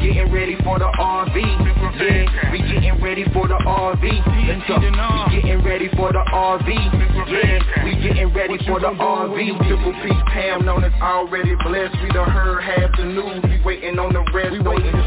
Getting 0.00 0.32
ready 0.32 0.56
for 0.62 0.78
the 0.78 0.86
RV, 0.98 1.36
yeah. 1.36 2.52
We 2.52 2.58
getting 2.58 3.00
ready 3.02 3.24
for 3.32 3.48
the 3.48 3.58
RV. 3.66 4.02
We 4.02 5.40
getting 5.40 5.64
ready 5.64 5.88
for 5.96 6.12
the 6.12 6.22
RV, 6.32 6.68
yeah. 6.68 7.84
We 7.84 7.96
getting 8.02 8.32
ready 8.34 8.58
for 8.66 8.80
the 8.80 8.92
RV. 8.92 9.58
Triple 9.66 9.92
P 10.02 10.12
Pam 10.32 10.64
known 10.64 10.84
as 10.84 10.92
already 11.00 11.54
blessed. 11.64 11.96
We 12.02 12.08
done 12.10 12.30
heard 12.30 12.62
half 12.62 12.90
the 12.96 13.04
news. 13.04 13.42
We 13.44 13.60
waiting 13.64 13.98
on 13.98 14.12
the 14.12 14.24
rest. 14.32 14.52
We 14.52 14.60
waiting 14.60 14.92
to. 14.92 15.06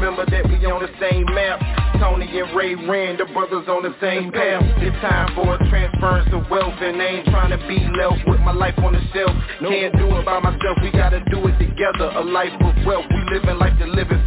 Remember 0.00 0.24
that 0.30 0.48
we 0.48 0.56
on 0.64 0.80
the 0.80 0.88
same 1.00 1.26
map. 1.34 1.60
Tony 2.00 2.24
and 2.24 2.56
Ray 2.56 2.74
Rand, 2.74 3.20
the 3.20 3.26
brothers 3.36 3.68
on 3.68 3.82
the 3.82 3.92
same 4.00 4.32
path. 4.32 4.64
It's 4.80 4.96
time 5.04 5.34
for 5.36 5.54
a 5.54 5.58
transference 5.68 6.32
of 6.32 6.48
wealth, 6.48 6.72
and 6.80 6.96
ain't 6.96 7.26
trying 7.28 7.52
to 7.52 7.60
be 7.68 7.76
left 7.92 8.24
with 8.26 8.40
my 8.40 8.52
life 8.56 8.78
on 8.78 8.94
the 8.94 9.02
shelf. 9.12 9.36
Can't 9.60 9.92
do 10.00 10.08
it 10.16 10.24
by 10.24 10.40
myself. 10.40 10.80
We 10.80 10.90
gotta 10.92 11.20
do 11.28 11.44
it 11.44 11.58
together. 11.60 12.08
A 12.16 12.24
life 12.24 12.56
of 12.64 12.72
wealth. 12.86 13.04
We 13.10 13.20
living 13.36 13.58
life 13.58 13.76
to 13.78 13.86
live 13.86 14.08
it 14.10 14.24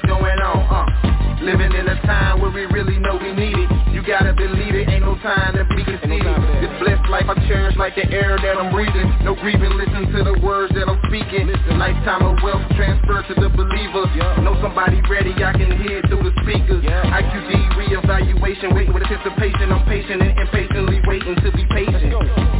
is 0.00 0.08
going 0.08 0.40
on. 0.40 0.60
Uh. 0.66 1.20
Living 1.40 1.72
in 1.72 1.88
a 1.88 1.96
time 2.04 2.40
where 2.40 2.52
we 2.52 2.68
really 2.68 2.98
know 3.00 3.16
we 3.16 3.32
need 3.32 3.56
it. 3.56 3.70
You 3.96 4.04
gotta 4.04 4.36
believe 4.36 4.76
it, 4.76 4.92
ain't 4.92 5.04
no 5.04 5.16
time 5.24 5.56
to 5.56 5.64
be 5.72 5.80
conceited. 5.84 6.36
This 6.60 6.68
blessed 6.84 7.08
life 7.08 7.24
I 7.32 7.36
cherish 7.48 7.76
like 7.80 7.96
the 7.96 8.04
air 8.12 8.36
that 8.36 8.60
I'm 8.60 8.68
breathing. 8.68 9.08
No 9.24 9.32
grieving, 9.34 9.72
listen 9.72 10.12
to 10.12 10.20
the 10.20 10.36
words 10.44 10.72
that 10.76 10.84
I'm 10.84 11.00
speaking. 11.08 11.48
A 11.48 11.74
lifetime 11.80 12.28
of 12.28 12.36
wealth 12.44 12.60
transferred 12.76 13.24
to 13.32 13.34
the 13.40 13.48
believer. 13.48 14.04
Know 14.44 14.52
somebody 14.60 15.00
ready, 15.08 15.32
I 15.40 15.56
can 15.56 15.80
hear 15.80 16.04
it 16.04 16.12
through 16.12 16.28
the 16.28 16.34
speakers. 16.44 16.84
IQD 16.84 17.72
reevaluation, 17.72 18.76
waiting 18.76 18.92
with 18.92 19.08
anticipation. 19.08 19.72
I'm 19.72 19.84
patient 19.88 20.20
and 20.20 20.36
impatiently 20.36 21.00
waiting 21.08 21.40
to 21.40 21.48
be 21.56 21.64
patient. 21.72 22.59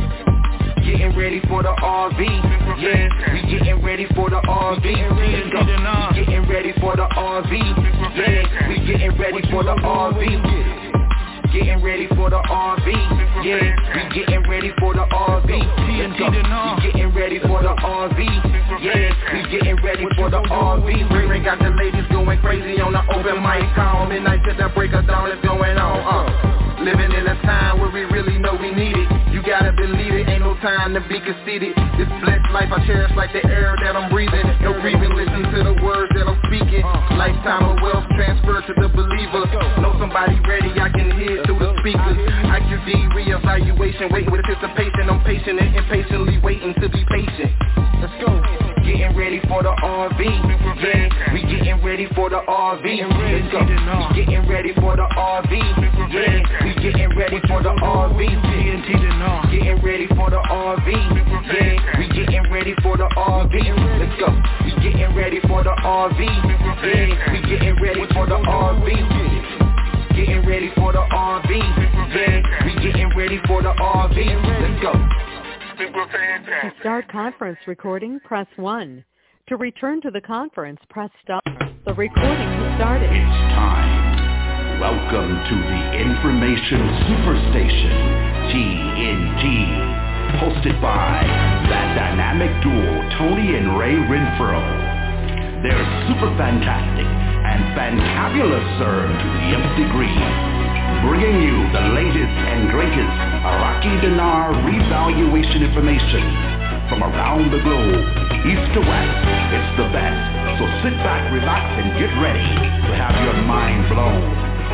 Getting 0.90 1.16
ready 1.16 1.40
for 1.46 1.62
the 1.62 1.70
RV, 1.70 2.18
yeah. 2.82 3.06
We 3.32 3.42
getting 3.46 3.80
ready 3.80 4.06
for 4.12 4.28
the 4.28 4.42
RV. 4.42 4.82
We 4.82 6.18
getting 6.26 6.48
ready 6.50 6.72
for 6.80 6.96
the 6.96 7.06
RV, 7.14 7.52
yeah. 8.18 8.66
We 8.68 8.74
getting 8.84 9.16
ready 9.16 9.40
for 9.52 9.62
the 9.62 9.70
RV. 9.70 10.18
Getting 11.52 11.82
ready 11.82 12.08
for 12.08 12.28
the 12.30 12.42
RV, 12.42 12.90
yeah. 13.46 13.70
We 13.94 14.02
getting 14.18 14.42
ready 14.50 14.72
for 14.80 14.92
the 14.94 15.06
RV. 15.06 15.46
We 15.46 16.90
getting 16.90 17.14
ready 17.14 17.38
for 17.38 17.62
the 17.62 17.74
RV, 17.78 18.18
yeah. 18.82 19.14
We 19.32 19.42
getting 19.46 19.76
ready 19.84 20.06
for 20.16 20.28
the 20.28 20.42
RV. 20.42 21.28
Ray 21.30 21.44
got 21.44 21.60
the 21.60 21.70
ladies 21.70 22.06
going 22.10 22.40
crazy 22.40 22.80
on 22.80 22.94
the 22.94 23.02
open 23.14 23.42
mic 23.46 23.62
call. 23.76 24.06
Midnight 24.06 24.42
to 24.42 24.54
the 24.58 24.68
time 30.90 31.02
to 31.02 31.08
be 31.08 31.20
conceited. 31.20 31.76
This 31.98 32.08
blessed 32.22 32.50
life 32.50 32.70
I 32.72 32.84
cherish 32.86 33.12
like 33.16 33.32
the 33.32 33.44
air 33.46 33.74
that 33.82 33.94
I'm 33.94 34.10
breathing. 34.10 34.42
No 34.62 34.74
grieving, 34.80 35.14
listen 35.14 35.42
to 35.54 35.58
the 35.62 35.76
words 35.82 36.10
that 36.14 36.26
I'm 36.26 36.38
speaking. 36.50 36.82
Lifetime 37.14 37.62
of 37.62 37.76
wealth 37.82 38.06
transferred 38.16 38.66
to 38.66 38.74
the 38.74 38.88
believer. 38.90 39.46
Know 39.78 39.94
somebody 39.98 40.40
ready, 40.48 40.74
I 40.80 40.90
can 40.90 41.14
hear 41.14 41.44
through 41.46 41.58
the 41.58 41.70
speakers. 41.78 42.18
IQD 42.50 43.14
reevaluation, 43.14 44.10
waiting 44.10 44.30
with 44.30 44.42
anticipation. 44.46 45.06
I'm 45.10 45.22
patient 45.22 45.60
and 45.60 45.74
impatiently 45.76 46.38
waiting 46.42 46.74
to 46.74 46.88
be 46.88 47.04
patient. 47.06 47.29
For 49.50 49.62
the 49.66 49.74
RV, 49.82 50.22
yeah. 50.22 51.34
We 51.34 51.42
getting 51.42 51.82
ready 51.82 52.06
for 52.14 52.30
the 52.30 52.38
RV. 52.46 52.86
Let's 52.86 53.50
go. 53.50 53.66
We 53.66 54.22
getting 54.22 54.46
ready 54.48 54.72
for 54.78 54.94
the 54.94 55.02
RV, 55.02 55.50
yeah. 55.50 56.62
We 56.62 56.70
getting 56.78 57.10
ready 57.18 57.40
for 57.50 57.58
the 57.60 57.74
RV. 57.82 58.20
Getting 59.50 59.82
ready 59.82 60.06
for 60.14 60.30
the 60.30 60.38
RV, 60.38 60.86
yeah. 60.86 61.98
We 61.98 62.06
getting 62.14 62.46
ready 62.52 62.74
for 62.80 62.96
the 62.96 63.10
RV. 63.18 63.54
Let's 63.98 64.14
go. 64.22 64.30
We 64.62 64.70
getting 64.86 65.16
ready 65.18 65.40
for 65.42 65.64
the 65.64 65.74
RV, 65.82 66.20
yeah. 66.22 67.32
We 67.32 67.40
getting 67.50 67.74
ready 67.82 68.06
for 68.14 68.26
the 68.26 68.38
RV. 68.38 68.86
Getting 70.14 70.46
ready 70.46 70.70
for 70.76 70.92
the 70.92 71.02
RV. 71.10 71.50
We 72.64 72.72
getting 72.86 73.10
ready 73.16 73.40
for 73.48 73.62
the 73.62 73.74
RV. 73.74 74.16
Let's 74.62 74.80
go. 74.80 74.92
To 75.80 76.72
start 76.80 77.08
conference 77.10 77.58
recording, 77.66 78.20
press 78.20 78.46
1. 78.56 79.04
To 79.50 79.56
return 79.56 80.00
to 80.02 80.12
the 80.14 80.20
conference, 80.22 80.78
press 80.94 81.10
star. 81.26 81.42
The 81.82 81.90
recording 81.98 82.50
has 82.54 82.78
started. 82.78 83.10
It's 83.10 83.40
time. 83.50 84.78
Welcome 84.78 85.26
to 85.26 85.56
the 85.58 85.82
Information 85.98 86.78
Superstation, 87.10 87.90
TNT, 88.54 89.42
hosted 90.38 90.78
by 90.78 91.26
that 91.66 91.98
dynamic 91.98 92.62
duo, 92.62 92.94
Tony 93.18 93.58
and 93.58 93.74
Ray 93.74 93.98
Renfro. 94.06 94.62
They're 95.66 95.86
super 96.06 96.30
fantastic 96.38 97.10
and 97.10 97.74
fantabulous, 97.74 98.62
sir, 98.78 99.03
to 99.03 99.26
the 99.34 99.44
nth 99.50 99.74
degree. 99.82 100.14
Bringing 101.10 101.42
you 101.42 101.58
the 101.74 101.91
latest 101.98 102.36
and 102.54 102.70
greatest 102.70 103.14
Iraqi 103.42 103.98
dinar 103.98 104.54
revaluation 104.62 105.66
information 105.66 106.59
from 106.91 107.04
around 107.04 107.53
the 107.53 107.63
globe, 107.63 108.03
east 108.51 108.66
to 108.75 108.83
west. 108.83 109.19
It's 109.54 109.72
the 109.78 109.87
best. 109.95 110.19
So 110.59 110.66
sit 110.83 110.98
back, 111.07 111.22
relax, 111.33 111.63
and 111.78 111.95
get 111.95 112.10
ready 112.19 112.42
to 112.42 112.92
have 112.98 113.15
your 113.22 113.39
mind 113.47 113.87
blown 113.95 114.27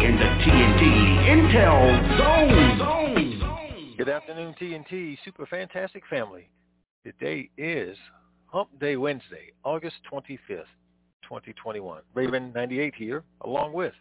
in 0.02 0.16
the 0.16 0.24
TNT 0.40 0.82
Intel 1.28 1.84
Zone. 2.16 2.78
Zone. 2.78 3.94
Good 3.98 4.08
afternoon, 4.08 4.54
TNT 4.58 5.18
Super 5.26 5.44
Fantastic 5.44 6.04
Family. 6.08 6.48
Today 7.04 7.50
is 7.58 7.98
Hump 8.46 8.70
Day 8.80 8.96
Wednesday, 8.96 9.52
August 9.62 9.96
25th, 10.10 10.64
2021. 11.22 12.00
Raven 12.14 12.50
98 12.54 12.94
here, 12.96 13.24
along 13.42 13.74
with 13.74 13.92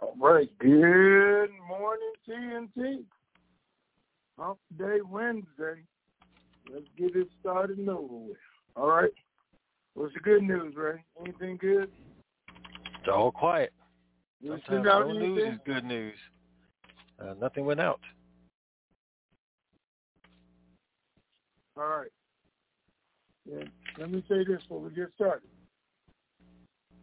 All 0.00 0.14
right. 0.20 0.48
Good 0.60 1.50
morning, 1.68 2.12
TNT. 2.28 3.02
Hump 4.38 4.58
Day 4.78 5.00
Wednesday. 5.04 5.82
Let's 6.72 6.86
get 6.96 7.14
it 7.14 7.28
started 7.40 7.78
and 7.78 7.90
over 7.90 8.14
with. 8.14 8.36
All 8.76 8.88
right. 8.88 9.10
What's 9.94 10.14
the 10.14 10.20
good 10.20 10.42
news, 10.42 10.74
Ray? 10.74 11.04
Anything 11.20 11.58
good? 11.58 11.90
It's 12.98 13.08
all 13.12 13.30
quiet. 13.30 13.72
You 14.40 14.58
Sometimes 14.66 14.84
no 14.86 15.10
anything? 15.10 15.34
news 15.34 15.52
is 15.52 15.60
good 15.66 15.84
news. 15.84 16.16
Uh, 17.20 17.34
nothing 17.38 17.66
went 17.66 17.80
out. 17.80 18.00
All 21.76 21.84
right. 21.84 22.10
Yeah. 23.44 23.64
Let 23.98 24.10
me 24.10 24.24
say 24.28 24.44
this 24.48 24.62
before 24.62 24.80
we 24.80 24.90
get 24.90 25.08
started. 25.14 25.48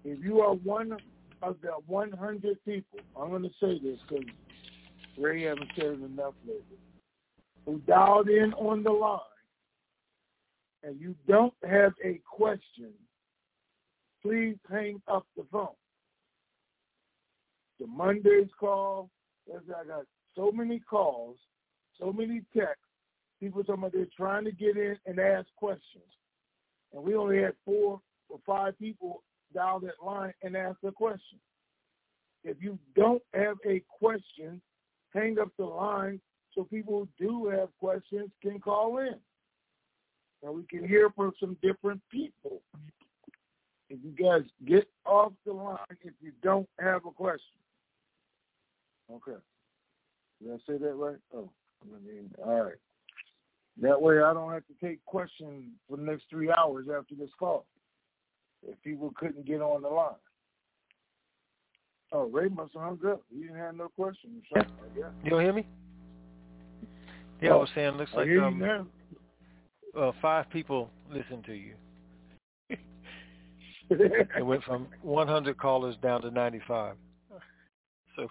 If 0.04 0.24
you 0.24 0.40
are 0.42 0.56
one 0.56 0.98
of 1.44 1.56
the 1.62 1.72
100 1.86 2.66
people, 2.66 3.00
I'm 3.16 3.30
going 3.30 3.44
to 3.44 3.50
say 3.62 3.80
this 3.80 4.00
because 4.08 4.26
Ray 5.18 5.44
haven't 5.44 5.70
said 5.76 5.86
it 5.86 6.04
enough 6.04 6.34
lately, 6.48 6.78
who 7.66 7.80
dialed 7.88 8.30
in 8.30 8.54
on 8.54 8.84
the 8.84 8.92
line 8.92 9.20
and 10.84 11.00
you 11.00 11.16
don't 11.28 11.54
have 11.64 11.94
a 12.04 12.22
question, 12.26 12.92
please 14.22 14.58
hang 14.70 15.02
up 15.08 15.26
the 15.36 15.46
phone. 15.52 15.68
The 17.80 17.88
Monday's 17.88 18.50
call, 18.60 19.10
I 19.50 19.60
got 19.88 20.06
so 20.36 20.52
many 20.52 20.80
calls, 20.80 21.38
so 22.00 22.12
many 22.12 22.42
texts, 22.56 22.84
people 23.40 23.64
talking 23.64 23.84
about 23.84 23.94
they're 23.94 24.08
trying 24.16 24.46
to 24.46 24.52
get 24.52 24.78
in 24.78 24.98
and 25.06 25.20
ask 25.20 25.48
questions. 25.56 26.04
And 26.94 27.04
we 27.04 27.16
only 27.16 27.42
had 27.42 27.54
four 27.66 28.02
or 28.30 28.40
five 28.46 28.78
people 28.80 29.24
dial 29.54 29.80
that 29.82 30.04
line 30.04 30.34
and 30.44 30.56
ask 30.56 30.78
a 30.86 30.92
question. 30.92 31.40
If 32.44 32.58
you 32.62 32.78
don't 32.96 33.22
have 33.34 33.58
a 33.68 33.82
question, 33.90 34.62
hang 35.14 35.40
up 35.40 35.50
the 35.58 35.66
line 35.66 36.22
so 36.54 36.64
people 36.64 37.08
who 37.18 37.26
do 37.26 37.48
have 37.50 37.70
questions 37.80 38.30
can 38.42 38.60
call 38.60 38.98
in. 39.00 39.16
And 40.44 40.54
we 40.56 40.64
can 40.64 40.88
hear 40.88 41.10
from 41.16 41.34
some 41.40 41.58
different 41.62 42.02
people. 42.10 42.62
If 43.90 44.00
you 44.04 44.12
guys 44.12 44.44
get 44.66 44.88
off 45.06 45.34
the 45.46 45.54
line 45.54 45.78
if 46.04 46.14
you 46.22 46.32
don't 46.44 46.70
have 46.80 47.06
a 47.06 47.12
question. 47.12 47.58
Okay. 49.12 49.40
Did 50.42 50.54
I 50.54 50.58
say 50.68 50.78
that 50.78 50.94
right? 50.94 51.18
Oh, 51.36 51.50
I 51.84 52.08
mean, 52.08 52.30
all 52.46 52.64
right. 52.64 52.76
That 53.82 54.00
way 54.02 54.22
I 54.22 54.34
don't 54.34 54.52
have 54.54 54.64
to 54.68 54.86
take 54.86 55.04
questions 55.06 55.66
for 55.90 55.98
the 55.98 56.04
next 56.04 56.26
three 56.30 56.52
hours 56.52 56.86
after 56.96 57.16
this 57.16 57.30
call. 57.40 57.66
If 58.68 58.82
people 58.84 59.12
couldn't 59.16 59.46
get 59.46 59.62
on 59.62 59.82
the 59.82 59.88
line. 59.88 60.14
Oh, 62.12 62.26
Ray 62.28 62.50
must 62.50 62.74
have 62.74 62.82
hung 62.84 63.00
up. 63.08 63.22
He 63.34 63.42
didn't 63.42 63.58
have 63.58 63.76
no 63.76 63.88
questions. 63.90 64.44
Yeah. 64.56 64.64
You 65.24 65.30
don't 65.30 65.42
hear 65.42 65.54
me? 65.54 65.66
Yeah, 67.42 67.52
I 67.52 67.54
Oh, 67.54 67.60
was 67.60 67.70
saying 67.74 67.94
looks 67.94 68.12
I 68.14 68.18
like 68.18 68.30
um. 68.42 68.90
Uh, 69.98 70.12
five 70.22 70.50
people 70.50 70.90
listened 71.12 71.46
to 71.46 71.54
you. 71.54 71.74
It 73.92 74.46
went 74.46 74.64
from 74.64 74.88
100 75.02 75.58
callers 75.58 75.96
down 76.04 76.22
to 76.22 76.30
95. 76.30 76.96
So 78.16 78.28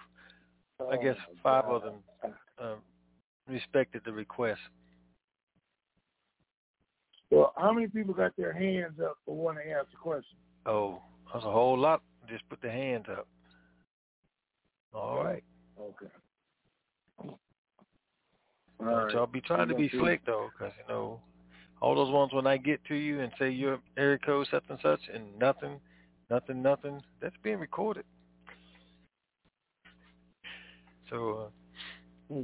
I 0.89 0.95
guess 0.95 1.17
five 1.43 1.65
of 1.65 1.83
them 1.83 1.95
um, 2.61 2.77
respected 3.45 4.01
the 4.05 4.13
request. 4.13 4.61
Well, 7.29 7.53
how 7.57 7.73
many 7.73 7.87
people 7.87 8.13
got 8.13 8.35
their 8.37 8.53
hands 8.53 8.99
up 9.03 9.17
for 9.25 9.35
want 9.35 9.57
to 9.57 9.69
ask 9.69 9.87
a 9.93 9.97
question? 9.97 10.37
Oh, 10.65 11.01
that's 11.31 11.45
a 11.45 11.51
whole 11.51 11.77
lot. 11.77 12.01
Just 12.29 12.47
put 12.49 12.61
the 12.61 12.71
hands 12.71 13.05
up. 13.11 13.27
All 14.93 15.23
right. 15.23 15.43
Okay. 15.79 16.11
All 18.79 18.95
right. 18.95 19.13
y'all 19.13 19.27
be 19.27 19.41
trying 19.41 19.67
to 19.67 19.75
be 19.75 19.83
We 19.83 19.89
gonna 19.89 19.91
see. 19.91 20.05
slick 20.05 20.25
though, 20.25 20.49
because 20.57 20.73
you 20.77 20.93
know, 20.93 21.19
all 21.81 21.95
those 21.95 22.11
ones 22.11 22.33
when 22.33 22.45
I 22.47 22.57
get 22.57 22.83
to 22.85 22.95
you 22.95 23.21
and 23.21 23.31
say 23.39 23.49
your 23.49 23.79
area 23.97 24.17
code 24.17 24.47
such 24.51 24.63
and 24.69 24.79
such 24.81 24.99
and 25.13 25.37
nothing, 25.39 25.79
nothing, 26.29 26.61
nothing, 26.61 27.01
that's 27.21 27.35
being 27.43 27.59
recorded. 27.59 28.05
So, 31.09 31.51
uh, 32.31 32.35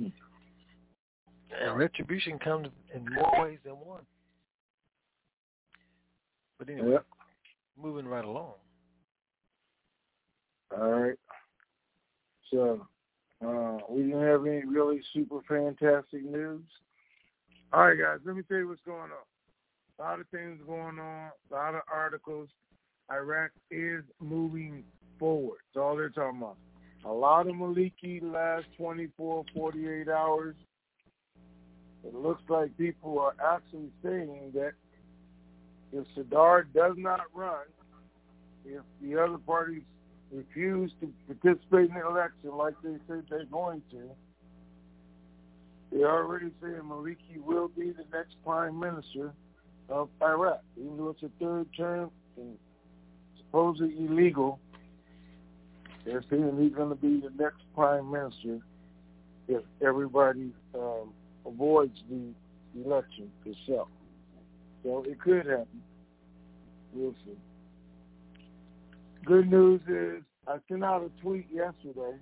and 1.61 1.77
retribution 1.77 2.39
comes 2.39 2.67
in 2.93 3.05
more 3.13 3.45
ways 3.45 3.59
than 3.63 3.73
one. 3.73 4.01
But 6.57 6.69
anyway, 6.69 6.91
Yep. 6.91 7.05
moving 7.77 8.07
right 8.07 8.25
along. 8.25 8.53
All 10.71 10.89
right. 10.89 11.19
So, 12.49 12.87
uh, 13.45 13.77
we 13.89 14.03
didn't 14.03 14.23
have 14.23 14.45
any 14.45 14.65
really 14.65 15.01
super 15.13 15.41
fantastic 15.47 16.23
news. 16.23 16.63
All 17.75 17.81
right, 17.81 17.99
guys, 17.99 18.19
let 18.23 18.37
me 18.37 18.43
tell 18.43 18.59
you 18.59 18.69
what's 18.69 18.79
going 18.85 19.01
on. 19.01 19.09
A 19.99 20.01
lot 20.01 20.21
of 20.21 20.27
things 20.29 20.61
going 20.65 20.97
on, 20.97 21.31
a 21.51 21.53
lot 21.53 21.75
of 21.75 21.81
articles. 21.93 22.47
Iraq 23.11 23.51
is 23.69 24.01
moving 24.21 24.85
forward. 25.19 25.57
That's 25.73 25.83
all 25.83 25.97
they're 25.97 26.07
talking 26.07 26.37
about. 26.37 26.55
A 27.03 27.11
lot 27.11 27.47
of 27.47 27.55
Maliki 27.55 28.23
last 28.23 28.67
24, 28.77 29.43
48 29.53 30.07
hours. 30.07 30.55
It 32.05 32.13
looks 32.13 32.43
like 32.47 32.77
people 32.77 33.19
are 33.19 33.35
actually 33.45 33.91
saying 34.01 34.53
that 34.53 34.71
if 35.91 36.07
Sadr 36.15 36.69
does 36.73 36.93
not 36.95 37.23
run, 37.33 37.65
if 38.63 38.83
the 39.01 39.19
other 39.19 39.37
parties 39.37 39.83
refuse 40.31 40.93
to 41.01 41.11
participate 41.27 41.89
in 41.89 41.95
the 41.95 42.07
election 42.07 42.55
like 42.55 42.75
they 42.81 42.95
said 43.05 43.25
they're 43.29 43.43
going 43.43 43.81
to, 43.91 44.11
they're 45.95 46.11
already 46.11 46.51
saying 46.61 46.81
Maliki 46.83 47.41
will 47.41 47.69
be 47.69 47.91
the 47.91 48.03
next 48.11 48.35
prime 48.43 48.77
minister 48.77 49.31
of 49.87 50.09
Iraq, 50.21 50.61
even 50.77 50.97
though 50.97 51.09
it's 51.09 51.23
a 51.23 51.29
third 51.39 51.67
term 51.77 52.11
and 52.35 52.57
supposedly 53.37 53.95
illegal. 54.05 54.59
They're 56.05 56.23
saying 56.29 56.57
he's 56.59 56.73
going 56.73 56.89
to 56.89 56.95
be 56.95 57.21
the 57.21 57.31
next 57.41 57.61
prime 57.73 58.11
minister 58.11 58.59
if 59.47 59.63
everybody 59.81 60.51
um, 60.73 61.13
avoids 61.45 61.97
the 62.09 62.33
election 62.83 63.31
itself. 63.45 63.87
So 64.83 65.03
it 65.07 65.19
could 65.21 65.45
happen. 65.45 65.81
We'll 66.93 67.15
see. 67.25 67.37
Good 69.23 69.49
news 69.49 69.81
is 69.87 70.23
I 70.45 70.57
sent 70.67 70.83
out 70.83 71.03
a 71.03 71.21
tweet 71.21 71.47
yesterday, 71.51 72.17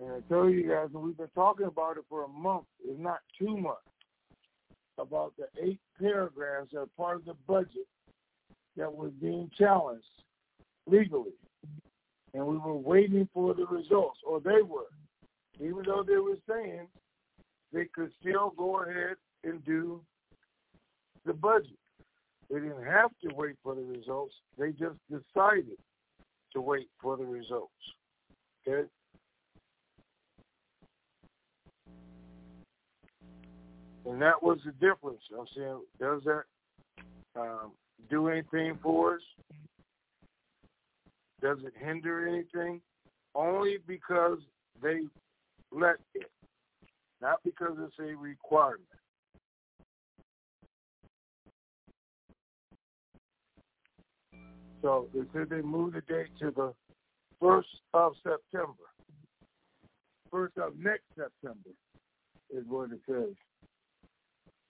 and 0.00 0.12
I 0.12 0.20
told 0.28 0.52
you 0.54 0.68
guys, 0.68 0.88
and 0.94 1.02
we've 1.02 1.16
been 1.16 1.28
talking 1.34 1.66
about 1.66 1.98
it 1.98 2.04
for 2.08 2.24
a 2.24 2.28
month. 2.28 2.64
It's 2.82 2.98
not 2.98 3.20
two 3.38 3.56
months 3.56 3.82
about 4.98 5.34
the 5.36 5.46
eight 5.62 5.80
paragraphs 6.00 6.70
that 6.72 6.80
are 6.80 6.88
part 6.96 7.16
of 7.16 7.24
the 7.26 7.34
budget 7.46 7.86
that 8.76 8.92
was 8.92 9.12
being 9.20 9.50
challenged 9.58 10.04
legally, 10.86 11.32
and 12.34 12.46
we 12.46 12.56
were 12.56 12.76
waiting 12.76 13.28
for 13.34 13.54
the 13.54 13.66
results, 13.66 14.18
or 14.26 14.40
they 14.40 14.62
were, 14.62 14.88
even 15.56 15.82
though 15.86 16.02
they 16.06 16.16
were 16.16 16.38
saying 16.48 16.86
they 17.72 17.84
could 17.94 18.10
still 18.20 18.54
go 18.56 18.82
ahead 18.82 19.16
and 19.44 19.64
do 19.64 20.00
the 21.26 21.32
budget. 21.32 21.78
They 22.50 22.58
didn't 22.58 22.84
have 22.84 23.10
to 23.22 23.34
wait 23.34 23.56
for 23.62 23.74
the 23.74 23.82
results. 23.82 24.34
They 24.58 24.70
just 24.70 24.96
decided 25.08 25.78
to 26.52 26.60
wait 26.60 26.88
for 27.00 27.16
the 27.16 27.24
results. 27.24 27.70
Okay? 28.66 28.88
And 34.06 34.20
that 34.22 34.42
was 34.42 34.58
the 34.64 34.72
difference. 34.72 35.20
I'm 35.38 35.46
saying, 35.56 35.80
does 36.00 36.22
that 36.24 36.42
um, 37.36 37.72
do 38.08 38.28
anything 38.28 38.78
for 38.82 39.14
us? 39.14 39.20
Does 41.42 41.58
it 41.64 41.72
hinder 41.78 42.26
anything? 42.26 42.80
Only 43.34 43.78
because 43.86 44.38
they 44.82 45.00
let 45.72 45.96
it, 46.14 46.30
not 47.20 47.38
because 47.44 47.76
it's 47.78 47.98
a 47.98 48.16
requirement. 48.16 48.82
So 54.82 55.08
they 55.14 55.20
said 55.32 55.50
they 55.50 55.60
moved 55.60 55.96
the 55.96 56.00
date 56.00 56.30
to 56.40 56.50
the 56.50 56.72
first 57.40 57.68
of 57.92 58.12
September. 58.22 58.72
First 60.30 60.56
of 60.58 60.78
next 60.78 61.04
September 61.16 61.70
is 62.50 62.64
what 62.68 62.90
it 62.92 63.00
says. 63.06 63.34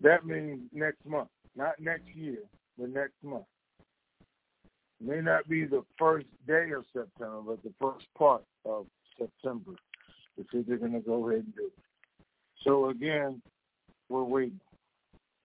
That 0.00 0.24
means 0.24 0.60
next 0.72 1.04
month, 1.06 1.28
not 1.56 1.78
next 1.78 2.08
year, 2.14 2.38
but 2.78 2.90
next 2.90 3.22
month. 3.22 3.44
It 5.00 5.06
May 5.06 5.20
not 5.20 5.48
be 5.48 5.64
the 5.64 5.82
first 5.98 6.26
day 6.46 6.70
of 6.76 6.84
September, 6.92 7.40
but 7.46 7.62
the 7.62 7.72
first 7.80 8.06
part 8.16 8.42
of 8.64 8.86
September. 9.18 9.72
Said 10.50 10.64
they're 10.66 10.78
going 10.78 10.92
to 10.92 11.00
go 11.00 11.28
ahead 11.28 11.44
and 11.44 11.54
do 11.54 11.66
it. 11.66 11.84
So 12.64 12.88
again, 12.88 13.42
we're 14.08 14.24
waiting. 14.24 14.60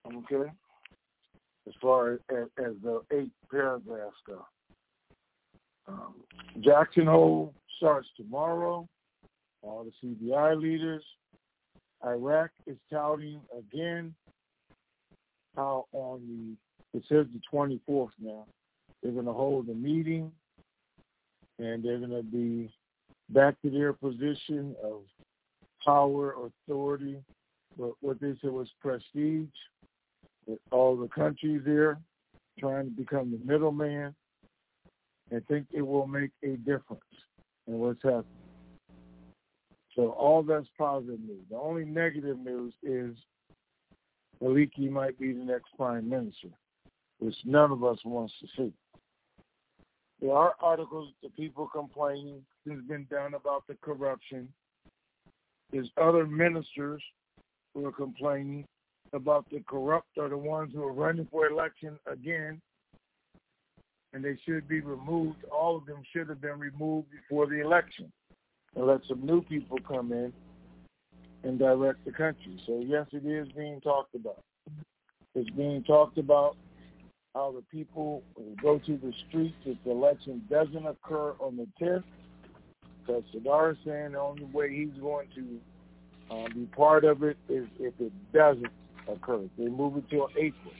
Okay? 0.06 0.50
As 1.68 1.74
far 1.82 2.14
as, 2.14 2.20
as 2.30 2.72
the 2.82 3.02
eight 3.12 3.30
paragraphs 3.50 4.16
go. 4.26 4.46
Um, 5.86 6.14
Jackson 6.60 7.06
Hole 7.06 7.52
starts 7.76 8.08
tomorrow. 8.16 8.88
All 9.60 9.84
the 9.84 10.08
CBI 10.08 10.60
leaders 10.60 11.04
Iraq 12.04 12.50
is 12.66 12.76
touting 12.90 13.40
again 13.56 14.14
how 15.56 15.86
on 15.92 16.56
the, 16.92 16.98
it 16.98 17.04
says 17.08 17.26
the 17.32 17.40
24th 17.52 18.10
now, 18.20 18.46
they're 19.02 19.12
going 19.12 19.26
to 19.26 19.32
hold 19.32 19.68
a 19.68 19.74
meeting 19.74 20.30
and 21.58 21.82
they're 21.84 21.98
going 21.98 22.10
to 22.10 22.22
be 22.22 22.70
back 23.30 23.60
to 23.62 23.70
their 23.70 23.92
position 23.92 24.74
of 24.84 25.00
power, 25.84 26.34
authority, 26.68 27.16
but 27.78 27.92
what 28.00 28.20
they 28.20 28.34
said 28.40 28.50
was 28.50 28.68
prestige. 28.80 29.48
With 30.46 30.60
all 30.70 30.96
the 30.96 31.08
countries 31.08 31.62
there 31.66 31.98
trying 32.60 32.84
to 32.84 32.90
become 32.90 33.32
the 33.32 33.52
middleman 33.52 34.14
and 35.30 35.46
think 35.48 35.66
it 35.72 35.82
will 35.82 36.06
make 36.06 36.30
a 36.44 36.56
difference 36.58 37.02
in 37.66 37.74
what's 37.74 38.02
happening. 38.02 38.24
So 39.96 40.10
all 40.10 40.42
that's 40.42 40.68
positive 40.78 41.18
news. 41.20 41.42
The 41.50 41.56
only 41.56 41.84
negative 41.84 42.38
news 42.38 42.74
is 42.82 43.16
Maliki 44.42 44.90
might 44.90 45.18
be 45.18 45.32
the 45.32 45.44
next 45.44 45.68
prime 45.76 46.08
minister, 46.08 46.48
which 47.18 47.34
none 47.44 47.70
of 47.70 47.84
us 47.84 47.98
wants 48.04 48.34
to 48.40 48.46
see. 48.56 48.72
There 50.20 50.32
are 50.32 50.54
articles, 50.60 51.10
the 51.22 51.28
people 51.30 51.68
complaining, 51.68 52.42
has 52.68 52.80
been 52.88 53.06
done 53.10 53.34
about 53.34 53.66
the 53.66 53.74
corruption. 53.82 54.48
There's 55.70 55.90
other 56.00 56.26
ministers 56.26 57.02
who 57.74 57.86
are 57.86 57.92
complaining 57.92 58.66
about 59.12 59.48
the 59.50 59.62
corrupt 59.68 60.18
are 60.18 60.28
the 60.28 60.36
ones 60.36 60.72
who 60.74 60.82
are 60.82 60.92
running 60.92 61.28
for 61.30 61.46
election 61.46 61.98
again, 62.10 62.60
and 64.12 64.24
they 64.24 64.36
should 64.44 64.66
be 64.66 64.80
removed. 64.80 65.44
All 65.52 65.76
of 65.76 65.86
them 65.86 66.02
should 66.12 66.28
have 66.28 66.40
been 66.40 66.58
removed 66.58 67.08
before 67.10 67.46
the 67.46 67.60
election 67.60 68.10
and 68.74 68.86
let 68.86 69.00
some 69.08 69.24
new 69.24 69.42
people 69.42 69.78
come 69.86 70.12
in 70.12 70.32
and 71.46 71.58
direct 71.58 72.04
the 72.04 72.10
country. 72.10 72.60
So 72.66 72.82
yes, 72.84 73.06
it 73.12 73.24
is 73.24 73.48
being 73.56 73.80
talked 73.80 74.14
about. 74.14 74.42
It's 75.34 75.50
being 75.50 75.84
talked 75.84 76.18
about 76.18 76.56
how 77.34 77.52
the 77.52 77.62
people 77.70 78.22
go 78.60 78.78
to 78.78 78.96
the 78.96 79.12
streets 79.28 79.54
if 79.64 79.76
the 79.84 79.90
election 79.90 80.42
doesn't 80.50 80.86
occur 80.86 81.34
on 81.38 81.56
the 81.56 81.66
10th. 81.80 82.02
Because 83.06 83.22
Sadr 83.32 83.70
is 83.72 83.76
saying 83.84 84.12
the 84.12 84.18
only 84.18 84.44
way 84.44 84.74
he's 84.74 85.00
going 85.00 85.28
to 85.36 86.34
uh, 86.34 86.48
be 86.52 86.64
part 86.76 87.04
of 87.04 87.22
it 87.22 87.36
is 87.48 87.66
if 87.78 87.94
it 88.00 88.12
doesn't 88.32 88.72
occur. 89.08 89.42
They 89.56 89.68
move 89.68 89.98
it 89.98 90.04
till 90.10 90.28
April. 90.36 90.74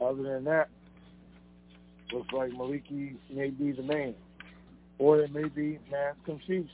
Other 0.00 0.22
than 0.22 0.44
that, 0.44 0.68
looks 2.12 2.32
like 2.32 2.50
Maliki 2.52 3.16
may 3.30 3.50
be 3.50 3.72
the 3.72 3.82
man, 3.82 4.14
or 4.98 5.20
it 5.20 5.32
may 5.32 5.48
be 5.48 5.78
mass 5.90 6.14
confusion. 6.24 6.70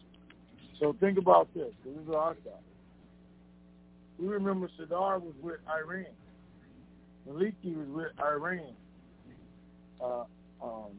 So 0.79 0.95
think 1.01 1.19
about 1.19 1.49
this. 1.55 1.73
This 1.85 1.95
is 1.95 2.09
our 2.15 2.35
thought. 2.45 2.63
We 4.19 4.27
remember 4.27 4.69
Sadr 4.77 5.19
was 5.19 5.35
with 5.41 5.61
Iran. 5.69 6.07
Maliki 7.29 7.77
was 7.77 7.89
with 7.89 8.13
Iran. 8.21 8.75
Uh, 10.01 10.25
um, 10.63 10.93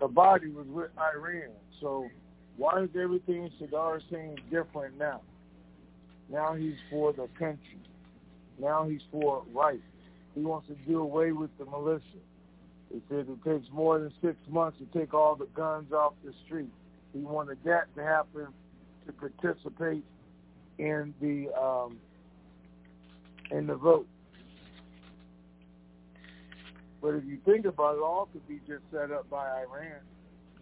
Abadi 0.00 0.52
was 0.52 0.66
with 0.68 0.90
Iran. 0.98 1.50
So 1.80 2.08
why 2.56 2.82
is 2.82 2.90
everything 3.00 3.50
Sadr 3.58 4.00
saying 4.10 4.38
different 4.50 4.98
now? 4.98 5.20
Now 6.30 6.54
he's 6.54 6.76
for 6.90 7.12
the 7.12 7.28
country. 7.38 7.78
Now 8.58 8.88
he's 8.88 9.02
for 9.10 9.44
right. 9.52 9.82
He 10.34 10.40
wants 10.40 10.68
to 10.68 10.74
do 10.86 11.00
away 11.00 11.32
with 11.32 11.50
the 11.58 11.64
militia. 11.64 12.02
He 12.92 13.02
said 13.08 13.26
it 13.28 13.44
takes 13.44 13.70
more 13.72 13.98
than 13.98 14.12
six 14.22 14.36
months 14.48 14.78
to 14.78 14.98
take 14.98 15.14
all 15.14 15.36
the 15.36 15.46
guns 15.54 15.92
off 15.92 16.14
the 16.24 16.32
street. 16.46 16.70
He 17.12 17.20
wanted 17.20 17.58
that 17.64 17.94
to 17.96 18.02
happen 18.02 18.48
to 19.06 19.12
participate 19.12 20.04
in 20.78 21.14
the 21.20 21.52
um, 21.60 21.98
in 23.56 23.66
the 23.66 23.76
vote. 23.76 24.06
But 27.00 27.14
if 27.14 27.24
you 27.24 27.38
think 27.44 27.66
about 27.66 27.96
it, 27.96 28.00
all 28.00 28.28
could 28.32 28.46
be 28.48 28.60
just 28.66 28.82
set 28.90 29.10
up 29.10 29.28
by 29.28 29.62
Iran. 29.62 30.00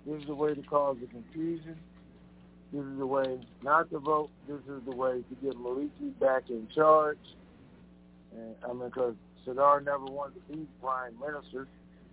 This 0.07 0.21
is 0.21 0.27
the 0.27 0.35
way 0.35 0.55
to 0.55 0.63
cause 0.63 0.97
the 1.01 1.07
confusion. 1.07 1.77
This 2.73 2.83
is 2.83 2.99
the 2.99 3.07
way 3.07 3.39
not 3.63 3.91
to 3.91 3.99
vote. 3.99 4.31
This 4.49 4.61
is 4.69 4.83
the 4.85 4.97
way 4.97 5.23
to 5.23 5.35
get 5.43 5.57
Maliki 5.57 6.19
back 6.19 6.51
in 6.51 6.67
charge. 6.75 7.19
And 8.35 8.57
I 8.65 8.73
mean, 8.73 8.89
because 8.89 9.15
Sadr 9.45 9.81
never 9.85 10.05
wanted 10.05 10.35
to 10.35 10.57
be 10.57 10.67
prime 10.81 11.15
minister, 11.21 11.69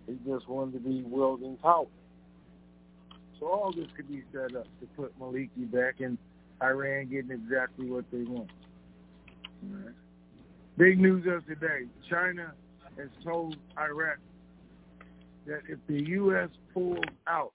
he 0.06 0.16
just 0.26 0.48
wanted 0.48 0.74
to 0.74 0.88
be 0.88 1.02
wielding 1.02 1.56
power. 1.56 1.86
So 3.38 3.46
all 3.46 3.72
this 3.72 3.88
could 3.96 4.08
be 4.08 4.22
set 4.32 4.54
up 4.54 4.66
to 4.80 4.86
put 4.96 5.18
Maliki 5.18 5.70
back 5.72 6.00
in 6.00 6.18
Iran 6.62 7.08
getting 7.08 7.30
exactly 7.30 7.90
what 7.90 8.04
they 8.12 8.22
want. 8.22 8.50
Right. 9.62 9.94
Big 10.80 10.98
news 10.98 11.26
of 11.28 11.46
today. 11.46 11.84
China 12.08 12.54
has 12.96 13.10
told 13.22 13.54
Iraq 13.78 14.16
that 15.46 15.60
if 15.68 15.78
the 15.86 16.02
U.S. 16.12 16.48
pulls 16.72 17.04
out, 17.28 17.52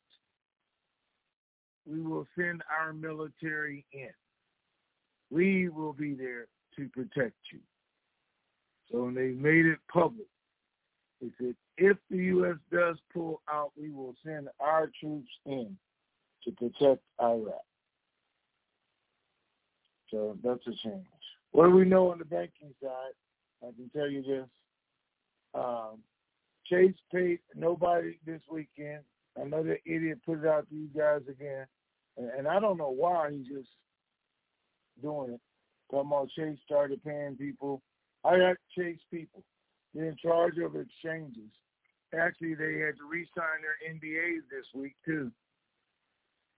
we 1.88 2.04
will 2.04 2.28
send 2.38 2.62
our 2.70 2.94
military 2.94 3.84
in. 3.92 4.12
We 5.32 5.70
will 5.70 5.94
be 5.94 6.14
there 6.14 6.46
to 6.78 6.88
protect 6.90 7.34
you. 7.52 7.62
So 8.92 9.12
they 9.12 9.30
made 9.30 9.66
it 9.66 9.80
public. 9.92 10.28
They 11.20 11.32
said, 11.40 11.56
if 11.80 11.98
the 12.12 12.18
U.S. 12.18 12.58
does 12.72 12.98
pull 13.12 13.42
out, 13.52 13.72
we 13.76 13.90
will 13.90 14.14
send 14.24 14.50
our 14.60 14.92
troops 15.02 15.32
in 15.48 15.76
to 16.44 16.52
protect 16.52 17.02
Iraq. 17.20 17.56
So 20.12 20.38
that's 20.44 20.62
a 20.68 20.88
change. 20.88 21.08
What 21.56 21.68
do 21.68 21.72
we 21.72 21.86
know 21.86 22.12
on 22.12 22.20
the 22.20 22.26
banking 22.26 22.74
side? 22.84 23.14
I 23.64 23.68
can 23.68 23.90
tell 23.96 24.10
you 24.10 24.22
this. 24.24 24.50
Um, 25.54 26.00
Chase 26.66 26.94
paid 27.14 27.40
nobody 27.56 28.20
this 28.26 28.42
weekend. 28.52 29.04
Another 29.38 29.80
idiot 29.86 30.20
put 30.26 30.40
it 30.40 30.48
out 30.48 30.68
to 30.68 30.76
you 30.76 30.90
guys 30.94 31.22
again. 31.30 31.66
And, 32.18 32.30
and 32.30 32.48
I 32.50 32.60
don't 32.60 32.78
know 32.78 32.90
why 32.90 33.32
he's 33.32 33.48
just 33.48 33.70
doing 35.02 35.32
it. 35.32 35.40
Talking 35.90 36.12
about 36.12 36.30
Chase 36.38 36.58
started 36.66 37.02
paying 37.06 37.38
people. 37.38 37.82
I 38.26 38.38
got 38.38 38.58
Chase 38.78 39.00
people. 39.10 39.42
They're 39.94 40.10
in 40.10 40.18
charge 40.22 40.58
of 40.58 40.76
exchanges. 40.76 41.52
Actually, 42.14 42.56
they 42.56 42.80
had 42.80 42.98
to 42.98 43.08
re-sign 43.10 43.62
their 43.62 43.94
NDAs 43.94 44.42
this 44.52 44.68
week, 44.74 44.96
too. 45.06 45.32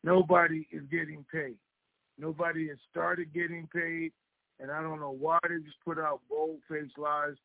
Nobody 0.03 0.67
is 0.71 0.81
getting 0.89 1.23
paid. 1.31 1.57
Nobody 2.17 2.69
has 2.69 2.79
started 2.89 3.31
getting 3.31 3.69
paid, 3.71 4.11
and 4.59 4.71
I 4.71 4.81
don't 4.81 4.99
know 4.99 5.15
why 5.17 5.37
they 5.43 5.63
just 5.63 5.77
put 5.85 5.99
out 5.99 6.21
bold-faced 6.29 6.97
lies 6.97 7.35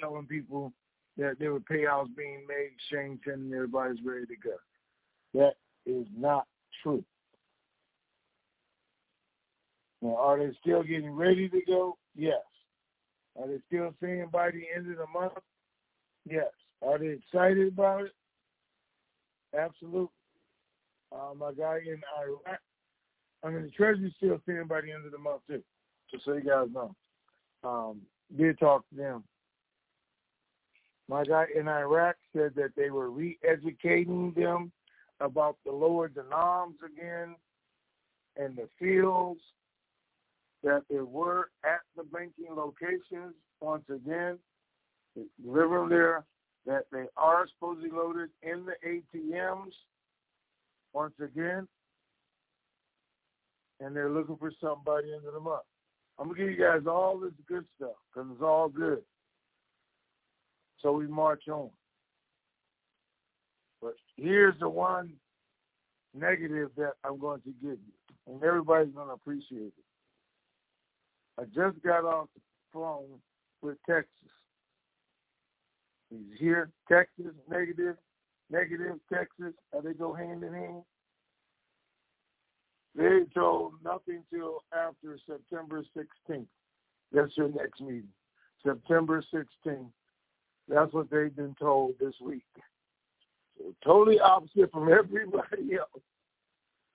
telling 0.00 0.26
people 0.26 0.72
that 1.16 1.36
there 1.38 1.52
were 1.52 1.60
payouts 1.60 2.14
being 2.16 2.46
made, 2.48 2.70
Shane 2.90 3.18
and 3.26 3.52
everybody's 3.52 4.04
ready 4.04 4.26
to 4.26 4.36
go. 4.36 4.56
That 5.34 5.54
is 5.86 6.06
not 6.16 6.46
true. 6.82 7.04
Now, 10.00 10.16
are 10.16 10.38
they 10.38 10.56
still 10.60 10.82
getting 10.82 11.10
ready 11.10 11.48
to 11.48 11.60
go? 11.66 11.96
Yes. 12.14 12.42
Are 13.40 13.48
they 13.48 13.58
still 13.66 13.92
saying 14.00 14.28
by 14.32 14.50
the 14.50 14.62
end 14.74 14.90
of 14.90 14.98
the 14.98 15.06
month? 15.12 15.32
Yes. 16.24 16.52
Are 16.86 16.98
they 16.98 17.08
excited 17.08 17.68
about 17.68 18.02
it? 18.04 18.12
Absolutely. 19.58 20.08
Uh, 21.10 21.34
my 21.36 21.52
guy 21.52 21.78
in 21.84 22.00
Iraq 22.20 22.60
I 23.42 23.50
mean, 23.50 23.62
the 23.62 23.70
Treasury's 23.70 24.12
still 24.16 24.40
saying 24.46 24.66
by 24.68 24.80
the 24.80 24.92
end 24.92 25.06
of 25.06 25.12
the 25.12 25.18
month 25.18 25.42
too, 25.48 25.62
just 26.10 26.24
so 26.24 26.34
you 26.34 26.42
guys 26.42 26.68
know. 26.72 26.94
Um, 27.64 28.00
did 28.36 28.58
talk 28.58 28.88
to 28.90 28.96
them. 28.96 29.24
My 31.08 31.24
guy 31.24 31.46
in 31.54 31.68
Iraq 31.68 32.16
said 32.36 32.52
that 32.56 32.72
they 32.76 32.90
were 32.90 33.10
re-educating 33.10 34.32
them 34.36 34.70
about 35.20 35.56
the 35.64 35.72
lower 35.72 36.08
dinars 36.08 36.74
again 36.84 37.34
and 38.36 38.56
the 38.56 38.68
fields 38.78 39.40
that 40.62 40.82
there 40.90 41.04
were 41.04 41.50
at 41.64 41.80
the 41.96 42.04
banking 42.04 42.54
locations 42.54 43.34
once 43.60 43.84
again. 43.88 44.38
Deliver 45.42 45.80
them 45.80 45.88
there 45.88 46.24
that 46.66 46.84
they 46.92 47.06
are 47.16 47.46
supposedly 47.54 47.90
loaded 47.90 48.28
in 48.42 48.66
the 48.66 48.74
ATMs 48.86 49.72
once 50.92 51.14
again 51.22 51.66
and 53.80 53.94
they're 53.94 54.10
looking 54.10 54.36
for 54.36 54.52
somebody 54.60 55.12
into 55.12 55.30
the 55.30 55.40
month. 55.40 55.62
I'm 56.18 56.26
gonna 56.26 56.38
give 56.38 56.50
you 56.50 56.56
guys 56.56 56.86
all 56.86 57.18
this 57.18 57.32
good 57.48 57.64
stuff 57.76 57.96
because 58.12 58.28
it's 58.32 58.42
all 58.42 58.68
good. 58.68 59.02
So 60.82 60.92
we 60.92 61.06
march 61.06 61.48
on. 61.48 61.70
But 63.80 63.94
here's 64.16 64.58
the 64.60 64.68
one 64.68 65.12
negative 66.14 66.70
that 66.76 66.92
I'm 67.04 67.18
going 67.18 67.40
to 67.42 67.52
give 67.62 67.78
you, 67.78 68.26
and 68.26 68.42
everybody's 68.42 68.94
going 68.94 69.08
to 69.08 69.14
appreciate 69.14 69.72
it. 69.78 69.84
I 71.38 71.44
just 71.44 71.82
got 71.82 72.04
off 72.04 72.28
the 72.34 72.40
phone 72.72 73.20
with 73.62 73.76
Texas. 73.88 74.08
He's 76.10 76.38
here, 76.38 76.70
Texas, 76.90 77.32
negative, 77.48 77.96
negative, 78.50 78.96
Texas. 79.12 79.54
How 79.72 79.80
they 79.80 79.92
go 79.92 80.12
hand 80.14 80.42
in 80.42 80.52
hand? 80.52 80.82
They 82.98 83.20
told 83.32 83.74
nothing 83.84 84.24
till 84.28 84.64
after 84.72 85.16
September 85.24 85.84
16th. 85.96 86.46
That's 87.12 87.36
your 87.36 87.48
next 87.48 87.80
meeting, 87.80 88.08
September 88.66 89.22
16th. 89.32 89.90
That's 90.68 90.92
what 90.92 91.08
they've 91.08 91.34
been 91.34 91.54
told 91.60 91.94
this 92.00 92.14
week. 92.20 92.42
So 93.56 93.72
totally 93.84 94.18
opposite 94.18 94.72
from 94.72 94.92
everybody 94.92 95.76
else. 95.78 96.02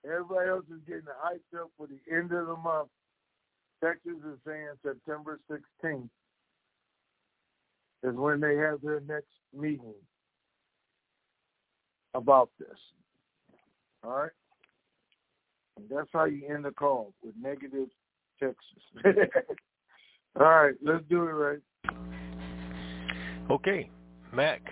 Everybody 0.04 0.50
else 0.50 0.66
is 0.70 0.82
getting 0.86 1.04
hyped 1.24 1.58
up 1.58 1.70
for 1.78 1.86
the 1.86 1.98
end 2.14 2.32
of 2.32 2.48
the 2.48 2.56
month. 2.56 2.90
Texas 3.82 4.18
is 4.30 4.38
saying 4.46 4.68
September 4.84 5.40
16th 5.50 6.10
is 8.02 8.14
when 8.14 8.40
they 8.40 8.56
have 8.56 8.82
their 8.82 9.00
next 9.00 9.32
meeting 9.56 9.94
about 12.12 12.50
this. 12.58 12.78
All 14.04 14.10
right? 14.10 14.30
And 15.76 15.86
that's 15.90 16.08
how 16.12 16.24
you 16.24 16.46
end 16.48 16.64
the 16.64 16.70
call 16.70 17.12
with 17.22 17.34
negative 17.40 17.88
Texas. 18.40 18.58
All 20.40 20.46
right, 20.46 20.74
let's 20.82 21.04
do 21.08 21.22
it 21.22 21.32
right. 21.32 21.58
Okay. 23.50 23.90
Mac 24.32 24.62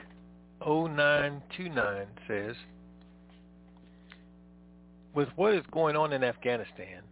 0929 0.60 2.06
says, 2.26 2.56
with 5.14 5.28
what 5.36 5.54
is 5.54 5.62
going 5.70 5.94
on 5.94 6.12
in 6.12 6.24
Afghanistan, 6.24 7.02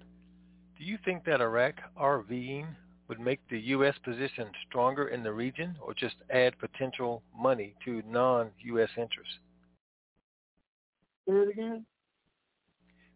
do 0.79 0.85
you 0.85 0.99
think 1.05 1.25
that 1.25 1.41
Iraq 1.41 1.75
RVing 2.01 2.67
would 3.09 3.21
make 3.21 3.41
the 3.51 3.59
U.S. 3.59 3.95
position 4.03 4.47
stronger 4.69 5.09
in 5.09 5.23
the 5.23 5.33
region 5.33 5.77
or 5.81 5.93
just 5.93 6.15
add 6.31 6.59
potential 6.59 7.23
money 7.37 7.75
to 7.85 8.03
non-U.S. 8.09 8.89
interests? 8.97 9.35
Say 11.29 11.35
it 11.35 11.49
again. 11.51 11.85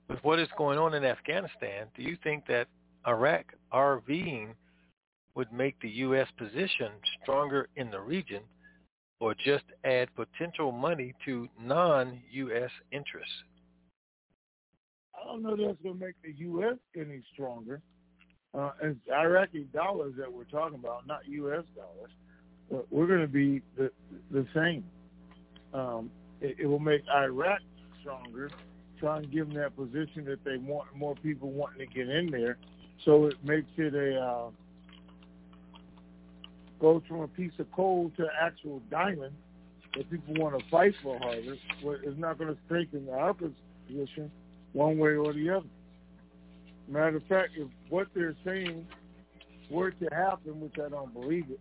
With 0.09 0.19
what 0.23 0.39
is 0.39 0.49
going 0.59 0.79
on 0.79 0.95
in 0.95 1.05
Afghanistan, 1.05 1.87
do 1.97 2.03
you 2.03 2.17
think 2.23 2.47
that 2.47 2.69
Iraq 3.07 3.47
RVing 3.73 4.55
would 5.35 5.53
make 5.53 5.81
the 5.81 5.89
U.S. 5.89 6.29
position 6.37 6.91
stronger 7.23 7.69
in 7.77 7.91
the 7.91 8.01
region 8.01 8.43
or 9.21 9.35
just 9.35 9.65
add 9.85 10.09
potential 10.15 10.73
money 10.73 11.15
to 11.25 11.49
non-U.S. 11.61 12.71
interests? 12.93 13.33
I 15.15 15.27
don't 15.27 15.43
know 15.43 15.57
that's 15.57 15.81
going 15.83 15.99
to 15.99 16.05
make 16.07 16.15
the 16.23 16.33
U.S. 16.45 16.77
any 16.97 17.23
stronger. 17.33 17.81
Uh, 18.53 18.71
it's 18.83 18.99
Iraqi 19.11 19.67
dollars 19.73 20.15
that 20.19 20.33
we're 20.33 20.45
talking 20.45 20.79
about, 20.79 21.07
not 21.07 21.21
U.S. 21.27 21.65
dollars. 21.75 22.11
But 22.71 22.91
we're 22.91 23.07
going 23.07 23.21
to 23.21 23.27
be 23.27 23.63
the 23.77 23.91
the 24.31 24.47
same. 24.55 24.85
Um, 25.73 26.11
it, 26.41 26.57
it 26.61 26.67
will 26.67 26.79
make 26.79 27.03
Iraq 27.15 27.61
stronger, 28.01 28.51
try 29.05 29.19
and 29.19 29.31
give 29.31 29.49
them 29.49 29.57
that 29.57 29.77
position 29.77 30.25
that 30.25 30.43
they 30.45 30.57
want 30.57 30.89
more 30.97 31.15
people 31.17 31.51
wanting 31.51 31.87
to 31.87 31.95
get 31.95 32.09
in 32.09 32.31
there. 32.31 32.57
So 33.05 33.27
it 33.27 33.35
makes 33.45 33.69
it 33.77 33.95
a 33.95 34.19
uh, 34.19 34.51
goes 36.81 37.03
from 37.07 37.21
a 37.21 37.29
piece 37.29 37.53
of 37.59 37.71
coal 37.73 38.11
to 38.17 38.27
actual 38.41 38.81
diamond 38.91 39.35
that 39.95 40.11
people 40.11 40.35
want 40.43 40.59
to 40.59 40.65
fight 40.71 40.95
for 41.03 41.19
harder. 41.19 41.57
But 41.83 41.99
it's 42.03 42.19
not 42.19 42.39
going 42.39 42.55
to 42.55 42.61
strengthen 42.65 43.09
our 43.11 43.35
position 43.35 44.31
one 44.73 44.99
way 44.99 45.17
or 45.17 45.35
the 45.35 45.51
other. 45.51 45.67
Matter 46.89 47.17
of 47.17 47.25
fact, 47.25 47.51
if 47.57 47.69
what 47.91 48.09
they're 48.15 48.37
saying 48.45 48.87
were 49.71 49.91
to 49.91 50.09
happen, 50.13 50.61
which 50.61 50.75
I 50.85 50.89
don't 50.89 51.13
believe 51.13 51.47
it, 51.51 51.61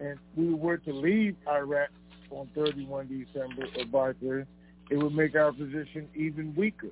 and 0.00 0.18
we 0.34 0.54
were 0.54 0.78
to 0.78 0.92
leave 0.92 1.36
Iraq 1.46 1.90
on 2.30 2.48
31 2.54 3.06
December 3.06 3.66
or 3.78 3.84
by 3.86 4.12
30, 4.24 4.46
it 4.90 4.96
would 4.96 5.14
make 5.14 5.34
our 5.34 5.52
position 5.52 6.08
even 6.14 6.54
weaker. 6.54 6.90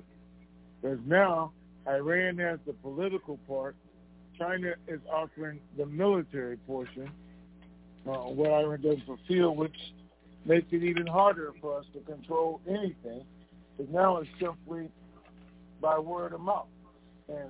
Because 0.81 0.99
now 1.05 1.51
Iran 1.87 2.37
has 2.37 2.59
the 2.65 2.73
political 2.73 3.37
part, 3.47 3.75
China 4.37 4.73
is 4.87 5.01
offering 5.11 5.59
the 5.77 5.85
military 5.85 6.57
portion, 6.57 7.11
uh, 8.07 8.11
what 8.11 8.51
Iran 8.51 8.81
doesn't 8.81 9.05
fulfill, 9.05 9.55
which 9.55 9.75
makes 10.45 10.67
it 10.71 10.83
even 10.83 11.05
harder 11.05 11.51
for 11.61 11.77
us 11.77 11.85
to 11.93 11.99
control 11.99 12.61
anything. 12.67 13.23
Because 13.77 13.93
now 13.93 14.17
it's 14.17 14.29
simply 14.39 14.89
by 15.81 15.99
word 15.99 16.33
of 16.33 16.41
mouth. 16.41 16.67
And 17.27 17.49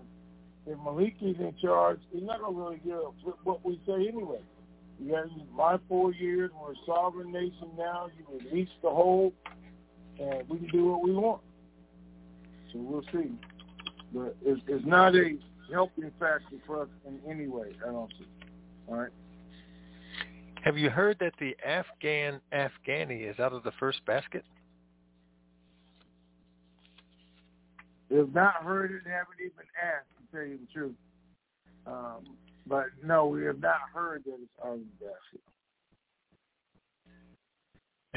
if 0.65 0.77
Maliki's 0.79 1.39
in 1.39 1.53
charge, 1.61 1.99
he's 2.11 2.23
not 2.23 2.41
going 2.41 2.55
to 2.55 2.61
really 2.61 2.81
give 2.83 2.95
a 2.95 3.31
what 3.43 3.65
we 3.65 3.79
say 3.85 4.07
anyway. 4.07 4.39
You 4.99 5.11
got 5.11 5.25
my 5.55 5.77
four 5.87 6.11
years. 6.13 6.51
We're 6.61 6.73
a 6.73 6.75
sovereign 6.85 7.31
nation 7.31 7.69
now. 7.77 8.09
You 8.17 8.39
release 8.39 8.69
the 8.81 8.89
whole, 8.89 9.33
and 10.19 10.47
we 10.49 10.57
can 10.57 10.67
do 10.69 10.85
what 10.85 11.03
we 11.03 11.13
want. 11.13 11.41
So 12.71 12.79
we'll 12.79 13.03
see. 13.11 13.31
But 14.13 14.35
it's, 14.43 14.61
it's 14.67 14.85
not 14.85 15.15
a 15.15 15.37
helping 15.71 16.11
factor 16.19 16.57
for 16.65 16.83
us 16.83 16.89
in 17.07 17.19
any 17.29 17.47
way. 17.47 17.75
I 17.85 17.91
don't 17.91 18.11
see. 18.17 18.27
All 18.87 18.95
right. 18.95 19.11
Have 20.63 20.77
you 20.77 20.89
heard 20.89 21.17
that 21.19 21.33
the 21.39 21.55
Afghan 21.65 22.41
Afghani 22.51 23.29
is 23.29 23.39
out 23.39 23.53
of 23.53 23.63
the 23.63 23.71
first 23.79 24.05
basket? 24.05 24.43
They've 28.09 28.33
not 28.33 28.55
heard 28.63 28.91
it, 28.91 29.01
haven't 29.05 29.39
even 29.39 29.65
asked, 29.81 30.09
to 30.17 30.35
tell 30.35 30.45
you 30.45 30.57
the 30.57 30.73
truth. 30.73 30.95
Um, 31.85 32.35
but 32.67 32.87
no, 33.03 33.27
we 33.27 33.45
have 33.45 33.61
not 33.61 33.81
heard 33.93 34.23
that 34.25 34.33
it's 34.33 34.51
out 34.65 34.73
of 34.73 34.79
the 34.79 35.05
basket. 35.05 35.41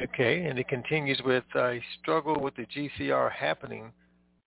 Okay, 0.02 0.46
and 0.46 0.58
it 0.58 0.66
continues 0.66 1.20
with 1.24 1.44
uh, 1.54 1.68
a 1.68 1.84
struggle 2.00 2.40
with 2.40 2.56
the 2.56 2.66
GCR 2.66 3.30
happening 3.30 3.92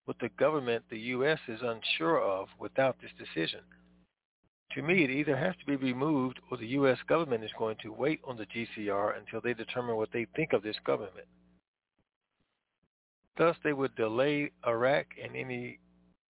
with 0.06 0.18
the 0.20 0.30
government 0.38 0.84
the 0.90 1.00
U.S. 1.00 1.40
is 1.48 1.62
unsure 1.62 2.22
of 2.22 2.48
without 2.60 2.98
this 3.02 3.12
decision. 3.18 3.62
To 4.74 4.82
me, 4.82 5.06
it 5.06 5.10
either 5.10 5.38
has 5.38 5.56
to 5.60 5.66
be 5.66 5.78
removed 5.78 6.40
or 6.52 6.58
the 6.58 6.68
U.S. 6.68 6.98
government 7.08 7.44
is 7.44 7.52
going 7.58 7.78
to 7.84 7.94
wait 7.94 8.20
on 8.26 8.36
the 8.36 8.46
GCR 8.46 9.18
until 9.18 9.40
they 9.40 9.54
determine 9.54 9.96
what 9.96 10.10
they 10.12 10.28
think 10.36 10.52
of 10.52 10.62
this 10.62 10.76
government. 10.86 11.28
Thus, 13.38 13.56
they 13.64 13.74
would 13.74 13.96
delay 13.96 14.52
Iraq, 14.68 15.06
and 15.24 15.36
any 15.36 15.80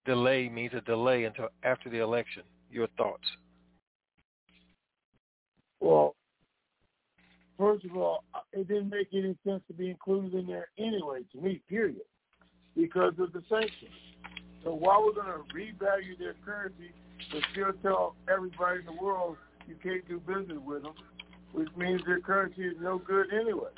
delay 0.06 0.48
means 0.48 0.74
a 0.76 0.82
delay 0.82 1.24
until 1.24 1.50
after 1.64 1.90
the 1.90 2.00
election. 2.00 2.44
Your 2.70 2.88
thoughts? 2.98 3.26
Well, 5.80 6.16
first 7.58 7.86
of 7.86 7.98
all, 7.98 8.24
it 8.54 8.68
didn't 8.68 8.90
make 8.90 9.08
any 9.14 9.36
sense 9.46 9.62
to 9.68 9.74
be 9.74 9.90
included 9.90 10.34
in 10.34 10.48
there 10.48 10.68
anyway, 10.78 11.22
to 11.32 11.42
me, 11.42 11.62
period, 11.70 12.02
because 12.76 13.14
of 13.20 13.34
the 13.34 13.44
sanctions. 13.50 13.92
So 14.64 14.74
why 14.74 15.00
we're 15.00 15.14
going 15.14 15.28
to 15.28 15.54
revalue 15.54 16.18
their 16.18 16.36
currency 16.46 16.92
but 17.32 17.42
still 17.52 17.74
tell 17.82 18.16
everybody 18.32 18.80
in 18.80 18.86
the 18.86 19.02
world 19.02 19.38
you 19.68 19.76
can't 19.82 20.08
do 20.08 20.20
business 20.20 20.60
with 20.66 20.84
them, 20.84 20.94
which 21.54 21.70
means 21.76 22.02
their 22.06 22.20
currency 22.20 22.64
is 22.64 22.76
no 22.80 23.00
good 23.00 23.28
anyway. 23.34 23.70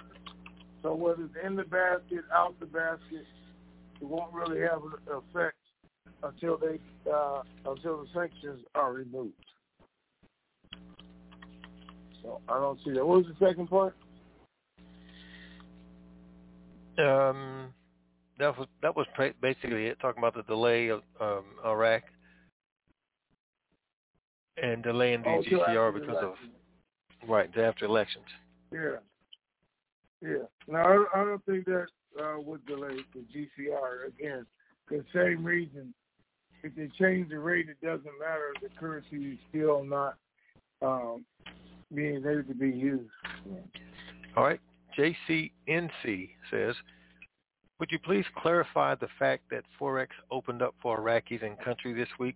So 0.83 0.93
whether 0.93 1.23
it's 1.23 1.33
in 1.45 1.55
the 1.55 1.63
basket, 1.63 2.25
out 2.33 2.59
the 2.59 2.65
basket, 2.65 3.25
it 3.99 4.07
won't 4.07 4.33
really 4.33 4.61
have 4.61 4.81
an 4.83 4.93
effect 5.07 5.57
until 6.23 6.57
they 6.57 6.79
uh, 7.11 7.41
until 7.65 8.03
the 8.03 8.07
sanctions 8.13 8.61
are 8.75 8.93
removed. 8.93 9.33
So 12.21 12.41
I 12.47 12.59
don't 12.59 12.79
see 12.83 12.91
that. 12.91 13.05
What 13.05 13.19
was 13.19 13.27
the 13.27 13.45
second 13.45 13.69
part? 13.69 13.95
Um, 16.97 17.73
that 18.39 18.57
was 18.57 18.67
that 18.81 18.95
was 18.95 19.07
basically 19.41 19.85
it. 19.85 19.99
Talking 20.01 20.19
about 20.19 20.35
the 20.35 20.43
delay 20.43 20.89
of 20.89 21.01
um, 21.21 21.43
Iraq 21.65 22.03
and 24.61 24.83
delaying 24.83 25.21
the 25.21 25.29
oh, 25.29 25.43
GCR 25.43 25.93
because 25.93 26.17
of 26.21 26.33
right 27.27 27.49
after 27.57 27.85
elections. 27.85 28.25
Yeah, 28.71 28.97
yeah. 30.21 30.43
No, 30.67 30.77
I, 30.77 31.19
I 31.19 31.23
don't 31.23 31.45
think 31.45 31.65
that 31.65 31.87
uh, 32.21 32.39
would 32.39 32.65
delay 32.65 32.97
the 33.13 33.21
GCR 33.33 34.07
again. 34.07 34.45
For 34.87 34.97
the 34.97 35.05
same 35.13 35.43
reason. 35.43 35.93
If 36.61 36.75
they 36.75 36.89
change 36.99 37.29
the 37.29 37.39
rate, 37.39 37.67
it 37.69 37.79
doesn't 37.81 38.19
matter. 38.19 38.53
The 38.61 38.67
currency 38.77 39.31
is 39.31 39.37
still 39.49 39.81
not 39.81 40.17
um, 40.81 41.23
being 41.93 42.17
able 42.17 42.43
to 42.43 42.53
be 42.53 42.69
used. 42.69 43.09
All 44.35 44.43
right. 44.43 44.59
JCNC 44.97 46.29
says, 46.51 46.75
would 47.79 47.91
you 47.91 47.99
please 47.99 48.25
clarify 48.37 48.95
the 48.95 49.07
fact 49.17 49.43
that 49.51 49.63
Forex 49.79 50.07
opened 50.31 50.61
up 50.61 50.75
for 50.81 50.99
Iraqis 50.99 51.43
in 51.43 51.55
country 51.63 51.93
this 51.93 52.09
week? 52.19 52.35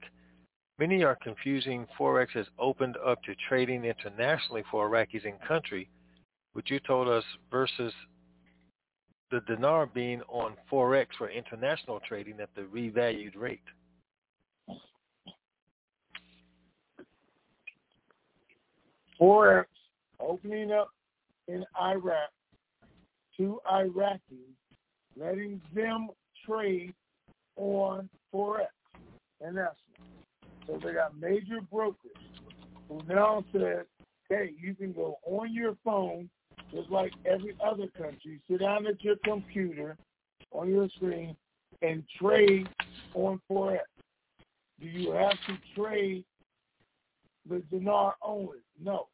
Many 0.79 1.03
are 1.03 1.17
confusing 1.21 1.85
Forex 1.99 2.29
has 2.33 2.45
opened 2.57 2.97
up 3.05 3.21
to 3.23 3.35
trading 3.49 3.83
internationally 3.83 4.63
for 4.71 4.89
Iraqis 4.89 5.25
in 5.25 5.33
country, 5.45 5.89
which 6.53 6.71
you 6.71 6.79
told 6.79 7.09
us 7.09 7.23
versus 7.51 7.93
the 9.31 9.41
dinar 9.41 9.85
being 9.85 10.21
on 10.29 10.55
Forex 10.71 11.07
for 11.17 11.29
international 11.29 11.99
trading 12.07 12.39
at 12.39 12.49
the 12.55 12.61
revalued 12.61 13.35
rate. 13.35 13.63
Forex 19.19 19.65
opening 20.19 20.71
up 20.71 20.89
in 21.47 21.65
Iraq 21.81 22.29
to 23.37 23.59
Iraqis, 23.71 24.19
letting 25.17 25.61
them 25.73 26.09
trade 26.45 26.93
on 27.57 28.09
Forex. 28.33 28.67
And 29.41 29.57
that's 29.57 29.75
so 30.67 30.79
they 30.83 30.93
got 30.93 31.19
major 31.19 31.59
brokers 31.71 32.11
who 32.87 33.01
now 33.07 33.43
said, 33.51 33.83
hey, 34.29 34.51
you 34.61 34.73
can 34.75 34.93
go 34.93 35.17
on 35.25 35.53
your 35.53 35.75
phone, 35.83 36.29
just 36.73 36.89
like 36.89 37.11
every 37.25 37.55
other 37.63 37.87
country, 37.97 38.39
sit 38.49 38.61
down 38.61 38.87
at 38.87 39.03
your 39.03 39.17
computer 39.25 39.97
on 40.51 40.69
your 40.69 40.87
screen 40.95 41.35
and 41.81 42.03
trade 42.19 42.69
on 43.13 43.41
Forex. 43.51 43.79
Do 44.79 44.87
you 44.87 45.11
have 45.11 45.31
to 45.47 45.57
trade 45.75 46.23
the 47.49 47.61
dinar 47.71 48.15
only? 48.21 48.59
No. 48.81 49.07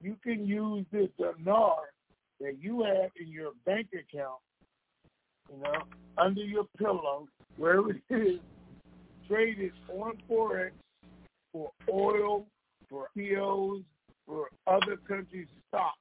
You 0.00 0.16
can 0.22 0.46
use 0.46 0.86
the 0.92 1.08
dinar 1.18 1.76
that 2.40 2.58
you 2.60 2.82
have 2.84 3.10
in 3.20 3.28
your 3.28 3.52
bank 3.66 3.88
account, 3.92 4.38
you 5.50 5.60
know, 5.62 5.82
under 6.16 6.42
your 6.42 6.66
pillow, 6.78 7.26
wherever 7.56 7.90
it 7.90 8.02
is, 8.10 8.40
trade 9.28 9.58
it 9.58 9.72
on 9.92 10.12
Forex 10.30 10.70
for 11.52 11.70
oil, 11.92 12.46
for 12.88 13.08
POs, 13.16 13.82
for 14.26 14.48
other 14.66 14.96
countries' 15.08 15.48
stocks. 15.68 15.98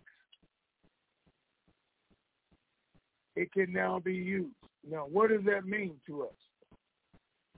It 3.36 3.52
can 3.52 3.72
now 3.72 4.00
be 4.00 4.14
used. 4.14 4.56
Now, 4.90 5.06
what 5.12 5.30
does 5.30 5.44
that 5.46 5.66
mean 5.66 5.96
to 6.08 6.24
us? 6.24 6.36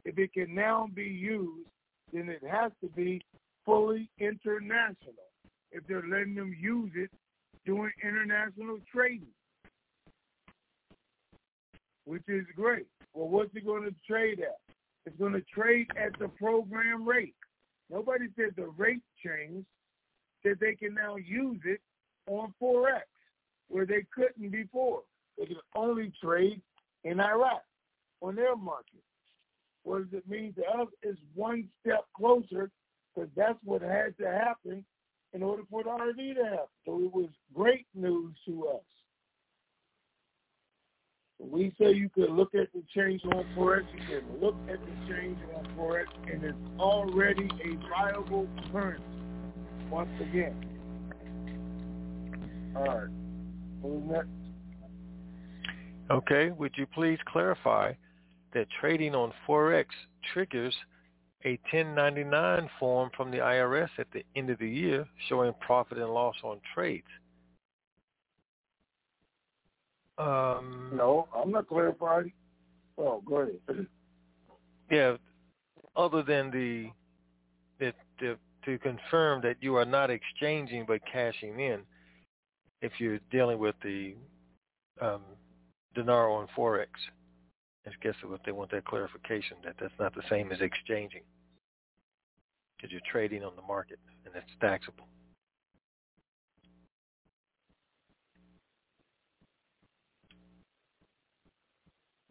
If 0.06 0.18
it 0.18 0.34
can 0.34 0.54
now 0.54 0.88
be 0.94 1.04
used, 1.04 1.68
then 2.14 2.30
it 2.30 2.44
has 2.50 2.72
to 2.82 2.90
be 2.90 3.22
fully 3.70 4.10
international. 4.20 5.14
If 5.72 5.86
they're 5.88 6.08
letting 6.10 6.34
them 6.34 6.56
use 6.60 6.92
it 6.96 7.12
doing 7.66 7.92
international 8.04 8.80
trading, 8.92 9.28
which 12.06 12.24
is 12.28 12.46
great. 12.56 12.88
Well, 13.14 13.28
what's 13.28 13.54
it 13.54 13.66
going 13.66 13.84
to 13.84 13.94
trade 14.08 14.40
at? 14.40 14.58
It's 15.06 15.16
going 15.18 15.34
to 15.34 15.44
trade 15.54 15.88
at 15.96 16.18
the 16.18 16.30
program 16.30 17.08
rate. 17.08 17.36
Nobody 17.92 18.26
said 18.36 18.56
the 18.56 18.70
rate 18.76 19.04
changed. 19.24 19.68
Said 20.42 20.58
they 20.60 20.74
can 20.74 20.96
now 20.96 21.18
use 21.18 21.60
it 21.66 21.82
on 22.28 22.54
Forex, 22.62 23.04
where 23.68 23.86
they 23.86 24.06
couldn't 24.16 24.52
before. 24.52 25.02
They 25.38 25.46
can 25.46 25.58
only 25.76 26.12
trade 26.24 26.62
in 27.04 27.20
Iraq 27.20 27.62
on 28.22 28.36
their 28.36 28.56
market. 28.56 29.04
What 29.84 30.10
does 30.10 30.20
it 30.20 30.30
mean 30.30 30.54
to 30.54 30.62
us? 30.82 30.88
It's 31.04 31.20
one 31.36 31.68
step 31.82 32.06
closer 32.16 32.72
because 33.16 33.30
that's 33.36 33.58
what 33.64 33.82
had 33.82 34.18
to 34.18 34.28
happen 34.28 34.86
in 35.34 35.44
order 35.44 35.64
for 35.70 35.84
the 35.84 35.90
RV 35.90 36.36
to 36.36 36.44
happen. 36.44 36.68
So 36.86 37.04
it 37.04 37.14
was 37.14 37.30
great 37.54 37.86
news 37.94 38.36
to 38.48 38.68
us. 38.68 38.82
We 41.40 41.74
say 41.80 41.94
you 41.94 42.10
could 42.10 42.32
look 42.32 42.54
at 42.54 42.68
the 42.74 42.84
change 42.94 43.22
on 43.24 43.46
Forex, 43.56 43.84
you 43.94 44.00
can 44.00 44.42
look 44.42 44.56
at 44.70 44.78
the 44.80 45.14
change 45.14 45.38
on 45.56 45.66
Forex, 45.78 46.08
and 46.30 46.44
it's 46.44 46.58
already 46.78 47.50
a 47.64 47.90
viable 47.90 48.48
currency 48.72 49.04
once 49.90 50.10
again. 50.20 50.66
All 52.76 52.84
right. 52.84 53.08
Who's 53.82 54.04
next? 54.12 54.28
Okay, 56.12 56.52
would 56.52 56.74
you 56.76 56.86
please 56.88 57.20
clarify 57.26 57.94
that 58.54 58.68
trading 58.82 59.16
on 59.16 59.32
Forex 59.48 59.86
triggers 60.34 60.76
a 61.46 61.52
1099 61.72 62.70
form 62.80 63.10
from 63.16 63.32
the 63.32 63.38
IRS 63.38 63.90
at 63.98 64.08
the 64.12 64.24
end 64.36 64.50
of 64.50 64.60
the 64.60 64.70
year 64.70 65.06
showing 65.28 65.54
profit 65.62 65.98
and 65.98 66.10
loss 66.10 66.36
on 66.44 66.60
trades. 66.74 67.08
Um, 70.18 70.92
no, 70.94 71.28
I'm 71.34 71.52
not 71.52 71.68
clarifying. 71.68 72.34
Oh, 72.98 73.22
go 73.26 73.38
ahead. 73.38 73.88
yeah, 74.92 75.16
other 75.96 76.24
than 76.24 76.52
the, 76.52 76.90
the, 77.80 77.94
the 78.20 78.38
to 78.66 78.78
confirm 78.80 79.42
that 79.42 79.56
you 79.62 79.76
are 79.76 79.86
not 79.86 80.10
exchanging 80.10 80.86
but 80.86 81.00
cashing 81.12 81.60
in, 81.62 81.80
if 82.82 82.92
you're 83.00 83.20
dealing 83.32 83.60
with 83.60 83.76
the 83.82 84.16
um, 85.02 85.22
dinar 85.96 86.30
on 86.30 86.48
forex. 86.58 86.88
I 87.90 88.04
guess 88.04 88.16
what 88.24 88.42
they 88.46 88.52
want 88.52 88.72
that 88.72 88.86
clarification 88.86 89.58
that 89.64 89.76
that's 89.80 89.94
not 90.00 90.14
the 90.14 90.22
same 90.30 90.52
as 90.52 90.62
exchanging 90.62 91.24
because 92.76 92.92
you're 92.92 93.02
trading 93.12 93.44
on 93.44 93.56
the 93.56 93.62
market 93.62 94.00
and 94.26 94.36
it's 94.36 94.46
taxable. 94.62 95.08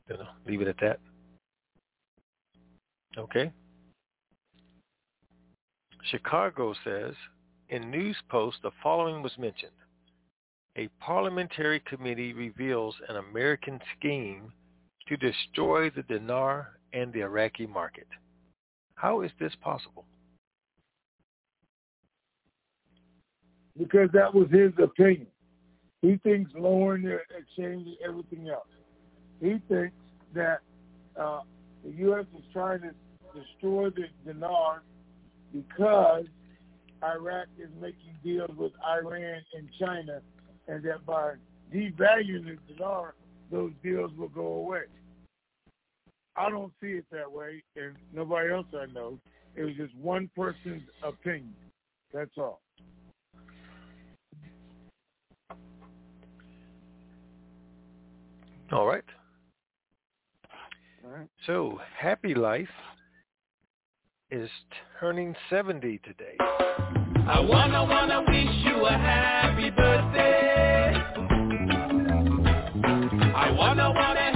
You 0.08 0.16
know, 0.16 0.28
leave 0.46 0.62
it 0.62 0.68
at 0.68 0.80
that. 0.80 1.00
Okay. 3.18 3.52
Chicago 6.04 6.74
says, 6.84 7.14
in 7.68 7.90
News 7.90 8.16
Post, 8.30 8.58
the 8.62 8.70
following 8.82 9.22
was 9.22 9.36
mentioned. 9.38 9.72
A 10.76 10.88
parliamentary 11.00 11.80
committee 11.80 12.32
reveals 12.32 12.94
an 13.08 13.16
American 13.16 13.80
scheme 13.98 14.52
to 15.08 15.16
destroy 15.16 15.90
the 15.90 16.02
dinar 16.02 16.78
and 16.92 17.12
the 17.12 17.20
Iraqi 17.20 17.66
market. 17.66 18.06
How 18.94 19.22
is 19.22 19.30
this 19.38 19.52
possible? 19.60 20.06
Because 23.76 24.08
that 24.12 24.34
was 24.34 24.48
his 24.50 24.72
opinion. 24.82 25.28
He 26.02 26.16
thinks 26.22 26.50
lowering 26.54 27.02
the 27.04 27.18
exchange 27.36 27.86
and 27.86 27.96
everything 28.04 28.48
else. 28.48 28.66
He 29.40 29.60
thinks 29.68 29.94
that 30.34 30.58
uh, 31.18 31.40
the 31.84 31.90
U.S. 31.98 32.26
is 32.36 32.44
trying 32.52 32.80
to 32.82 32.90
destroy 33.34 33.90
the 33.90 34.06
dinar 34.24 34.82
because 35.52 36.26
Iraq 37.02 37.46
is 37.58 37.68
making 37.80 38.16
deals 38.24 38.50
with 38.56 38.72
Iran 38.84 39.42
and 39.56 39.68
China, 39.78 40.20
and 40.66 40.82
that 40.84 41.06
by 41.06 41.34
devaluing 41.72 42.44
the 42.44 42.74
dinar, 42.74 43.14
those 43.50 43.72
deals 43.82 44.10
will 44.16 44.28
go 44.28 44.46
away. 44.46 44.82
I 46.38 46.50
don't 46.50 46.72
see 46.80 46.92
it 46.92 47.04
that 47.10 47.30
way, 47.30 47.62
and 47.76 47.96
nobody 48.14 48.52
else 48.52 48.66
I 48.72 48.86
know. 48.92 49.18
It 49.56 49.64
was 49.64 49.74
just 49.74 49.94
one 49.96 50.30
person's 50.36 50.82
opinion. 51.02 51.54
That's 52.14 52.30
all. 52.38 52.60
All 58.70 58.86
right. 58.86 59.04
All 61.04 61.10
right. 61.10 61.28
So, 61.46 61.80
Happy 61.98 62.34
Life 62.34 62.68
is 64.30 64.48
turning 65.00 65.34
70 65.50 65.98
today. 66.04 66.36
I 66.40 67.40
wanna 67.40 67.84
wanna 67.84 68.20
wish 68.28 68.64
you 68.64 68.86
a 68.86 68.90
happy 68.92 69.70
birthday. 69.70 70.92
I 73.34 73.50
wanna 73.50 73.90
wanna 73.90 74.27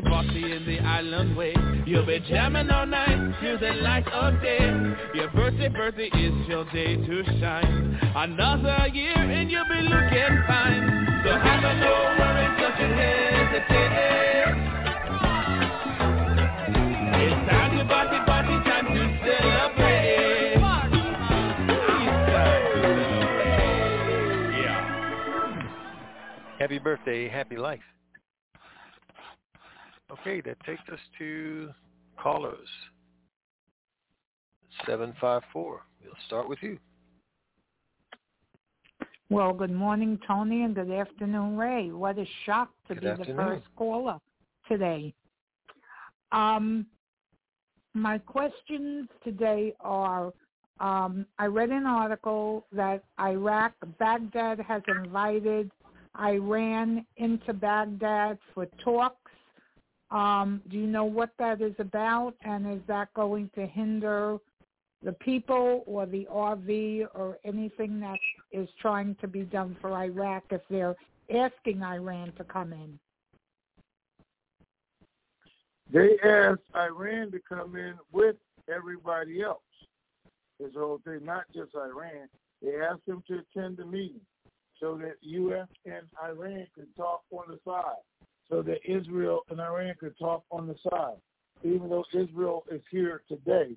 party, 0.00 0.32
party, 0.32 0.52
in 0.52 0.64
the 0.66 0.80
island 0.80 1.36
way, 1.36 1.54
you'll 1.86 2.04
be 2.06 2.18
jamming 2.28 2.68
all 2.70 2.86
night 2.86 3.34
till 3.40 3.58
the 3.58 3.72
light 3.80 4.06
of 4.08 4.40
day. 4.42 4.58
Your 5.14 5.30
birthday, 5.30 5.68
birthday 5.68 6.08
is 6.08 6.48
your 6.48 6.64
day 6.72 6.96
to 6.96 7.24
shine. 7.38 7.98
Another 8.16 8.88
year 8.92 9.14
and 9.14 9.50
you'll 9.50 9.64
be 9.68 9.82
looking 9.82 10.42
fine. 10.48 11.22
So 11.22 11.30
have 11.30 11.64
a 11.64 11.74
no 11.78 11.92
worries, 12.18 12.58
don't 12.58 12.78
you 12.80 12.86
hesitate. 12.96 13.92
It's 17.22 17.50
time 17.50 17.78
to 17.78 17.84
party, 17.86 18.18
party, 18.26 18.56
time 18.68 18.86
to 18.86 18.92
celebrate. 19.22 20.58
Time 20.60 20.90
to 20.90 21.02
celebrate. 22.32 23.54
Yeah. 24.60 24.82
Happy 26.58 26.78
birthday, 26.80 27.28
happy 27.28 27.56
life. 27.56 27.82
Okay, 30.20 30.40
that 30.42 30.58
takes 30.64 30.82
us 30.92 30.98
to 31.18 31.70
callers. 32.16 32.68
754. 34.86 35.80
We'll 36.02 36.12
start 36.26 36.48
with 36.48 36.58
you. 36.62 36.78
Well, 39.30 39.52
good 39.52 39.72
morning, 39.72 40.18
Tony, 40.26 40.62
and 40.62 40.74
good 40.74 40.90
afternoon, 40.90 41.56
Ray. 41.56 41.90
What 41.90 42.18
a 42.18 42.26
shock 42.44 42.70
to 42.88 42.94
Good 42.94 43.02
be 43.02 43.08
afternoon. 43.08 43.36
the 43.36 43.42
first 43.42 43.64
caller 43.76 44.18
today. 44.68 45.14
Um, 46.30 46.86
my 47.94 48.18
questions 48.18 49.08
today 49.24 49.72
are, 49.80 50.32
um, 50.80 51.26
I 51.38 51.46
read 51.46 51.70
an 51.70 51.86
article 51.86 52.66
that 52.72 53.02
Iraq, 53.18 53.72
Baghdad 53.98 54.60
has 54.60 54.82
invited 54.88 55.70
Iran 56.20 57.06
into 57.16 57.52
Baghdad 57.52 58.38
for 58.52 58.66
talks. 58.84 59.23
Um, 60.14 60.62
do 60.70 60.78
you 60.78 60.86
know 60.86 61.04
what 61.04 61.30
that 61.40 61.60
is 61.60 61.74
about, 61.80 62.34
and 62.42 62.72
is 62.72 62.80
that 62.86 63.12
going 63.14 63.50
to 63.56 63.66
hinder 63.66 64.38
the 65.02 65.12
people 65.12 65.82
or 65.86 66.06
the 66.06 66.24
RV 66.32 67.08
or 67.14 67.38
anything 67.44 67.98
that 67.98 68.20
is 68.52 68.68
trying 68.80 69.16
to 69.20 69.26
be 69.26 69.42
done 69.42 69.76
for 69.80 69.92
Iraq 69.92 70.44
if 70.50 70.60
they're 70.70 70.94
asking 71.34 71.82
Iran 71.82 72.32
to 72.38 72.44
come 72.44 72.72
in? 72.72 72.96
They 75.92 76.16
asked 76.22 76.60
Iran 76.76 77.32
to 77.32 77.40
come 77.48 77.74
in 77.74 77.94
with 78.12 78.36
everybody 78.72 79.42
else. 79.42 79.58
This 80.60 80.70
whole 80.76 81.00
thing, 81.04 81.24
not 81.24 81.44
just 81.52 81.74
Iran. 81.74 82.28
They 82.62 82.76
asked 82.80 83.04
them 83.06 83.24
to 83.26 83.40
attend 83.40 83.78
the 83.78 83.84
meeting 83.84 84.20
so 84.78 84.96
that 84.98 85.16
U.S. 85.22 85.66
and 85.84 86.06
Iran 86.22 86.68
could 86.72 86.94
talk 86.96 87.22
on 87.32 87.44
the 87.48 87.58
side, 87.64 88.02
so 88.50 88.62
that 88.62 88.78
Israel 88.84 89.40
and 89.50 89.60
Iran 89.60 89.94
could 89.98 90.18
talk 90.18 90.44
on 90.50 90.66
the 90.66 90.76
side. 90.90 91.16
Even 91.62 91.88
though 91.88 92.04
Israel 92.12 92.64
is 92.70 92.82
here 92.90 93.22
today, 93.28 93.74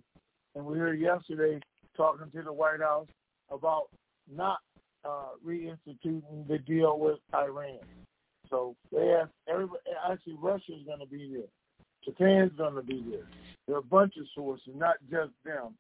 and 0.56 0.66
we 0.66 0.78
were 0.78 0.94
yesterday 0.94 1.60
talking 1.96 2.30
to 2.32 2.42
the 2.42 2.52
White 2.52 2.82
House 2.82 3.08
about 3.50 3.88
not 4.34 4.58
uh, 5.06 5.30
reinstituting 5.46 6.48
the 6.48 6.58
deal 6.60 7.00
with 7.00 7.20
Iran. 7.34 7.80
So 8.50 8.76
they 8.92 9.14
asked 9.14 9.32
everybody. 9.50 9.80
Actually, 10.10 10.36
Russia's 10.42 10.86
going 10.86 11.00
to 11.00 11.06
be 11.06 11.32
there. 11.34 11.50
Japan's 12.04 12.52
going 12.58 12.76
to 12.76 12.82
be 12.82 13.04
there. 13.10 13.28
There 13.68 13.76
are 13.76 13.80
a 13.80 13.84
bunch 13.84 14.16
of 14.18 14.26
sources, 14.34 14.70
not 14.76 14.96
just 15.10 15.32
them. 15.46 15.76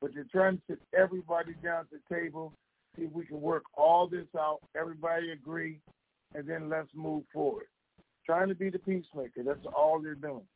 But 0.00 0.12
they're 0.14 0.26
trying 0.30 0.56
to 0.56 0.62
sit 0.68 0.80
everybody 0.96 1.54
down 1.62 1.80
at 1.80 1.86
the 1.90 2.14
table, 2.14 2.52
see 2.96 3.04
if 3.04 3.12
we 3.12 3.24
can 3.24 3.40
work 3.40 3.62
all 3.74 4.08
this 4.08 4.26
out, 4.36 4.58
everybody 4.76 5.30
agree, 5.30 5.78
and 6.34 6.46
then 6.48 6.68
let's 6.68 6.88
move 6.94 7.22
forward. 7.32 7.66
Trying 8.26 8.48
to 8.48 8.54
be 8.54 8.70
the 8.70 8.78
peacemaker. 8.78 9.42
That's 9.44 9.66
all 9.76 10.00
they're 10.00 10.14
doing. 10.14 10.46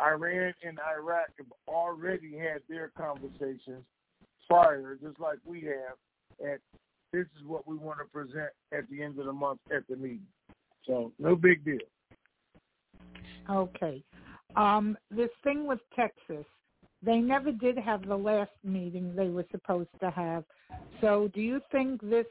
Iran 0.00 0.54
and 0.62 0.78
Iraq 0.96 1.28
have 1.38 1.52
already 1.68 2.36
had 2.36 2.62
their 2.68 2.92
conversations 2.96 3.84
prior, 4.48 4.96
just 5.02 5.20
like 5.20 5.38
we 5.44 5.62
have, 5.62 5.96
and 6.40 6.58
this 7.12 7.26
is 7.38 7.46
what 7.46 7.66
we 7.66 7.76
want 7.76 7.98
to 7.98 8.04
present 8.06 8.50
at 8.72 8.88
the 8.90 9.02
end 9.02 9.18
of 9.18 9.26
the 9.26 9.32
month 9.32 9.60
at 9.74 9.86
the 9.88 9.96
meeting. 9.96 10.26
So 10.86 11.12
no 11.18 11.36
big 11.36 11.64
deal. 11.64 11.78
Okay. 13.50 14.02
Um, 14.54 14.96
this 15.10 15.30
thing 15.44 15.66
with 15.66 15.80
Texas, 15.94 16.46
they 17.02 17.18
never 17.18 17.52
did 17.52 17.76
have 17.78 18.06
the 18.06 18.16
last 18.16 18.52
meeting 18.64 19.14
they 19.14 19.28
were 19.28 19.46
supposed 19.50 19.90
to 20.00 20.10
have. 20.10 20.44
So 21.00 21.30
do 21.34 21.40
you 21.40 21.60
think 21.70 22.00
this, 22.00 22.26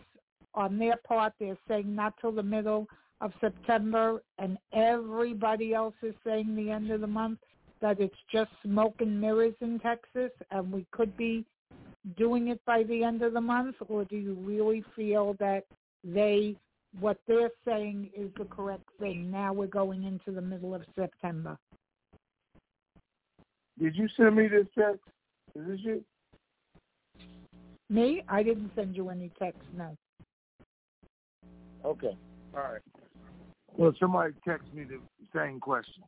on 0.53 0.77
their 0.77 0.95
part, 1.07 1.33
they're 1.39 1.57
saying 1.67 1.93
not 1.93 2.13
till 2.19 2.31
the 2.31 2.43
middle 2.43 2.87
of 3.21 3.31
September 3.39 4.21
and 4.37 4.57
everybody 4.73 5.73
else 5.73 5.95
is 6.01 6.13
saying 6.25 6.55
the 6.55 6.71
end 6.71 6.91
of 6.91 7.01
the 7.01 7.07
month, 7.07 7.39
that 7.81 7.99
it's 7.99 8.15
just 8.31 8.51
smoke 8.63 8.95
and 8.99 9.19
mirrors 9.19 9.55
in 9.61 9.79
Texas 9.79 10.31
and 10.51 10.71
we 10.71 10.85
could 10.91 11.15
be 11.17 11.45
doing 12.17 12.49
it 12.49 12.61
by 12.65 12.83
the 12.83 13.03
end 13.03 13.21
of 13.21 13.33
the 13.33 13.41
month? 13.41 13.75
Or 13.87 14.05
do 14.05 14.15
you 14.15 14.33
really 14.35 14.83
feel 14.95 15.35
that 15.39 15.65
they 16.03 16.55
what 16.99 17.17
they're 17.27 17.51
saying 17.65 18.09
is 18.15 18.29
the 18.37 18.45
correct 18.45 18.87
thing. 18.99 19.29
Now 19.29 19.53
we're 19.53 19.67
going 19.67 20.03
into 20.03 20.31
the 20.31 20.41
middle 20.41 20.73
of 20.73 20.81
September. 20.97 21.57
Did 23.79 23.95
you 23.95 24.07
send 24.15 24.35
me 24.35 24.47
this 24.47 24.67
text? 24.77 25.01
Is 25.55 25.67
this 25.67 25.79
you? 25.83 26.03
Me? 27.89 28.23
I 28.29 28.43
didn't 28.43 28.71
send 28.75 28.95
you 28.95 29.09
any 29.09 29.29
text, 29.37 29.61
no. 29.75 29.95
Okay. 31.83 32.15
All 32.55 32.61
right. 32.61 32.81
Well, 33.77 33.93
somebody 33.99 34.33
texted 34.47 34.73
me 34.73 34.83
the 34.83 34.99
same 35.35 35.59
question. 35.59 36.03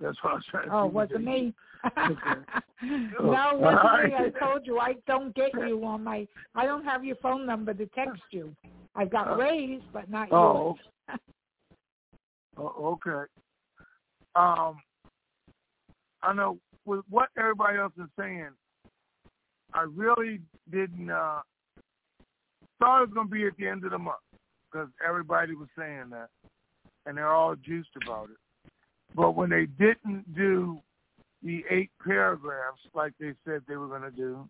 That's 0.00 0.16
what 0.22 0.32
I 0.32 0.34
was 0.34 0.44
trying 0.50 0.68
to 0.68 0.74
Oh, 0.74 0.86
was 0.92 1.08
it 1.12 1.22
me? 1.22 1.54
no, 1.92 2.10
it 2.82 3.22
wasn't 3.22 4.04
me. 4.04 4.14
I 4.16 4.30
told 4.38 4.66
you 4.66 4.78
I 4.78 4.94
don't 5.06 5.34
get 5.34 5.50
you 5.54 5.84
on 5.84 6.04
my 6.04 6.26
I 6.54 6.64
don't 6.66 6.84
have 6.84 7.04
your 7.04 7.16
phone 7.16 7.46
number 7.46 7.74
to 7.74 7.86
text 7.86 8.22
you. 8.30 8.54
I've 8.94 9.10
got 9.10 9.28
uh, 9.28 9.36
Ray's, 9.36 9.80
but 9.92 10.10
not 10.10 10.28
oh, 10.32 10.76
yours. 11.08 11.18
oh, 12.58 12.98
okay. 13.06 13.30
Um, 14.34 14.78
I 16.22 16.32
know 16.34 16.58
with 16.84 17.04
what 17.08 17.28
everybody 17.38 17.78
else 17.78 17.92
is 17.98 18.08
saying, 18.18 18.48
I 19.74 19.86
really 19.94 20.40
didn't 20.70 21.10
uh, 21.10 21.40
thought 22.78 23.02
it 23.02 23.08
was 23.08 23.14
going 23.14 23.28
to 23.28 23.32
be 23.32 23.46
at 23.46 23.56
the 23.58 23.66
end 23.66 23.84
of 23.84 23.90
the 23.90 23.98
month 23.98 24.16
because 24.70 24.88
everybody 25.06 25.54
was 25.54 25.68
saying 25.78 26.06
that, 26.10 26.28
and 27.08 27.16
they're 27.16 27.34
all 27.34 27.56
juiced 27.56 27.96
about 28.04 28.28
it. 28.30 28.36
But 29.16 29.34
when 29.34 29.48
they 29.48 29.64
didn't 29.64 30.34
do 30.36 30.78
the 31.42 31.64
eight 31.70 31.90
paragraphs 32.04 32.80
like 32.94 33.14
they 33.18 33.32
said 33.44 33.62
they 33.66 33.76
were 33.76 33.88
going 33.88 34.02
to 34.02 34.10
do 34.10 34.46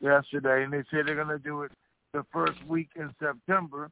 yesterday, 0.00 0.62
and 0.62 0.72
they 0.72 0.84
said 0.90 1.06
they're 1.06 1.16
going 1.16 1.26
to 1.26 1.38
do 1.38 1.62
it 1.62 1.72
the 2.12 2.24
first 2.32 2.64
week 2.68 2.90
in 2.94 3.10
September. 3.20 3.90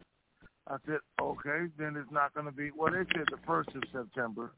I 0.68 0.76
said, 0.86 0.98
okay, 1.20 1.66
then 1.78 1.96
it's 1.96 2.12
not 2.12 2.32
going 2.32 2.46
to 2.46 2.52
be, 2.52 2.70
well, 2.76 2.92
they 2.92 3.04
said 3.12 3.26
the 3.30 3.38
first 3.44 3.70
of 3.70 3.82
September, 3.92 4.52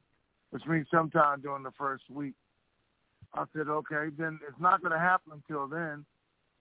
which 0.50 0.66
means 0.66 0.86
sometime 0.90 1.40
during 1.40 1.62
the 1.62 1.72
first 1.78 2.04
week. 2.10 2.34
I 3.34 3.44
said, 3.56 3.68
okay, 3.68 4.08
then 4.18 4.40
it's 4.46 4.60
not 4.60 4.82
going 4.82 4.92
to 4.92 4.98
happen 4.98 5.32
until 5.32 5.68
then 5.68 6.04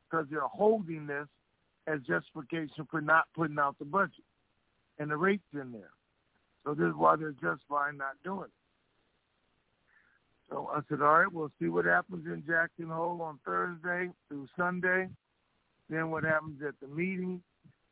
because 0.09 0.25
they're 0.29 0.41
holding 0.41 1.05
this 1.05 1.27
as 1.87 1.99
justification 2.07 2.87
for 2.89 3.01
not 3.01 3.25
putting 3.35 3.59
out 3.59 3.77
the 3.77 3.85
budget. 3.85 4.23
And 4.99 5.11
the 5.11 5.17
rate's 5.17 5.43
in 5.53 5.73
there. 5.73 5.89
So 6.63 6.73
this 6.73 6.87
is 6.87 6.95
why 6.95 7.15
they're 7.15 7.31
justifying 7.31 7.97
not 7.97 8.15
doing 8.23 8.45
it. 8.45 8.51
So 10.49 10.69
I 10.73 10.81
said, 10.89 11.01
all 11.01 11.19
right, 11.19 11.31
we'll 11.31 11.51
see 11.59 11.69
what 11.69 11.85
happens 11.85 12.25
in 12.25 12.43
Jackson 12.45 12.87
Hole 12.87 13.21
on 13.21 13.39
Thursday 13.45 14.09
through 14.27 14.47
Sunday 14.57 15.09
then 15.91 16.09
what 16.09 16.23
happens 16.23 16.61
at 16.65 16.73
the 16.81 16.87
meeting, 16.87 17.43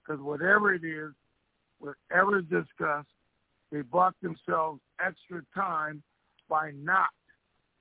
because 0.02 0.22
whatever 0.22 0.74
it 0.74 0.84
is, 0.86 1.12
whatever 1.80 2.40
is 2.40 2.46
discussed, 2.46 3.10
they 3.72 3.82
bought 3.82 4.16
themselves 4.22 4.80
extra 5.06 5.44
time 5.54 6.02
by 6.48 6.72
not 6.72 7.10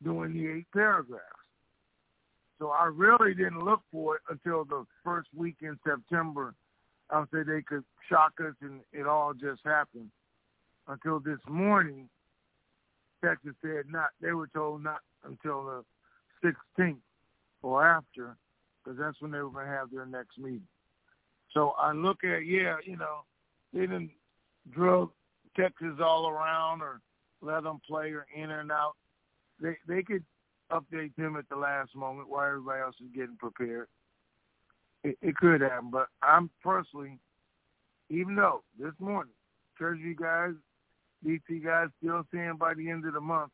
doing 0.03 0.35
the 0.35 0.59
eight 0.59 0.67
paragraphs. 0.73 1.25
So 2.59 2.71
I 2.71 2.91
really 2.93 3.33
didn't 3.33 3.65
look 3.65 3.81
for 3.93 4.17
it 4.17 4.23
until 4.29 4.65
the 4.65 4.85
first 5.05 5.29
week 5.35 5.57
in 5.63 5.79
September. 5.87 6.55
Say 7.33 7.43
they 7.47 7.63
could 7.63 7.85
shock 8.09 8.33
us 8.41 8.55
and 8.61 8.81
it 8.93 9.07
all 9.07 9.33
just 9.33 9.61
happened. 9.65 10.11
Until 10.89 11.21
this 11.21 11.39
morning, 11.49 12.09
Texas 13.23 13.55
said 13.63 13.85
not. 13.91 14.11
They 14.21 14.33
were 14.33 14.49
told 14.49 14.83
not 14.83 15.01
until 15.25 15.85
the 16.43 16.55
16th 16.79 16.97
or 17.63 17.87
after 17.87 18.37
because 18.83 18.99
that's 18.99 19.21
when 19.21 19.31
they 19.31 19.39
were 19.39 19.51
going 19.51 19.67
to 19.67 19.73
have 19.73 19.91
their 19.91 20.07
next 20.07 20.39
meeting. 20.39 20.67
So 21.53 21.75
I 21.79 21.93
look 21.93 22.25
at, 22.25 22.47
yeah, 22.47 22.77
you 22.85 22.97
know, 22.97 23.21
they 23.73 23.81
didn't 23.81 24.11
drug 24.73 25.11
Texas 25.57 25.99
all 26.03 26.29
around 26.29 26.83
or 26.83 27.01
let 27.43 27.65
them 27.65 27.81
play 27.87 28.13
or 28.13 28.27
in 28.35 28.51
and 28.51 28.71
out. 28.71 28.95
They 29.61 29.77
they 29.87 30.03
could 30.03 30.25
update 30.71 31.15
them 31.17 31.37
at 31.37 31.49
the 31.49 31.57
last 31.57 31.95
moment 31.95 32.29
while 32.29 32.47
everybody 32.47 32.81
else 32.81 32.97
is 33.01 33.11
getting 33.15 33.37
prepared. 33.39 33.89
It, 35.05 35.17
it 35.23 35.37
could 35.37 35.61
happen, 35.61 35.91
but 35.91 36.09
I'm 36.23 36.51
personally, 36.63 37.19
even 38.11 38.35
though 38.35 38.63
this 38.79 38.93
morning, 38.99 39.33
Treasury 39.77 40.17
guys, 40.19 40.55
DC 41.27 41.65
guys 41.65 41.89
still 42.03 42.23
saying 42.33 42.57
by 42.59 42.75
the 42.75 42.91
end 42.91 43.07
of 43.07 43.15
the 43.15 43.21
month, 43.21 43.51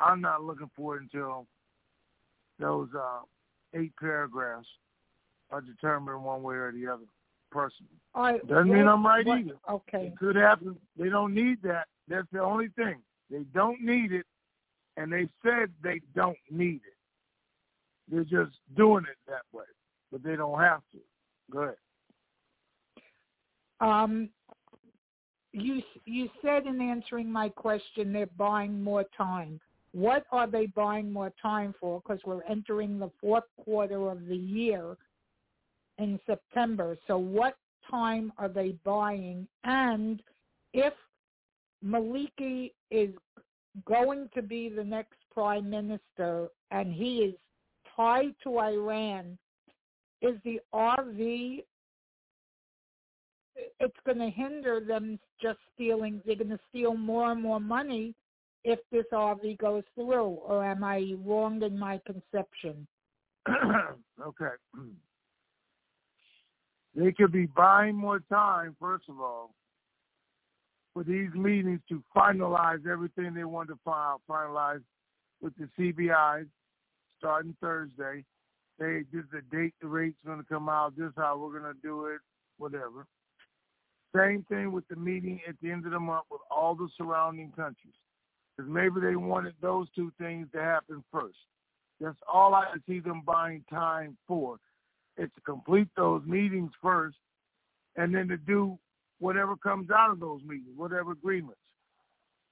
I'm 0.00 0.20
not 0.20 0.42
looking 0.42 0.70
for 0.76 0.96
it 0.96 1.02
until 1.02 1.46
those 2.58 2.88
uh, 2.96 3.20
eight 3.74 3.92
paragraphs 3.98 4.66
are 5.50 5.60
determined 5.60 6.22
one 6.22 6.42
way 6.42 6.56
or 6.56 6.72
the 6.72 6.86
other. 6.86 7.04
Personally, 7.52 7.92
right, 8.14 8.46
doesn't 8.48 8.72
mean 8.72 8.88
I'm 8.88 9.06
right 9.06 9.24
what, 9.24 9.38
either. 9.38 9.56
Okay, 9.70 10.06
it 10.08 10.18
could 10.18 10.34
happen. 10.34 10.76
They 10.98 11.08
don't 11.08 11.32
need 11.32 11.62
that. 11.62 11.86
That's 12.08 12.26
the 12.32 12.40
only 12.40 12.68
thing. 12.76 12.96
They 13.30 13.44
don't 13.54 13.80
need 13.80 14.12
it, 14.12 14.26
and 14.96 15.12
they 15.12 15.28
said 15.44 15.70
they 15.82 16.00
don't 16.14 16.36
need 16.50 16.80
it. 16.86 16.96
They're 18.10 18.24
just 18.24 18.58
doing 18.76 19.04
it 19.10 19.16
that 19.28 19.42
way, 19.56 19.64
but 20.10 20.24
they 20.24 20.34
don't 20.34 20.58
have 20.58 20.80
to. 20.92 20.98
Go 21.50 21.60
ahead. 21.60 21.76
Um, 23.80 24.28
you 25.56 25.82
you 26.04 26.28
said 26.42 26.66
in 26.66 26.80
answering 26.80 27.30
my 27.30 27.48
question 27.48 28.12
they're 28.12 28.28
buying 28.38 28.82
more 28.82 29.04
time. 29.16 29.60
What 29.92 30.26
are 30.30 30.46
they 30.46 30.66
buying 30.66 31.10
more 31.10 31.32
time 31.40 31.74
for? 31.80 32.00
Because 32.00 32.20
we're 32.26 32.42
entering 32.44 32.98
the 32.98 33.10
fourth 33.20 33.44
quarter 33.64 34.10
of 34.10 34.26
the 34.26 34.36
year 34.36 34.96
in 35.98 36.20
September. 36.26 36.96
So 37.06 37.16
what 37.16 37.56
time 37.90 38.32
are 38.36 38.48
they 38.48 38.74
buying? 38.84 39.48
And 39.64 40.22
if 40.74 40.92
Maliki 41.84 42.72
is 42.90 43.10
going 43.86 44.28
to 44.34 44.42
be 44.42 44.68
the 44.68 44.84
next 44.84 45.16
prime 45.32 45.70
minister 45.70 46.48
and 46.70 46.92
he 46.92 47.18
is 47.18 47.34
tied 47.96 48.34
to 48.44 48.58
Iran, 48.58 49.38
is 50.20 50.36
the 50.44 50.60
RV 50.74 51.64
it's 53.80 53.96
going 54.04 54.18
to 54.18 54.30
hinder 54.30 54.80
them 54.86 55.18
just 55.40 55.58
stealing 55.74 56.20
they're 56.24 56.36
going 56.36 56.50
to 56.50 56.60
steal 56.70 56.94
more 56.94 57.32
and 57.32 57.42
more 57.42 57.60
money 57.60 58.14
if 58.64 58.80
this 58.90 59.04
RV 59.12 59.58
goes 59.58 59.84
through, 59.94 60.40
or 60.44 60.64
am 60.64 60.82
I 60.82 61.12
wrong 61.24 61.62
in 61.62 61.78
my 61.78 62.00
conception? 62.04 62.86
okay. 64.20 64.54
They 66.96 67.12
could 67.12 67.30
be 67.30 67.44
buying 67.44 67.94
more 67.94 68.20
time, 68.30 68.74
first 68.80 69.04
of 69.10 69.20
all, 69.20 69.50
for 70.94 71.04
these 71.04 71.28
meetings 71.34 71.80
to 71.90 72.02
finalize 72.16 72.86
everything 72.90 73.34
they 73.34 73.44
want 73.44 73.68
to 73.68 73.78
finalize 73.84 74.80
with 75.42 75.52
the 75.58 75.68
CBI 75.78 76.46
starting 77.18 77.54
Thursday. 77.60 78.24
They 78.78 79.02
this 79.12 79.24
is 79.24 79.30
the 79.30 79.42
date 79.54 79.74
the 79.82 79.88
rate's 79.88 80.16
going 80.24 80.38
to 80.38 80.44
come 80.44 80.70
out. 80.70 80.96
This 80.96 81.08
is 81.08 81.12
how 81.18 81.36
we're 81.36 81.60
going 81.60 81.70
to 81.70 81.80
do 81.82 82.06
it. 82.06 82.20
Whatever. 82.56 83.06
Same 84.14 84.44
thing 84.48 84.72
with 84.72 84.86
the 84.88 84.96
meeting 84.96 85.40
at 85.48 85.56
the 85.62 85.70
end 85.70 85.86
of 85.86 85.92
the 85.92 86.00
month 86.00 86.24
with 86.30 86.40
all 86.50 86.74
the 86.74 86.88
surrounding 86.96 87.52
countries, 87.52 87.94
because 88.56 88.70
maybe 88.70 89.00
they 89.00 89.16
wanted 89.16 89.54
those 89.60 89.88
two 89.94 90.12
things 90.18 90.48
to 90.52 90.60
happen 90.60 91.02
first. 91.12 91.36
That's 92.00 92.16
all 92.32 92.54
I 92.54 92.66
can 92.72 92.82
see 92.86 93.00
them 93.00 93.22
buying 93.26 93.64
time 93.70 94.16
for, 94.28 94.58
is 95.18 95.30
to 95.34 95.40
complete 95.42 95.88
those 95.96 96.22
meetings 96.26 96.70
first, 96.82 97.16
and 97.96 98.14
then 98.14 98.28
to 98.28 98.36
do 98.36 98.78
whatever 99.18 99.56
comes 99.56 99.90
out 99.90 100.10
of 100.10 100.20
those 100.20 100.42
meetings, 100.42 100.76
whatever 100.76 101.12
agreements. 101.12 101.60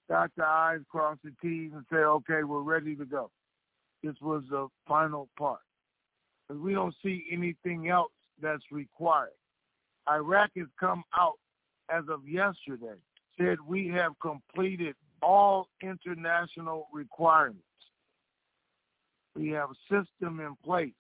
Dot 0.09 0.31
the 0.37 0.45
I's, 0.45 0.81
cross 0.91 1.19
the 1.25 1.33
T's, 1.41 1.73
and 1.75 1.85
say, 1.91 1.99
okay, 1.99 2.43
we're 2.43 2.61
ready 2.61 2.95
to 2.97 3.05
go. 3.05 3.31
This 4.03 4.15
was 4.21 4.43
the 4.51 4.69
final 4.87 5.29
part. 5.39 5.61
Because 6.47 6.63
we 6.63 6.75
don't 6.75 6.95
see 7.03 7.25
anything 7.33 7.89
else 7.89 8.13
that's 8.43 8.65
required. 8.71 9.31
Iraq 10.09 10.51
has 10.57 10.67
come 10.79 11.05
out 11.17 11.39
as 11.91 12.05
of 12.09 12.27
yesterday, 12.29 12.97
said 13.39 13.57
we 13.67 13.89
have 13.89 14.13
completed 14.21 14.95
all 15.23 15.69
international 15.83 16.89
requirements. 16.93 17.63
We 19.35 19.49
have 19.51 19.71
a 19.71 19.75
system 19.91 20.41
in 20.41 20.55
place. 20.65 20.93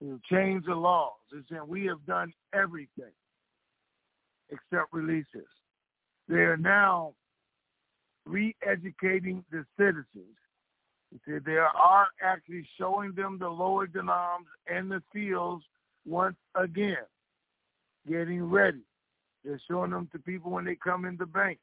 We've 0.00 0.22
changed 0.24 0.66
the 0.66 0.74
laws. 0.74 1.12
They 1.32 1.38
said 1.48 1.62
we 1.66 1.86
have 1.86 2.04
done 2.06 2.32
everything 2.54 3.12
except 4.50 4.92
releases. 4.92 5.48
They 6.28 6.36
are 6.36 6.56
now 6.56 7.14
re-educating 8.26 9.44
the 9.50 9.64
citizens. 9.78 10.36
They 11.26 11.56
are 11.56 12.06
actually 12.22 12.68
showing 12.78 13.12
them 13.14 13.38
the 13.38 13.48
lower 13.48 13.88
arms 14.08 14.46
and 14.66 14.90
the 14.90 15.02
fields 15.12 15.64
once 16.04 16.36
again, 16.54 17.06
getting 18.06 18.42
ready. 18.44 18.82
They're 19.48 19.60
showing 19.66 19.92
them 19.92 20.10
to 20.12 20.18
people 20.18 20.50
when 20.50 20.66
they 20.66 20.76
come 20.76 21.06
into 21.06 21.24
banks. 21.24 21.62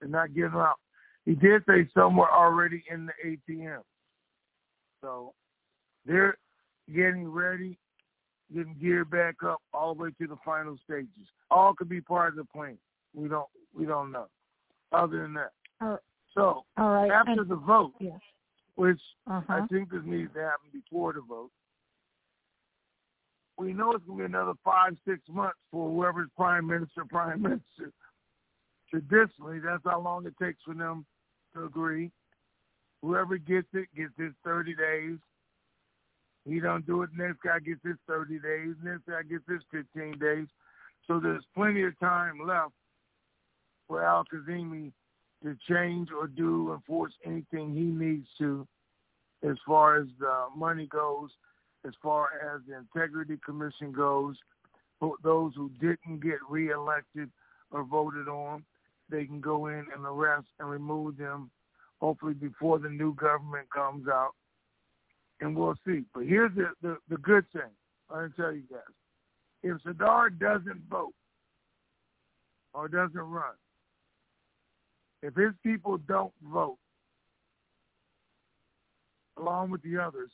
They're 0.00 0.08
not 0.08 0.34
giving 0.34 0.58
out. 0.58 0.80
He 1.24 1.34
did 1.36 1.62
say 1.68 1.88
some 1.94 2.16
were 2.16 2.30
already 2.30 2.82
in 2.90 3.06
the 3.06 3.12
ATM. 3.24 3.82
So 5.00 5.34
they're 6.04 6.36
getting 6.92 7.30
ready, 7.30 7.78
getting 8.52 8.74
geared 8.82 9.10
back 9.10 9.36
up 9.46 9.62
all 9.72 9.94
the 9.94 10.02
way 10.02 10.10
to 10.20 10.26
the 10.26 10.36
final 10.44 10.76
stages. 10.82 11.28
All 11.48 11.74
could 11.74 11.88
be 11.88 12.00
part 12.00 12.30
of 12.30 12.38
the 12.38 12.44
plan. 12.52 12.76
We 13.14 13.28
don't 13.28 13.46
we 13.72 13.86
don't 13.86 14.10
know. 14.10 14.26
Other 14.90 15.22
than 15.22 15.34
that. 15.34 15.52
Uh, 15.80 15.96
so 16.34 16.64
all 16.76 16.88
right. 16.88 17.10
after 17.12 17.40
and, 17.40 17.48
the 17.48 17.54
vote, 17.54 17.92
yeah. 18.00 18.18
which 18.74 19.00
uh-huh. 19.30 19.60
I 19.62 19.66
think 19.68 19.92
this 19.92 20.02
needs 20.04 20.32
to 20.34 20.40
happen 20.40 20.70
before 20.72 21.12
the 21.12 21.20
vote, 21.20 21.52
we 23.56 23.72
know 23.72 23.92
it's 23.92 24.04
going 24.04 24.18
to 24.18 24.24
be 24.24 24.26
another 24.26 24.54
five, 24.64 24.96
six 25.06 25.20
months 25.28 25.58
for 25.70 25.90
whoever's 25.90 26.28
prime 26.36 26.66
minister, 26.66 27.04
prime 27.08 27.42
minister. 27.42 27.92
Traditionally, 28.90 29.60
that's 29.60 29.82
how 29.84 30.00
long 30.00 30.26
it 30.26 30.34
takes 30.42 30.62
for 30.64 30.74
them 30.74 31.04
to 31.54 31.64
agree. 31.64 32.10
Whoever 33.02 33.36
gets 33.38 33.68
it 33.74 33.88
gets 33.96 34.12
his 34.16 34.32
30 34.44 34.74
days. 34.74 35.18
He 36.46 36.60
don't 36.60 36.86
do 36.86 37.02
it, 37.02 37.10
next 37.16 37.38
guy 37.42 37.58
gets 37.58 37.80
his 37.82 37.96
30 38.06 38.38
days, 38.38 38.74
next 38.82 39.06
guy 39.06 39.22
gets 39.22 39.44
his 39.48 39.62
15 39.72 40.18
days. 40.18 40.46
So 41.06 41.18
there's 41.18 41.44
plenty 41.54 41.82
of 41.84 41.98
time 42.00 42.38
left 42.46 42.72
for 43.88 44.04
Al 44.04 44.24
Kazemi 44.24 44.92
to 45.42 45.56
change 45.68 46.08
or 46.10 46.26
do 46.26 46.72
enforce 46.72 47.12
anything 47.24 47.74
he 47.74 47.82
needs 47.82 48.26
to 48.38 48.66
as 49.42 49.56
far 49.66 50.00
as 50.00 50.06
the 50.18 50.46
money 50.56 50.86
goes, 50.86 51.30
as 51.86 51.92
far 52.02 52.28
as 52.54 52.62
the 52.66 52.76
integrity 52.76 53.38
commission 53.44 53.92
goes. 53.92 54.36
Those 55.22 55.52
who 55.54 55.70
didn't 55.80 56.22
get 56.22 56.38
reelected 56.48 57.30
or 57.70 57.84
voted 57.84 58.28
on, 58.28 58.64
they 59.10 59.26
can 59.26 59.40
go 59.40 59.66
in 59.66 59.86
and 59.94 60.04
arrest 60.06 60.46
and 60.58 60.70
remove 60.70 61.18
them, 61.18 61.50
hopefully 62.00 62.32
before 62.32 62.78
the 62.78 62.88
new 62.88 63.14
government 63.14 63.68
comes 63.70 64.08
out. 64.08 64.32
And 65.40 65.54
we'll 65.54 65.74
see. 65.86 66.04
But 66.14 66.24
here's 66.24 66.54
the, 66.54 66.70
the, 66.80 66.96
the 67.10 67.16
good 67.18 67.44
thing. 67.52 67.62
I'm 68.10 68.16
going 68.16 68.30
to 68.30 68.36
tell 68.36 68.52
you 68.52 68.62
guys. 68.70 68.80
If 69.62 69.82
Sadr 69.82 70.30
doesn't 70.30 70.82
vote 70.88 71.14
or 72.72 72.88
doesn't 72.88 73.18
run, 73.18 73.54
if 75.22 75.34
his 75.34 75.52
people 75.62 75.98
don't 75.98 76.32
vote 76.52 76.78
along 79.38 79.70
with 79.70 79.82
the 79.82 79.98
others, 79.98 80.30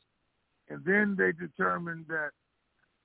and 0.70 0.84
then 0.84 1.16
they 1.18 1.32
determined 1.32 2.06
that 2.08 2.30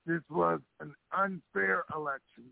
this 0.06 0.22
was 0.30 0.60
an 0.80 0.94
unfair 1.12 1.84
election, 1.94 2.44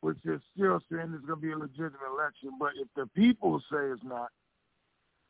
which 0.00 0.18
is 0.24 0.40
still 0.54 0.80
saying 0.90 1.12
it's 1.14 1.24
going 1.24 1.40
to 1.40 1.46
be 1.46 1.52
a 1.52 1.56
legitimate 1.56 2.00
election, 2.12 2.50
but 2.58 2.70
if 2.76 2.88
the 2.96 3.06
people 3.14 3.60
say 3.70 3.78
it's 3.92 4.02
not, 4.02 4.30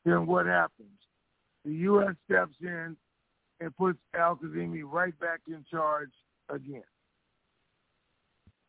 then 0.06 0.26
what 0.26 0.46
happens? 0.46 0.88
The 1.66 1.72
U.S. 1.72 2.14
steps 2.24 2.54
in 2.62 2.96
and 3.60 3.76
puts 3.76 3.98
Al 4.14 4.36
Kazemi 4.36 4.82
right 4.82 5.18
back 5.20 5.40
in 5.46 5.62
charge 5.70 6.08
again, 6.48 6.82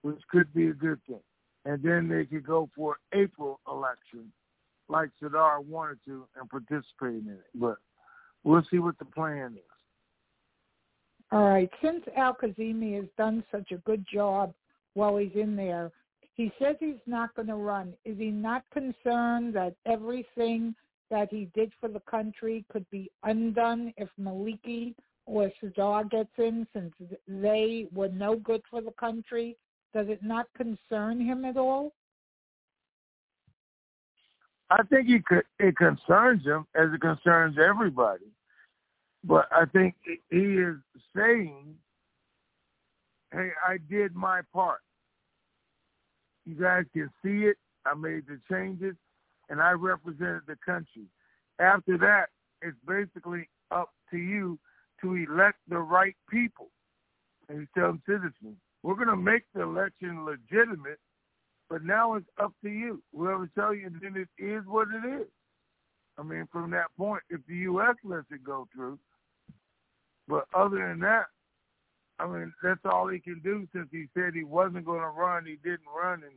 which 0.02 0.20
could 0.30 0.54
be 0.54 0.68
a 0.68 0.74
good 0.74 1.00
thing. 1.08 1.22
And 1.64 1.82
then 1.82 2.10
they 2.10 2.26
could 2.26 2.46
go 2.46 2.70
for 2.76 2.98
April 3.14 3.62
election 3.72 4.34
like 4.90 5.12
Sadr 5.22 5.62
wanted 5.62 6.00
to 6.06 6.28
and 6.38 6.50
participate 6.50 7.24
in 7.24 7.30
it. 7.30 7.46
But 7.56 7.78
we'll 8.44 8.66
see 8.70 8.80
what 8.80 8.98
the 9.00 9.06
plan 9.06 9.54
is. 9.56 9.62
All 11.32 11.48
right. 11.48 11.70
Since 11.82 12.04
Al 12.18 12.36
Kazemi 12.36 12.96
has 12.96 13.06
done 13.18 13.44
such 13.52 13.72
a 13.72 13.78
good 13.78 14.06
job 14.12 14.54
while 14.94 15.18
he's 15.18 15.32
in 15.36 15.56
there, 15.56 15.92
he 16.36 16.52
says 16.60 16.76
he's 16.80 16.96
not 17.06 17.34
going 17.36 17.48
to 17.48 17.56
run. 17.56 17.94
Is 18.04 18.18
he 18.18 18.32
not 18.32 18.64
concerned 18.74 19.54
that 19.54 19.76
everything 19.86 20.76
that 21.10 21.30
he 21.30 21.50
did 21.54 21.72
for 21.80 21.90
the 21.90 22.00
country 22.02 22.66
could 22.72 22.90
be 22.90 23.12
undone 23.24 23.94
if 23.98 24.10
Maliki 24.20 24.96
or 25.26 25.52
Sadr 25.62 26.08
gets 26.10 26.32
in 26.38 26.66
since 26.74 26.94
they 27.28 27.88
were 27.94 28.10
no 28.10 28.38
good 28.38 28.62
for 28.70 28.82
the 28.82 28.92
country? 28.92 29.58
Does 29.94 30.08
it 30.10 30.24
not 30.24 30.48
concern 30.56 31.20
him 31.20 31.46
at 31.46 31.58
all? 31.58 31.94
I 34.72 34.84
think 34.84 35.08
he 35.08 35.20
could, 35.20 35.44
it 35.60 35.76
concerns 35.76 36.46
him 36.46 36.66
as 36.76 36.88
it 36.94 37.02
concerns 37.02 37.58
everybody. 37.60 38.26
But 39.24 39.48
I 39.52 39.66
think 39.66 39.96
he 40.06 40.38
is 40.38 40.78
saying, 41.16 41.76
hey, 43.34 43.50
I 43.68 43.78
did 43.90 44.16
my 44.16 44.42
part. 44.54 44.80
You 46.46 46.56
guys 46.56 46.86
can 46.94 47.10
see 47.24 47.46
it. 47.46 47.58
I 47.86 47.96
made 47.96 48.24
the 48.28 48.40
changes, 48.50 48.96
and 49.50 49.62
I 49.62 49.72
represented 49.72 50.44
the 50.48 50.56
country. 50.66 51.06
After 51.60 51.98
that, 51.98 52.28
it's 52.62 52.78
basically 52.88 53.50
up 53.72 53.90
to 54.12 54.18
you 54.18 54.58
to 55.02 55.16
elect 55.16 55.58
the 55.68 55.80
right 55.80 56.16
people. 56.30 56.70
And 57.50 57.60
he's 57.60 57.68
telling 57.76 58.02
citizens, 58.06 58.56
we're 58.84 58.96
going 58.96 59.08
to 59.10 59.16
make 59.16 59.44
the 59.54 59.64
election 59.64 60.26
legitimate, 60.26 61.00
but 61.72 61.86
now 61.86 62.16
it's 62.16 62.28
up 62.38 62.52
to 62.64 62.70
you. 62.70 63.02
Whoever 63.16 63.50
tell 63.56 63.74
you, 63.74 63.90
then 64.02 64.18
it 64.18 64.44
is 64.44 64.64
what 64.66 64.90
it 64.90 65.22
is. 65.22 65.28
I 66.18 66.24
mean, 66.24 66.46
from 66.52 66.70
that 66.72 66.88
point, 66.98 67.24
if 67.30 67.40
the 67.48 67.56
U.S. 67.56 67.96
lets 68.04 68.26
it 68.30 68.44
go 68.44 68.68
through, 68.76 69.00
but 70.28 70.48
other 70.54 70.86
than 70.86 71.00
that, 71.00 71.28
I 72.20 72.28
mean, 72.28 72.52
that's 72.62 72.82
all 72.84 73.08
he 73.08 73.20
can 73.20 73.40
do 73.42 73.66
since 73.74 73.88
he 73.90 74.08
said 74.14 74.34
he 74.34 74.44
wasn't 74.44 74.86
going 74.86 75.00
to 75.00 75.08
run. 75.08 75.46
He 75.46 75.56
didn't 75.64 75.88
run, 75.96 76.24
and 76.24 76.34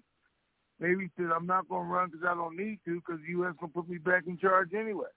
maybe 0.78 1.04
he 1.04 1.10
said, 1.16 1.32
I'm 1.34 1.46
not 1.46 1.68
going 1.68 1.88
to 1.88 1.92
run 1.92 2.10
because 2.10 2.26
I 2.30 2.34
don't 2.34 2.56
need 2.56 2.78
to 2.84 3.00
because 3.00 3.20
the 3.20 3.32
U.S. 3.32 3.54
going 3.58 3.72
to 3.72 3.80
put 3.80 3.88
me 3.88 3.98
back 3.98 4.22
in 4.28 4.38
charge 4.38 4.70
anyway. 4.72 5.10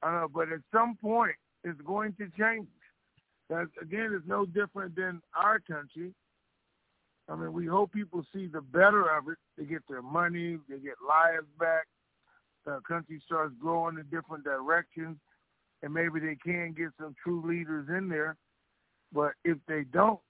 I 0.00 0.12
know, 0.12 0.28
but 0.32 0.52
at 0.52 0.60
some 0.72 0.96
point, 1.02 1.34
it's 1.64 1.80
going 1.80 2.14
to 2.20 2.28
change. 2.38 2.68
That 3.50 3.66
again 3.82 4.14
is 4.14 4.22
no 4.26 4.46
different 4.46 4.94
than 4.94 5.20
our 5.36 5.58
country. 5.58 6.14
I 7.28 7.36
mean, 7.36 7.52
we 7.52 7.66
hope 7.66 7.92
people 7.92 8.24
see 8.34 8.46
the 8.46 8.60
better 8.60 9.16
of 9.16 9.28
it. 9.28 9.38
They 9.56 9.64
get 9.64 9.82
their 9.88 10.02
money, 10.02 10.58
they 10.68 10.78
get 10.78 10.94
lives 11.06 11.46
back. 11.58 11.86
The 12.66 12.80
country 12.86 13.20
starts 13.24 13.54
growing 13.60 13.98
in 13.98 14.04
different 14.04 14.44
directions, 14.44 15.16
and 15.82 15.92
maybe 15.92 16.20
they 16.20 16.36
can 16.36 16.72
get 16.72 16.88
some 17.00 17.14
true 17.22 17.46
leaders 17.46 17.88
in 17.88 18.08
there. 18.08 18.36
But 19.12 19.32
if 19.44 19.58
they 19.68 19.84
don't, 19.84 20.20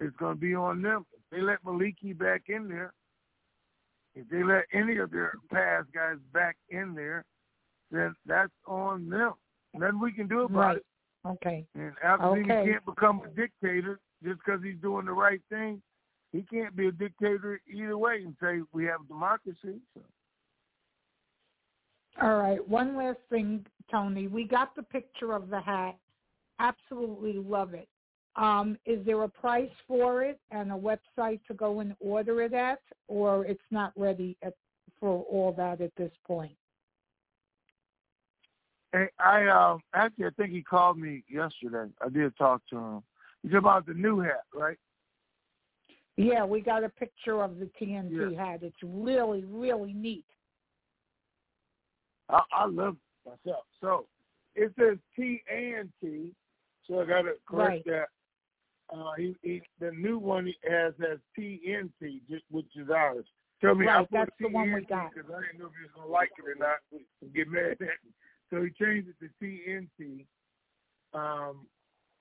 it's 0.00 0.16
going 0.16 0.34
to 0.34 0.40
be 0.40 0.54
on 0.54 0.82
them. 0.82 1.06
If 1.12 1.20
they 1.30 1.40
let 1.40 1.64
Maliki 1.64 2.16
back 2.16 2.42
in 2.48 2.68
there, 2.68 2.92
if 4.14 4.28
they 4.28 4.42
let 4.42 4.64
any 4.72 4.98
of 4.98 5.10
their 5.10 5.32
past 5.50 5.88
guys 5.94 6.16
back 6.32 6.56
in 6.68 6.94
there, 6.94 7.24
then 7.90 8.14
that's 8.26 8.52
on 8.66 9.08
them. 9.08 9.34
Nothing 9.74 10.00
we 10.00 10.12
can 10.12 10.26
do 10.26 10.42
about 10.42 10.58
Right. 10.58 10.76
it. 10.76 10.86
Okay. 11.24 11.66
And 11.74 11.96
absolutely 12.02 12.52
Okay. 12.52 12.64
can't 12.72 12.84
become 12.84 13.22
a 13.22 13.28
dictator 13.28 14.00
just 14.22 14.38
because 14.44 14.62
he's 14.62 14.78
doing 14.80 15.06
the 15.06 15.12
right 15.12 15.42
thing. 15.48 15.82
He 16.32 16.42
can't 16.42 16.74
be 16.74 16.88
a 16.88 16.92
dictator 16.92 17.60
either 17.70 17.98
way 17.98 18.22
and 18.24 18.34
say 18.42 18.60
we 18.72 18.84
have 18.86 19.06
democracy. 19.06 19.80
So. 19.94 20.00
All 22.20 22.36
right. 22.36 22.66
One 22.68 22.96
last 22.96 23.18
thing, 23.30 23.66
Tony. 23.90 24.26
We 24.28 24.44
got 24.44 24.74
the 24.74 24.82
picture 24.82 25.32
of 25.32 25.50
the 25.50 25.60
hat. 25.60 25.96
Absolutely 26.58 27.34
love 27.34 27.74
it. 27.74 27.88
Um, 28.36 28.78
is 28.86 29.04
there 29.04 29.22
a 29.22 29.28
price 29.28 29.70
for 29.86 30.22
it 30.22 30.40
and 30.50 30.72
a 30.72 30.74
website 30.74 31.40
to 31.48 31.54
go 31.54 31.80
and 31.80 31.94
order 32.00 32.40
it 32.40 32.54
at, 32.54 32.80
or 33.08 33.44
it's 33.44 33.60
not 33.70 33.92
ready 33.94 34.38
at, 34.42 34.54
for 34.98 35.22
all 35.30 35.52
that 35.58 35.82
at 35.82 35.94
this 35.96 36.12
point? 36.26 36.56
Hey, 38.92 39.08
I 39.18 39.46
um 39.48 39.80
actually 39.94 40.26
I 40.26 40.30
think 40.30 40.50
he 40.50 40.62
called 40.62 40.98
me 40.98 41.24
yesterday. 41.28 41.90
I 42.04 42.08
did 42.08 42.36
talk 42.36 42.62
to 42.70 42.76
him. 42.76 43.02
He's 43.42 43.54
about 43.54 43.86
the 43.86 43.94
new 43.94 44.20
hat, 44.20 44.44
right? 44.54 44.78
Yeah, 46.22 46.44
we 46.44 46.60
got 46.60 46.84
a 46.84 46.88
picture 46.88 47.42
of 47.42 47.58
the 47.58 47.68
TNT 47.80 48.32
Yeah. 48.34 48.44
hat. 48.44 48.60
It's 48.62 48.76
really, 48.82 49.44
really 49.44 49.92
neat. 49.92 50.24
I, 52.28 52.40
I 52.52 52.66
love 52.66 52.96
myself. 53.26 53.64
So 53.80 54.06
it 54.54 54.72
says 54.78 54.98
T 55.16 55.42
and 55.52 55.90
T, 56.00 56.30
so 56.86 57.00
I 57.00 57.06
got 57.06 57.22
to 57.22 57.34
correct 57.46 57.84
that. 57.86 58.06
Uh, 58.94 59.12
he, 59.16 59.34
he 59.42 59.62
the 59.80 59.90
new 59.92 60.18
one 60.18 60.46
he 60.46 60.54
has 60.68 60.92
has 61.00 61.18
TNT, 61.38 62.20
just 62.30 62.44
which 62.50 62.66
is 62.76 62.88
ours. 62.90 63.24
Tell 63.60 63.74
me, 63.74 63.86
I 63.86 63.98
Right, 63.98 64.08
put 64.10 64.18
that's 64.18 64.30
the 64.40 64.48
one 64.48 64.72
we 64.72 64.84
got. 64.84 65.10
because 65.14 65.30
I 65.30 65.40
didn't 65.40 65.60
know 65.60 65.66
if 65.66 65.72
he 65.78 65.82
was 65.84 65.92
gonna 65.94 66.08
like 66.08 66.30
it 66.38 66.48
or 66.48 66.54
not. 66.58 66.78
and 66.92 67.34
Get 67.34 67.48
mad 67.48 67.72
at 67.72 67.80
me. 67.80 68.12
So 68.50 68.62
he 68.62 68.70
changed 68.84 69.08
it 69.08 69.16
to 69.20 69.30
TNT. 69.44 70.26
Um, 71.14 71.66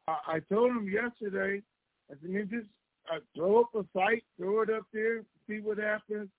I, 0.07 0.35
I 0.35 0.39
told 0.51 0.71
him 0.71 0.89
yesterday. 0.89 1.61
I 2.09 2.13
said, 2.21 2.29
man, 2.29 2.49
just 2.49 2.67
uh, 3.09 3.19
throw 3.35 3.61
up 3.61 3.75
a 3.75 3.85
site, 3.93 4.23
throw 4.37 4.61
it 4.61 4.69
up 4.69 4.83
there, 4.93 5.23
see 5.47 5.59
what 5.59 5.77
happens. 5.77 6.29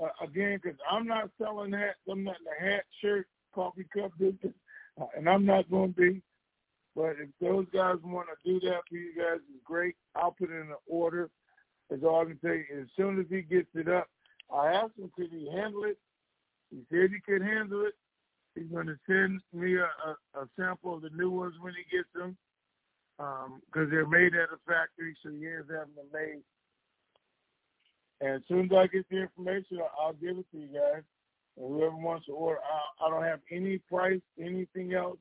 Uh, 0.00 0.08
again, 0.22 0.60
because 0.62 0.78
I'm 0.90 1.06
not 1.06 1.30
selling 1.40 1.72
hats. 1.72 1.98
I'm 2.10 2.22
not 2.22 2.36
in 2.38 2.44
the 2.44 2.70
hat, 2.70 2.84
shirt, 3.00 3.26
coffee 3.54 3.86
cup 3.94 4.12
business, 4.18 4.52
uh, 5.00 5.06
and 5.16 5.28
I'm 5.28 5.46
not 5.46 5.70
going 5.70 5.94
to 5.94 6.00
be. 6.00 6.22
But 6.94 7.16
if 7.20 7.28
those 7.40 7.66
guys 7.72 7.96
want 8.02 8.28
to 8.28 8.52
do 8.52 8.60
that 8.68 8.80
for 8.88 8.96
you 8.96 9.14
guys, 9.16 9.40
it's 9.54 9.64
great. 9.64 9.96
I'll 10.14 10.32
put 10.32 10.50
in 10.50 10.56
an 10.56 10.74
order. 10.86 11.30
That's 11.88 12.02
all 12.02 12.22
I 12.22 12.24
can 12.24 12.38
you. 12.42 12.80
As 12.80 12.88
soon 12.96 13.20
as 13.20 13.26
he 13.30 13.42
gets 13.42 13.68
it 13.74 13.88
up, 13.88 14.08
I 14.52 14.72
asked 14.72 14.98
him 14.98 15.10
could 15.14 15.30
he 15.30 15.50
handle 15.50 15.84
it. 15.84 15.98
He 16.70 16.82
said 16.90 17.10
he 17.10 17.20
could 17.20 17.42
handle 17.42 17.84
it. 17.86 17.94
He's 18.54 18.70
going 18.72 18.86
to 18.86 18.96
send 19.06 19.40
me 19.52 19.76
a, 19.76 19.84
a, 19.84 20.42
a 20.42 20.48
sample 20.58 20.94
of 20.94 21.02
the 21.02 21.10
new 21.10 21.30
ones 21.30 21.54
when 21.60 21.74
he 21.74 21.96
gets 21.96 22.08
them, 22.14 22.36
Um, 23.18 23.62
because 23.66 23.88
they're 23.90 24.06
made 24.06 24.34
at 24.34 24.52
a 24.52 24.58
factory, 24.66 25.16
so 25.22 25.30
is 25.30 25.66
having 25.70 25.94
them 25.94 26.06
made. 26.12 26.42
And 28.20 28.36
as 28.36 28.42
soon 28.48 28.66
as 28.66 28.72
I 28.76 28.86
get 28.86 29.08
the 29.10 29.22
information, 29.22 29.78
I'll 29.98 30.12
give 30.12 30.38
it 30.38 30.46
to 30.52 30.58
you 30.58 30.68
guys. 30.68 31.02
And 31.56 31.68
whoever 31.68 31.96
wants 31.96 32.26
to 32.26 32.32
order, 32.32 32.60
I, 32.60 33.06
I 33.06 33.10
don't 33.10 33.24
have 33.24 33.40
any 33.50 33.78
price, 33.78 34.20
anything 34.38 34.92
else. 34.92 35.18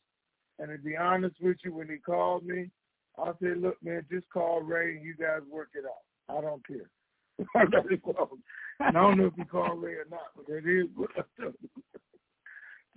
And 0.59 0.69
to 0.69 0.77
be 0.77 0.95
honest 0.97 1.35
with 1.41 1.57
you, 1.63 1.73
when 1.73 1.89
he 1.89 1.97
called 1.97 2.45
me, 2.45 2.69
I 3.17 3.31
said, 3.41 3.61
look, 3.61 3.81
man, 3.83 4.05
just 4.11 4.29
call 4.29 4.61
Ray 4.61 4.97
and 4.97 5.05
you 5.05 5.15
guys 5.15 5.41
work 5.49 5.69
it 5.73 5.85
out. 5.85 6.37
I 6.37 6.41
don't 6.41 6.65
care. 6.65 6.89
I 7.55 7.65
don't 8.91 9.17
know 9.17 9.25
if 9.27 9.33
he 9.35 9.43
called 9.45 9.81
Ray 9.81 9.93
or 9.93 10.07
not, 10.09 10.31
but 10.35 10.53
it 10.53 10.67
is 10.67 10.87
what 10.95 11.09
I. 11.17 11.47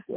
So, 0.07 0.17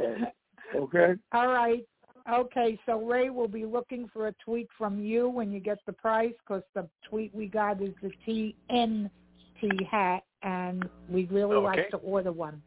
okay? 0.76 1.14
All 1.32 1.48
right. 1.48 1.84
Okay, 2.30 2.78
so 2.86 3.00
Ray 3.04 3.30
will 3.30 3.48
be 3.48 3.64
looking 3.64 4.08
for 4.12 4.28
a 4.28 4.32
tweet 4.44 4.68
from 4.78 5.02
you 5.02 5.28
when 5.28 5.50
you 5.50 5.60
get 5.60 5.78
the 5.86 5.92
price 5.92 6.34
because 6.46 6.62
the 6.74 6.88
tweet 7.08 7.34
we 7.34 7.46
got 7.46 7.82
is 7.82 7.94
the 8.00 8.12
TNT 8.26 9.86
hat, 9.90 10.22
and 10.42 10.88
we'd 11.08 11.32
really 11.32 11.56
Okay. 11.56 11.64
like 11.64 11.90
to 11.90 11.96
order 11.98 12.32
one. 12.32 12.62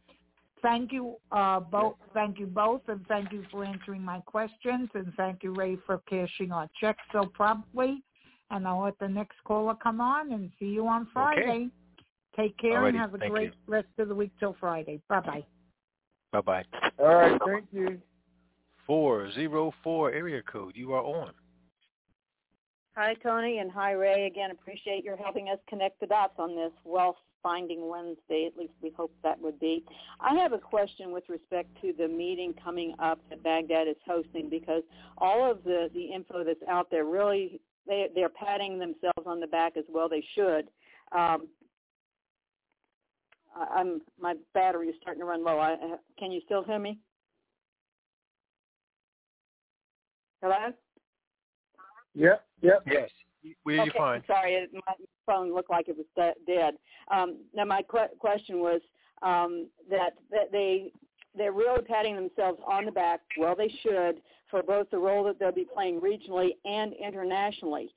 Thank 0.61 0.91
you 0.91 1.17
uh, 1.31 1.59
both. 1.59 1.95
Thank 2.13 2.39
you 2.39 2.47
both, 2.47 2.81
and 2.89 3.05
thank 3.07 3.31
you 3.31 3.45
for 3.51 3.63
answering 3.63 4.01
my 4.01 4.19
questions, 4.21 4.89
and 4.93 5.13
thank 5.15 5.43
you, 5.43 5.53
Ray, 5.53 5.77
for 5.85 5.99
cashing 6.09 6.51
our 6.51 6.69
check 6.79 6.97
so 7.11 7.25
promptly. 7.25 8.03
And 8.51 8.67
I'll 8.67 8.83
let 8.83 8.97
the 8.99 9.07
next 9.07 9.37
caller 9.43 9.75
come 9.75 10.01
on 10.01 10.31
and 10.31 10.51
see 10.59 10.67
you 10.67 10.87
on 10.87 11.07
Friday. 11.13 11.41
Okay. 11.41 11.69
Take 12.35 12.57
care 12.57 12.85
and 12.85 12.97
have 12.97 13.13
a 13.13 13.17
thank 13.17 13.31
great 13.31 13.53
rest 13.67 13.87
of 13.97 14.09
the 14.09 14.15
week 14.15 14.31
till 14.39 14.55
Friday. 14.59 15.01
Bye 15.07 15.21
bye. 15.21 15.45
Bye 16.31 16.41
bye. 16.41 16.65
All 16.99 17.05
right, 17.05 17.41
thank 17.45 17.65
you. 17.71 18.01
Four 18.85 19.31
zero 19.31 19.73
four 19.83 20.11
area 20.11 20.41
code. 20.43 20.75
You 20.75 20.93
are 20.93 21.03
on. 21.03 21.33
Hi, 22.95 23.13
Tony, 23.15 23.57
and 23.57 23.71
hi, 23.71 23.91
Ray. 23.91 24.25
Again, 24.25 24.51
appreciate 24.51 25.03
your 25.03 25.17
helping 25.17 25.49
us 25.49 25.57
connect 25.67 25.99
the 25.99 26.05
dots 26.07 26.35
on 26.37 26.55
this 26.55 26.71
Wealth 26.85 27.17
Finding 27.43 27.89
Wednesday. 27.89 28.47
At 28.47 28.57
least 28.57 28.73
we 28.81 28.91
hope 28.95 29.11
that 29.21 29.39
would 29.41 29.59
be. 29.59 29.83
I 30.21 30.33
have 30.35 30.53
a 30.53 30.57
question 30.57 31.11
with 31.11 31.25
respect 31.27 31.69
to 31.81 31.93
the 31.97 32.07
meeting 32.07 32.53
coming 32.63 32.95
up 32.99 33.19
that 33.29 33.43
Baghdad 33.43 33.87
is 33.89 33.97
hosting 34.05 34.49
because 34.49 34.83
all 35.17 35.49
of 35.49 35.63
the, 35.63 35.89
the 35.93 36.05
info 36.05 36.43
that's 36.45 36.63
out 36.69 36.89
there 36.89 37.05
really, 37.05 37.59
they, 37.85 38.07
they're 38.15 38.29
patting 38.29 38.79
themselves 38.79 39.25
on 39.25 39.39
the 39.39 39.47
back 39.47 39.77
as 39.77 39.85
well. 39.89 40.07
They 40.07 40.23
should. 40.33 40.69
Um, 41.11 41.47
I'm 43.55 44.01
my 44.19 44.35
battery 44.53 44.87
is 44.87 44.95
starting 45.01 45.21
to 45.21 45.25
run 45.25 45.43
low. 45.43 45.59
I, 45.59 45.75
can 46.17 46.31
you 46.31 46.41
still 46.45 46.63
hear 46.63 46.79
me? 46.79 46.99
Hello. 50.45 50.71
Yep, 52.13 52.45
yep. 52.61 52.83
Yes. 52.85 53.09
We 53.65 53.73
hear 53.73 53.85
you 53.85 53.89
okay, 53.89 53.97
fine. 53.97 54.23
Sorry, 54.27 54.53
it, 54.53 54.69
my 54.71 54.93
phone 55.25 55.51
looked 55.55 55.71
like 55.71 55.87
it 55.87 55.97
was 55.97 56.05
dead. 56.45 56.75
Um, 57.11 57.37
now, 57.55 57.65
my 57.65 57.81
que- 57.81 58.15
question 58.19 58.59
was 58.59 58.79
um, 59.23 59.67
that, 59.89 60.11
that 60.29 60.51
they 60.51 60.91
they're 61.35 61.51
really 61.51 61.81
patting 61.81 62.13
themselves 62.13 62.59
on 62.65 62.85
the 62.85 62.91
back. 62.91 63.21
Well, 63.39 63.55
they 63.55 63.73
should 63.81 64.21
for 64.51 64.61
both 64.61 64.87
the 64.91 64.99
role 64.99 65.23
that 65.23 65.39
they'll 65.39 65.51
be 65.51 65.65
playing 65.65 65.99
regionally 65.99 66.51
and 66.63 66.93
internationally. 66.93 67.89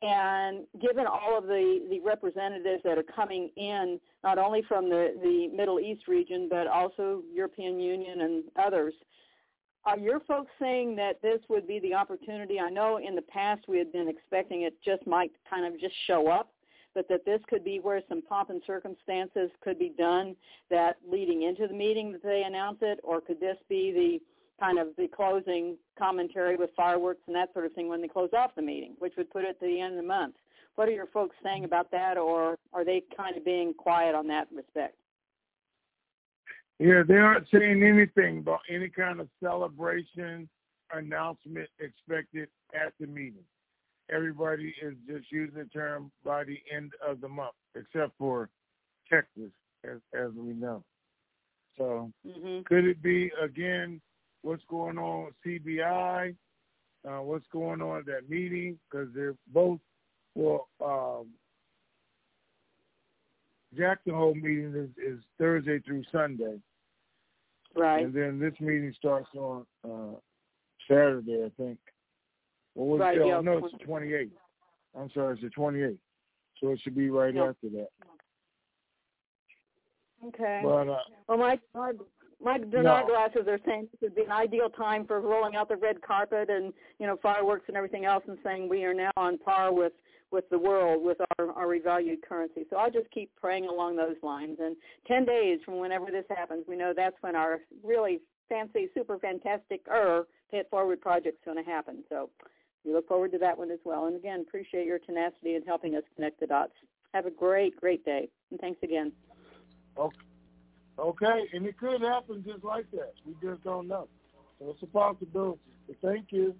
And 0.00 0.66
given 0.80 1.06
all 1.06 1.36
of 1.36 1.44
the, 1.44 1.86
the 1.90 2.00
representatives 2.00 2.82
that 2.84 2.96
are 2.96 3.02
coming 3.02 3.50
in, 3.58 4.00
not 4.24 4.38
only 4.38 4.62
from 4.66 4.88
the, 4.88 5.14
the 5.22 5.54
Middle 5.54 5.78
East 5.78 6.08
region, 6.08 6.48
but 6.50 6.66
also 6.66 7.22
European 7.30 7.78
Union 7.78 8.22
and 8.22 8.44
others, 8.58 8.94
are 9.84 9.98
your 9.98 10.20
folks 10.20 10.50
saying 10.60 10.96
that 10.96 11.22
this 11.22 11.40
would 11.48 11.66
be 11.66 11.78
the 11.80 11.94
opportunity? 11.94 12.60
I 12.60 12.70
know 12.70 12.98
in 12.98 13.14
the 13.14 13.22
past 13.22 13.62
we 13.66 13.78
had 13.78 13.92
been 13.92 14.08
expecting 14.08 14.62
it 14.62 14.74
just 14.84 15.06
might 15.06 15.32
kind 15.48 15.64
of 15.64 15.80
just 15.80 15.94
show 16.06 16.28
up, 16.28 16.52
but 16.94 17.08
that 17.08 17.24
this 17.24 17.40
could 17.48 17.64
be 17.64 17.80
where 17.80 18.02
some 18.08 18.20
pomp 18.22 18.50
and 18.50 18.60
circumstances 18.66 19.50
could 19.62 19.78
be 19.78 19.92
done 19.96 20.36
that 20.70 20.96
leading 21.10 21.42
into 21.42 21.66
the 21.66 21.74
meeting 21.74 22.12
that 22.12 22.22
they 22.22 22.42
announce 22.46 22.78
it, 22.82 23.00
or 23.02 23.20
could 23.20 23.40
this 23.40 23.56
be 23.68 23.92
the 23.92 24.18
kind 24.62 24.78
of 24.78 24.88
the 24.98 25.08
closing 25.08 25.76
commentary 25.98 26.56
with 26.56 26.70
fireworks 26.76 27.22
and 27.26 27.34
that 27.34 27.52
sort 27.54 27.64
of 27.64 27.72
thing 27.72 27.88
when 27.88 28.02
they 28.02 28.08
close 28.08 28.30
off 28.36 28.54
the 28.54 28.62
meeting, 28.62 28.94
which 28.98 29.14
would 29.16 29.30
put 29.30 29.44
it 29.44 29.58
to 29.60 29.66
the 29.66 29.80
end 29.80 29.94
of 29.94 30.02
the 30.02 30.06
month? 30.06 30.34
What 30.74 30.88
are 30.88 30.92
your 30.92 31.06
folks 31.06 31.36
saying 31.42 31.64
about 31.64 31.90
that, 31.90 32.18
or 32.18 32.56
are 32.72 32.84
they 32.84 33.02
kind 33.16 33.36
of 33.36 33.44
being 33.44 33.72
quiet 33.74 34.14
on 34.14 34.26
that 34.28 34.48
respect? 34.54 34.96
Yeah, 36.80 37.02
they 37.06 37.16
aren't 37.16 37.46
saying 37.52 37.82
anything 37.82 38.38
about 38.38 38.60
any 38.70 38.88
kind 38.88 39.20
of 39.20 39.28
celebration 39.38 40.48
announcement 40.94 41.68
expected 41.78 42.48
at 42.74 42.94
the 42.98 43.06
meeting. 43.06 43.44
Everybody 44.10 44.74
is 44.82 44.94
just 45.06 45.30
using 45.30 45.58
the 45.58 45.66
term 45.66 46.10
by 46.24 46.44
the 46.44 46.58
end 46.74 46.92
of 47.06 47.20
the 47.20 47.28
month, 47.28 47.52
except 47.74 48.16
for 48.16 48.48
Texas, 49.12 49.50
as 49.84 49.98
as 50.14 50.30
we 50.34 50.54
know. 50.54 50.82
So 51.76 52.10
Mm-hmm. 52.26 52.62
could 52.62 52.86
it 52.86 53.02
be 53.02 53.30
again 53.42 54.00
what's 54.40 54.64
going 54.68 54.96
on 54.96 55.26
with 55.26 55.34
CBI? 55.46 56.34
Uh, 57.06 57.22
what's 57.22 57.46
going 57.52 57.82
on 57.82 57.98
at 57.98 58.06
that 58.06 58.30
meeting? 58.30 58.78
Because 58.90 59.08
they're 59.14 59.36
both 59.48 59.80
well. 60.34 60.68
Um, 60.82 61.26
Jackson 63.76 64.14
Hole 64.14 64.34
meeting 64.34 64.74
is, 64.74 64.90
is 64.96 65.20
Thursday 65.38 65.78
through 65.80 66.02
Sunday. 66.10 66.58
Right. 67.76 68.04
And 68.04 68.14
then 68.14 68.38
this 68.38 68.54
meeting 68.60 68.92
starts 68.96 69.28
on 69.36 69.64
uh, 69.84 70.18
Saturday, 70.88 71.44
I 71.44 71.50
think. 71.62 71.78
Well, 72.74 72.86
what's 72.88 73.00
Right, 73.00 73.18
yeah, 73.18 73.40
no, 73.40 73.58
it's 73.58 73.72
the 73.78 73.84
28th. 73.84 74.30
I'm 74.98 75.10
sorry, 75.10 75.34
it's 75.34 75.42
the 75.42 75.60
28th. 75.60 75.98
So 76.60 76.70
it 76.70 76.80
should 76.82 76.96
be 76.96 77.10
right 77.10 77.34
Yeah. 77.34 77.50
after 77.50 77.68
that. 77.70 77.88
Okay. 80.26 80.60
But 80.62 80.88
uh, 80.88 80.98
Well, 81.28 81.38
my 81.38 81.58
my, 81.74 81.92
my 82.42 82.58
No. 82.58 83.06
glasses 83.06 83.46
are 83.48 83.58
saying 83.64 83.88
this 83.92 84.00
would 84.02 84.14
be 84.14 84.22
an 84.24 84.32
ideal 84.32 84.68
time 84.70 85.06
for 85.06 85.20
rolling 85.20 85.56
out 85.56 85.68
the 85.68 85.76
red 85.76 86.02
carpet 86.02 86.50
and 86.50 86.72
you 86.98 87.06
know 87.06 87.16
fireworks 87.22 87.64
and 87.68 87.76
everything 87.76 88.04
else, 88.04 88.24
and 88.26 88.38
saying 88.44 88.68
we 88.68 88.84
are 88.84 88.94
now 88.94 89.10
on 89.16 89.38
par 89.38 89.72
with 89.72 89.92
with 90.30 90.48
the 90.50 90.58
world 90.58 91.04
with 91.04 91.18
our 91.38 91.50
our 91.52 91.66
revalued 91.66 92.22
currency. 92.26 92.66
So 92.70 92.76
I'll 92.76 92.90
just 92.90 93.10
keep 93.10 93.30
praying 93.36 93.66
along 93.66 93.96
those 93.96 94.16
lines. 94.22 94.58
And 94.60 94.76
ten 95.06 95.24
days 95.24 95.60
from 95.64 95.78
whenever 95.78 96.06
this 96.06 96.24
happens, 96.28 96.64
we 96.68 96.76
know 96.76 96.92
that's 96.94 97.16
when 97.20 97.36
our 97.36 97.60
really 97.82 98.20
fancy, 98.48 98.88
super 98.94 99.18
fantastic 99.18 99.80
er 99.88 100.26
pay 100.50 100.58
it 100.58 100.68
forward 100.70 101.00
project's 101.00 101.40
going 101.44 101.56
to 101.56 101.70
happen. 101.70 102.02
So 102.08 102.28
we 102.84 102.92
look 102.92 103.08
forward 103.08 103.32
to 103.32 103.38
that 103.38 103.56
one 103.56 103.70
as 103.70 103.78
well. 103.84 104.06
And 104.06 104.16
again, 104.16 104.44
appreciate 104.46 104.86
your 104.86 104.98
tenacity 104.98 105.54
in 105.54 105.62
helping 105.62 105.94
us 105.94 106.02
connect 106.16 106.40
the 106.40 106.46
dots. 106.46 106.72
Have 107.14 107.26
a 107.26 107.30
great, 107.30 107.76
great 107.76 108.04
day, 108.04 108.28
and 108.50 108.60
thanks 108.60 108.80
again. 108.82 109.12
Okay, 109.98 110.16
okay. 110.98 111.48
and 111.52 111.66
it 111.66 111.76
could 111.78 112.02
happen 112.02 112.44
just 112.46 112.62
like 112.64 112.88
that. 112.92 113.12
We 113.26 113.34
just 113.42 113.64
don't 113.64 113.88
know. 113.88 114.08
So 114.58 114.70
it's 114.70 114.82
a 114.82 114.86
possibility. 114.86 115.60
But 115.86 115.96
thank 116.02 116.26
you. 116.30 116.54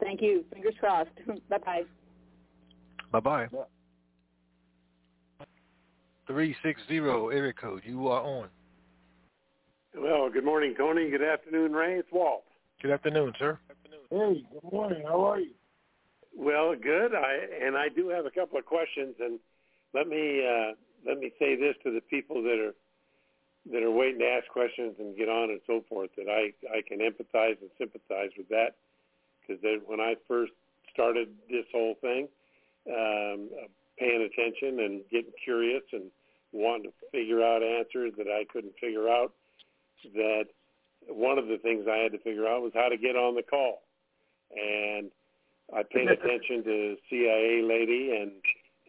Thank 0.00 0.20
you. 0.20 0.44
Fingers 0.52 0.74
crossed. 0.78 1.10
Bye 1.48 1.58
bye 1.58 1.84
bye. 3.18 3.46
Bye 3.46 3.46
bye. 3.46 3.64
360 6.26 6.96
area 6.96 7.52
code. 7.52 7.82
You 7.84 8.06
are 8.06 8.22
on. 8.22 8.48
Well, 9.96 10.30
good 10.30 10.44
morning, 10.44 10.74
Tony. 10.78 11.10
Good 11.10 11.22
afternoon, 11.22 11.72
Ray. 11.72 11.98
It's 11.98 12.08
Walt. 12.12 12.44
Good 12.80 12.92
afternoon, 12.92 13.32
sir. 13.36 13.58
Hey, 14.10 14.44
good 14.52 14.72
morning. 14.72 15.02
How 15.06 15.24
are 15.24 15.40
you? 15.40 15.50
Well, 16.36 16.76
good. 16.80 17.14
I 17.14 17.66
and 17.66 17.76
I 17.76 17.88
do 17.88 18.08
have 18.08 18.26
a 18.26 18.30
couple 18.30 18.58
of 18.58 18.64
questions, 18.64 19.16
and 19.18 19.40
let 19.92 20.06
me 20.06 20.46
uh, 20.46 20.74
let 21.04 21.18
me 21.18 21.32
say 21.38 21.56
this 21.56 21.74
to 21.82 21.92
the 21.92 22.00
people 22.00 22.42
that 22.44 22.58
are 22.58 22.74
that 23.72 23.82
are 23.82 23.90
waiting 23.90 24.20
to 24.20 24.26
ask 24.26 24.46
questions 24.48 24.94
and 25.00 25.16
get 25.16 25.28
on 25.28 25.50
and 25.50 25.60
so 25.66 25.84
forth. 25.88 26.10
That 26.16 26.28
I 26.28 26.52
I 26.70 26.82
can 26.86 27.00
empathize 27.00 27.60
and 27.60 27.70
sympathize 27.76 28.30
with 28.38 28.48
that 28.50 28.76
because 29.40 29.60
when 29.86 30.00
I 30.00 30.14
first 30.28 30.52
started 30.92 31.28
this 31.50 31.66
whole 31.72 31.96
thing, 32.00 32.28
um, 32.88 33.50
paying 33.98 34.22
attention 34.22 34.80
and 34.80 35.02
getting 35.10 35.32
curious 35.44 35.82
and 35.92 36.10
wanting 36.52 36.90
to 36.90 36.92
figure 37.12 37.42
out 37.42 37.62
answers 37.62 38.12
that 38.16 38.26
I 38.26 38.44
couldn't 38.52 38.74
figure 38.80 39.08
out, 39.08 39.32
that 40.14 40.44
one 41.08 41.38
of 41.38 41.46
the 41.46 41.58
things 41.58 41.86
I 41.90 41.98
had 41.98 42.12
to 42.12 42.18
figure 42.18 42.46
out 42.46 42.62
was 42.62 42.72
how 42.74 42.88
to 42.88 42.96
get 42.96 43.16
on 43.16 43.34
the 43.34 43.42
call. 43.42 43.82
And 44.50 45.10
I 45.74 45.82
paid 45.82 46.10
attention 46.10 46.64
to 46.64 46.96
CIA 47.08 47.62
lady 47.62 48.16
and 48.20 48.32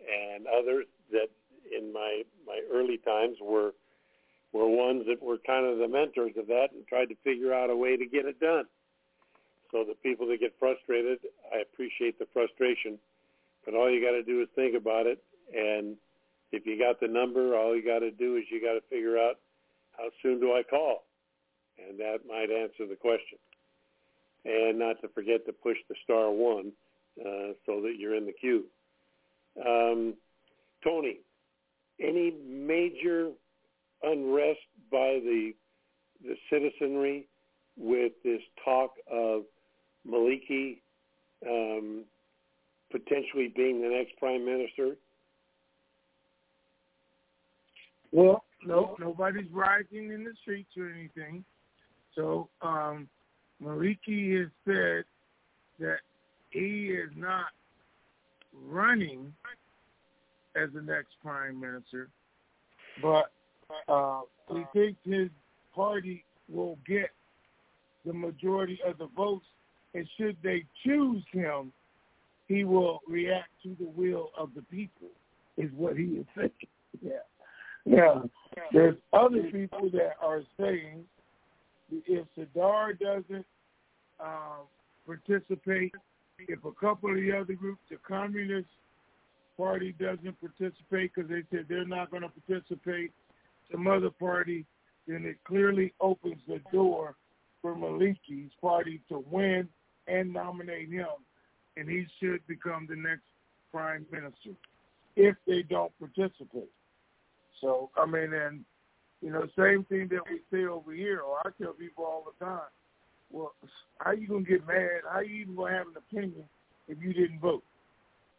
and 0.01 0.47
others 0.47 0.87
that 1.11 1.29
in 1.77 1.93
my 1.93 2.23
my 2.45 2.59
early 2.73 2.97
times 2.97 3.37
were 3.41 3.73
were 4.53 4.67
ones 4.67 5.05
that 5.07 5.21
were 5.21 5.37
kind 5.45 5.65
of 5.65 5.77
the 5.77 5.87
mentors 5.87 6.33
of 6.37 6.47
that 6.47 6.69
and 6.73 6.85
tried 6.87 7.07
to 7.07 7.15
figure 7.23 7.53
out 7.53 7.69
a 7.69 7.75
way 7.75 7.95
to 7.95 8.05
get 8.05 8.25
it 8.25 8.39
done. 8.39 8.65
So 9.71 9.85
the 9.87 9.95
people 10.03 10.27
that 10.27 10.41
get 10.41 10.53
frustrated, 10.59 11.19
I 11.53 11.59
appreciate 11.59 12.19
the 12.19 12.27
frustration, 12.33 12.99
but 13.65 13.73
all 13.73 13.89
you 13.89 14.03
got 14.03 14.11
to 14.11 14.23
do 14.23 14.41
is 14.41 14.47
think 14.55 14.75
about 14.75 15.05
it. 15.05 15.23
And 15.53 15.97
if 16.51 16.65
you 16.65 16.77
got 16.77 16.99
the 16.99 17.07
number, 17.07 17.55
all 17.55 17.75
you 17.75 17.85
got 17.85 17.99
to 17.99 18.11
do 18.11 18.37
is 18.37 18.43
you 18.51 18.61
got 18.61 18.73
to 18.73 18.81
figure 18.89 19.17
out 19.17 19.35
how 19.97 20.09
soon 20.21 20.39
do 20.39 20.53
I 20.53 20.63
call, 20.63 21.03
and 21.77 21.99
that 21.99 22.19
might 22.27 22.49
answer 22.51 22.87
the 22.87 22.95
question. 22.95 23.37
And 24.43 24.79
not 24.79 24.99
to 25.01 25.07
forget 25.09 25.45
to 25.45 25.53
push 25.53 25.77
the 25.87 25.95
star 26.03 26.31
one 26.31 26.71
uh, 27.19 27.53
so 27.65 27.81
that 27.81 27.95
you're 27.97 28.15
in 28.15 28.25
the 28.25 28.33
queue. 28.33 28.65
Um, 29.59 30.15
Tony, 30.83 31.19
any 31.99 32.33
major 32.47 33.31
unrest 34.03 34.59
by 34.91 35.19
the 35.23 35.53
the 36.23 36.35
citizenry 36.51 37.27
with 37.77 38.13
this 38.23 38.41
talk 38.63 38.93
of 39.11 39.43
Maliki 40.07 40.77
um, 41.47 42.03
potentially 42.91 43.53
being 43.55 43.81
the 43.81 43.89
next 43.89 44.17
prime 44.17 44.45
minister? 44.45 44.95
Well, 48.11 48.43
no, 48.65 48.95
nobody's 48.99 49.49
rioting 49.51 50.11
in 50.11 50.23
the 50.23 50.33
streets 50.41 50.69
or 50.77 50.89
anything. 50.89 51.43
So 52.15 52.49
um, 52.61 53.07
Maliki 53.63 54.39
has 54.39 54.49
said 54.65 55.05
that 55.79 55.99
he 56.49 56.93
is 56.93 57.09
not 57.15 57.45
running 58.67 59.33
as 60.55 60.69
the 60.73 60.81
next 60.81 61.13
prime 61.23 61.59
minister, 61.59 62.09
but 63.01 63.31
uh, 63.87 64.21
he 64.49 64.63
thinks 64.73 64.99
his 65.05 65.29
party 65.73 66.25
will 66.49 66.77
get 66.85 67.09
the 68.05 68.13
majority 68.13 68.79
of 68.85 68.97
the 68.97 69.07
votes, 69.15 69.45
and 69.93 70.07
should 70.17 70.35
they 70.43 70.65
choose 70.85 71.23
him, 71.31 71.71
he 72.51 72.63
will 72.65 72.99
react 73.07 73.49
to 73.63 73.75
the 73.79 73.89
will 73.95 74.31
of 74.37 74.49
the 74.55 74.61
people, 74.63 75.07
is 75.57 75.69
what 75.75 75.97
he 75.97 76.03
is 76.03 76.25
saying. 76.35 76.51
Yeah. 77.01 77.23
Now, 77.85 78.29
there's 78.73 78.97
other 79.13 79.43
people 79.43 79.89
that 79.93 80.15
are 80.21 80.41
saying 80.59 81.05
if 81.89 82.27
Sadr 82.35 82.93
doesn't 82.99 83.45
um, 84.19 84.67
participate, 85.05 85.95
if 86.37 86.59
a 86.65 86.71
couple 86.73 87.11
of 87.11 87.15
the 87.15 87.31
other 87.31 87.53
groups, 87.53 87.79
the 87.89 87.95
Communist 88.05 88.67
Party 89.57 89.95
doesn't 89.97 90.35
participate 90.41 91.11
because 91.15 91.29
they 91.29 91.43
said 91.49 91.67
they're 91.69 91.87
not 91.87 92.11
going 92.11 92.23
to 92.23 92.31
participate, 92.45 93.13
some 93.71 93.87
other 93.87 94.09
party, 94.09 94.65
then 95.07 95.23
it 95.25 95.37
clearly 95.45 95.93
opens 96.01 96.41
the 96.49 96.59
door 96.73 97.15
for 97.61 97.73
Maliki's 97.73 98.51
party 98.61 98.99
to 99.07 99.23
win 99.31 99.67
and 100.07 100.33
nominate 100.33 100.91
him, 100.91 101.07
and 101.77 101.89
he 101.89 102.05
should 102.19 102.45
become 102.47 102.87
the 102.89 102.95
next 102.95 103.23
prime 103.71 104.05
minister 104.11 104.51
if 105.15 105.35
they 105.47 105.63
don't 105.63 105.91
participate. 105.99 106.69
So, 107.59 107.89
I 107.95 108.05
mean, 108.05 108.33
and, 108.33 108.65
you 109.21 109.31
know, 109.31 109.47
same 109.57 109.85
thing 109.85 110.09
that 110.09 110.21
we 110.29 110.41
say 110.51 110.65
over 110.65 110.93
here, 110.93 111.19
or 111.21 111.39
I 111.45 111.49
tell 111.61 111.73
people 111.73 112.05
all 112.05 112.25
the 112.25 112.45
time, 112.45 112.61
well, 113.31 113.53
how 113.99 114.11
you 114.11 114.27
going 114.27 114.45
to 114.45 114.51
get 114.51 114.67
mad? 114.67 115.01
How 115.09 115.19
you 115.19 115.41
even 115.41 115.55
going 115.55 115.71
to 115.71 115.77
have 115.77 115.87
an 115.87 115.93
opinion 115.97 116.43
if 116.87 116.97
you 117.01 117.13
didn't 117.13 117.39
vote? 117.39 117.63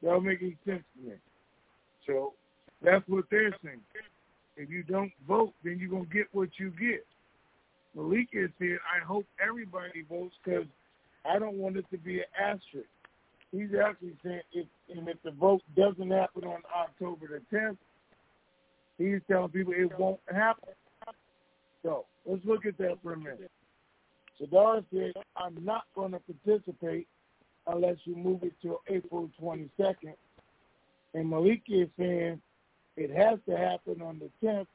That 0.02 0.10
don't 0.10 0.24
make 0.24 0.42
any 0.42 0.56
sense 0.66 0.82
to 0.96 1.08
me. 1.08 1.14
So 2.06 2.34
that's 2.82 3.06
what 3.08 3.24
they're 3.30 3.56
saying. 3.64 3.80
If 4.56 4.68
you 4.68 4.82
don't 4.82 5.12
vote, 5.26 5.54
then 5.64 5.78
you're 5.78 5.88
going 5.88 6.06
to 6.06 6.12
get 6.12 6.26
what 6.32 6.50
you 6.58 6.70
get. 6.70 7.06
Maliki 7.96 8.50
said, 8.58 8.78
I 8.84 9.04
hope 9.06 9.24
everybody 9.40 10.04
votes 10.08 10.34
because 10.44 10.66
I 11.24 11.38
don't 11.38 11.56
want 11.56 11.76
it 11.76 11.84
to 11.90 11.98
be 11.98 12.18
an 12.18 12.24
asterisk. 12.38 12.88
He's 13.52 13.68
actually 13.84 14.14
saying 14.24 14.40
if 14.52 14.66
and 14.88 15.06
if 15.08 15.22
the 15.22 15.30
vote 15.30 15.62
doesn't 15.76 16.10
happen 16.10 16.44
on 16.44 16.62
October 16.74 17.28
the 17.28 17.56
10th, 17.56 17.76
he's 18.96 19.20
telling 19.30 19.50
people 19.50 19.74
it 19.76 19.98
won't 19.98 20.20
happen. 20.32 20.70
So 21.82 22.06
let's 22.24 22.44
look 22.44 22.64
at 22.64 22.78
that 22.78 22.98
for 23.02 23.12
a 23.12 23.18
minute. 23.18 23.50
Sadr 24.38 24.84
said, 24.92 25.12
I'm 25.36 25.62
not 25.64 25.82
going 25.94 26.12
to 26.12 26.20
participate 26.20 27.06
unless 27.66 27.96
you 28.04 28.16
move 28.16 28.42
it 28.42 28.54
to 28.62 28.78
April 28.88 29.30
22nd. 29.40 30.14
And 31.14 31.30
Maliki 31.30 31.82
is 31.82 31.88
saying 31.98 32.40
it 32.96 33.10
has 33.10 33.38
to 33.48 33.56
happen 33.56 34.00
on 34.00 34.18
the 34.18 34.30
10th 34.46 34.66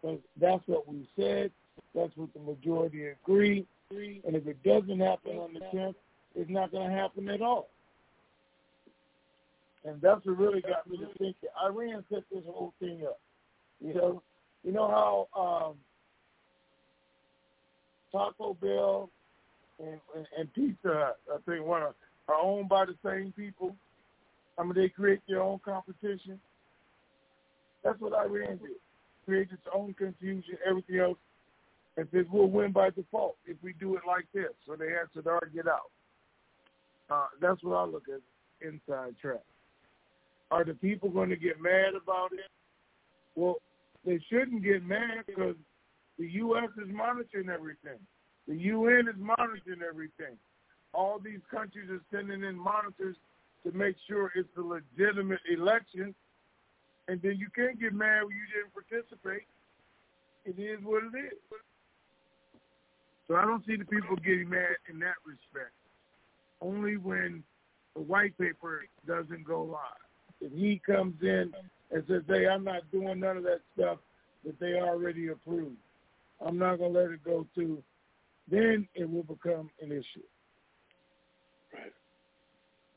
because 0.00 0.20
that's 0.40 0.62
what 0.66 0.86
we 0.88 1.08
said. 1.18 1.50
That's 1.94 2.16
what 2.16 2.32
the 2.32 2.40
majority 2.40 3.08
agreed. 3.08 3.66
And 3.90 4.36
if 4.36 4.46
it 4.46 4.62
doesn't 4.62 5.00
happen 5.00 5.36
on 5.36 5.52
the 5.52 5.60
10th, 5.76 5.96
it's 6.36 6.50
not 6.50 6.70
going 6.70 6.88
to 6.88 6.96
happen 6.96 7.28
at 7.28 7.42
all. 7.42 7.68
And 9.84 10.00
that's 10.00 10.24
what 10.26 10.38
really 10.38 10.60
got 10.60 10.88
me 10.88 10.98
to 10.98 11.06
thinking. 11.18 11.48
Iran 11.64 12.04
set 12.10 12.24
this 12.32 12.44
whole 12.46 12.74
thing 12.80 13.02
up. 13.06 13.18
You 13.80 13.94
know, 13.94 14.22
you 14.62 14.72
know 14.72 14.88
how 15.34 15.40
um, 15.40 15.74
Taco 18.12 18.54
Bell 18.54 19.10
and, 19.78 20.00
and, 20.14 20.26
and 20.38 20.52
Pizza 20.52 20.76
Hut, 20.84 21.18
I 21.32 21.38
think, 21.50 21.64
one 21.64 21.82
of, 21.82 21.94
are 22.28 22.34
owned 22.34 22.68
by 22.68 22.84
the 22.84 22.94
same 23.04 23.32
people. 23.32 23.74
I 24.58 24.64
mean, 24.64 24.74
they 24.74 24.90
create 24.90 25.20
their 25.26 25.40
own 25.40 25.60
competition. 25.64 26.38
That's 27.82 27.98
what 28.00 28.12
Iran 28.12 28.58
did. 28.58 28.76
Create 29.24 29.48
its 29.50 29.62
own 29.74 29.94
confusion, 29.94 30.58
everything 30.68 30.98
else, 30.98 31.18
and 31.96 32.06
says 32.12 32.26
we'll 32.30 32.48
win 32.48 32.72
by 32.72 32.90
default 32.90 33.36
if 33.46 33.56
we 33.62 33.72
do 33.80 33.96
it 33.96 34.02
like 34.06 34.26
this. 34.34 34.52
So 34.66 34.76
they 34.76 34.88
had 34.88 35.08
Sadr 35.14 35.50
get 35.54 35.66
out. 35.66 35.90
Uh, 37.10 37.26
that's 37.40 37.62
what 37.62 37.76
I 37.76 37.84
look 37.84 38.04
at 38.08 38.20
inside 38.66 39.14
track. 39.20 39.40
Are 40.50 40.64
the 40.64 40.74
people 40.74 41.10
going 41.10 41.30
to 41.30 41.36
get 41.36 41.60
mad 41.60 41.94
about 41.94 42.32
it? 42.32 42.50
Well, 43.36 43.56
they 44.04 44.18
shouldn't 44.28 44.64
get 44.64 44.84
mad 44.84 45.24
because 45.26 45.54
the 46.18 46.26
U.S. 46.26 46.70
is 46.76 46.92
monitoring 46.92 47.48
everything. 47.48 47.98
The 48.48 48.56
UN 48.56 49.08
is 49.08 49.18
monitoring 49.18 49.80
everything. 49.88 50.36
All 50.92 51.20
these 51.22 51.40
countries 51.50 51.88
are 51.90 52.02
sending 52.10 52.42
in 52.42 52.56
monitors 52.56 53.16
to 53.64 53.72
make 53.72 53.94
sure 54.08 54.32
it's 54.34 54.48
a 54.56 54.60
legitimate 54.60 55.40
election. 55.50 56.14
And 57.08 57.20
then 57.22 57.36
you 57.38 57.48
can't 57.54 57.80
get 57.80 57.92
mad 57.92 58.24
when 58.24 58.36
you 58.36 58.46
didn't 58.52 58.74
participate. 58.74 59.46
It 60.44 60.60
is 60.60 60.78
what 60.82 61.04
it 61.04 61.16
is. 61.16 61.38
So 63.28 63.36
I 63.36 63.42
don't 63.42 63.64
see 63.66 63.76
the 63.76 63.84
people 63.84 64.16
getting 64.16 64.48
mad 64.48 64.76
in 64.90 64.98
that 65.00 65.14
respect. 65.24 65.72
Only 66.60 66.96
when 66.96 67.44
the 67.94 68.02
white 68.02 68.36
paper 68.38 68.84
doesn't 69.06 69.44
go 69.44 69.62
live. 69.62 70.09
If 70.40 70.52
he 70.52 70.80
comes 70.84 71.14
in 71.22 71.52
and 71.90 72.04
says, 72.08 72.22
hey, 72.28 72.46
I'm 72.46 72.64
not 72.64 72.90
doing 72.90 73.20
none 73.20 73.36
of 73.36 73.42
that 73.44 73.60
stuff 73.74 73.98
that 74.44 74.58
they 74.58 74.74
already 74.74 75.28
approved. 75.28 75.76
I'm 76.44 76.58
not 76.58 76.78
going 76.78 76.94
to 76.94 77.00
let 77.00 77.10
it 77.10 77.24
go 77.24 77.46
to 77.56 77.82
then 78.50 78.88
it 78.94 79.08
will 79.08 79.22
become 79.22 79.70
an 79.80 79.92
issue. 79.92 80.26
Right. 81.72 81.92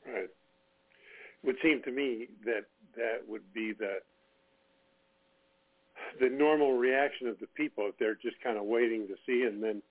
Right. 0.06 0.24
It 0.24 1.46
would 1.46 1.56
seem 1.62 1.82
to 1.84 1.92
me 1.92 2.28
that 2.44 2.64
that 2.96 3.18
would 3.26 3.52
be 3.52 3.72
the 3.72 3.98
the 6.20 6.28
normal 6.28 6.76
reaction 6.76 7.28
of 7.28 7.38
the 7.40 7.46
people 7.56 7.86
if 7.88 7.96
they're 7.98 8.16
just 8.16 8.36
kind 8.42 8.58
of 8.58 8.64
waiting 8.64 9.06
to 9.06 9.14
see, 9.26 9.46
and 9.46 9.62
then 9.62 9.82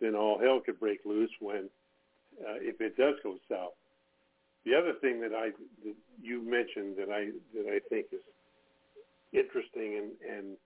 then 0.00 0.14
all 0.14 0.38
hell 0.38 0.60
could 0.64 0.80
break 0.80 1.00
loose 1.04 1.30
when 1.40 1.68
uh, 2.40 2.58
if 2.60 2.80
it 2.80 2.96
does 2.96 3.14
go 3.22 3.36
south. 3.50 3.72
The 4.68 4.76
other 4.76 4.92
thing 5.00 5.20
that 5.22 5.32
I 5.34 5.50
that 5.84 5.94
you 6.20 6.42
mentioned 6.42 6.96
that 6.98 7.08
I 7.10 7.30
that 7.54 7.66
I 7.66 7.80
think 7.88 8.06
is 8.12 8.20
interesting 9.32 9.96
and 9.96 10.36
and 10.36 10.56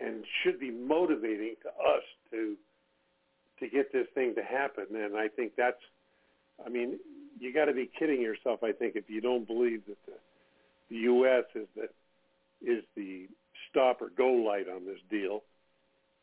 and 0.00 0.24
should 0.42 0.58
be 0.58 0.70
motivating 0.70 1.56
to 1.62 1.68
us 1.68 2.02
to 2.30 2.56
to 3.60 3.68
get 3.68 3.92
this 3.92 4.06
thing 4.14 4.34
to 4.36 4.42
happen. 4.42 4.86
And 4.94 5.16
I 5.16 5.28
think 5.28 5.52
that's, 5.56 5.80
I 6.64 6.68
mean, 6.68 6.98
you 7.38 7.52
got 7.52 7.66
to 7.66 7.74
be 7.74 7.90
kidding 7.98 8.22
yourself. 8.22 8.62
I 8.62 8.72
think 8.72 8.96
if 8.96 9.10
you 9.10 9.20
don't 9.20 9.46
believe 9.46 9.82
that 9.86 9.98
the 10.06 10.14
the 10.88 10.96
U.S. 10.96 11.44
is 11.54 11.66
the 11.76 11.88
is 12.62 12.84
the 12.96 13.28
stop 13.68 14.00
or 14.00 14.08
go 14.16 14.28
light 14.28 14.66
on 14.66 14.86
this 14.86 15.00
deal, 15.10 15.42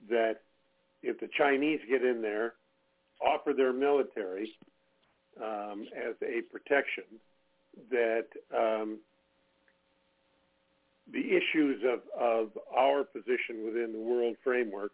that 0.10 0.42
if 1.04 1.20
the 1.20 1.30
Chinese 1.38 1.80
get 1.88 2.04
in 2.04 2.24
there, 2.24 2.56
offer 3.22 3.54
their 3.54 3.72
military 3.72 4.52
um, 5.42 5.88
as 5.96 6.16
a 6.22 6.42
protection, 6.52 7.04
that 7.90 8.28
um, 8.56 9.00
the 11.12 11.20
issues 11.20 11.84
of, 11.84 12.00
of 12.20 12.50
our 12.76 13.04
position 13.04 13.66
within 13.66 13.92
the 13.94 14.00
world 14.00 14.36
framework 14.44 14.92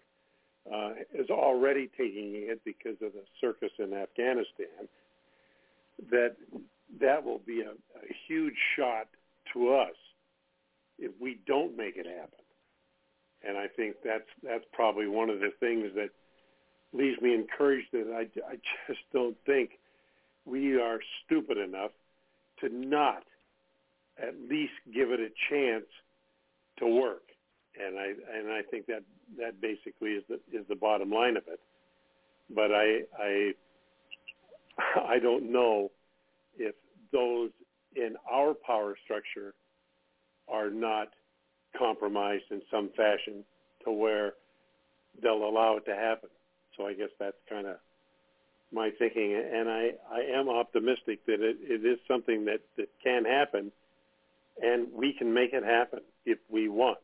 uh, 0.72 0.92
is 1.14 1.30
already 1.30 1.90
taking 1.98 2.34
it 2.36 2.62
because 2.64 2.98
of 3.02 3.14
the 3.14 3.24
circus 3.40 3.72
in 3.80 3.94
Afghanistan, 3.94 4.88
that 6.12 6.36
that 7.00 7.24
will 7.24 7.40
be 7.40 7.62
a, 7.62 7.72
a 7.72 8.16
huge 8.28 8.56
shot 8.76 9.08
to 9.54 9.74
us 9.74 9.96
if 11.00 11.12
we 11.20 11.40
don't 11.48 11.78
make 11.78 11.96
it 11.96 12.06
happen. 12.06 12.40
And 13.48 13.58
I 13.58 13.68
think 13.68 13.96
that's 14.04 14.30
that's 14.44 14.66
probably 14.72 15.08
one 15.08 15.30
of 15.30 15.40
the 15.40 15.52
things 15.60 15.92
that 15.96 16.10
leaves 16.94 17.20
me 17.22 17.34
encouraged 17.34 17.88
that 17.94 18.08
I, 18.14 18.28
I 18.48 18.56
just 18.88 19.00
don't 19.14 19.38
think 19.46 19.80
we 20.46 20.80
are 20.80 21.00
stupid 21.26 21.58
enough 21.58 21.92
to 22.60 22.70
not 22.70 23.24
at 24.22 24.36
least 24.50 24.74
give 24.94 25.12
it 25.12 25.20
a 25.20 25.30
chance 25.50 25.86
to 26.80 26.88
work. 26.88 27.24
And 27.80 27.98
I 27.98 28.08
and 28.38 28.52
I 28.52 28.62
think 28.70 28.86
that 28.88 29.04
that 29.38 29.62
basically 29.62 30.12
is 30.12 30.24
the 30.28 30.36
is 30.52 30.66
the 30.68 30.76
bottom 30.76 31.10
line 31.10 31.38
of 31.38 31.44
it. 31.48 31.60
But 32.54 32.72
I 32.72 33.02
I 33.18 33.52
I 35.08 35.20
don't 35.20 35.52
know 35.52 35.92
if 36.58 36.76
those 37.12 37.52
in 37.96 38.16
our 38.30 38.54
power 38.54 38.96
structure 39.04 39.54
are 40.48 40.70
not 40.70 41.10
compromised 41.78 42.44
in 42.52 42.62
some 42.70 42.90
fashion 42.96 43.44
to 43.86 43.92
where 43.92 44.34
they'll 45.22 45.48
allow 45.48 45.78
it 45.78 45.86
to 45.86 45.96
happen. 45.96 46.30
So 46.78 46.86
I 46.86 46.94
guess 46.94 47.10
that's 47.20 47.38
kind 47.50 47.68
of 47.68 47.78
my 48.72 48.90
thinking, 48.98 49.34
and 49.36 49.70
I, 49.70 49.92
I 50.12 50.22
am 50.38 50.50
optimistic 50.50 51.26
that 51.26 51.42
it, 51.42 51.58
it 51.62 51.86
is 51.86 52.00
something 52.08 52.46
that, 52.46 52.62
that 52.78 52.90
can 53.04 53.26
happen, 53.26 53.72
and 54.62 54.88
we 54.94 55.14
can 55.14 55.34
make 55.34 55.54
it 55.54 55.64
happen 55.64 56.00
if 56.26 56.38
we 56.50 56.70
want. 56.70 57.00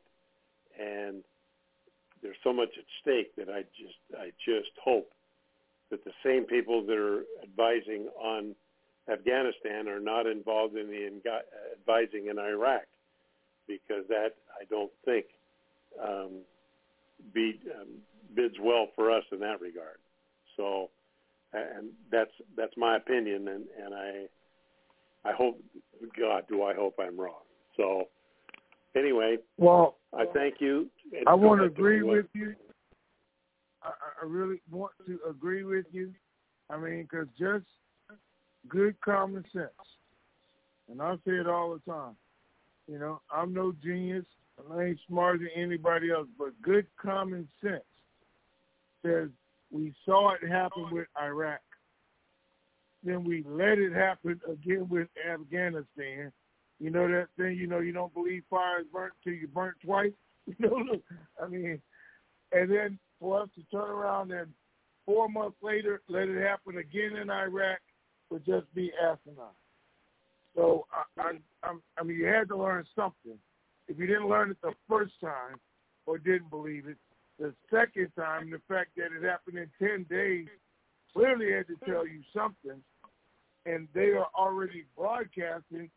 And 0.80 1.24
there's 2.22 2.38
so 2.44 2.54
much 2.54 2.70
at 2.78 2.86
stake 3.02 3.36
that 3.36 3.50
I 3.50 3.62
just 3.78 3.98
I 4.18 4.32
just 4.46 4.72
hope 4.84 5.10
that 5.90 6.04
the 6.04 6.12
same 6.24 6.46
people 6.46 6.86
that 6.86 6.98
are 6.98 7.24
advising 7.44 8.08
on 8.20 8.56
Afghanistan 9.12 9.88
are 9.88 10.00
not 10.00 10.28
involved 10.28 10.76
in 10.76 10.88
the 10.88 11.10
advising 11.74 12.28
in 12.28 12.38
Iraq 12.38 12.84
because 13.68 14.04
that 14.10 14.36
I 14.60 14.66
don't 14.70 14.92
think 15.06 15.26
um, 16.04 16.42
be, 17.34 17.60
um, 17.80 17.88
bids 18.36 18.56
well 18.62 18.88
for 18.96 19.12
us 19.12 19.24
in 19.32 19.40
that 19.40 19.62
regard. 19.62 19.98
So, 20.56 20.90
and 21.54 21.90
that's 22.12 22.32
that's 22.56 22.74
my 22.78 22.98
opinion, 22.98 23.48
and 23.48 23.66
and 23.84 23.94
I 23.94 25.30
I 25.30 25.34
hope 25.34 25.62
God 26.20 26.44
do 26.50 26.64
I 26.64 26.74
hope 26.74 26.96
I'm 27.00 27.20
wrong. 27.20 27.42
So, 27.76 28.06
anyway, 28.96 29.38
well, 29.58 29.98
I 30.14 30.26
thank 30.34 30.56
you. 30.60 30.90
I 31.26 31.34
want 31.34 31.62
to 31.62 31.66
agree 31.68 32.02
with 32.04 32.26
you. 32.34 32.56
I, 33.84 33.92
I 34.22 34.26
really 34.26 34.62
want 34.72 34.94
to 35.06 35.20
agree 35.30 35.64
with 35.64 35.86
you. 35.92 36.14
I 36.70 36.78
mean, 36.78 37.04
because 37.04 37.28
just 37.40 37.66
good 38.68 39.00
common 39.02 39.46
sense, 39.54 39.70
and 40.90 41.02
I 41.02 41.16
say 41.26 41.34
it 41.34 41.48
all 41.48 41.74
the 41.74 41.92
time. 41.92 42.16
You 42.88 43.00
know, 43.00 43.22
I'm 43.32 43.54
no 43.54 43.74
genius. 43.84 44.26
I 44.74 44.84
ain't 44.86 45.00
smarter 45.08 45.38
than 45.38 45.50
anybody 45.56 46.10
else, 46.12 46.28
but 46.38 46.60
good 46.62 46.88
common 47.00 47.48
sense 47.62 47.84
says 49.06 49.30
we 49.72 49.94
saw 50.06 50.34
it 50.34 50.48
happen 50.48 50.88
with 50.92 51.08
Iraq. 51.22 51.60
Then 53.04 53.24
we 53.24 53.44
let 53.48 53.78
it 53.78 53.94
happen 53.94 54.40
again 54.52 54.88
with 54.90 55.08
Afghanistan. 55.30 56.32
You 56.80 56.92
know 56.92 57.08
that 57.08 57.28
thing, 57.38 57.58
you 57.58 57.68
know, 57.68 57.80
you 57.80 57.92
don't 57.92 58.14
believe 58.14 58.44
fire 58.50 58.82
is 58.82 58.88
burnt 58.92 59.14
till 59.24 59.34
you 59.34 59.48
burnt 59.48 59.78
twice. 59.84 60.12
You 60.48 60.56
know, 60.60 60.84
I 61.44 61.48
mean, 61.50 61.82
and 62.54 62.72
then 62.72 63.00
for 63.20 63.42
us 63.42 63.50
to 63.56 63.64
turn 63.64 63.90
around 63.90 64.32
and 64.32 64.48
four 65.06 65.28
months 65.28 65.58
later 65.62 66.02
let 66.08 66.30
it 66.30 66.42
happen 66.42 66.78
again 66.78 67.18
in 67.22 67.30
Iraq 67.30 67.80
would 68.30 68.46
just 68.46 68.74
be 68.74 68.92
asinine. 69.02 69.46
So 70.56 70.86
I, 71.18 71.32
I, 71.64 71.74
I 72.00 72.04
mean, 72.04 72.18
you 72.18 72.26
had 72.26 72.48
to 72.48 72.58
learn 72.58 72.86
something. 72.96 73.38
If 73.88 73.98
you 73.98 74.08
didn't 74.08 74.30
learn 74.30 74.52
it 74.52 74.58
the 74.62 74.74
first 74.88 75.14
time 75.22 75.58
or 76.06 76.18
didn't 76.18 76.50
believe 76.50 76.88
it, 76.88 76.98
the 77.40 77.54
second 77.72 78.12
time, 78.18 78.50
the 78.50 78.62
fact 78.68 78.92
that 78.98 79.16
it 79.16 79.24
happened 79.24 79.58
in 79.58 79.70
ten 79.80 80.06
days 80.10 80.48
clearly 81.14 81.52
had 81.52 81.68
to 81.68 81.76
tell 81.86 82.08
you 82.08 82.22
something. 82.36 82.82
And 83.66 83.88
they 83.94 84.12
are 84.12 84.28
already 84.38 84.86
broadcasting. 84.98 85.90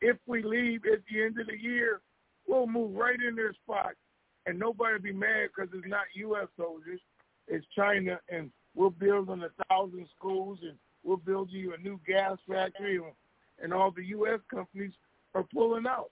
If 0.00 0.16
we 0.26 0.42
leave 0.42 0.82
at 0.90 1.00
the 1.10 1.22
end 1.22 1.38
of 1.38 1.46
the 1.46 1.58
year, 1.60 2.00
we'll 2.46 2.66
move 2.66 2.94
right 2.94 3.18
in 3.20 3.36
their 3.36 3.52
spot, 3.52 3.92
and 4.46 4.58
nobody 4.58 4.94
will 4.94 5.02
be 5.02 5.12
mad 5.12 5.50
because 5.54 5.70
it's 5.74 5.86
not 5.86 6.04
U.S. 6.14 6.46
soldiers, 6.56 7.00
it's 7.46 7.66
China, 7.76 8.18
and 8.28 8.50
we're 8.74 8.90
building 8.90 9.42
a 9.42 9.64
thousand 9.64 10.06
schools, 10.16 10.58
and 10.62 10.78
we'll 11.04 11.16
build 11.18 11.50
you 11.50 11.74
a 11.74 11.78
new 11.78 12.00
gas 12.06 12.38
factory, 12.48 13.00
and 13.62 13.72
all 13.72 13.90
the 13.90 14.04
U.S. 14.06 14.40
companies 14.50 14.92
are 15.34 15.44
pulling 15.52 15.86
out 15.86 16.10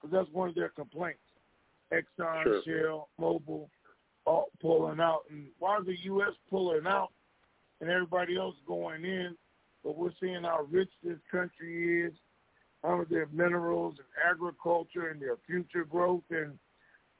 because 0.00 0.12
that's 0.12 0.32
one 0.32 0.50
of 0.50 0.54
their 0.54 0.68
complaints. 0.68 1.20
Exxon, 1.92 2.42
sure. 2.44 2.62
Shell, 2.64 3.08
Mobil, 3.20 3.68
all 4.26 4.46
pulling 4.60 5.00
out. 5.00 5.22
And 5.30 5.46
why 5.58 5.78
is 5.78 5.86
the 5.86 5.96
U.S. 6.04 6.32
pulling 6.48 6.86
out 6.86 7.10
and 7.80 7.90
everybody 7.90 8.36
else 8.36 8.56
going 8.66 9.04
in? 9.04 9.36
But 9.82 9.96
we're 9.96 10.12
seeing 10.20 10.42
how 10.42 10.66
rich 10.70 10.90
this 11.02 11.18
country 11.30 12.04
is, 12.06 12.12
how 12.82 13.04
their 13.08 13.28
minerals 13.32 13.94
and 13.98 14.30
agriculture 14.30 15.08
and 15.08 15.20
their 15.20 15.38
future 15.46 15.84
growth, 15.84 16.22
and 16.30 16.58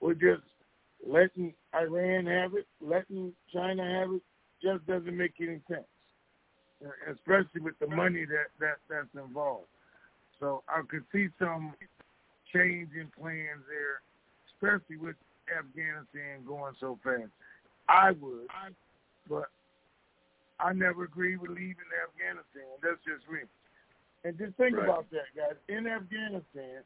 we're 0.00 0.14
just 0.14 0.42
letting 1.06 1.54
Iran 1.74 2.26
have 2.26 2.54
it, 2.54 2.66
letting 2.80 3.32
China 3.52 3.82
have 3.82 4.12
it. 4.12 4.22
Just 4.62 4.86
doesn't 4.86 5.16
make 5.16 5.32
any 5.40 5.60
sense 5.68 5.86
especially 7.10 7.60
with 7.60 7.78
the 7.78 7.86
money 7.86 8.24
that, 8.24 8.48
that 8.58 8.78
that's 8.88 9.08
involved. 9.14 9.68
So 10.38 10.62
I 10.68 10.82
could 10.88 11.04
see 11.12 11.28
some 11.38 11.74
change 12.52 12.90
in 12.94 13.10
plans 13.18 13.62
there, 13.68 14.00
especially 14.60 14.96
with 14.96 15.16
Afghanistan 15.56 16.44
going 16.46 16.74
so 16.80 16.98
fast. 17.02 17.30
I 17.88 18.12
would, 18.12 18.46
but 19.28 19.46
I 20.60 20.72
never 20.72 21.04
agreed 21.04 21.40
with 21.40 21.50
leaving 21.50 21.90
Afghanistan. 22.06 22.68
That's 22.82 23.00
just 23.04 23.28
me. 23.30 23.40
And 24.22 24.38
just 24.38 24.56
think 24.56 24.76
right. 24.76 24.84
about 24.84 25.06
that, 25.10 25.32
guys. 25.34 25.56
In 25.68 25.86
Afghanistan, 25.86 26.82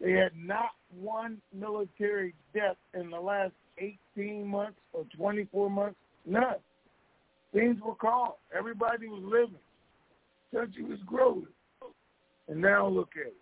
they 0.00 0.12
had 0.12 0.32
not 0.36 0.70
one 1.00 1.40
military 1.54 2.34
death 2.52 2.76
in 2.94 3.10
the 3.10 3.20
last 3.20 3.52
18 3.78 4.46
months 4.46 4.78
or 4.92 5.04
24 5.16 5.70
months. 5.70 5.96
None. 6.26 6.56
Things 7.54 7.78
were 7.80 7.94
calm. 7.94 8.32
Everybody 8.56 9.06
was 9.06 9.22
living. 9.24 9.60
Country 10.52 10.84
was 10.84 10.98
growing. 11.06 11.46
And 12.48 12.60
now 12.60 12.88
look 12.88 13.10
at 13.16 13.28
it. 13.28 13.41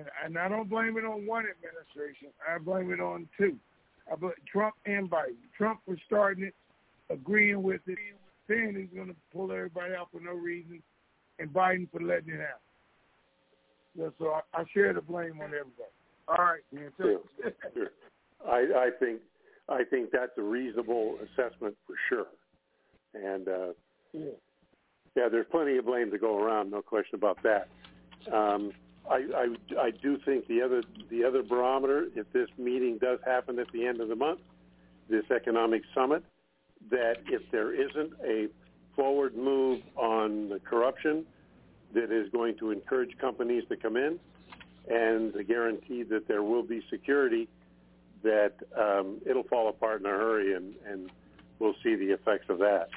And, 0.00 0.08
and 0.24 0.38
I 0.38 0.48
don't 0.48 0.68
blame 0.68 0.96
it 0.96 1.04
on 1.04 1.26
one 1.26 1.44
administration. 1.46 2.28
I 2.48 2.58
blame 2.58 2.90
it 2.92 3.00
on 3.00 3.28
two. 3.36 3.56
I 4.10 4.16
blame 4.16 4.32
Trump 4.50 4.74
and 4.86 5.10
Biden. 5.10 5.36
Trump 5.56 5.80
for 5.84 5.96
starting 6.06 6.44
it, 6.44 6.54
agreeing 7.10 7.62
with 7.62 7.82
it, 7.86 7.98
saying 8.48 8.76
he's 8.78 8.96
going 8.96 9.08
to 9.08 9.16
pull 9.32 9.52
everybody 9.52 9.94
out 9.94 10.08
for 10.12 10.20
no 10.20 10.32
reason, 10.32 10.82
and 11.38 11.50
Biden 11.50 11.90
for 11.90 12.00
letting 12.00 12.30
it 12.30 12.40
happen. 12.40 14.12
So 14.18 14.28
I, 14.28 14.40
I 14.54 14.64
share 14.72 14.92
the 14.94 15.00
blame 15.00 15.40
on 15.40 15.46
everybody. 15.48 15.92
All 16.28 16.36
right, 16.36 16.62
man. 16.72 16.90
Sure. 16.96 17.20
sure. 17.74 17.90
I, 18.48 18.86
I 18.86 18.90
think 18.98 19.20
I 19.68 19.84
think 19.84 20.10
that's 20.10 20.32
a 20.38 20.42
reasonable 20.42 21.18
assessment 21.22 21.76
for 21.86 21.94
sure. 22.08 22.26
And 23.14 23.48
uh, 23.48 23.72
Yeah. 24.12 24.30
yeah, 25.16 25.28
there's 25.28 25.46
plenty 25.50 25.76
of 25.76 25.84
blame 25.84 26.10
to 26.10 26.18
go 26.18 26.38
around, 26.38 26.70
no 26.70 26.82
question 26.82 27.16
about 27.16 27.38
that. 27.42 27.68
Um, 28.32 28.72
I, 29.08 29.24
I, 29.36 29.80
I 29.80 29.90
do 29.90 30.18
think 30.24 30.46
the 30.46 30.62
other 30.62 30.82
the 31.10 31.24
other 31.24 31.42
barometer, 31.42 32.08
if 32.14 32.30
this 32.32 32.48
meeting 32.58 32.98
does 32.98 33.18
happen 33.24 33.58
at 33.58 33.70
the 33.72 33.86
end 33.86 34.00
of 34.00 34.08
the 34.08 34.16
month, 34.16 34.40
this 35.08 35.24
economic 35.34 35.82
summit, 35.94 36.22
that 36.90 37.16
if 37.26 37.42
there 37.50 37.72
isn't 37.72 38.12
a 38.24 38.48
forward 38.96 39.36
move 39.36 39.80
on 39.96 40.48
the 40.48 40.60
corruption 40.60 41.24
that 41.94 42.12
is 42.12 42.30
going 42.30 42.56
to 42.58 42.70
encourage 42.70 43.16
companies 43.18 43.64
to 43.68 43.76
come 43.76 43.96
in, 43.96 44.18
and 44.88 45.32
the 45.32 45.42
guarantee 45.42 46.02
that 46.04 46.28
there 46.28 46.42
will 46.42 46.62
be 46.62 46.82
security, 46.90 47.48
that 48.22 48.54
um, 48.78 49.18
it'll 49.26 49.44
fall 49.44 49.68
apart 49.68 50.00
in 50.00 50.06
a 50.06 50.10
hurry, 50.10 50.54
and, 50.54 50.74
and 50.86 51.10
we'll 51.58 51.74
see 51.82 51.94
the 51.96 52.12
effects 52.12 52.46
of 52.48 52.58
that. 52.58 52.88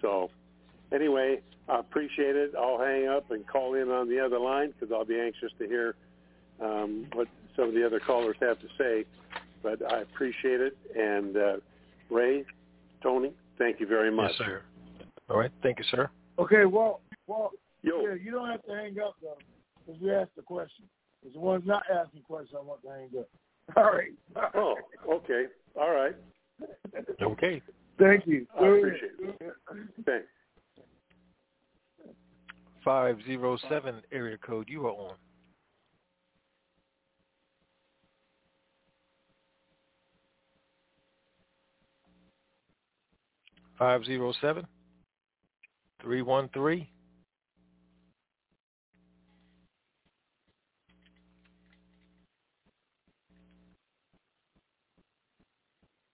So, 0.00 0.30
anyway, 0.92 1.40
I 1.68 1.78
appreciate 1.78 2.36
it. 2.36 2.52
I'll 2.58 2.78
hang 2.78 3.08
up 3.08 3.30
and 3.30 3.46
call 3.46 3.74
in 3.74 3.90
on 3.90 4.08
the 4.08 4.18
other 4.18 4.38
line 4.38 4.72
because 4.72 4.92
I'll 4.92 5.04
be 5.04 5.18
anxious 5.18 5.52
to 5.58 5.66
hear 5.66 5.94
um, 6.60 7.06
what 7.12 7.28
some 7.56 7.68
of 7.68 7.74
the 7.74 7.84
other 7.84 8.00
callers 8.00 8.36
have 8.40 8.58
to 8.60 8.66
say. 8.78 9.04
But 9.62 9.80
I 9.92 10.00
appreciate 10.00 10.60
it. 10.60 10.76
And 10.96 11.36
uh, 11.36 11.56
Ray, 12.10 12.44
Tony, 13.02 13.32
thank 13.58 13.80
you 13.80 13.86
very 13.86 14.10
much. 14.10 14.32
Yes, 14.38 14.46
sir. 14.46 14.62
All 15.28 15.38
right. 15.38 15.50
Thank 15.62 15.78
you, 15.78 15.84
sir. 15.90 16.10
Okay, 16.38 16.64
well, 16.64 17.00
well, 17.26 17.50
Yo. 17.82 18.00
yeah, 18.00 18.14
you 18.14 18.30
don't 18.30 18.50
have 18.50 18.62
to 18.64 18.72
hang 18.72 18.98
up 18.98 19.14
though, 19.22 19.36
because 19.86 20.00
we 20.00 20.12
asked 20.12 20.34
the 20.36 20.42
question. 20.42 20.86
Because 21.20 21.34
the 21.34 21.40
one's 21.40 21.66
not 21.66 21.82
asking 21.92 22.22
questions, 22.22 22.56
I 22.58 22.64
want 22.64 22.82
to 22.82 22.88
hang 22.88 23.10
up. 23.18 23.28
All 23.76 23.92
right. 23.92 24.12
Oh, 24.54 24.74
okay. 25.08 25.44
All 25.78 25.90
right. 25.90 26.16
Okay. 27.22 27.62
Thank 27.98 28.26
you. 28.26 28.46
I 28.58 28.66
appreciate 28.66 29.12
it. 29.18 29.54
Thanks. 30.04 30.26
507 32.84 34.02
area 34.12 34.38
code. 34.38 34.68
You 34.68 34.86
are 34.86 34.92
on. 34.92 35.14
Five 43.78 44.04
zero 44.04 44.34
seven 44.42 44.66
three 46.02 46.20
one 46.20 46.50
three. 46.52 46.90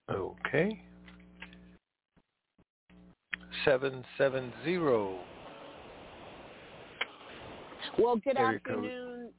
Okay. 0.09 0.81
Seven 3.65 4.05
seven 4.17 4.53
zero. 4.63 5.19
Well, 7.97 8.17
good 8.17 8.37
afternoon. 8.37 9.31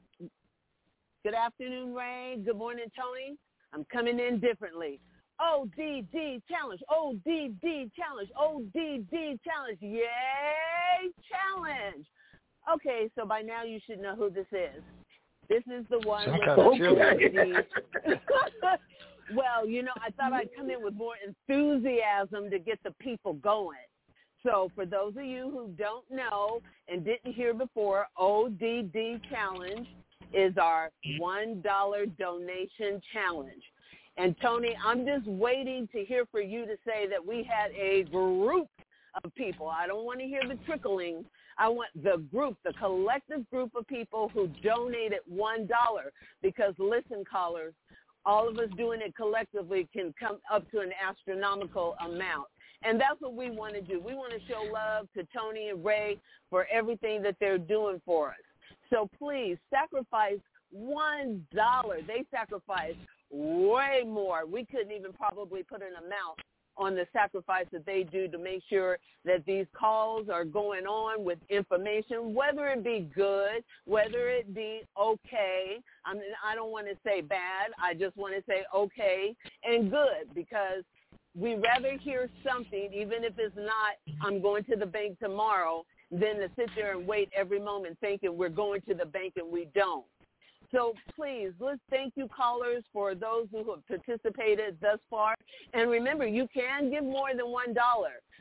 Good 1.23 1.33
afternoon, 1.33 1.93
Ray. 1.93 2.37
Good 2.43 2.57
morning, 2.57 2.85
Tony. 2.97 3.37
I'm 3.73 3.85
coming 3.85 4.19
in 4.19 4.39
differently. 4.39 4.99
ODD 5.39 6.41
challenge. 6.49 6.81
ODD 6.89 7.91
challenge. 7.95 8.29
ODD 8.37 9.39
challenge. 9.43 9.79
Yay, 9.79 10.03
challenge. 11.29 12.05
Okay, 12.73 13.09
so 13.17 13.25
by 13.25 13.41
now 13.41 13.63
you 13.63 13.79
should 13.87 13.99
know 13.99 14.15
who 14.15 14.29
this 14.29 14.47
is. 14.51 14.83
This 15.47 15.63
is 15.73 15.85
the 15.89 15.99
one 15.99 16.25
Some 16.25 16.39
kind 16.39 16.85
of 16.85 17.17
the 17.17 17.63
well, 19.33 19.65
you 19.65 19.83
know, 19.83 19.93
I 19.97 20.11
thought 20.11 20.33
I'd 20.33 20.49
come 20.55 20.69
in 20.69 20.83
with 20.83 20.93
more 20.93 21.15
enthusiasm 21.25 22.49
to 22.51 22.59
get 22.59 22.79
the 22.83 22.91
people 22.99 23.33
going. 23.33 23.77
So 24.43 24.71
for 24.73 24.85
those 24.85 25.15
of 25.17 25.25
you 25.25 25.49
who 25.51 25.73
don't 25.77 26.09
know 26.09 26.61
and 26.87 27.03
didn't 27.03 27.33
hear 27.33 27.53
before, 27.53 28.07
ODD 28.17 29.21
Challenge 29.29 29.87
is 30.33 30.53
our 30.57 30.91
$1 31.19 32.17
donation 32.17 33.01
challenge. 33.11 33.63
And 34.17 34.35
Tony, 34.41 34.77
I'm 34.85 35.05
just 35.05 35.25
waiting 35.27 35.87
to 35.93 36.03
hear 36.03 36.25
for 36.31 36.41
you 36.41 36.65
to 36.65 36.75
say 36.85 37.07
that 37.09 37.25
we 37.25 37.43
had 37.43 37.71
a 37.71 38.03
group 38.03 38.67
of 39.23 39.33
people. 39.35 39.67
I 39.67 39.87
don't 39.87 40.05
want 40.05 40.19
to 40.19 40.25
hear 40.25 40.41
the 40.47 40.57
trickling. 40.65 41.25
I 41.57 41.67
want 41.67 41.89
the 42.03 42.23
group, 42.31 42.57
the 42.63 42.73
collective 42.73 43.49
group 43.49 43.71
of 43.75 43.87
people 43.87 44.29
who 44.33 44.47
donated 44.63 45.19
$1 45.31 45.67
because 46.41 46.73
listen, 46.77 47.23
callers, 47.29 47.73
all 48.25 48.47
of 48.47 48.57
us 48.59 48.69
doing 48.77 49.01
it 49.01 49.15
collectively 49.15 49.87
can 49.91 50.13
come 50.19 50.39
up 50.51 50.69
to 50.71 50.79
an 50.79 50.91
astronomical 51.07 51.95
amount. 52.05 52.47
And 52.83 52.99
that's 52.99 53.19
what 53.19 53.33
we 53.33 53.49
want 53.49 53.73
to 53.75 53.81
do. 53.81 53.99
We 53.99 54.13
want 54.13 54.31
to 54.33 54.39
show 54.47 54.63
love 54.71 55.07
to 55.17 55.27
Tony 55.37 55.69
and 55.69 55.83
Ray 55.83 56.17
for 56.49 56.67
everything 56.71 57.21
that 57.23 57.35
they're 57.39 57.57
doing 57.57 58.01
for 58.05 58.29
us. 58.29 58.35
So 58.89 59.09
please 59.17 59.57
sacrifice 59.69 60.39
one 60.71 61.45
dollar. 61.53 61.99
They 62.05 62.25
sacrifice 62.31 62.95
way 63.31 64.03
more. 64.05 64.45
We 64.45 64.65
couldn't 64.65 64.91
even 64.91 65.13
probably 65.13 65.63
put 65.63 65.81
an 65.81 65.95
amount 65.97 66.39
on 66.77 66.95
the 66.95 67.05
sacrifice 67.11 67.65
that 67.73 67.85
they 67.85 68.03
do 68.03 68.29
to 68.29 68.37
make 68.37 68.63
sure 68.69 68.97
that 69.25 69.45
these 69.45 69.65
calls 69.77 70.29
are 70.29 70.45
going 70.45 70.85
on 70.85 71.25
with 71.25 71.37
information, 71.49 72.33
whether 72.33 72.67
it 72.67 72.83
be 72.83 73.09
good, 73.13 73.63
whether 73.85 74.29
it 74.29 74.55
be 74.55 74.81
okay. 74.99 75.79
I 76.05 76.13
mean, 76.13 76.23
I 76.43 76.55
don't 76.55 76.71
want 76.71 76.87
to 76.87 76.95
say 77.03 77.19
bad. 77.19 77.71
I 77.83 77.93
just 77.93 78.15
want 78.15 78.33
to 78.35 78.43
say 78.47 78.63
okay 78.73 79.35
and 79.63 79.91
good 79.91 80.33
because 80.33 80.83
we 81.35 81.55
rather 81.55 81.97
hear 81.97 82.29
something, 82.43 82.89
even 82.93 83.23
if 83.23 83.33
it's 83.37 83.55
not, 83.55 83.97
I'm 84.21 84.41
going 84.41 84.63
to 84.65 84.75
the 84.75 84.85
bank 84.85 85.19
tomorrow, 85.19 85.85
than 86.11 86.37
to 86.37 86.49
sit 86.55 86.69
there 86.75 86.97
and 86.97 87.07
wait 87.07 87.29
every 87.35 87.59
moment 87.59 87.97
thinking 88.01 88.35
we're 88.35 88.49
going 88.49 88.81
to 88.87 88.95
the 88.95 89.05
bank 89.05 89.33
and 89.37 89.51
we 89.51 89.67
don't. 89.75 90.05
So 90.71 90.93
please, 91.15 91.51
let's 91.59 91.81
thank 91.89 92.13
you 92.15 92.27
callers 92.27 92.83
for 92.93 93.15
those 93.15 93.47
who 93.51 93.71
have 93.71 93.87
participated 93.87 94.77
thus 94.81 94.99
far. 95.09 95.35
And 95.73 95.89
remember, 95.89 96.27
you 96.27 96.47
can 96.53 96.91
give 96.91 97.03
more 97.03 97.29
than 97.29 97.45
$1, 97.45 97.75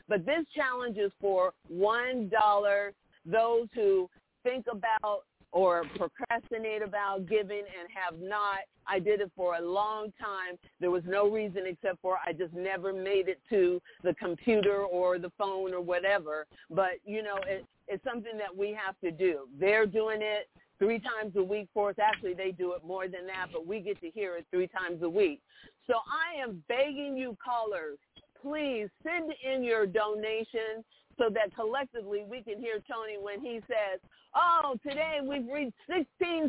but 0.08 0.26
this 0.26 0.44
challenge 0.54 0.98
is 0.98 1.12
for 1.20 1.52
$1. 1.72 2.90
Those 3.26 3.68
who 3.74 4.08
think 4.42 4.66
about 4.70 5.24
or 5.52 5.84
procrastinate 5.96 6.82
about 6.82 7.26
giving 7.26 7.58
and 7.58 7.88
have 7.94 8.20
not. 8.20 8.58
I 8.86 8.98
did 8.98 9.20
it 9.20 9.30
for 9.36 9.56
a 9.56 9.60
long 9.60 10.12
time. 10.20 10.58
There 10.80 10.90
was 10.90 11.02
no 11.06 11.30
reason 11.30 11.62
except 11.66 12.00
for 12.00 12.18
I 12.24 12.32
just 12.32 12.54
never 12.54 12.92
made 12.92 13.28
it 13.28 13.40
to 13.50 13.80
the 14.02 14.14
computer 14.14 14.82
or 14.82 15.18
the 15.18 15.30
phone 15.38 15.72
or 15.72 15.80
whatever. 15.80 16.46
But, 16.70 17.00
you 17.04 17.22
know, 17.22 17.36
it, 17.46 17.64
it's 17.86 18.04
something 18.04 18.36
that 18.38 18.54
we 18.54 18.68
have 18.68 18.94
to 19.04 19.10
do. 19.10 19.48
They're 19.58 19.86
doing 19.86 20.20
it 20.20 20.48
three 20.78 21.00
times 21.00 21.34
a 21.36 21.42
week 21.42 21.68
for 21.74 21.90
us. 21.90 21.96
Actually, 22.00 22.34
they 22.34 22.52
do 22.52 22.72
it 22.72 22.84
more 22.86 23.08
than 23.08 23.26
that, 23.26 23.46
but 23.52 23.66
we 23.66 23.80
get 23.80 24.00
to 24.00 24.10
hear 24.10 24.36
it 24.36 24.46
three 24.50 24.68
times 24.68 25.02
a 25.02 25.08
week. 25.08 25.40
So 25.86 25.94
I 25.94 26.42
am 26.42 26.62
begging 26.68 27.16
you 27.16 27.36
callers, 27.42 27.98
please 28.40 28.88
send 29.02 29.32
in 29.42 29.64
your 29.64 29.86
donation 29.86 30.84
so 31.18 31.28
that 31.34 31.54
collectively 31.54 32.24
we 32.28 32.42
can 32.42 32.58
hear 32.58 32.78
Tony 32.90 33.16
when 33.20 33.40
he 33.40 33.60
says, 33.66 34.00
oh, 34.34 34.76
today 34.86 35.18
we've 35.22 35.46
reached 35.52 35.74
$16,000. 35.90 36.48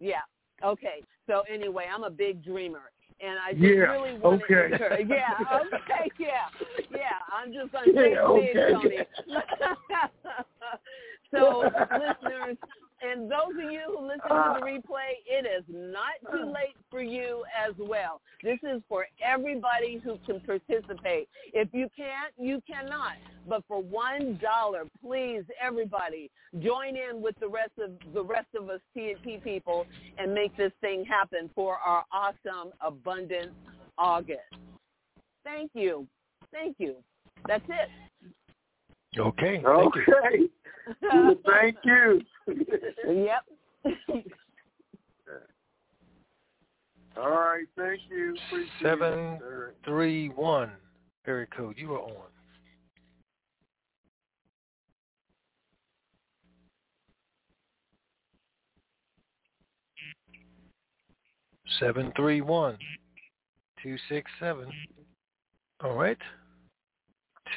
Yeah. 0.00 0.16
Okay. 0.64 1.02
So 1.26 1.42
anyway, 1.52 1.84
I'm 1.92 2.04
a 2.04 2.10
big 2.10 2.42
dreamer. 2.42 2.90
And 3.20 3.38
I 3.38 3.52
just 3.52 3.62
Yeah, 3.64 3.92
really 3.92 4.18
want 4.18 4.42
okay. 4.42 4.54
to 4.54 4.64
encourage. 4.72 5.08
Yeah, 5.08 5.32
okay, 5.54 6.10
yeah, 6.18 6.48
yeah. 6.90 7.18
I'm 7.32 7.50
just 7.50 7.72
say 7.72 7.78
Yeah, 8.12 8.20
okay. 8.20 8.72
Tony. 8.72 8.98
so, 11.34 11.60
listeners, 11.62 12.58
and 13.02 13.30
those 13.30 13.52
of 13.62 13.70
you 13.70 13.82
who 13.86 14.06
listen 14.06 14.20
to 14.20 14.28
the 14.28 14.34
uh, 14.34 14.60
replay, 14.60 15.12
it 15.26 15.46
is 15.46 15.64
not 15.68 16.14
too 16.30 16.44
uh. 16.44 16.46
late 16.46 16.76
for 16.90 17.02
you 17.02 17.44
as 17.66 17.74
well. 17.78 18.20
This 18.42 18.58
is 18.62 18.82
for 18.88 19.06
everybody 19.22 20.00
who 20.02 20.18
can 20.26 20.40
participate. 20.40 21.28
If 21.52 21.68
you 21.72 21.88
can't, 21.96 22.32
you 22.38 22.62
cannot. 22.66 23.14
But 23.48 23.62
for 23.68 23.82
one 23.82 24.40
dollar, 24.42 24.84
please, 25.04 25.44
everybody, 25.62 26.30
join 26.60 26.96
in 26.96 27.20
with 27.20 27.38
the 27.38 27.48
rest 27.48 27.72
of 27.82 27.90
the 28.12 28.22
rest 28.22 28.48
of 28.58 28.68
us 28.70 28.80
TNT 28.96 29.42
people 29.42 29.86
and 30.18 30.32
make 30.32 30.56
this 30.56 30.72
thing 30.80 31.04
happen 31.04 31.50
for 31.54 31.76
our 31.76 32.04
awesome 32.12 32.72
Abundance 32.80 33.52
August. 33.98 34.40
Thank 35.44 35.70
you. 35.74 36.06
Thank 36.50 36.76
you. 36.78 36.96
That's 37.46 37.64
it. 37.68 38.40
Okay. 39.18 39.62
Okay. 39.64 40.48
Well, 41.02 41.34
thank 41.46 41.76
you. 41.84 42.20
yep. 43.06 43.44
All 47.16 47.30
right, 47.30 47.66
thank 47.76 48.00
you. 48.10 48.36
Appreciate 48.46 48.82
Seven 48.82 49.18
it. 49.40 49.76
three 49.84 50.28
one 50.28 50.70
area 51.26 51.46
code. 51.56 51.76
You 51.78 51.94
are 51.94 52.00
on. 52.00 52.12
Seven 61.80 62.12
three 62.16 62.40
one. 62.42 62.76
267. 63.82 64.66
All 65.84 65.94
right. 65.94 66.18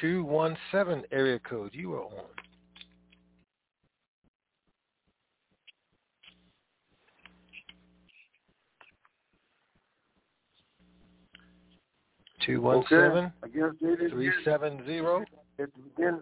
217 0.00 1.04
area 1.10 1.38
code. 1.40 1.70
You 1.74 1.94
are 1.94 2.04
on. 2.04 2.39
Two 12.50 12.60
one 12.60 12.84
seven 12.88 13.32
I 13.44 13.48
guess 13.48 13.70
they 13.80 13.90
didn't 13.90 14.10
three 14.10 14.32
seven 14.44 14.84
zero. 14.84 15.24
at 15.58 15.68
the 15.72 15.82
beginning. 15.96 16.20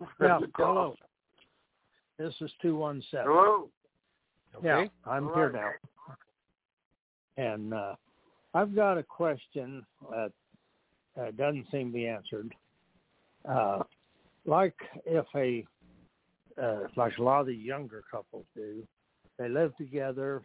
Yeah, 0.20 0.38
hello. 0.56 0.94
This 2.18 2.34
is 2.40 2.50
217. 2.60 3.20
Hello. 3.24 3.68
Yeah, 4.62 4.84
I'm 5.06 5.28
All 5.28 5.34
here 5.34 5.50
right. 5.50 5.72
now. 7.38 7.42
And 7.42 7.72
uh, 7.72 7.94
I've 8.52 8.74
got 8.74 8.98
a 8.98 9.02
question 9.02 9.86
that 10.10 10.32
uh, 11.18 11.30
doesn't 11.38 11.66
seem 11.70 11.88
to 11.88 11.94
be 11.94 12.06
answered. 12.06 12.54
Uh, 13.48 13.84
like 14.44 14.74
if 15.06 15.24
a, 15.34 15.64
uh, 16.60 16.80
like 16.96 17.16
a 17.18 17.22
lot 17.22 17.40
of 17.40 17.46
the 17.46 17.54
younger 17.54 18.02
couples 18.10 18.44
do, 18.54 18.86
they 19.38 19.48
live 19.48 19.76
together. 19.76 20.42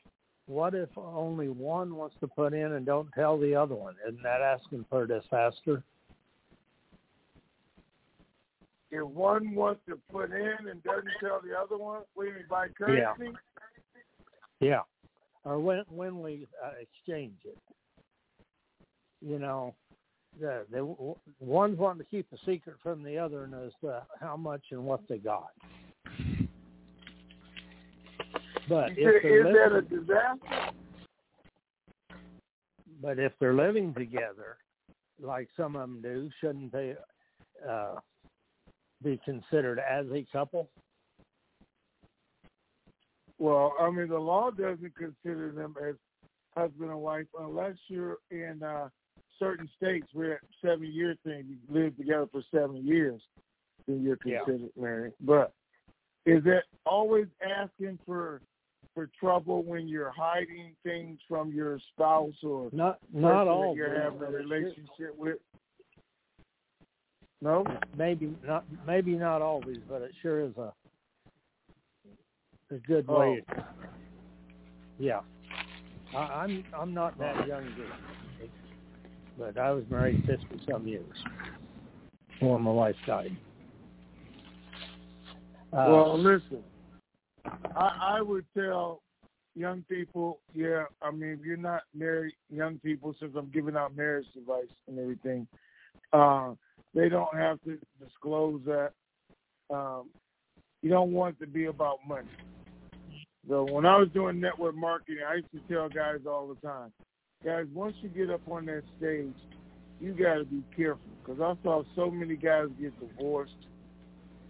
What 0.50 0.74
if 0.74 0.90
only 0.98 1.48
one 1.48 1.96
wants 1.96 2.16
to 2.22 2.28
put 2.28 2.54
in 2.56 2.72
and 2.72 2.84
don't 2.84 3.08
tell 3.14 3.38
the 3.38 3.54
other 3.54 3.76
one? 3.76 3.94
Isn't 4.08 4.24
that 4.24 4.42
asking 4.42 4.84
for 4.90 5.04
a 5.04 5.08
disaster? 5.08 5.84
If 8.90 9.08
one 9.08 9.54
wants 9.54 9.82
to 9.88 10.00
put 10.12 10.32
in 10.32 10.68
and 10.68 10.82
doesn't 10.82 11.06
tell 11.20 11.40
the 11.48 11.56
other 11.56 11.78
one, 11.78 12.02
we 12.18 12.32
mean 12.32 12.46
by 12.50 12.70
courtesy? 12.70 13.32
Yeah. 14.60 14.82
Or 15.44 15.60
when 15.60 15.84
when 15.88 16.20
we 16.20 16.48
uh, 16.66 16.72
exchange 16.82 17.38
it, 17.46 17.58
you 19.22 19.38
know, 19.38 19.76
the 20.40 20.66
the 20.72 21.14
one's 21.40 21.78
wanting 21.78 22.04
to 22.04 22.10
keep 22.10 22.26
a 22.34 22.38
secret 22.44 22.78
from 22.82 23.04
the 23.04 23.20
other 23.20 23.44
and 23.44 23.54
as 23.54 23.72
to 23.82 24.02
how 24.20 24.36
much 24.36 24.64
and 24.72 24.84
what 24.84 25.02
they 25.08 25.20
got. 25.20 25.52
But 28.70 28.96
You 28.98 29.10
if 29.10 29.26
is 29.26 29.44
that 29.56 29.76
a 29.76 29.82
disaster? 29.82 30.72
but 33.02 33.18
if 33.18 33.32
they're 33.40 33.54
living 33.54 33.94
together, 33.94 34.58
like 35.20 35.50
some 35.58 35.76
of 35.76 35.82
them 35.82 36.02
do, 36.02 36.30
shouldn't 36.40 36.72
they 36.72 36.96
uh, 37.68 37.96
be 39.04 39.20
considered 39.26 39.80
as 39.80 40.06
a 40.14 40.26
couple? 40.32 40.70
Well, 43.40 43.74
I 43.80 43.90
mean, 43.90 44.10
the 44.10 44.20
law 44.20 44.52
doesn't 44.52 44.94
consider 44.96 45.52
them 45.52 45.76
as 45.82 45.96
husband 46.56 46.92
and 46.92 47.00
wife 47.00 47.28
unless 47.40 47.76
you're 47.88 48.18
in 48.32 48.62
uh, 48.62 48.90
certain 49.40 49.70
states 49.78 50.08
where 50.14 50.42
seven 50.64 50.92
year 50.92 51.16
thing, 51.24 51.46
you 51.48 51.58
live 51.74 51.96
together 51.98 52.28
for 52.32 52.44
seven 52.54 52.86
years, 52.86 53.22
then 53.88 54.04
you're 54.04 54.20
Yeah. 54.26 54.44
considered 54.44 54.72
married. 54.76 55.14
But 55.22 55.54
is 56.26 56.46
it 56.46 56.66
always 56.86 57.28
asking 57.42 57.98
for 58.06 58.42
for 58.94 59.10
trouble 59.20 59.64
when 59.64 59.88
you're 59.88 60.12
hiding 60.16 60.76
things 60.84 61.20
from 61.28 61.52
your 61.52 61.80
spouse 61.94 62.34
or 62.44 62.70
Not 62.74 62.98
not 63.14 63.46
that 63.46 63.50
all. 63.52 63.76
you're 63.76 64.02
having 64.02 64.22
a 64.22 64.26
relationship 64.32 65.16
with? 65.18 65.38
No. 67.42 67.66
maybe 67.98 68.36
not 68.46 68.66
maybe 68.86 69.12
not 69.14 69.42
always, 69.42 69.78
but 69.88 70.02
it 70.02 70.12
sure 70.22 70.42
is 70.42 70.52
a 70.58 70.74
a 72.72 72.78
good 72.80 73.06
Oh. 73.08 73.20
way. 73.20 73.44
To, 73.50 73.66
yeah, 75.00 75.22
I, 76.14 76.18
I'm 76.18 76.64
I'm 76.78 76.94
not 76.94 77.18
that 77.20 77.48
young, 77.48 77.64
either, 77.64 78.50
but 79.38 79.58
I 79.58 79.72
was 79.72 79.86
married 79.90 80.24
fifty 80.26 80.62
some 80.70 80.86
years 80.88 81.06
before 82.28 82.60
my 82.60 82.72
wife 82.72 82.96
died. 83.08 83.36
Uh, 85.72 85.86
well, 85.88 86.18
listen, 86.20 86.64
I, 87.76 88.18
I 88.18 88.22
would 88.22 88.46
tell 88.58 89.02
young 89.56 89.84
people, 89.90 90.40
yeah, 90.54 90.86
I 91.02 91.12
mean, 91.12 91.38
if 91.40 91.46
you're 91.46 91.58
not 91.58 91.84
married, 91.94 92.34
young 92.50 92.80
people, 92.80 93.16
since 93.20 93.34
I'm 93.38 93.50
giving 93.52 93.76
out 93.76 93.96
marriage 93.96 94.28
advice 94.38 94.72
and 94.88 95.00
everything, 95.00 95.48
uh, 96.14 96.54
they 96.94 97.10
don't 97.10 97.36
have 97.36 97.62
to 97.64 97.78
disclose 98.04 98.62
that. 98.66 98.92
Um, 99.70 100.10
you 100.82 100.90
don't 100.90 101.12
want 101.12 101.36
it 101.40 101.46
to 101.46 101.52
be 101.52 101.66
about 101.66 102.00
money. 102.08 102.30
So 103.48 103.64
when 103.64 103.86
I 103.86 103.98
was 103.98 104.10
doing 104.14 104.40
network 104.40 104.76
marketing, 104.76 105.24
I 105.28 105.36
used 105.36 105.52
to 105.52 105.74
tell 105.74 105.90
guys 105.90 106.20
all 106.28 106.48
the 106.48 106.68
time, 106.68 106.92
guys, 107.44 107.66
once 107.74 107.96
you 108.02 108.10
get 108.10 108.30
up 108.30 108.42
on 108.50 108.66
that 108.68 108.84
stage, 108.98 109.34
you 110.00 110.14
got 110.14 110.36
to 110.36 110.46
be 110.46 110.64
careful 110.76 111.02
because 111.24 111.42
I 111.42 111.62
saw 111.64 111.84
so 111.96 112.10
many 112.10 112.36
guys 112.36 112.68
get 112.80 112.94
divorced, 113.00 113.52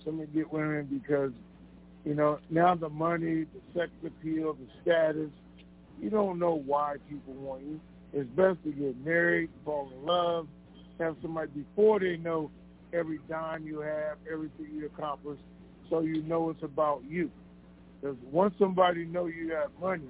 so 0.05 0.11
many 0.11 0.27
get 0.27 0.51
women 0.51 0.87
because 0.91 1.31
you 2.05 2.15
know, 2.15 2.39
now 2.49 2.75
the 2.75 2.89
money, 2.89 3.45
the 3.45 3.79
sex 3.79 3.91
appeal, 4.05 4.53
the 4.53 4.67
status, 4.81 5.29
you 6.01 6.09
don't 6.09 6.39
know 6.39 6.61
why 6.65 6.95
people 7.09 7.33
want 7.33 7.63
you. 7.63 7.79
It's 8.13 8.29
best 8.31 8.57
to 8.63 8.71
get 8.71 9.03
married, 9.05 9.49
fall 9.65 9.91
in 9.95 10.05
love, 10.05 10.47
have 10.99 11.15
somebody 11.21 11.51
before 11.51 11.99
they 11.99 12.17
know 12.17 12.49
every 12.93 13.19
dime 13.29 13.65
you 13.65 13.81
have, 13.81 14.17
everything 14.31 14.67
you 14.73 14.85
accomplish, 14.87 15.39
so 15.89 16.01
you 16.01 16.23
know 16.23 16.49
it's 16.49 16.63
about 16.63 17.03
you. 17.07 17.29
Because 18.01 18.17
once 18.31 18.53
somebody 18.57 19.05
know 19.05 19.25
you 19.25 19.53
have 19.53 19.71
money, 19.79 20.03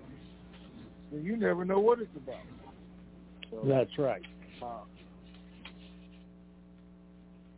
then 1.11 1.23
you 1.23 1.35
never 1.35 1.65
know 1.65 1.79
what 1.79 1.99
it's 1.99 2.15
about. 2.15 2.37
So, 3.51 3.63
that's 3.65 3.97
right. 3.97 4.21
uh, 4.61 4.81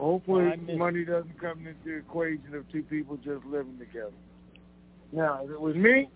hopefully, 0.01 0.45
I 0.45 0.55
miss- 0.55 0.77
money 0.77 1.05
doesn't 1.05 1.39
come 1.39 1.65
into 1.67 1.79
the 1.85 1.97
equation 1.97 2.55
of 2.55 2.69
two 2.71 2.83
people 2.83 3.17
just 3.17 3.45
living 3.45 3.77
together. 3.77 4.11
Now, 5.11 5.43
if 5.43 5.51
it 5.51 5.59
was 5.59 5.75
me, 5.75 6.09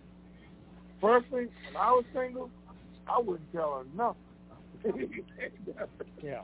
personally, 0.99 1.47
when 1.65 1.77
I 1.77 1.91
was 1.91 2.05
single, 2.13 2.49
I 3.07 3.19
wouldn't 3.19 3.51
tell 3.51 3.77
her 3.77 3.85
nothing. 3.95 4.21
Yeah. 6.23 6.41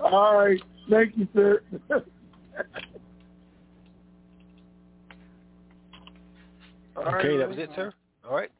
All 0.00 0.36
right. 0.36 0.60
Thank 0.90 1.16
you, 1.16 1.28
sir. 1.34 1.62
All 6.96 7.04
right, 7.04 7.24
Okay, 7.24 7.36
that 7.38 7.48
was 7.48 7.58
it, 7.58 7.70
sir. 7.74 7.92
All 8.28 8.34
right. 8.34 8.50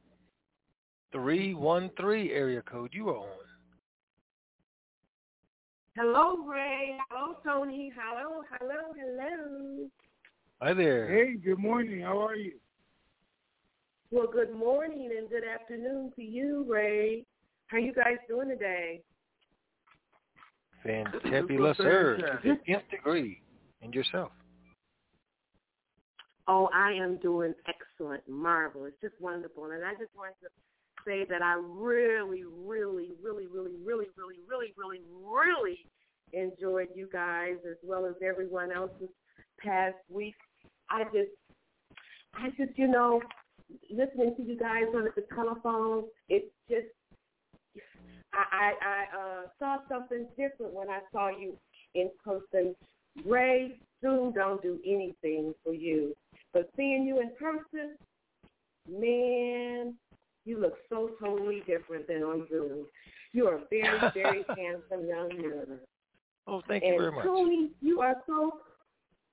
313 1.13 2.31
area 2.31 2.63
code. 2.63 2.91
You 2.93 3.11
are 3.11 3.19
on. 3.19 3.42
Hello, 5.95 6.39
Ray. 6.47 6.97
Hello, 7.11 7.37
Tony. 7.45 7.93
Hello, 7.95 8.43
hello, 8.59 8.95
hello. 8.97 9.89
Hi 10.63 10.73
there. 10.73 11.07
Hey, 11.07 11.35
good 11.35 11.59
morning. 11.59 12.01
How 12.01 12.19
are 12.19 12.35
you? 12.35 12.55
Well, 14.11 14.27
good 14.33 14.55
morning 14.55 15.11
and 15.19 15.29
good 15.29 15.45
afternoon 15.45 16.13
to 16.17 16.23
you, 16.23 16.65
Ray. 16.67 17.27
How 17.67 17.77
are 17.77 17.81
you 17.81 17.93
guys 17.93 18.17
doing 18.27 18.49
today? 18.49 19.03
Fantabulous, 20.87 21.77
sir. 21.77 22.17
To 22.17 22.49
the 22.49 22.73
nth 22.73 22.91
degree. 22.91 23.43
And 23.83 23.93
yourself. 23.93 24.33
Oh, 26.49 26.71
I 26.73 26.93
am 26.93 27.19
doing 27.19 27.53
excellent, 27.69 28.27
marvelous, 28.29 28.93
just 29.03 29.15
wonderful. 29.21 29.65
And 29.65 29.85
I 29.85 29.93
just 29.93 30.11
wanted 30.17 30.37
to 30.43 30.49
say 31.07 31.27
that 31.29 31.43
I 31.43 31.55
really, 31.55 32.45
really, 32.45 33.11
really, 33.23 33.47
really, 33.53 33.77
really, 33.85 34.07
really, 34.17 34.39
really, 34.49 34.73
really, 34.77 35.01
really 35.25 35.79
enjoyed 36.33 36.89
you 36.95 37.09
guys 37.13 37.57
as 37.69 37.77
well 37.83 38.07
as 38.07 38.15
everyone 38.27 38.73
else 38.73 38.91
this 39.01 39.11
past 39.63 39.97
week. 40.09 40.35
I 40.91 41.05
just, 41.05 41.31
I 42.35 42.49
just, 42.57 42.79
you 42.79 42.89
know, 42.89 43.21
listening 43.91 44.35
to 44.37 44.43
you 44.43 44.59
guys 44.59 44.85
on 44.95 45.09
the 45.17 45.25
telephone, 45.35 46.05
it's 46.29 46.47
just, 46.69 46.87
I, 48.35 48.45
I, 48.53 48.73
I 48.87 49.19
uh, 49.19 49.43
saw 49.59 49.77
something 49.89 50.27
different 50.37 50.73
when 50.73 50.89
I 50.89 51.01
saw 51.13 51.29
you 51.29 51.57
in 51.95 52.11
person. 52.25 52.75
Ray, 53.27 53.79
Zoom 54.01 54.33
don't 54.33 54.63
do 54.63 54.79
anything 54.87 55.55
for 55.63 55.75
you. 55.75 56.15
But 56.53 56.71
seeing 56.77 57.05
you 57.05 57.21
in 57.21 57.31
person, 57.39 57.97
man, 58.89 59.95
you 60.45 60.61
look 60.61 60.75
so 60.89 61.11
totally 61.21 61.63
different 61.67 62.07
than 62.09 62.23
on 62.23 62.47
Zoom. 62.51 62.87
You 63.33 63.49
are 63.49 63.57
a 63.57 63.63
very, 63.71 63.99
very 64.15 64.45
handsome 64.49 65.07
young 65.07 65.29
man. 65.29 65.79
Oh, 66.47 66.63
thank 66.67 66.83
and 66.83 66.95
you 66.95 67.01
very 67.01 67.13
much. 67.13 67.25
And 67.25 67.35
Tony, 67.35 67.71
you 67.81 68.01
are 68.01 68.17
so 68.27 68.61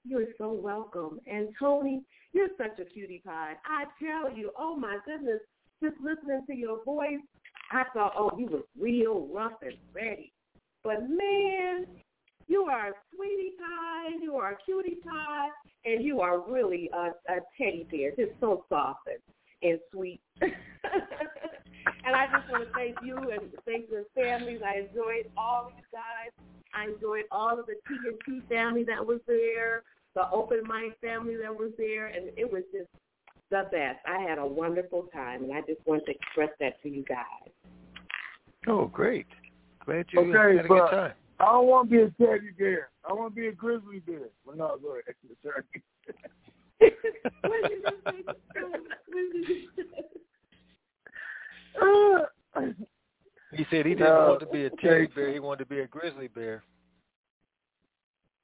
you're 0.05 0.27
so 0.37 0.51
welcome. 0.51 1.19
And 1.27 1.49
Tony, 1.59 2.01
you're 2.31 2.49
such 2.57 2.79
a 2.79 2.85
cutie 2.85 3.21
pie. 3.25 3.53
I 3.65 3.85
tell 4.03 4.35
you, 4.35 4.51
oh 4.57 4.75
my 4.75 4.97
goodness, 5.05 5.39
just 5.83 5.95
listening 6.01 6.43
to 6.47 6.55
your 6.55 6.83
voice, 6.83 7.19
I 7.71 7.83
thought, 7.93 8.13
oh, 8.17 8.31
you 8.37 8.47
was 8.47 8.63
real 8.79 9.27
rough 9.33 9.61
and 9.61 9.75
ready. 9.93 10.31
But 10.83 11.01
man, 11.09 11.85
you 12.47 12.63
are 12.63 12.89
a 12.89 12.93
sweetie 13.13 13.53
pie, 13.59 14.15
you 14.21 14.35
are 14.35 14.53
a 14.53 14.57
cutie 14.65 14.97
pie, 15.03 15.49
and 15.85 16.03
you 16.03 16.21
are 16.21 16.39
really 16.39 16.89
a, 16.93 17.11
a 17.31 17.39
teddy 17.57 17.87
bear, 17.91 18.11
just 18.11 18.39
so 18.39 18.65
soft 18.69 19.07
and, 19.07 19.71
and 19.71 19.79
sweet. 19.91 20.21
and 20.93 21.03
And 22.05 22.15
I 22.15 22.27
just 22.27 22.49
want 22.51 22.67
to 22.67 22.73
thank 22.73 22.97
you 23.03 23.17
and 23.17 23.51
thank 23.65 23.89
your 23.89 24.03
families. 24.15 24.61
I 24.65 24.77
enjoyed 24.79 25.29
all 25.37 25.67
of 25.67 25.73
you 25.77 25.83
guys. 25.91 26.31
I 26.73 26.85
enjoyed 26.85 27.25
all 27.31 27.59
of 27.59 27.65
the 27.65 27.75
TNT 27.87 28.47
family 28.47 28.83
that 28.85 29.05
was 29.05 29.19
there, 29.27 29.83
the 30.15 30.29
Open 30.31 30.65
Mind 30.67 30.93
family 31.01 31.35
that 31.37 31.53
was 31.53 31.71
there, 31.77 32.07
and 32.07 32.29
it 32.37 32.49
was 32.51 32.63
just 32.71 32.87
the 33.49 33.67
best. 33.71 33.99
I 34.07 34.21
had 34.21 34.37
a 34.37 34.45
wonderful 34.45 35.09
time, 35.13 35.43
and 35.43 35.53
I 35.53 35.61
just 35.61 35.85
want 35.85 36.05
to 36.05 36.11
express 36.11 36.49
that 36.59 36.81
to 36.83 36.89
you 36.89 37.03
guys. 37.03 37.51
Oh, 38.67 38.87
great. 38.87 39.27
Glad 39.85 40.05
you 40.11 40.19
Okay, 40.19 40.57
had 40.57 40.65
a 40.65 40.67
good 40.67 40.89
time. 40.89 41.13
I 41.39 41.45
don't 41.45 41.67
want 41.67 41.89
to 41.89 41.95
be 41.95 42.01
a 42.01 42.11
teddy 42.25 42.51
bear. 42.57 42.89
I 43.09 43.13
want 43.13 43.33
to 43.33 43.41
be 43.41 43.47
a 43.47 43.51
grizzly 43.51 43.99
bear. 43.99 44.27
Well, 44.45 44.57
no, 44.57 44.77
go 44.81 44.97
ahead. 44.97 45.15
Sorry. 45.43 45.63
Uh, 51.81 52.61
he 53.51 53.65
said 53.71 53.85
he 53.85 53.93
didn't 53.93 53.99
No, 54.01 54.27
want 54.29 54.39
to 54.41 54.45
be 54.47 54.65
a 54.65 54.69
teddy 54.69 55.07
bear. 55.07 55.31
He 55.31 55.39
wanted 55.39 55.59
to 55.59 55.65
be 55.69 55.79
a 55.79 55.87
grizzly 55.87 56.27
bear. 56.27 56.63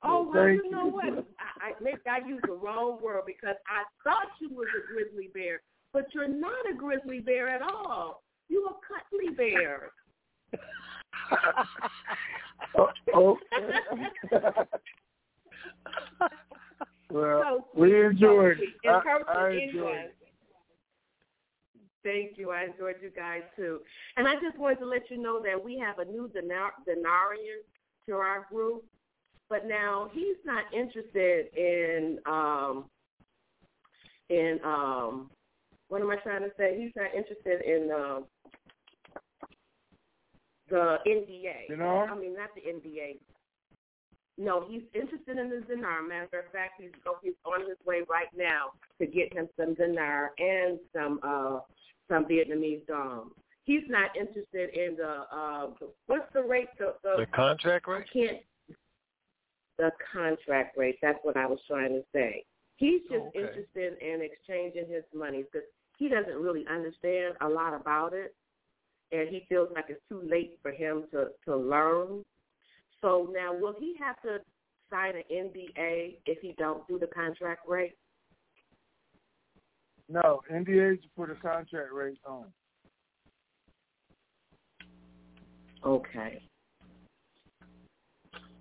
Oh, 0.04 0.24
well, 0.32 0.44
Thank 0.44 0.64
you 0.64 0.72
know 0.72 0.86
what? 0.86 1.06
I, 1.40 1.70
I 1.70 1.74
maybe 1.82 1.98
I 2.10 2.20
used 2.28 2.46
the 2.48 2.54
wrong 2.54 3.00
word 3.02 3.24
because 3.26 3.56
I 3.68 3.84
thought 4.04 4.28
you 4.40 4.50
was 4.50 4.68
a 4.78 4.82
grizzly 4.94 5.30
bear, 5.34 5.62
but 5.94 6.06
you're 6.14 6.28
not 6.28 6.70
a 6.70 6.74
grizzly 6.76 7.20
bear 7.20 7.48
at 7.50 7.62
all. 7.62 8.24
You 8.48 8.68
a 8.68 8.74
cuddly 8.86 9.34
bear. 9.36 9.92
oh, 12.78 12.90
oh. 13.16 13.38
well, 17.12 17.42
So 17.44 17.66
we 17.76 17.90
sweet, 17.90 18.06
enjoyed. 18.06 18.60
it. 18.60 18.88
I, 18.88 19.22
I 19.28 19.50
enjoyed. 19.50 19.96
it. 19.96 20.16
Thank 22.06 22.38
you. 22.38 22.52
I 22.52 22.66
enjoyed 22.66 22.98
you 23.02 23.10
guys 23.10 23.42
too. 23.56 23.80
And 24.16 24.28
I 24.28 24.36
just 24.36 24.58
wanted 24.60 24.78
to 24.80 24.86
let 24.86 25.10
you 25.10 25.18
know 25.18 25.42
that 25.42 25.62
we 25.62 25.80
have 25.80 25.98
a 25.98 26.06
new 26.06 26.30
denar- 26.30 26.78
denarian 26.88 27.66
to 28.08 28.14
our 28.14 28.46
group, 28.52 28.86
but 29.50 29.66
now 29.68 30.12
he's 30.14 30.38
not 30.46 30.66
interested 30.72 31.48
in 31.58 32.20
um 32.28 32.86
in 34.30 34.60
um 34.64 35.32
what 35.88 36.02
am 36.02 36.12
I 36.12 36.18
trying 36.18 36.44
to 36.44 36.52
say? 36.58 36.80
He's 36.80 36.92
not 36.96 37.14
interested 37.16 37.62
in 37.66 37.92
um 37.92 38.26
the 40.70 40.98
NDA. 41.08 41.70
Dinar? 41.70 42.08
I 42.08 42.16
mean 42.16 42.36
not 42.36 42.50
the 42.54 42.62
NDA. 42.62 43.18
No, 44.38 44.66
he's 44.70 44.84
interested 44.94 45.38
in 45.38 45.50
the 45.50 45.62
dinar. 45.62 46.04
Matter 46.04 46.40
of 46.46 46.52
fact, 46.52 46.74
he's 46.80 46.92
oh, 47.08 47.18
he's 47.24 47.34
on 47.46 47.62
his 47.62 47.78
way 47.86 48.02
right 48.08 48.28
now 48.36 48.72
to 49.00 49.08
get 49.08 49.34
him 49.34 49.48
some 49.58 49.74
dinar 49.74 50.32
and 50.38 50.78
some 50.94 51.20
uh 51.24 51.60
some 52.10 52.26
Vietnamese 52.26 52.86
dong. 52.88 53.32
He's 53.64 53.84
not 53.88 54.16
interested 54.16 54.70
in 54.78 54.96
the 54.96 55.24
uh 55.36 55.68
what's 56.08 56.32
the 56.34 56.44
rate 56.44 56.70
the 56.78 56.96
the, 57.04 57.16
The 57.18 57.26
contract 57.28 57.88
rate. 57.88 58.06
I 58.10 58.14
can't 58.14 58.38
the 59.78 59.92
contract 60.12 60.78
rate. 60.78 60.98
That's 61.02 61.20
what 61.24 61.36
I 61.36 61.46
was 61.46 61.60
trying 61.68 61.90
to 61.90 62.04
say. 62.14 62.46
He's 62.78 63.02
just 63.04 63.24
Oh, 63.24 63.28
okay. 63.30 63.40
interested 63.40 63.98
in 64.02 64.22
exchanging 64.22 64.88
his 64.90 65.04
money 65.14 65.44
because 65.44 65.68
he 65.98 66.10
doesn't 66.10 66.36
really 66.36 66.66
understand 66.70 67.36
a 67.42 67.48
lot 67.48 67.74
about 67.74 68.14
it, 68.14 68.36
and 69.12 69.30
he 69.30 69.46
feels 69.48 69.70
like 69.74 69.86
it's 69.90 70.02
too 70.10 70.22
late 70.30 70.60
for 70.62 70.72
him 70.72 71.06
to 71.12 71.30
to 71.46 71.56
learn. 71.56 72.24
So 73.02 73.30
now, 73.34 73.54
will 73.54 73.76
he 73.80 73.96
have 74.00 74.22
to 74.22 74.40
sign 74.90 75.16
an 75.16 75.24
NDA 75.32 76.18
if 76.26 76.40
he 76.42 76.54
don't 76.58 76.88
do 76.88 77.00
the 77.00 77.08
contract 77.08 77.68
rate? 77.68 77.96
No, 80.08 80.42
NDAs 80.52 81.00
put 81.16 81.32
a 81.32 81.36
contract 81.36 81.92
rate 81.94 82.20
on. 82.28 82.46
Okay. 85.84 86.42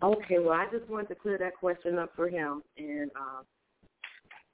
Okay, 0.03 0.39
well, 0.39 0.53
I 0.53 0.67
just 0.71 0.89
wanted 0.91 1.09
to 1.09 1.15
clear 1.15 1.39
that 1.39 1.57
question 1.57 1.99
up 1.99 2.11
for 2.15 2.29
him, 2.29 2.63
and 2.77 3.11
uh, 3.17 3.43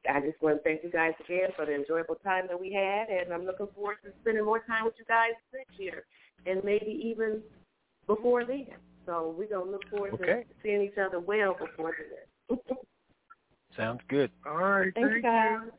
I 0.09 0.21
just 0.21 0.41
want 0.41 0.59
to 0.59 0.63
thank 0.63 0.85
you 0.85 0.91
guys 0.91 1.13
again 1.25 1.49
for 1.57 1.67
the 1.67 1.75
enjoyable 1.75 2.17
time 2.17 2.47
that 2.49 2.61
we 2.61 2.73
had, 2.73 3.09
and 3.09 3.33
I'm 3.33 3.45
looking 3.45 3.67
forward 3.75 3.97
to 4.05 4.11
spending 4.21 4.45
more 4.45 4.61
time 4.61 4.85
with 4.85 4.95
you 4.99 5.05
guys 5.07 5.33
next 5.53 5.79
year, 5.79 6.05
and 6.47 6.63
maybe 6.65 7.01
even 7.05 7.41
before 8.07 8.45
then. 8.45 8.67
So 9.07 9.35
we're 9.37 9.49
gonna 9.49 9.71
look 9.71 9.89
forward 9.91 10.15
Okay. 10.15 10.45
to 10.49 10.55
seeing 10.63 10.83
each 10.83 10.99
other 10.99 11.19
well 11.19 11.57
before 11.59 11.95
then. 12.49 12.59
Sounds 13.77 14.01
good. 14.09 14.31
All 14.47 14.57
right, 14.57 14.93
Thank 14.95 15.07
thank 15.07 15.17
you, 15.17 15.23
guys. 15.23 15.71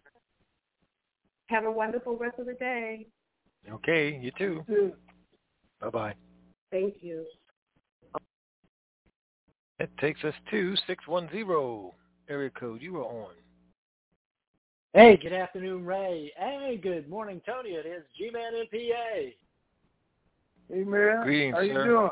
Have 1.52 1.66
a 1.66 1.72
wonderful 1.72 2.16
rest 2.16 2.40
of 2.40 2.46
the 2.46 2.54
day. 2.54 3.06
Okay, 3.70 4.18
you 4.22 4.32
too. 4.38 4.64
you. 4.70 4.94
Bye 5.82 5.90
bye. 5.90 6.14
Thank 6.72 6.96
you. 7.02 7.26
That 9.78 9.90
takes 9.98 10.24
us 10.24 10.34
to 10.50 10.76
six 10.88 11.06
one 11.08 11.30
zero 11.30 11.94
area 12.30 12.50
code. 12.52 12.82
You 12.82 12.98
are 13.00 13.04
on. 13.04 13.34
Hey, 14.94 15.18
good 15.18 15.34
afternoon, 15.34 15.86
Ray. 15.86 16.32
Hey, 16.38 16.80
good 16.82 17.10
morning, 17.10 17.42
Tony. 17.46 17.72
It 17.72 17.86
is 17.86 18.04
G-Man 18.18 18.54
in 18.56 18.68
PA. 18.68 19.32
Hey 20.70 20.84
man, 20.86 21.24
Greetings, 21.24 21.56
how 21.56 21.62
you 21.62 21.74
doing? 21.74 22.10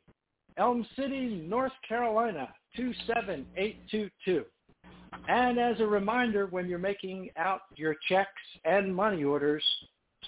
Elm 0.57 0.85
City, 0.95 1.43
North 1.47 1.71
Carolina, 1.87 2.49
27822. 2.75 4.45
And 5.27 5.59
as 5.59 5.79
a 5.79 5.85
reminder, 5.85 6.47
when 6.47 6.67
you're 6.67 6.79
making 6.79 7.29
out 7.37 7.61
your 7.75 7.95
checks 8.07 8.31
and 8.65 8.95
money 8.95 9.23
orders, 9.23 9.63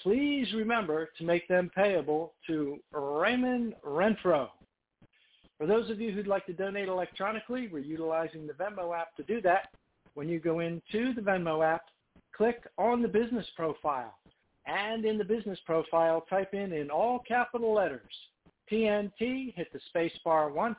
please 0.02 0.52
remember 0.54 1.10
to 1.18 1.24
make 1.24 1.46
them 1.48 1.70
payable 1.74 2.34
to 2.46 2.78
Raymond 2.92 3.74
Renfro. 3.84 4.48
For 5.58 5.66
those 5.66 5.90
of 5.90 6.00
you 6.00 6.12
who'd 6.12 6.26
like 6.26 6.46
to 6.46 6.52
donate 6.52 6.88
electronically, 6.88 7.68
we're 7.68 7.80
utilizing 7.80 8.46
the 8.46 8.52
Venmo 8.52 8.96
app 8.96 9.14
to 9.16 9.22
do 9.22 9.40
that. 9.42 9.68
When 10.14 10.28
you 10.28 10.40
go 10.40 10.60
into 10.60 11.14
the 11.14 11.20
Venmo 11.20 11.64
app, 11.64 11.82
click 12.36 12.64
on 12.78 13.02
the 13.02 13.08
business 13.08 13.46
profile. 13.54 14.18
And 14.66 15.04
in 15.04 15.18
the 15.18 15.24
business 15.24 15.58
profile, 15.66 16.24
type 16.28 16.54
in 16.54 16.72
in 16.72 16.90
all 16.90 17.20
capital 17.26 17.74
letters, 17.74 18.12
TNT, 18.70 19.54
hit 19.54 19.72
the 19.72 19.80
space 19.88 20.12
bar 20.24 20.50
once, 20.50 20.78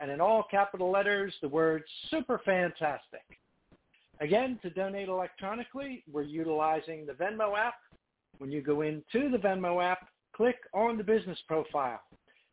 and 0.00 0.10
in 0.10 0.20
all 0.20 0.44
capital 0.50 0.90
letters, 0.90 1.34
the 1.40 1.48
word 1.48 1.82
super 2.10 2.40
fantastic. 2.44 3.24
Again, 4.20 4.58
to 4.62 4.70
donate 4.70 5.08
electronically, 5.08 6.02
we're 6.10 6.22
utilizing 6.22 7.06
the 7.06 7.12
Venmo 7.12 7.56
app. 7.56 7.74
When 8.38 8.50
you 8.50 8.62
go 8.62 8.82
into 8.82 9.30
the 9.30 9.38
Venmo 9.38 9.82
app, 9.82 10.08
click 10.34 10.56
on 10.72 10.96
the 10.96 11.04
business 11.04 11.38
profile. 11.46 12.00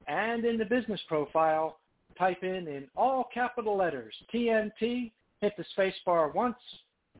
And 0.08 0.44
in 0.46 0.58
the 0.58 0.66
business 0.66 1.00
profile, 1.08 1.80
type 2.18 2.44
in 2.44 2.68
in 2.68 2.88
all 2.96 3.30
capital 3.34 3.78
letters, 3.78 4.14
TNT, 4.34 5.12
hit 5.41 5.54
the 5.58 5.66
space 5.72 5.96
bar 6.06 6.30
once, 6.30 6.58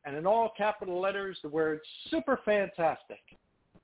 and 0.04 0.16
in 0.16 0.26
all 0.26 0.52
capital 0.56 1.00
letters, 1.00 1.38
the 1.42 1.48
word 1.48 1.80
super 2.10 2.40
fantastic. 2.44 3.20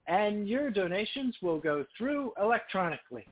And 0.07 0.49
your 0.49 0.71
donations 0.71 1.37
will 1.41 1.59
go 1.59 1.85
through 1.97 2.33
electronically. 2.41 3.27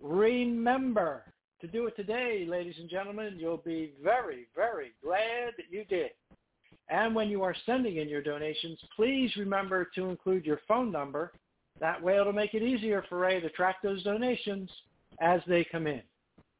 Remember 0.00 1.24
to 1.60 1.66
do 1.66 1.86
it 1.86 1.96
today, 1.96 2.46
ladies 2.48 2.76
and 2.78 2.88
gentlemen. 2.88 3.36
You'll 3.38 3.58
be 3.58 3.92
very, 4.02 4.46
very 4.54 4.92
glad 5.02 5.54
that 5.56 5.70
you 5.70 5.84
did. 5.84 6.10
And 6.88 7.14
when 7.14 7.28
you 7.28 7.42
are 7.42 7.54
sending 7.66 7.98
in 7.98 8.08
your 8.08 8.22
donations, 8.22 8.78
please 8.96 9.30
remember 9.36 9.88
to 9.94 10.08
include 10.08 10.44
your 10.44 10.60
phone 10.66 10.90
number 10.90 11.32
That 11.80 12.02
way 12.02 12.18
it'll 12.18 12.32
make 12.32 12.54
it 12.54 12.62
easier 12.62 13.04
for 13.08 13.18
Ray 13.18 13.40
to 13.40 13.48
track 13.50 13.76
those 13.82 14.02
donations 14.02 14.70
as 15.20 15.40
they 15.46 15.64
come 15.64 15.86
in. 15.86 16.02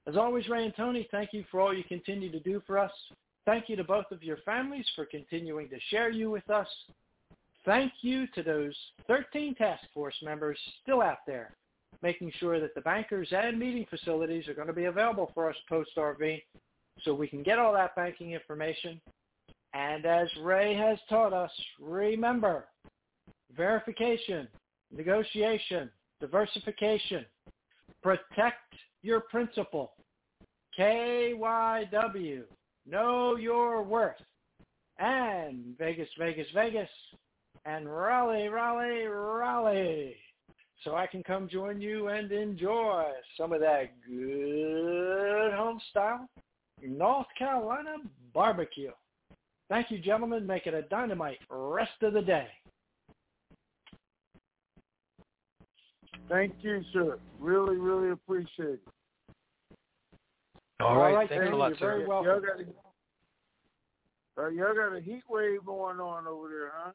As 0.06 0.16
always, 0.16 0.48
Ray 0.48 0.64
and 0.64 0.74
Tony, 0.74 1.06
thank 1.10 1.32
you 1.32 1.44
for 1.50 1.60
all 1.60 1.74
you 1.74 1.84
continue 1.84 2.32
to 2.32 2.40
do 2.40 2.62
for 2.66 2.78
us. 2.78 2.90
Thank 3.44 3.68
you 3.68 3.76
to 3.76 3.84
both 3.84 4.06
of 4.10 4.22
your 4.22 4.38
families 4.38 4.86
for 4.96 5.04
continuing 5.04 5.68
to 5.68 5.78
share 5.90 6.10
you 6.10 6.30
with 6.30 6.48
us. 6.48 6.68
Thank 7.64 7.92
you 8.00 8.26
to 8.28 8.42
those 8.42 8.74
13 9.06 9.54
task 9.54 9.84
force 9.92 10.14
members 10.22 10.58
still 10.82 11.02
out 11.02 11.18
there, 11.26 11.54
making 12.02 12.32
sure 12.38 12.60
that 12.60 12.74
the 12.74 12.80
bankers 12.80 13.28
and 13.32 13.58
meeting 13.58 13.86
facilities 13.90 14.48
are 14.48 14.54
going 14.54 14.66
to 14.66 14.72
be 14.72 14.86
available 14.86 15.30
for 15.34 15.50
us 15.50 15.56
post-RV 15.68 16.42
so 17.02 17.14
we 17.14 17.28
can 17.28 17.42
get 17.42 17.58
all 17.58 17.72
that 17.72 17.94
banking 17.96 18.32
information. 18.32 19.00
And 19.72 20.04
as 20.04 20.28
Ray 20.42 20.74
has 20.74 20.98
taught 21.08 21.32
us, 21.32 21.50
remember, 21.80 22.66
verification, 23.56 24.48
negotiation, 24.94 25.90
diversification, 26.20 27.24
protect 28.02 28.74
your 29.02 29.20
principal, 29.20 29.92
KYW, 30.78 32.42
know 32.86 33.36
your 33.36 33.82
worth, 33.82 34.16
and 34.98 35.76
Vegas, 35.78 36.08
Vegas, 36.18 36.46
Vegas, 36.54 36.88
and 37.64 37.88
Raleigh, 37.88 38.48
Raleigh, 38.48 39.06
Raleigh. 39.06 40.16
So 40.84 40.94
I 40.96 41.06
can 41.06 41.22
come 41.22 41.48
join 41.48 41.80
you 41.80 42.08
and 42.08 42.32
enjoy 42.32 43.04
some 43.36 43.52
of 43.52 43.60
that 43.60 43.90
good 44.06 45.52
home 45.52 45.80
style 45.90 46.28
North 46.82 47.26
Carolina 47.38 47.96
barbecue. 48.32 48.90
Thank 49.68 49.90
you, 49.90 49.98
gentlemen. 49.98 50.46
Make 50.46 50.66
it 50.66 50.74
a 50.74 50.82
dynamite 50.82 51.38
rest 51.50 52.02
of 52.02 52.14
the 52.14 52.22
day. 52.22 52.48
Thank 56.28 56.54
you, 56.62 56.82
sir. 56.92 57.18
Really, 57.38 57.76
really 57.76 58.10
appreciate 58.12 58.48
it. 58.58 58.80
All 60.80 60.96
right. 60.96 61.08
All 61.08 61.14
right, 61.14 61.28
Thanks 61.28 61.42
thank 61.42 61.54
a 61.54 61.56
lot, 61.56 61.70
you. 61.70 61.76
sir. 61.76 61.96
Very 61.96 62.06
welcome. 62.06 62.30
Y'all 62.30 62.40
got 62.40 62.60
a, 62.60 64.46
uh, 64.46 64.48
y'all 64.48 64.74
got 64.74 64.96
a 64.96 65.00
heat 65.00 65.22
wave 65.28 65.64
going 65.66 66.00
on 66.00 66.26
over 66.26 66.48
there, 66.48 66.72
huh? 66.74 66.92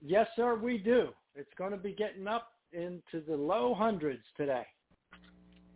Yes, 0.00 0.28
sir, 0.36 0.54
we 0.54 0.78
do. 0.78 1.08
It's 1.34 1.50
going 1.56 1.72
to 1.72 1.76
be 1.76 1.92
getting 1.92 2.26
up 2.26 2.52
into 2.72 3.24
the 3.26 3.36
low 3.36 3.74
hundreds 3.74 4.22
today. 4.36 4.66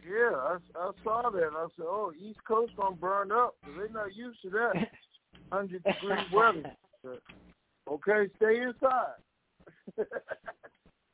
Yeah, 0.05 0.35
I, 0.35 0.57
I 0.77 0.91
saw 1.05 1.31
that. 1.31 1.51
I 1.55 1.67
said, 1.77 1.85
"Oh, 1.87 2.13
East 2.21 2.41
Coast 2.47 2.73
gonna 2.77 2.97
burn 2.97 3.31
up. 3.31 3.55
'cause 3.65 3.75
They're 3.77 3.89
not 3.89 4.17
used 4.17 4.43
to 4.43 4.51
that 4.51 4.89
hundred 5.53 5.85
degree 5.85 6.17
weather." 6.33 6.75
Okay, 7.89 8.31
stay 8.37 8.63
inside. 8.63 9.15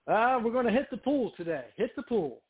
Uh, 0.06 0.40
we're 0.44 0.52
going 0.52 0.66
to 0.66 0.72
hit 0.72 0.88
the 0.90 0.96
pool 0.96 1.32
today. 1.36 1.64
Hit 1.76 1.94
the 1.96 2.02
pool. 2.02 2.40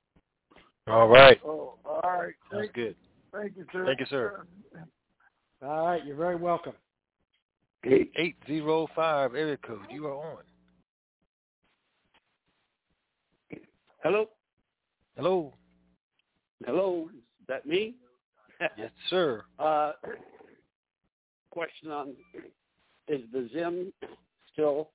All 0.86 1.08
right. 1.08 1.38
oh, 1.44 1.74
all 1.84 2.00
right. 2.04 2.34
Sounds 2.50 2.62
Thank, 2.62 2.74
good. 2.74 2.96
thank 3.32 3.56
you, 3.56 3.64
sir. 3.72 3.84
Thank 3.84 4.00
you, 4.00 4.06
sir. 4.06 4.44
All 5.62 5.86
right, 5.86 6.06
you're 6.06 6.16
very 6.16 6.36
welcome. 6.36 6.74
Eight 7.84 8.36
zero 8.46 8.88
five 8.94 9.34
area 9.34 9.56
code. 9.56 9.86
You 9.90 10.06
are 10.06 10.14
on. 10.14 10.42
Hello? 14.04 14.26
Hello. 15.16 15.54
Hello? 16.64 17.08
Is 17.12 17.46
that 17.48 17.66
me? 17.66 17.96
Yes, 18.76 18.90
sir. 19.08 19.44
Uh, 19.60 19.92
question 21.50 21.92
on, 21.92 22.14
is 23.06 23.20
the 23.32 23.48
Zim 23.52 23.92
still 24.52 24.90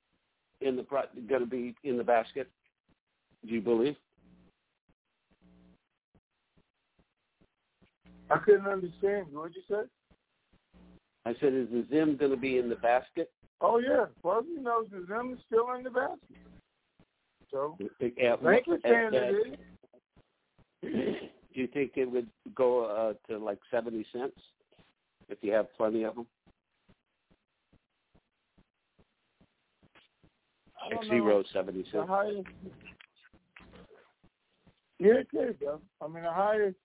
in 0.60 0.76
the 0.76 0.84
going 1.30 1.42
to 1.42 1.46
be 1.46 1.74
in 1.86 1.98
the 1.98 2.04
basket? 2.04 2.50
Do 3.46 3.54
you 3.54 3.62
believe? 3.62 3.96
I 8.30 8.38
couldn't 8.38 8.68
understand 8.68 9.28
you. 9.32 9.40
What'd 9.40 9.56
you 9.56 9.62
say? 9.70 9.84
I 11.26 11.34
said, 11.40 11.54
is 11.54 11.70
the 11.72 11.86
Zim 11.90 12.18
going 12.18 12.32
to 12.32 12.38
be 12.38 12.58
in 12.58 12.68
the 12.68 12.76
basket? 12.76 13.32
Oh 13.62 13.80
yeah, 13.80 14.06
Fuzzy 14.22 14.60
knows 14.60 14.88
the 14.92 15.06
Zim 15.08 15.34
is 15.34 15.40
still 15.48 15.72
in 15.74 15.84
the 15.84 15.90
basket. 15.90 16.20
So 17.54 17.78
At, 18.02 18.42
thank 18.44 18.68
you, 18.68 18.74
at- 18.74 18.82
saying 18.84 19.08
at- 19.08 19.14
it 19.14 19.58
is. 20.82 21.16
do 21.54 21.62
you 21.62 21.68
think 21.68 21.92
it 21.96 22.10
would 22.10 22.28
go 22.56 22.86
uh, 22.86 23.14
to 23.32 23.38
like 23.38 23.60
70 23.72 24.06
cents 24.12 24.34
if 25.30 25.38
you 25.42 25.54
have 25.54 25.68
plenty 25.78 26.04
of 26.04 26.16
them? 26.16 26.28
Like 30.92 31.06
zero, 31.06 31.38
know. 31.38 31.44
70 31.54 31.84
The 31.84 31.90
cents. 31.92 32.10
highest. 32.10 32.48
Yeah, 35.00 35.14
it 35.20 35.30
could 35.30 35.60
go. 35.60 35.80
I 36.02 36.08
mean, 36.08 36.24
the 36.24 36.32
highest 36.32 36.76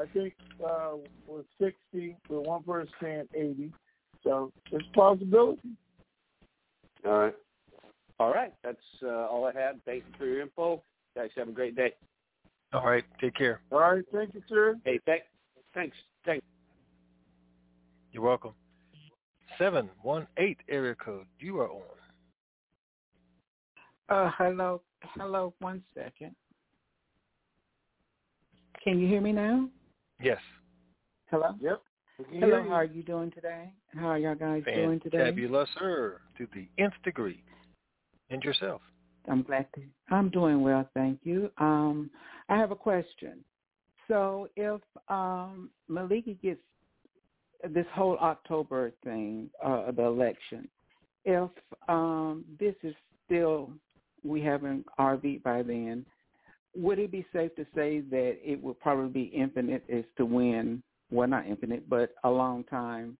I 0.00 0.06
think 0.12 0.34
uh, 0.64 0.92
was 1.26 1.44
sixty, 1.60 2.16
with 2.28 2.46
one 2.46 2.62
person 2.62 2.88
saying 3.00 3.28
eighty. 3.34 3.70
So 4.24 4.52
it's 4.70 4.84
a 4.90 4.96
possibility. 4.96 5.68
All 7.04 7.18
right. 7.18 7.34
All 8.22 8.32
right. 8.32 8.54
That's 8.62 8.78
uh, 9.02 9.26
all 9.26 9.46
I 9.46 9.52
had. 9.52 9.84
Thank 9.84 10.04
you 10.06 10.14
for 10.16 10.26
your 10.26 10.42
info. 10.42 10.80
Guys, 11.16 11.30
have 11.36 11.48
a 11.48 11.50
great 11.50 11.74
day. 11.74 11.92
All 12.72 12.86
right. 12.86 13.02
Take 13.20 13.34
care. 13.34 13.60
All 13.72 13.80
right, 13.80 14.04
thank 14.12 14.32
you, 14.32 14.42
sir. 14.48 14.76
Hey, 14.84 15.00
thank, 15.06 15.24
thanks. 15.74 15.96
Thanks. 16.24 16.46
You're 18.12 18.22
welcome. 18.22 18.52
Seven 19.58 19.90
one 20.02 20.28
eight 20.36 20.58
area 20.68 20.94
code. 20.94 21.26
You 21.40 21.58
are 21.58 21.68
on. 21.68 21.82
Uh, 24.08 24.30
hello, 24.38 24.82
hello. 25.16 25.52
One 25.58 25.82
second. 25.92 26.36
Can 28.84 29.00
you 29.00 29.08
hear 29.08 29.20
me 29.20 29.32
now? 29.32 29.68
Yes. 30.22 30.38
Hello. 31.28 31.56
Yep. 31.60 31.82
Hello. 32.30 32.62
How 32.68 32.74
are 32.74 32.84
you 32.84 33.02
doing 33.02 33.32
today? 33.32 33.72
How 33.96 34.10
are 34.10 34.18
y'all 34.18 34.36
guys 34.36 34.62
doing 34.64 35.00
today? 35.00 35.18
Fabulous, 35.18 35.68
sir. 35.76 36.20
To 36.38 36.46
the 36.54 36.68
nth 36.78 36.94
degree. 37.02 37.42
And 38.32 38.42
yourself. 38.42 38.80
I'm 39.28 39.42
glad 39.42 39.66
to. 39.74 39.82
I'm 40.10 40.30
doing 40.30 40.62
well, 40.62 40.88
thank 40.94 41.20
you. 41.22 41.50
Um, 41.58 42.10
I 42.48 42.56
have 42.56 42.70
a 42.70 42.76
question. 42.76 43.44
So 44.08 44.48
if 44.56 44.80
um, 45.08 45.70
Maliki 45.90 46.40
gets 46.40 46.60
this 47.70 47.86
whole 47.92 48.16
October 48.18 48.92
thing, 49.04 49.50
uh, 49.64 49.90
the 49.92 50.02
election, 50.02 50.68
if 51.24 51.50
um, 51.88 52.44
this 52.58 52.74
is 52.82 52.94
still 53.26 53.70
we 54.24 54.40
haven't 54.40 54.86
RV 54.98 55.42
by 55.42 55.62
then, 55.62 56.04
would 56.74 56.98
it 56.98 57.12
be 57.12 57.26
safe 57.32 57.54
to 57.56 57.66
say 57.74 58.00
that 58.00 58.38
it 58.42 58.62
would 58.62 58.80
probably 58.80 59.10
be 59.10 59.24
infinite 59.34 59.84
as 59.92 60.04
to 60.16 60.24
win? 60.24 60.82
Well, 61.10 61.28
not 61.28 61.46
infinite, 61.46 61.88
but 61.88 62.14
a 62.24 62.30
long 62.30 62.64
time 62.64 63.18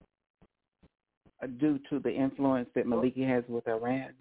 uh, 1.42 1.46
due 1.58 1.78
to 1.90 1.98
the 1.98 2.10
influence 2.10 2.68
that 2.74 2.86
Maliki 2.86 3.28
has 3.28 3.44
with 3.48 3.68
Iran. 3.68 4.14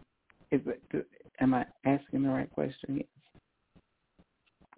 Is 0.52 0.62
it? 0.66 1.08
Am 1.40 1.54
I 1.54 1.66
asking 1.86 2.24
the 2.24 2.30
right 2.30 2.52
question? 2.52 3.04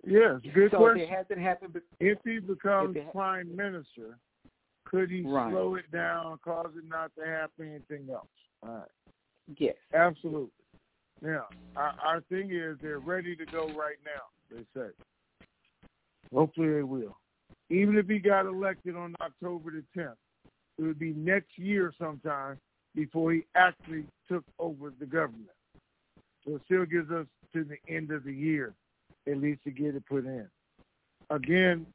Yes, 0.06 0.40
good 0.54 0.72
so 0.72 0.78
question. 0.78 1.04
if 1.04 1.10
it 1.10 1.14
hasn't 1.14 1.40
happened, 1.40 1.82
If 2.00 2.20
he 2.26 2.40
becomes 2.40 2.96
If 2.96 3.12
prime 3.12 3.56
minister, 3.56 4.18
could 4.86 5.10
he 5.10 5.22
Right. 5.22 5.52
slow 5.52 5.76
it 5.76 5.90
down, 5.92 6.38
cause 6.40 6.72
it 6.78 6.84
not 6.86 7.16
to 7.16 7.26
happen, 7.26 7.70
anything 7.70 8.10
else? 8.10 8.28
All 8.62 8.76
right. 8.76 8.90
yes. 9.58 9.76
Absolutely. 9.94 10.52
Yeah. 11.22 11.44
Our, 11.76 11.96
our 12.04 12.22
thing 12.22 12.52
is 12.52 12.78
they're 12.82 13.00
ready 13.00 13.36
to 13.36 13.46
go 13.46 13.68
right 13.70 13.98
now, 14.06 14.28
they 14.52 14.66
say. 14.76 14.90
Hopefully 16.34 16.72
they 16.74 16.84
will. 16.84 17.18
Even 17.70 17.98
if 17.98 18.08
he 18.08 18.20
got 18.20 18.46
elected 18.46 18.96
on 18.96 19.16
October 19.22 19.72
the 19.72 19.84
10th, 20.00 20.16
it 20.78 20.82
would 20.82 21.00
be 21.00 21.14
next 21.14 21.58
year 21.58 21.94
sometime 21.98 22.60
before 22.94 23.32
he 23.32 23.46
actually 23.56 24.06
took 24.28 24.44
over 24.60 24.92
the 25.00 25.06
government. 25.06 25.50
So 26.46 26.56
it 26.56 26.62
still 26.66 26.86
gives 26.86 27.12
us 27.12 27.26
to 27.54 27.64
the 27.64 27.78
end 27.94 28.12
of 28.12 28.24
the 28.24 28.34
year, 28.34 28.74
at 29.28 29.38
least 29.38 29.64
to 29.64 29.72
get 29.72 29.96
it 29.96 30.06
put 30.08 30.26
in. 30.26 30.48
Again, 31.30 31.86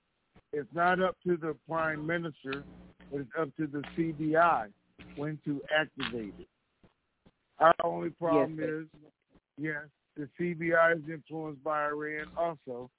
it's 0.52 0.68
not 0.72 1.00
up 1.02 1.16
to 1.26 1.36
the 1.36 1.54
prime 1.68 2.06
minister, 2.06 2.64
but 3.10 3.20
it's 3.20 3.30
up 3.38 3.54
to 3.56 3.66
the 3.66 3.82
CBI 3.96 4.68
when 5.16 5.38
to 5.44 5.60
activate 5.76 6.34
it. 6.38 6.48
Our 7.58 7.74
only 7.82 8.10
problem 8.10 8.58
Yes, 8.58 8.68
is, 8.68 8.86
yes, 9.58 9.82
the 10.16 10.28
CBI 10.38 10.96
is 10.96 11.02
influenced 11.10 11.62
by 11.62 11.86
Iran 11.86 12.26
also. 12.36 12.90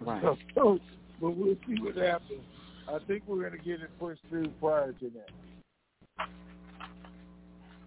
Right. 0.00 0.22
So, 0.54 0.78
but 1.20 1.30
we'll 1.30 1.56
see 1.66 1.80
what 1.80 1.96
happens. 1.96 2.42
I 2.88 2.98
think 3.06 3.22
we're 3.26 3.48
going 3.48 3.58
to 3.58 3.64
get 3.64 3.80
it 3.80 3.90
pushed 3.98 4.20
through 4.28 4.48
prior 4.60 4.92
to 4.92 5.10
that. 5.10 5.30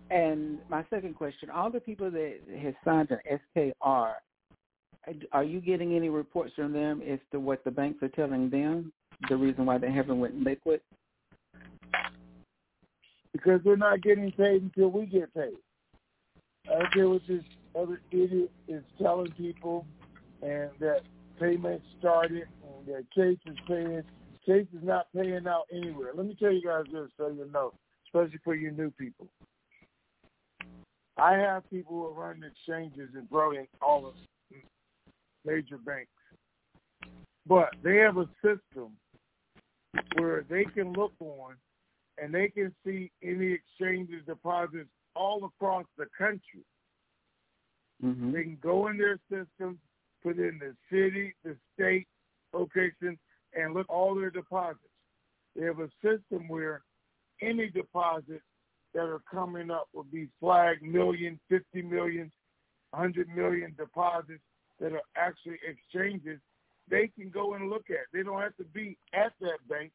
And 0.09 0.59
my 0.69 0.85
second 0.89 1.15
question: 1.15 1.49
All 1.49 1.69
the 1.69 1.79
people 1.79 2.09
that 2.11 2.39
have 2.61 2.73
signed 2.85 3.09
an 3.11 3.39
SKR, 3.55 4.13
are 5.31 5.43
you 5.43 5.59
getting 5.61 5.95
any 5.95 6.09
reports 6.09 6.53
from 6.55 6.73
them 6.73 7.01
as 7.07 7.19
to 7.31 7.39
what 7.39 7.63
the 7.63 7.71
banks 7.71 8.01
are 8.03 8.09
telling 8.09 8.49
them? 8.49 8.93
The 9.29 9.35
reason 9.35 9.65
why 9.65 9.77
they 9.77 9.91
haven't 9.91 10.19
went 10.19 10.43
liquid? 10.43 10.81
Because 13.33 13.61
they're 13.63 13.77
not 13.77 14.01
getting 14.01 14.31
paid 14.31 14.61
until 14.63 14.89
we 14.89 15.05
get 15.05 15.33
paid. 15.33 15.57
I 16.69 16.79
don't 16.79 16.93
care 16.93 17.09
what 17.09 17.21
this 17.27 17.43
other 17.77 18.01
idiot 18.11 18.51
is 18.67 18.83
telling 19.01 19.31
people, 19.31 19.85
and 20.41 20.69
that 20.79 21.01
payments 21.39 21.85
started, 21.99 22.47
and 22.63 22.87
that 22.87 23.05
Chase 23.15 23.39
is 23.45 23.57
paying. 23.67 24.03
Chase 24.45 24.67
is 24.73 24.83
not 24.83 25.07
paying 25.13 25.47
out 25.47 25.65
anywhere. 25.73 26.11
Let 26.15 26.25
me 26.25 26.35
tell 26.39 26.51
you 26.51 26.61
guys 26.63 26.85
this 26.91 27.09
so 27.17 27.27
you 27.27 27.49
know, 27.51 27.73
especially 28.07 28.39
for 28.43 28.55
you 28.55 28.71
new 28.71 28.91
people. 28.91 29.27
I 31.17 31.33
have 31.33 31.69
people 31.69 31.95
who 31.95 32.05
are 32.05 32.27
running 32.27 32.43
exchanges 32.43 33.09
and 33.15 33.29
growing 33.29 33.67
all 33.81 34.05
of 34.07 34.13
major 35.45 35.77
banks. 35.77 36.11
But 37.47 37.69
they 37.83 37.97
have 37.97 38.17
a 38.17 38.27
system 38.43 38.91
where 40.17 40.45
they 40.49 40.65
can 40.65 40.93
look 40.93 41.13
on 41.19 41.55
and 42.21 42.33
they 42.33 42.49
can 42.49 42.73
see 42.85 43.11
any 43.23 43.53
exchanges 43.53 44.25
deposits 44.25 44.89
all 45.15 45.45
across 45.45 45.85
the 45.97 46.05
country. 46.17 46.65
Mm-hmm. 48.03 48.31
They 48.33 48.43
can 48.43 48.57
go 48.61 48.87
in 48.87 48.97
their 48.97 49.17
system, 49.29 49.79
put 50.21 50.37
in 50.37 50.59
the 50.59 50.75
city, 50.91 51.33
the 51.43 51.55
state 51.73 52.07
location, 52.53 53.17
and 53.53 53.73
look 53.73 53.89
all 53.89 54.13
their 54.13 54.29
deposits. 54.29 54.81
They 55.55 55.65
have 55.65 55.79
a 55.79 55.89
system 56.03 56.47
where 56.47 56.81
any 57.41 57.69
deposits 57.69 58.43
that 58.97 59.03
are 59.03 59.21
coming 59.29 59.69
up 59.69 59.87
will 59.93 60.07
be 60.11 60.27
flagged 60.39 60.81
million, 60.81 61.39
fifty 61.49 61.83
million, 61.83 62.31
hundred 62.95 63.29
million 63.29 63.75
deposits 63.77 64.41
that 64.79 64.91
are 64.91 65.03
actually 65.15 65.59
exchanges. 65.69 66.39
They 66.89 67.07
can 67.15 67.29
go 67.29 67.53
and 67.53 67.69
look 67.69 67.91
at. 67.91 68.07
They 68.11 68.23
don't 68.23 68.41
have 68.41 68.57
to 68.57 68.63
be 68.63 68.97
at 69.13 69.33
that 69.39 69.59
bank. 69.69 69.91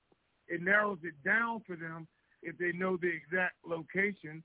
It 0.46 0.62
narrows 0.62 0.98
it 1.02 1.14
down 1.24 1.62
for 1.66 1.74
them 1.74 2.06
if 2.44 2.56
they 2.58 2.70
know 2.70 2.96
the 2.96 3.08
exact 3.08 3.56
location, 3.66 4.40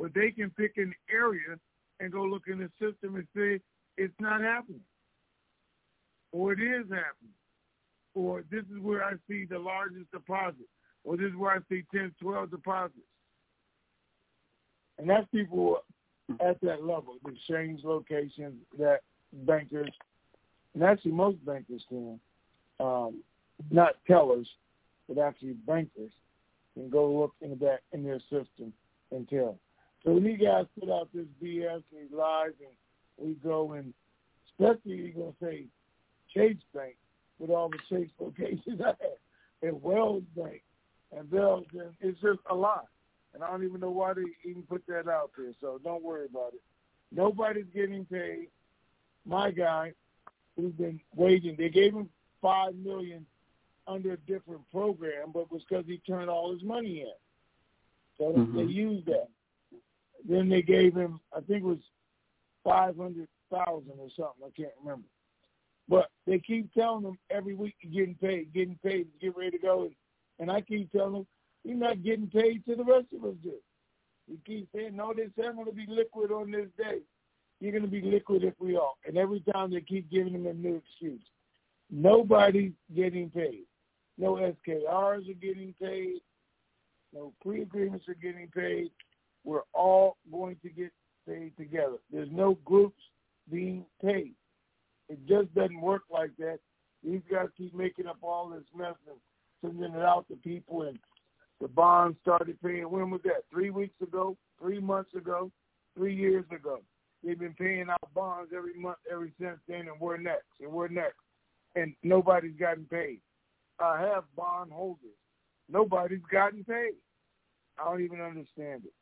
but 0.00 0.12
they 0.14 0.32
can 0.32 0.50
pick 0.50 0.72
an 0.78 0.92
area 1.08 1.56
and 2.00 2.10
go 2.10 2.24
look 2.24 2.48
in 2.48 2.58
the 2.58 2.70
system 2.84 3.14
and 3.14 3.26
say 3.36 3.60
it's 3.96 4.18
not 4.18 4.40
happening, 4.40 4.80
or 6.32 6.54
it 6.54 6.60
is 6.60 6.90
happening, 6.90 7.36
or 8.16 8.42
this 8.50 8.64
is 8.64 8.82
where 8.82 9.04
I 9.04 9.12
see 9.28 9.44
the 9.48 9.60
largest 9.60 10.10
deposit, 10.10 10.66
or 11.04 11.16
this 11.16 11.28
is 11.28 11.36
where 11.36 11.52
I 11.52 11.58
see 11.68 11.84
10, 11.94 12.16
12 12.20 12.50
deposits. 12.50 13.06
And 15.02 15.10
that's 15.10 15.26
people 15.32 15.78
at 16.40 16.60
that 16.60 16.84
level, 16.84 17.16
the 17.24 17.32
exchange 17.32 17.80
locations 17.82 18.54
that 18.78 19.00
bankers, 19.32 19.90
and 20.74 20.84
actually 20.84 21.10
most 21.10 21.44
bankers 21.44 21.82
can, 21.88 22.20
um, 22.78 23.20
not 23.72 23.94
tellers, 24.06 24.46
but 25.08 25.18
actually 25.18 25.54
bankers, 25.66 26.12
can 26.74 26.88
go 26.88 27.10
look 27.10 27.34
in 27.40 27.58
that 27.58 27.80
in 27.90 28.04
their 28.04 28.20
system 28.30 28.72
and 29.10 29.28
tell. 29.28 29.58
So 30.04 30.12
when 30.12 30.24
you 30.24 30.36
guys 30.36 30.66
put 30.78 30.88
out 30.88 31.08
this 31.12 31.26
BS 31.42 31.82
and 31.90 32.08
these 32.08 32.16
lies, 32.16 32.52
and 32.60 33.26
we 33.28 33.34
go 33.42 33.72
and 33.72 33.92
especially 34.46 34.98
you're 34.98 35.10
gonna 35.10 35.34
say 35.42 35.64
Chase 36.32 36.62
Bank 36.72 36.94
with 37.40 37.50
all 37.50 37.70
the 37.70 37.78
Chase 37.90 38.10
locations 38.20 38.80
I 38.80 38.86
have, 38.86 39.18
and 39.62 39.82
Wells 39.82 40.22
Bank 40.36 40.62
and 41.10 41.28
Bells, 41.28 41.66
and 41.72 41.90
it's 42.00 42.20
just 42.20 42.38
a 42.48 42.54
lie. 42.54 42.84
And 43.34 43.42
I 43.42 43.50
don't 43.50 43.64
even 43.64 43.80
know 43.80 43.90
why 43.90 44.14
they 44.14 44.24
even 44.48 44.62
put 44.62 44.86
that 44.88 45.08
out 45.08 45.30
there. 45.36 45.52
So 45.60 45.80
don't 45.82 46.02
worry 46.02 46.26
about 46.26 46.52
it. 46.54 46.60
Nobody's 47.10 47.66
getting 47.74 48.04
paid. 48.04 48.48
My 49.24 49.50
guy, 49.50 49.92
who's 50.56 50.72
been 50.72 51.00
waiting, 51.14 51.56
they 51.56 51.68
gave 51.68 51.94
him 51.94 52.08
five 52.40 52.74
million 52.74 53.24
under 53.86 54.12
a 54.12 54.16
different 54.18 54.62
program, 54.70 55.30
but 55.32 55.40
it 55.40 55.52
was 55.52 55.62
because 55.68 55.84
he 55.86 55.98
turned 55.98 56.30
all 56.30 56.52
his 56.52 56.62
money 56.62 57.00
in. 57.02 57.12
So 58.18 58.32
Mhm. 58.32 58.54
they 58.54 58.64
used 58.64 59.06
that. 59.06 59.28
Then 60.24 60.48
they 60.48 60.62
gave 60.62 60.94
him, 60.94 61.20
I 61.32 61.40
think 61.40 61.64
it 61.64 61.66
was 61.66 61.90
five 62.62 62.96
hundred 62.96 63.28
thousand 63.50 63.98
or 63.98 64.08
something. 64.10 64.44
I 64.46 64.50
can't 64.50 64.72
remember. 64.80 65.08
But 65.88 66.10
they 66.26 66.38
keep 66.38 66.72
telling 66.72 67.04
him 67.04 67.18
every 67.30 67.54
week 67.54 67.74
you're 67.80 67.92
getting 68.06 68.14
paid, 68.14 68.52
getting 68.52 68.78
paid, 68.84 69.08
get 69.20 69.36
ready 69.36 69.50
to 69.52 69.58
go. 69.58 69.82
And, 69.82 69.94
and 70.38 70.50
I 70.50 70.60
keep 70.60 70.90
telling 70.92 71.12
them 71.12 71.26
you're 71.64 71.76
not 71.76 72.02
getting 72.02 72.28
paid 72.28 72.64
till 72.64 72.76
the 72.76 72.84
rest 72.84 73.06
of 73.14 73.24
us 73.24 73.36
do. 73.42 73.54
You 74.28 74.38
keep 74.46 74.68
saying, 74.74 74.96
no, 74.96 75.12
they 75.14 75.26
say 75.36 75.46
I'm 75.46 75.56
going 75.56 75.66
to 75.66 75.72
be 75.72 75.86
liquid 75.88 76.30
on 76.30 76.50
this 76.50 76.68
day. 76.76 76.98
You're 77.60 77.72
going 77.72 77.84
to 77.84 77.88
be 77.88 78.02
liquid 78.02 78.44
if 78.44 78.54
we 78.58 78.76
are. 78.76 78.92
And 79.06 79.16
every 79.16 79.40
time 79.52 79.70
they 79.70 79.80
keep 79.80 80.10
giving 80.10 80.32
them 80.32 80.46
a 80.46 80.52
new 80.52 80.76
excuse. 80.76 81.22
Nobody's 81.90 82.72
getting 82.94 83.30
paid. 83.30 83.64
No 84.18 84.34
SKRs 84.34 85.30
are 85.30 85.40
getting 85.40 85.74
paid. 85.80 86.20
No 87.12 87.32
pre-agreements 87.42 88.08
are 88.08 88.14
getting 88.14 88.48
paid. 88.48 88.90
We're 89.44 89.62
all 89.74 90.16
going 90.30 90.56
to 90.62 90.70
get 90.70 90.92
paid 91.28 91.56
together. 91.56 91.98
There's 92.10 92.30
no 92.30 92.58
groups 92.64 93.00
being 93.50 93.84
paid. 94.02 94.34
It 95.08 95.18
just 95.26 95.54
doesn't 95.54 95.80
work 95.80 96.02
like 96.10 96.30
that. 96.38 96.58
These 97.04 97.20
guys 97.30 97.48
keep 97.56 97.74
making 97.74 98.06
up 98.06 98.18
all 98.22 98.48
this 98.48 98.64
mess 98.76 98.94
and 99.06 99.16
sending 99.60 99.94
it 99.94 100.02
out 100.02 100.26
to 100.28 100.36
people, 100.36 100.82
and 100.82 100.98
the 101.62 101.68
bonds 101.68 102.18
started 102.20 102.60
paying. 102.60 102.90
When 102.90 103.08
was 103.10 103.20
that? 103.22 103.44
Three 103.50 103.70
weeks 103.70 103.94
ago? 104.02 104.36
Three 104.60 104.80
months 104.80 105.14
ago? 105.14 105.50
Three 105.96 106.14
years 106.14 106.44
ago? 106.50 106.80
They've 107.22 107.38
been 107.38 107.54
paying 107.54 107.86
out 107.88 108.12
bonds 108.14 108.50
every 108.54 108.74
month, 108.74 108.98
ever 109.10 109.30
since 109.40 109.58
then, 109.68 109.82
and 109.82 110.00
we're 110.00 110.16
next, 110.16 110.48
and 110.60 110.72
we're 110.72 110.88
next, 110.88 111.20
and 111.76 111.94
nobody's 112.02 112.58
gotten 112.58 112.84
paid. 112.86 113.20
I 113.78 114.00
have 114.00 114.24
bond 114.36 114.72
holders. 114.72 115.14
Nobody's 115.70 116.18
gotten 116.30 116.64
paid. 116.64 116.96
I 117.78 117.84
don't 117.84 118.02
even 118.02 118.20
understand 118.20 118.82
it. 118.84 118.92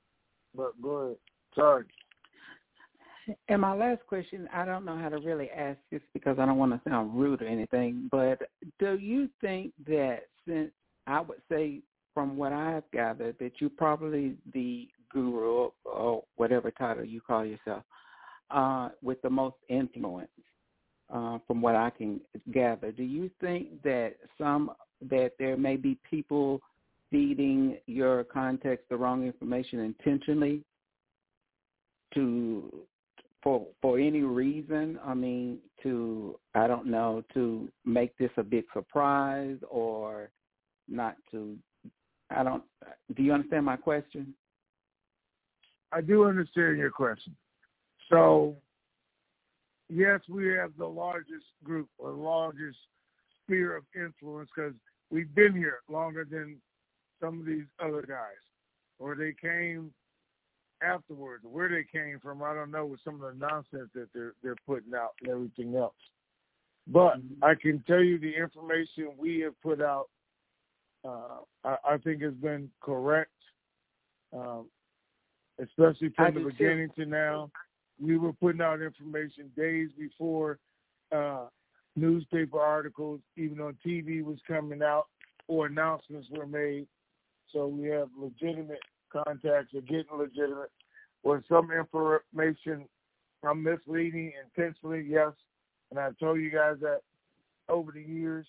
But 0.54 0.80
go 0.82 0.90
ahead. 0.90 1.16
Sorry. 1.54 1.84
And 3.48 3.62
my 3.62 3.74
last 3.74 4.02
question, 4.06 4.50
I 4.52 4.66
don't 4.66 4.84
know 4.84 4.98
how 4.98 5.08
to 5.08 5.18
really 5.18 5.48
ask 5.50 5.78
this 5.90 6.02
because 6.12 6.38
I 6.38 6.44
don't 6.44 6.58
want 6.58 6.72
to 6.72 6.90
sound 6.90 7.18
rude 7.18 7.40
or 7.40 7.46
anything, 7.46 8.08
but 8.10 8.42
do 8.78 8.98
you 8.98 9.30
think 9.40 9.72
that 9.86 10.24
since 10.46 10.70
I 11.06 11.20
would 11.20 11.40
say 11.50 11.80
from 12.20 12.36
what 12.36 12.52
I've 12.52 12.82
gathered 12.92 13.36
that 13.38 13.52
you're 13.60 13.70
probably 13.70 14.36
the 14.52 14.88
guru 15.10 15.70
or 15.86 16.22
whatever 16.36 16.70
title 16.70 17.02
you 17.02 17.22
call 17.22 17.46
yourself, 17.46 17.82
uh, 18.50 18.90
with 19.02 19.22
the 19.22 19.30
most 19.30 19.56
influence, 19.70 20.28
uh, 21.08 21.38
from 21.46 21.62
what 21.62 21.74
I 21.76 21.88
can 21.88 22.20
gather, 22.52 22.92
do 22.92 23.04
you 23.04 23.30
think 23.40 23.82
that 23.84 24.16
some 24.36 24.72
that 25.08 25.32
there 25.38 25.56
may 25.56 25.76
be 25.76 25.96
people 26.10 26.60
feeding 27.10 27.78
your 27.86 28.24
context 28.24 28.84
the 28.90 28.98
wrong 28.98 29.24
information 29.24 29.80
intentionally 29.80 30.62
to 32.12 32.84
for 33.42 33.66
for 33.80 33.98
any 33.98 34.20
reason? 34.20 35.00
I 35.02 35.14
mean 35.14 35.58
to 35.82 36.38
i 36.54 36.66
don't 36.66 36.86
know 36.86 37.24
to 37.32 37.66
make 37.86 38.14
this 38.18 38.30
a 38.36 38.42
big 38.42 38.64
surprise 38.74 39.56
or 39.70 40.28
not 40.86 41.16
to 41.30 41.56
i 42.30 42.42
don't 42.42 42.62
do 43.14 43.22
you 43.22 43.32
understand 43.32 43.64
my 43.64 43.76
question 43.76 44.34
I 45.92 46.00
do 46.00 46.24
understand 46.24 46.78
your 46.78 46.90
question. 46.90 47.34
So, 48.08 48.56
yes, 49.88 50.20
we 50.28 50.48
have 50.48 50.70
the 50.78 50.86
largest 50.86 51.46
group 51.64 51.88
or 51.98 52.12
largest 52.12 52.78
sphere 53.44 53.76
of 53.76 53.84
influence 53.94 54.50
because 54.54 54.74
we've 55.10 55.34
been 55.34 55.54
here 55.54 55.78
longer 55.88 56.26
than 56.28 56.56
some 57.20 57.40
of 57.40 57.46
these 57.46 57.64
other 57.82 58.02
guys, 58.02 58.40
or 58.98 59.14
they 59.14 59.34
came 59.40 59.92
afterwards. 60.82 61.44
Where 61.44 61.68
they 61.68 61.84
came 61.90 62.18
from, 62.20 62.42
I 62.42 62.54
don't 62.54 62.70
know, 62.70 62.86
with 62.86 63.00
some 63.04 63.14
of 63.14 63.20
the 63.20 63.38
nonsense 63.38 63.90
that 63.94 64.08
they're 64.14 64.34
they're 64.42 64.56
putting 64.66 64.94
out 64.94 65.14
and 65.22 65.30
everything 65.30 65.76
else. 65.76 65.94
But 66.86 67.18
mm-hmm. 67.18 67.44
I 67.44 67.54
can 67.54 67.82
tell 67.86 68.02
you 68.02 68.18
the 68.18 68.32
information 68.32 69.10
we 69.18 69.40
have 69.40 69.60
put 69.60 69.80
out. 69.80 70.08
Uh, 71.04 71.38
I, 71.64 71.76
I 71.92 71.98
think 71.98 72.22
has 72.22 72.34
been 72.34 72.70
correct. 72.80 73.30
Um, 74.32 74.66
especially 75.58 76.12
I 76.18 76.26
from 76.26 76.34
the 76.34 76.40
do 76.40 76.50
too. 76.50 76.56
beginning 76.56 76.90
to 76.96 77.06
now. 77.06 77.50
We 78.00 78.16
were 78.16 78.32
putting 78.32 78.62
out 78.62 78.80
information 78.80 79.50
days 79.56 79.90
before 79.98 80.58
uh, 81.12 81.46
newspaper 81.96 82.60
articles, 82.60 83.20
even 83.36 83.60
on 83.60 83.76
TV 83.84 84.22
was 84.24 84.38
coming 84.46 84.82
out 84.82 85.06
or 85.48 85.66
announcements 85.66 86.28
were 86.30 86.46
made. 86.46 86.86
So 87.52 87.66
we 87.66 87.88
have 87.88 88.08
legitimate 88.16 88.80
contacts 89.12 89.74
or 89.74 89.80
getting 89.82 90.16
legitimate. 90.16 90.70
When 91.22 91.44
some 91.48 91.70
information 91.70 92.86
I'm 93.42 93.62
misleading 93.62 94.32
intentionally, 94.44 95.06
yes, 95.08 95.32
and 95.90 95.98
I've 95.98 96.18
told 96.18 96.40
you 96.40 96.50
guys 96.50 96.76
that 96.80 97.00
over 97.68 97.92
the 97.92 98.02
years, 98.02 98.46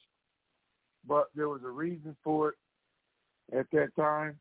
but 1.07 1.29
there 1.35 1.49
was 1.49 1.61
a 1.63 1.69
reason 1.69 2.15
for 2.23 2.49
it 2.49 2.55
at 3.57 3.67
that 3.71 3.95
time. 3.95 4.39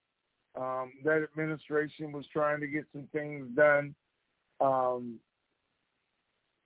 Um, 0.57 0.93
that 1.05 1.23
administration 1.23 2.13
was 2.13 2.27
trying 2.33 2.61
to 2.61 2.67
get 2.67 2.85
some 2.93 3.09
things 3.13 3.47
done. 3.55 3.95
Um, 4.61 5.19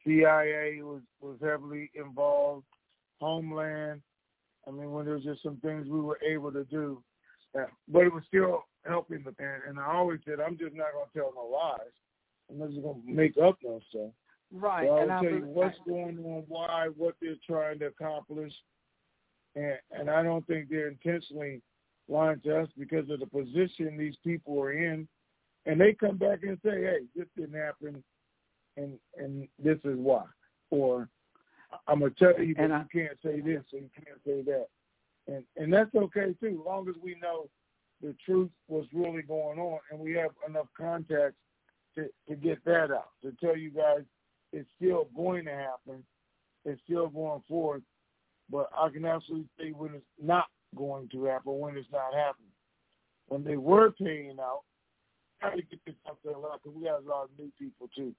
CIA 0.04 0.80
was, 0.82 1.02
was 1.20 1.36
heavily 1.42 1.90
involved. 1.94 2.64
Homeland. 3.20 4.02
I 4.66 4.70
mean, 4.70 4.90
when 4.92 5.04
there 5.04 5.14
was 5.14 5.24
just 5.24 5.42
some 5.42 5.56
things 5.58 5.86
we 5.88 6.00
were 6.00 6.18
able 6.26 6.52
to 6.52 6.64
do, 6.64 7.02
uh, 7.58 7.64
but 7.88 8.00
it 8.00 8.12
was 8.12 8.22
still 8.26 8.64
helping 8.86 9.22
the 9.22 9.34
and, 9.38 9.62
and 9.68 9.78
I 9.78 9.94
always 9.94 10.20
said 10.24 10.40
I'm 10.40 10.58
just 10.58 10.74
not 10.74 10.92
going 10.92 11.06
to 11.12 11.18
tell 11.18 11.32
no 11.34 11.46
lies. 11.46 11.78
I'm 12.50 12.60
it's 12.62 12.82
gonna 12.82 12.98
make 13.06 13.36
up 13.38 13.58
no 13.62 13.80
stuff. 13.90 14.10
Right. 14.52 14.86
So 14.86 14.94
I'll 14.94 15.02
and 15.02 15.12
I 15.12 15.22
tell 15.22 15.30
you 15.30 15.46
what's 15.46 15.78
going 15.86 16.18
on, 16.18 16.44
why, 16.48 16.88
what 16.96 17.14
they're 17.20 17.36
trying 17.46 17.78
to 17.80 17.86
accomplish, 17.86 18.52
and 19.56 19.78
and 19.90 20.10
I 20.10 20.22
don't 20.22 20.46
think 20.46 20.68
they're 20.68 20.88
intentionally 20.88 21.62
lying 22.08 22.40
to 22.40 22.60
us 22.60 22.68
because 22.78 23.08
of 23.10 23.20
the 23.20 23.26
position 23.26 23.96
these 23.96 24.16
people 24.24 24.60
are 24.60 24.72
in, 24.72 25.08
and 25.66 25.80
they 25.80 25.94
come 25.94 26.16
back 26.18 26.40
and 26.42 26.58
say, 26.64 26.82
hey, 26.82 26.98
this 27.16 27.26
didn't 27.36 27.58
happen, 27.58 28.02
and 28.76 28.98
and 29.16 29.48
this 29.62 29.78
is 29.84 29.96
why, 29.98 30.24
or 30.70 31.08
I'm 31.88 32.00
gonna 32.00 32.12
tell 32.18 32.38
you 32.42 32.54
that 32.54 32.62
And 32.62 32.74
I- 32.74 32.82
you 32.82 32.88
can't 33.06 33.18
say 33.22 33.40
this 33.40 33.64
and 33.72 33.82
you 33.82 33.90
can't 34.04 34.22
say 34.24 34.42
that, 34.42 34.66
and 35.26 35.44
and 35.56 35.72
that's 35.72 35.94
okay 35.94 36.34
too, 36.40 36.58
as 36.60 36.66
long 36.66 36.88
as 36.88 36.96
we 37.02 37.14
know 37.16 37.48
the 38.02 38.14
truth 38.26 38.50
was 38.68 38.86
really 38.92 39.22
going 39.22 39.58
on 39.58 39.78
and 39.90 39.98
we 39.98 40.12
have 40.12 40.32
enough 40.48 40.66
context 40.76 41.38
to 41.94 42.10
to 42.28 42.36
get 42.36 42.62
that 42.64 42.90
out. 42.90 43.12
To 43.22 43.32
tell 43.40 43.56
you 43.56 43.70
guys 43.70 44.02
it's 44.52 44.68
still 44.76 45.08
going 45.16 45.44
to 45.46 45.52
happen, 45.52 46.04
it's 46.64 46.80
still 46.82 47.08
going 47.08 47.42
forth, 47.48 47.82
but 48.50 48.68
I 48.76 48.88
can 48.90 49.04
absolutely 49.04 49.48
say 49.58 49.70
when 49.70 49.94
it's 49.94 50.04
not 50.22 50.46
going 50.76 51.08
to 51.10 51.24
happen, 51.24 51.58
when 51.58 51.76
it's 51.76 51.90
not 51.92 52.14
happening. 52.14 52.50
When 53.28 53.42
they 53.42 53.56
were 53.56 53.90
paying 53.90 54.36
out, 54.40 54.62
got 55.40 55.56
to 55.56 55.62
get 55.62 55.80
this 55.86 55.94
out 56.08 56.18
there 56.24 56.34
a 56.34 56.38
lot 56.38 56.60
because 56.62 56.78
we 56.78 56.86
have 56.86 57.04
a 57.04 57.08
lot 57.08 57.24
of 57.24 57.30
new 57.38 57.50
people 57.58 57.88
too. 57.96 58.14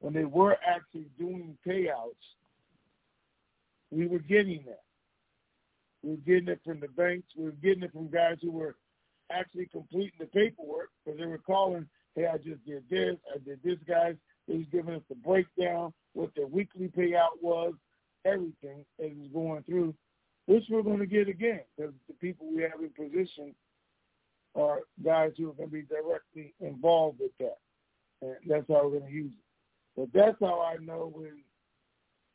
When 0.00 0.14
they 0.14 0.24
were 0.24 0.56
actually 0.66 1.06
doing 1.18 1.56
payouts, 1.66 2.14
we 3.90 4.06
were 4.06 4.20
getting 4.20 4.64
that. 4.66 4.82
We 6.02 6.10
were 6.10 6.16
getting 6.18 6.48
it 6.48 6.60
from 6.64 6.80
the 6.80 6.88
banks. 6.88 7.28
We 7.36 7.44
were 7.44 7.50
getting 7.52 7.82
it 7.82 7.92
from 7.92 8.08
guys 8.08 8.36
who 8.40 8.52
were 8.52 8.76
actually 9.30 9.66
completing 9.66 10.12
the 10.18 10.26
paperwork 10.26 10.90
because 11.04 11.18
they 11.18 11.26
were 11.26 11.38
calling, 11.38 11.86
hey, 12.14 12.26
I 12.26 12.38
just 12.38 12.64
did 12.64 12.84
this, 12.88 13.16
I 13.34 13.38
did 13.38 13.60
this, 13.62 13.78
guys. 13.86 14.14
They 14.46 14.56
was 14.56 14.66
giving 14.72 14.94
us 14.94 15.02
the 15.08 15.14
breakdown, 15.14 15.92
what 16.14 16.30
their 16.34 16.46
weekly 16.46 16.88
payout 16.88 17.42
was, 17.42 17.74
everything 18.28 18.84
as 19.02 19.10
was 19.16 19.28
going 19.32 19.62
through, 19.64 19.94
which 20.46 20.64
we're 20.70 20.82
going 20.82 20.98
to 20.98 21.06
get 21.06 21.28
again 21.28 21.60
because 21.76 21.92
the 22.08 22.14
people 22.14 22.46
we 22.54 22.62
have 22.62 22.80
in 22.80 22.90
position 22.90 23.54
are 24.54 24.80
guys 25.04 25.32
who 25.36 25.50
are 25.50 25.54
going 25.54 25.68
to 25.68 25.74
be 25.74 25.82
directly 25.82 26.54
involved 26.60 27.20
with 27.20 27.32
that. 27.38 27.58
And 28.22 28.36
that's 28.46 28.66
how 28.68 28.84
we're 28.84 28.98
going 28.98 29.10
to 29.10 29.16
use 29.16 29.32
it. 29.32 29.44
But 29.96 30.08
that's 30.12 30.36
how 30.40 30.60
I 30.60 30.76
know 30.82 31.10
when 31.12 31.42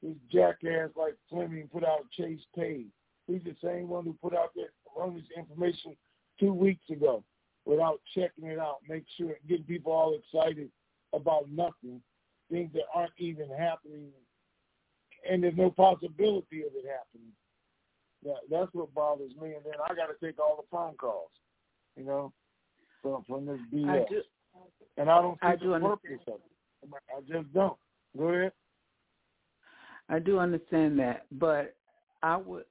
this 0.01 0.17
jackass 0.31 0.89
like 0.95 1.15
Fleming 1.29 1.69
put 1.71 1.83
out 1.83 2.09
Chase 2.11 2.41
Pay. 2.55 2.85
He's 3.27 3.43
the 3.43 3.55
same 3.63 3.87
one 3.87 4.03
who 4.03 4.13
put 4.21 4.35
out 4.35 4.53
that 4.55 4.67
this 5.13 5.23
information 5.37 5.95
two 6.39 6.53
weeks 6.53 6.83
ago 6.91 7.23
without 7.65 8.01
checking 8.13 8.45
it 8.45 8.59
out, 8.59 8.77
make 8.87 9.05
sure 9.17 9.35
getting 9.47 9.63
people 9.63 9.91
all 9.91 10.17
excited 10.19 10.69
about 11.13 11.49
nothing, 11.49 12.01
things 12.51 12.69
that 12.73 12.83
aren't 12.93 13.13
even 13.17 13.47
happening, 13.49 14.09
and 15.29 15.43
there's 15.43 15.57
no 15.57 15.69
possibility 15.71 16.61
of 16.61 16.73
it 16.75 16.85
happening. 16.85 17.31
That, 18.23 18.39
that's 18.49 18.73
what 18.73 18.93
bothers 18.93 19.31
me, 19.41 19.53
and 19.53 19.65
then 19.65 19.73
I 19.83 19.93
got 19.93 20.07
to 20.07 20.25
take 20.25 20.39
all 20.39 20.57
the 20.57 20.67
phone 20.71 20.95
calls, 20.95 21.29
you 21.97 22.05
know, 22.05 22.31
from 23.01 23.23
from 23.27 23.45
this 23.45 23.59
BS. 23.73 23.89
I 23.89 24.05
do, 24.09 24.21
and 24.97 25.09
I 25.09 25.21
don't 25.21 25.35
see 25.35 25.47
I 25.47 25.55
the 25.55 25.59
do 25.59 25.79
purpose 25.79 26.23
of 26.27 26.35
it. 26.35 26.93
I 27.15 27.19
just 27.21 27.53
don't. 27.53 27.77
Go 28.17 28.25
ahead. 28.25 28.51
I 30.09 30.19
do 30.19 30.39
understand 30.39 30.99
that, 30.99 31.25
but 31.33 31.75
I 32.21 32.37
would. 32.37 32.65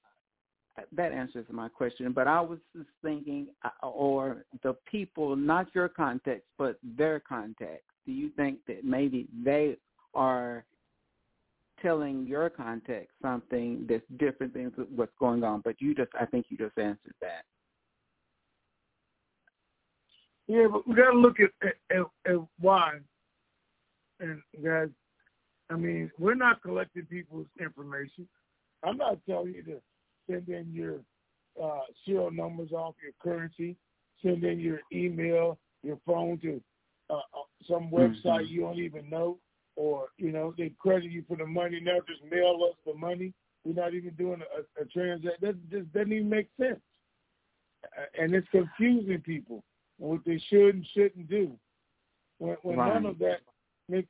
That 0.92 1.12
answers 1.12 1.44
my 1.50 1.68
question. 1.68 2.12
But 2.12 2.26
I 2.26 2.40
was 2.40 2.58
just 2.74 2.88
thinking, 3.02 3.48
uh, 3.62 3.86
or 3.86 4.46
the 4.62 4.74
people, 4.90 5.36
not 5.36 5.66
your 5.74 5.88
context, 5.88 6.44
but 6.56 6.78
their 6.82 7.20
context. 7.20 7.84
Do 8.06 8.12
you 8.12 8.30
think 8.30 8.58
that 8.68 8.82
maybe 8.82 9.28
they 9.44 9.76
are 10.14 10.64
telling 11.82 12.26
your 12.26 12.48
context 12.48 13.10
something 13.20 13.86
that's 13.88 14.04
different 14.16 14.54
than 14.54 14.72
what's 14.94 15.12
going 15.18 15.44
on? 15.44 15.60
But 15.60 15.80
you 15.80 15.94
just, 15.94 16.10
I 16.18 16.24
think 16.26 16.46
you 16.48 16.56
just 16.56 16.78
answered 16.78 17.14
that. 17.20 17.44
Yeah, 20.46 20.66
but 20.70 20.86
we 20.86 20.94
got 20.94 21.10
to 21.10 21.18
look 21.18 21.38
at, 21.40 21.50
at, 21.90 22.06
at, 22.26 22.36
why. 22.60 22.98
And 24.20 24.40
guys, 24.62 24.88
I 25.70 25.74
mean, 25.74 26.10
we're 26.18 26.34
not 26.34 26.62
collecting 26.62 27.06
people's 27.06 27.46
information. 27.60 28.28
I'm 28.84 28.96
not 28.96 29.18
telling 29.28 29.54
you 29.54 29.62
to 29.64 29.80
send 30.28 30.48
in 30.48 30.72
your 30.72 31.00
uh, 31.62 31.82
serial 32.04 32.30
numbers 32.30 32.72
off 32.72 32.94
your 33.02 33.12
currency, 33.22 33.76
send 34.22 34.44
in 34.44 34.60
your 34.60 34.80
email, 34.92 35.58
your 35.82 35.98
phone 36.06 36.38
to 36.40 36.60
uh, 37.10 37.14
uh, 37.14 37.42
some 37.68 37.90
website 37.90 38.44
Mhm. 38.44 38.48
you 38.48 38.60
don't 38.62 38.78
even 38.78 39.08
know, 39.08 39.38
or 39.76 40.08
you 40.18 40.32
know 40.32 40.54
they 40.56 40.72
credit 40.78 41.10
you 41.10 41.24
for 41.26 41.36
the 41.36 41.46
money 41.46 41.80
now. 41.80 41.98
Just 42.08 42.22
mail 42.30 42.58
us 42.68 42.76
the 42.86 42.94
money. 42.94 43.32
We're 43.64 43.74
not 43.74 43.94
even 43.94 44.10
doing 44.14 44.42
a, 44.42 44.82
a 44.82 44.84
transaction. 44.86 45.32
That 45.40 45.70
just 45.70 45.92
doesn't 45.92 46.12
even 46.12 46.28
make 46.28 46.48
sense, 46.60 46.80
and 48.18 48.34
it's 48.34 48.48
confusing 48.50 49.20
people 49.20 49.62
what 49.98 50.20
they 50.26 50.42
should 50.50 50.74
and 50.74 50.86
shouldn't 50.94 51.28
do. 51.28 51.52
When, 52.38 52.56
when 52.62 52.76
none 52.76 53.06
of 53.06 53.18
that 53.20 53.40
makes 53.88 54.08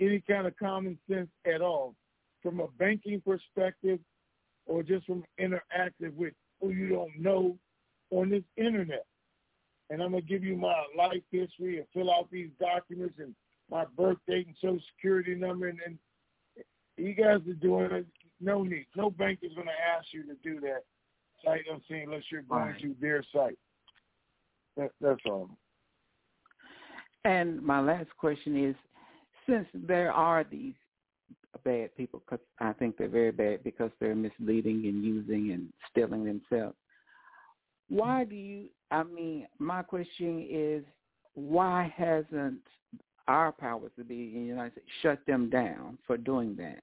any 0.00 0.20
kind 0.20 0.46
of 0.46 0.56
common 0.56 0.98
sense 1.10 1.28
at 1.44 1.60
all, 1.60 1.94
from 2.42 2.60
a 2.60 2.68
banking 2.78 3.20
perspective, 3.20 3.98
or 4.66 4.82
just 4.82 5.06
from 5.06 5.24
interactive 5.40 6.14
with 6.14 6.34
who 6.60 6.70
you 6.70 6.88
don't 6.88 7.18
know 7.18 7.56
on 8.10 8.30
this 8.30 8.44
internet. 8.56 9.04
And 9.90 10.02
I'm 10.02 10.12
gonna 10.12 10.22
give 10.22 10.44
you 10.44 10.56
my 10.56 10.84
life 10.96 11.22
history 11.30 11.78
and 11.78 11.86
fill 11.92 12.12
out 12.12 12.30
these 12.30 12.50
documents 12.58 13.14
and 13.18 13.34
my 13.74 13.84
birth 13.96 14.18
date 14.28 14.46
and 14.46 14.56
social 14.62 14.78
security 14.94 15.34
number 15.34 15.66
and, 15.68 15.80
and 15.84 15.98
you 16.96 17.12
guys 17.12 17.40
are 17.48 17.54
doing 17.54 17.90
it. 17.90 18.06
No 18.40 18.62
need. 18.62 18.86
No 18.94 19.10
bank 19.10 19.40
is 19.42 19.52
gonna 19.56 19.72
ask 19.98 20.06
you 20.12 20.22
to 20.22 20.34
do 20.44 20.60
that. 20.60 20.84
I'm 21.46 21.82
saying 21.90 22.04
unless 22.04 22.22
you're 22.30 22.42
going 22.42 22.68
Right. 22.68 22.80
to 22.80 22.94
their 23.00 23.22
site. 23.34 23.58
That, 24.76 24.92
that's 25.00 25.20
all. 25.26 25.50
And 27.24 27.60
my 27.62 27.80
last 27.80 28.08
question 28.16 28.56
is, 28.64 28.76
since 29.46 29.66
there 29.74 30.12
are 30.12 30.44
these 30.44 30.74
bad 31.64 31.94
people, 31.96 32.22
because 32.24 32.44
I 32.60 32.72
think 32.74 32.96
they're 32.96 33.08
very 33.08 33.32
bad 33.32 33.62
because 33.64 33.90
they're 34.00 34.14
misleading 34.14 34.86
and 34.86 35.04
using 35.04 35.50
and 35.50 35.72
stealing 35.90 36.24
themselves. 36.24 36.76
Why 37.88 38.24
do 38.24 38.34
you? 38.36 38.68
I 38.90 39.02
mean, 39.02 39.46
my 39.58 39.82
question 39.82 40.46
is, 40.48 40.84
why 41.34 41.92
hasn't 41.94 42.60
our 43.28 43.52
powers 43.52 43.92
to 43.98 44.04
be 44.04 44.32
in 44.34 44.42
the 44.42 44.46
United 44.46 44.72
States 44.72 44.86
shut 45.02 45.18
them 45.26 45.50
down 45.50 45.98
for 46.06 46.16
doing 46.16 46.56
that? 46.56 46.80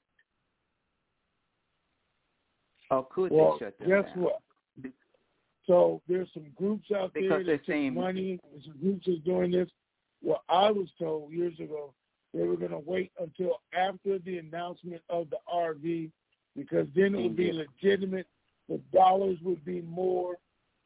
Or 2.89 3.07
could 3.09 3.31
well, 3.31 3.57
they 3.59 3.65
shut 3.65 3.79
them 3.79 3.89
guess 3.89 4.05
down? 4.15 4.23
what? 4.23 4.41
So 5.67 6.01
there's 6.07 6.27
some 6.33 6.47
groups 6.55 6.89
out 6.95 7.13
there 7.13 7.43
that 7.43 7.65
take 7.65 7.93
money. 7.93 8.39
There's 8.51 8.65
some 8.65 8.77
groups 8.81 9.05
that's 9.07 9.19
doing 9.19 9.51
this. 9.51 9.69
Well, 10.21 10.43
I 10.49 10.71
was 10.71 10.87
told 10.99 11.31
years 11.31 11.57
ago 11.59 11.93
they 12.33 12.43
were 12.43 12.57
going 12.57 12.71
to 12.71 12.79
wait 12.79 13.11
until 13.19 13.59
after 13.73 14.19
the 14.19 14.39
announcement 14.39 15.01
of 15.09 15.29
the 15.29 15.37
RV 15.53 16.09
because 16.55 16.87
then 16.95 17.15
it 17.15 17.21
would 17.21 17.35
be 17.35 17.49
mm-hmm. 17.49 17.61
legitimate. 17.83 18.27
The 18.69 18.79
dollars 18.93 19.37
would 19.43 19.63
be 19.65 19.81
more. 19.81 20.35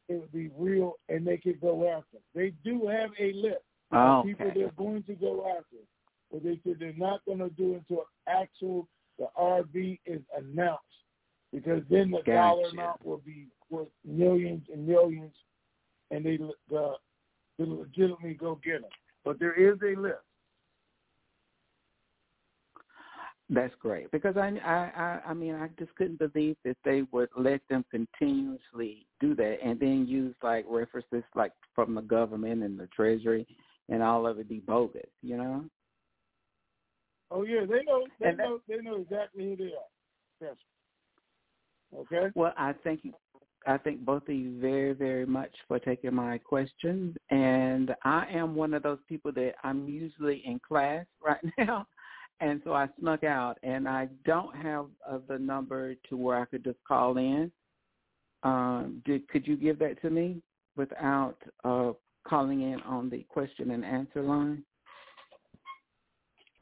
It 0.08 0.14
would 0.14 0.32
be 0.32 0.50
real, 0.56 0.94
and 1.08 1.26
they 1.26 1.36
could 1.36 1.60
go 1.60 1.88
after. 1.88 2.18
They 2.34 2.52
do 2.64 2.86
have 2.86 3.10
a 3.18 3.32
list 3.32 3.56
Oh, 3.92 4.22
people 4.24 4.46
okay. 4.46 4.60
they're 4.60 4.70
going 4.72 5.02
to 5.04 5.14
go 5.14 5.46
after, 5.56 5.76
but 6.32 6.42
they 6.42 6.58
said 6.64 6.76
they're 6.78 6.92
not 6.96 7.24
going 7.24 7.38
to 7.38 7.50
do 7.50 7.74
it 7.74 7.84
until 7.88 8.06
actual 8.26 8.88
the 9.18 9.26
RV 9.38 10.00
is 10.06 10.20
announced 10.36 10.82
because 11.52 11.82
then 11.88 12.10
the 12.10 12.22
dollar 12.30 12.68
amount 12.68 13.04
will 13.04 13.22
be 13.24 13.46
worth 13.70 13.88
millions 14.04 14.62
and 14.72 14.86
millions, 14.86 15.32
and 16.10 16.24
they 16.24 16.38
uh, 16.76 16.92
they 17.58 17.64
legitimately 17.64 18.34
go 18.34 18.60
get 18.62 18.82
them. 18.82 18.90
But 19.24 19.38
there 19.38 19.54
is 19.54 19.78
a 19.82 19.98
list. 19.98 20.16
That's 23.48 23.74
great 23.78 24.10
because 24.10 24.36
I, 24.36 24.58
I 24.64 25.00
I 25.00 25.20
I 25.30 25.34
mean 25.34 25.54
I 25.54 25.68
just 25.78 25.94
couldn't 25.94 26.18
believe 26.18 26.56
that 26.64 26.76
they 26.84 27.02
would 27.12 27.28
let 27.36 27.60
them 27.70 27.84
continuously 27.92 29.06
do 29.20 29.36
that 29.36 29.58
and 29.62 29.78
then 29.78 30.06
use 30.08 30.34
like 30.42 30.64
references 30.68 31.22
like 31.36 31.52
from 31.72 31.94
the 31.94 32.02
government 32.02 32.64
and 32.64 32.78
the 32.78 32.88
treasury 32.88 33.46
and 33.88 34.02
all 34.02 34.26
of 34.26 34.38
it 34.38 34.48
be 34.48 34.60
bogus, 34.60 35.08
you 35.22 35.36
know? 35.36 35.64
Oh 37.30 37.42
yeah, 37.42 37.60
they 37.60 37.82
know 37.82 38.06
they 38.20 38.26
that- 38.26 38.38
know 38.38 38.60
they 38.68 38.76
know 38.76 38.96
exactly 38.96 39.44
who 39.44 39.56
they 39.56 39.64
are. 39.72 39.90
Yes. 40.40 40.56
Okay. 41.94 42.30
Well, 42.34 42.52
I 42.56 42.72
thank 42.84 43.04
you. 43.04 43.14
I 43.66 43.78
thank 43.78 44.04
both 44.04 44.28
of 44.28 44.34
you 44.34 44.60
very, 44.60 44.92
very 44.92 45.26
much 45.26 45.50
for 45.66 45.80
taking 45.80 46.14
my 46.14 46.38
questions. 46.38 47.16
And 47.30 47.92
I 48.04 48.26
am 48.30 48.54
one 48.54 48.74
of 48.74 48.84
those 48.84 49.00
people 49.08 49.32
that 49.32 49.54
I'm 49.64 49.88
usually 49.88 50.42
in 50.44 50.60
class 50.60 51.04
right 51.24 51.44
now, 51.58 51.86
and 52.40 52.60
so 52.64 52.74
I 52.74 52.88
snuck 53.00 53.24
out, 53.24 53.58
and 53.64 53.88
I 53.88 54.08
don't 54.24 54.54
have 54.54 54.86
uh, 55.08 55.18
the 55.28 55.38
number 55.38 55.94
to 56.08 56.16
where 56.16 56.40
I 56.40 56.44
could 56.44 56.62
just 56.62 56.78
call 56.86 57.16
in. 57.16 57.50
Um, 58.42 59.02
did 59.04 59.26
could 59.28 59.46
you 59.48 59.56
give 59.56 59.78
that 59.80 60.00
to 60.02 60.10
me 60.10 60.42
without 60.76 61.38
uh, 61.64 61.92
calling 62.28 62.60
in 62.60 62.80
on 62.82 63.10
the 63.10 63.24
question 63.28 63.70
and 63.70 63.84
answer 63.84 64.22
line? 64.22 64.62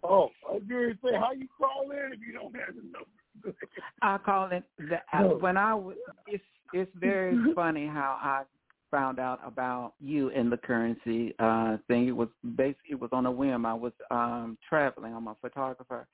Oh, 0.02 0.28
I 0.48 0.52
was 0.54 0.62
going 0.68 0.90
to 0.90 0.98
say, 1.02 1.16
how 1.18 1.32
you 1.32 1.48
call 1.56 1.90
in 1.90 2.12
if 2.12 2.20
you 2.26 2.34
don't 2.34 2.54
have 2.56 2.74
the 2.74 2.82
number? 2.82 3.58
I 4.02 4.18
call 4.18 4.50
it 4.52 4.64
the 4.78 4.98
Oh. 5.14 5.38
when 5.38 5.56
I 5.56 5.74
was. 5.74 5.96
It's 6.26 6.44
it's 6.72 6.90
very 6.94 7.36
funny 7.54 7.86
how 7.86 8.18
I 8.22 8.42
found 8.90 9.18
out 9.18 9.40
about 9.44 9.94
you 10.00 10.30
and 10.30 10.52
the 10.52 10.56
currency 10.56 11.34
uh 11.38 11.78
thing. 11.88 12.06
It 12.06 12.12
was 12.12 12.28
basically 12.54 12.90
it 12.90 13.00
was 13.00 13.10
on 13.12 13.26
a 13.26 13.30
whim. 13.30 13.66
I 13.66 13.74
was 13.74 13.92
um 14.10 14.56
traveling. 14.68 15.14
I'm 15.14 15.26
a 15.26 15.36
photographer, 15.40 16.06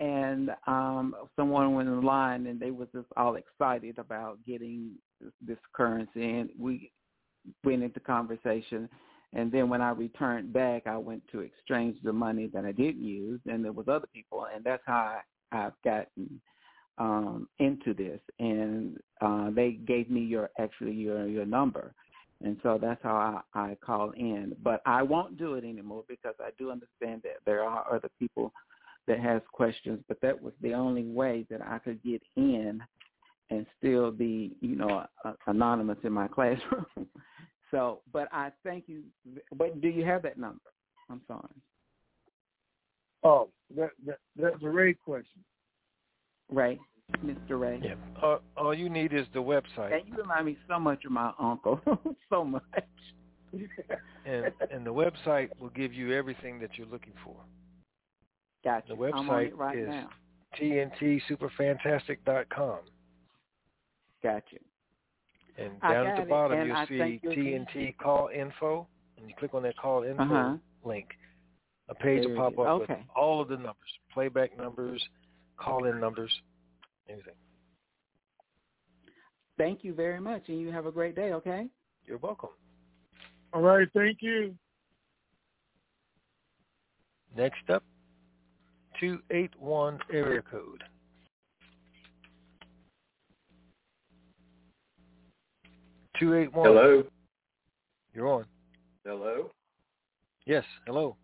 and 0.00 0.50
um 0.66 1.14
someone 1.36 1.74
went 1.74 1.88
in 1.88 2.02
line 2.02 2.46
and 2.46 2.60
they 2.60 2.70
was 2.70 2.88
just 2.92 3.08
all 3.16 3.36
excited 3.36 3.98
about 3.98 4.38
getting 4.46 4.92
this, 5.20 5.32
this 5.40 5.58
currency, 5.72 6.38
and 6.38 6.50
we 6.58 6.90
went 7.64 7.82
into 7.82 8.00
conversation. 8.00 8.88
And 9.34 9.52
then 9.52 9.68
when 9.68 9.82
I 9.82 9.90
returned 9.90 10.52
back, 10.52 10.86
I 10.86 10.96
went 10.96 11.22
to 11.32 11.40
exchange 11.40 11.98
the 12.02 12.12
money 12.12 12.48
that 12.54 12.64
I 12.64 12.72
didn't 12.72 13.02
use, 13.02 13.40
and 13.46 13.62
there 13.64 13.72
was 13.72 13.86
other 13.88 14.06
people, 14.12 14.46
and 14.54 14.64
that's 14.64 14.82
how 14.86 15.20
I, 15.52 15.56
I've 15.66 15.82
gotten 15.84 16.40
um, 16.96 17.48
into 17.58 17.92
this. 17.92 18.20
And 18.38 18.96
uh, 19.20 19.50
they 19.50 19.72
gave 19.72 20.10
me 20.10 20.20
your 20.20 20.50
actually 20.58 20.92
your 20.92 21.26
your 21.26 21.44
number, 21.44 21.92
and 22.42 22.56
so 22.62 22.78
that's 22.80 23.02
how 23.02 23.42
I, 23.54 23.60
I 23.60 23.76
call 23.84 24.12
in. 24.12 24.56
But 24.62 24.80
I 24.86 25.02
won't 25.02 25.36
do 25.36 25.54
it 25.54 25.64
anymore 25.64 26.04
because 26.08 26.34
I 26.40 26.50
do 26.58 26.70
understand 26.70 27.22
that 27.24 27.40
there 27.44 27.62
are 27.64 27.84
other 27.92 28.08
people 28.18 28.52
that 29.06 29.20
has 29.20 29.42
questions, 29.52 30.00
but 30.08 30.20
that 30.22 30.40
was 30.40 30.52
the 30.62 30.72
only 30.74 31.04
way 31.04 31.46
that 31.50 31.60
I 31.62 31.78
could 31.78 32.02
get 32.02 32.22
in 32.36 32.80
and 33.50 33.66
still 33.78 34.10
be, 34.10 34.56
you 34.60 34.76
know, 34.76 35.06
a, 35.24 35.34
anonymous 35.46 35.98
in 36.04 36.12
my 36.12 36.28
classroom. 36.34 36.86
so, 37.70 38.00
but 38.12 38.28
I 38.32 38.50
thank 38.64 38.88
you. 38.88 39.02
But 39.54 39.80
do 39.80 39.88
you 39.88 40.04
have 40.04 40.22
that 40.22 40.38
number? 40.38 40.60
I'm 41.10 41.22
sorry. 41.26 41.48
Oh, 43.24 43.48
that, 43.76 43.90
that 44.06 44.18
that's 44.36 44.62
a 44.62 44.68
Ray 44.68 44.94
question. 44.94 45.42
Ray, 46.50 46.78
Mr. 47.24 47.58
Ray. 47.60 47.80
Yeah. 47.82 47.94
All, 48.22 48.40
all 48.56 48.74
you 48.74 48.88
need 48.88 49.12
is 49.12 49.26
the 49.34 49.40
website, 49.40 49.92
And 49.92 50.06
you 50.06 50.14
remind 50.16 50.46
me 50.46 50.56
so 50.68 50.78
much 50.78 51.04
of 51.04 51.10
my 51.12 51.32
uncle, 51.38 51.80
so 52.30 52.44
much. 52.44 52.62
and 54.24 54.52
and 54.70 54.86
the 54.86 54.92
website 54.92 55.48
will 55.58 55.70
give 55.70 55.92
you 55.92 56.12
everything 56.12 56.60
that 56.60 56.70
you're 56.76 56.86
looking 56.86 57.14
for. 57.24 57.34
Gotcha. 58.62 58.94
The 58.94 58.94
I'm 58.94 59.14
on 59.14 59.26
website 59.28 59.46
it 59.48 59.56
right 59.56 59.78
is 59.78 59.88
now. 59.88 60.10
tntsuperfantastic.com. 60.60 62.78
Gotcha. 64.22 64.56
And 65.56 65.80
down 65.80 66.06
at 66.06 66.16
the 66.16 66.22
it, 66.22 66.28
bottom, 66.28 66.58
and 66.58 66.66
you'll 66.68 66.76
I 66.76 66.86
see 66.86 66.98
thank 66.98 67.22
you 67.24 67.30
TNT 67.30 67.96
call 67.98 68.28
info, 68.28 68.86
and 69.16 69.28
you 69.28 69.34
click 69.38 69.54
on 69.54 69.62
that 69.64 69.76
call 69.76 70.02
info 70.02 70.22
Uh-huh. 70.22 70.56
link. 70.84 71.08
A 71.88 71.94
page 71.94 72.22
There 72.22 72.28
will 72.30 72.50
pop 72.50 72.58
up 72.58 72.80
Okay. 72.82 72.94
with 72.94 73.06
all 73.16 73.40
of 73.40 73.48
the 73.48 73.56
numbers, 73.56 73.98
playback 74.12 74.56
numbers, 74.56 75.02
call-in 75.56 75.98
numbers, 75.98 76.30
anything. 77.08 77.34
Thank 79.56 79.82
you 79.82 79.94
very 79.94 80.20
much, 80.20 80.48
and 80.48 80.60
you 80.60 80.70
have 80.70 80.86
a 80.86 80.92
great 80.92 81.16
day. 81.16 81.32
Okay. 81.32 81.68
You're 82.06 82.18
welcome. 82.18 82.50
All 83.52 83.62
right, 83.62 83.88
thank 83.94 84.18
you. 84.20 84.56
Next 87.36 87.68
up, 87.70 87.82
281 89.00 89.98
area 90.12 90.42
code. 90.42 90.84
Two 96.18 96.34
eight 96.34 96.52
one. 96.52 96.66
Hello. 96.66 97.04
You're 98.14 98.28
on. 98.28 98.44
Hello. 99.04 99.50
Yes. 100.46 100.64
Hello. 100.86 101.16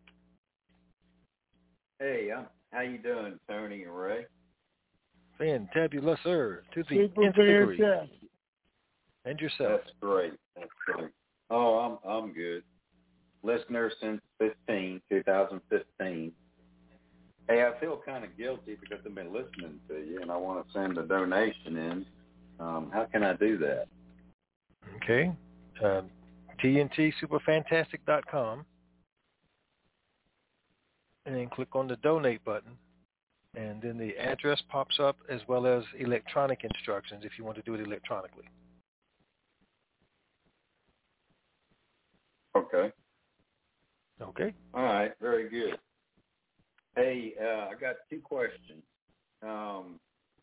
Hey, 1.99 2.29
I'm, 2.37 2.47
how 2.71 2.83
you 2.83 2.99
doing, 2.99 3.39
Tony 3.49 3.83
and 3.85 3.97
Ray? 3.97 4.27
Fantabulous, 5.41 6.19
sir. 6.23 6.63
To 6.75 6.83
the 6.89 7.07
Super 7.09 7.25
nth 7.25 7.35
degree. 7.35 7.79
fantastic. 7.79 8.19
And 9.25 9.41
yourself. 9.41 9.81
That's 9.81 9.91
great. 10.01 10.35
That's 10.55 10.69
great. 10.87 11.11
Oh, 11.51 11.99
I'm 12.05 12.11
I'm 12.11 12.33
good. 12.33 12.63
Listener 13.43 13.91
since 14.01 14.21
15, 14.39 15.01
2015. 15.11 16.33
Hey, 17.49 17.63
I 17.63 17.79
feel 17.79 18.01
kind 18.07 18.25
of 18.25 18.37
guilty 18.39 18.77
because 18.81 19.05
I've 19.05 19.15
been 19.15 19.33
listening 19.33 19.79
to 19.89 19.97
you, 19.97 20.21
and 20.23 20.31
I 20.31 20.37
want 20.37 20.67
to 20.67 20.73
send 20.73 20.97
a 20.97 21.03
donation 21.03 21.77
in. 21.77 22.07
Um, 22.59 22.91
how 22.93 23.05
can 23.05 23.23
I 23.23 23.35
do 23.35 23.59
that? 23.59 23.87
Okay. 24.97 25.33
Um, 25.83 26.11
TNTSuperFantastic.com. 26.63 28.65
And 31.27 31.35
then 31.35 31.49
click 31.49 31.75
on 31.75 31.89
the 31.89 31.97
donate 31.97 32.45
button. 32.45 32.73
And 33.57 33.81
then 33.81 33.99
the 33.99 34.17
address 34.19 34.61
pops 34.69 34.99
up 34.99 35.17
as 35.29 35.41
well 35.47 35.67
as 35.67 35.85
electronic 35.99 36.65
instructions 36.65 37.23
if 37.25 37.39
you 37.39 37.45
want 37.45 37.57
to 37.57 37.63
do 37.63 37.75
it 37.75 37.81
electronically. 37.81 38.49
Okay. 42.57 42.93
Okay. 44.21 44.55
All 44.73 44.83
right. 44.83 45.13
Very 45.21 45.49
good. 45.49 45.79
Hey, 46.97 47.35
uh, 47.41 47.69
I 47.71 47.75
got 47.81 47.97
two 48.09 48.21
questions. 48.21 48.83
Um, 49.43 49.99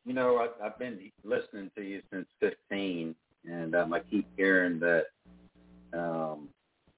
you 0.05 0.13
know, 0.13 0.37
I, 0.37 0.65
I've 0.65 0.77
been 0.77 1.11
listening 1.23 1.71
to 1.75 1.81
you 1.81 2.01
since 2.11 2.27
15, 2.39 2.49
and 2.49 2.57
um, 3.81 3.93
I 3.93 3.99
keep 3.99 4.27
hearing 4.37 4.79
that 4.79 5.05
um, 5.93 6.49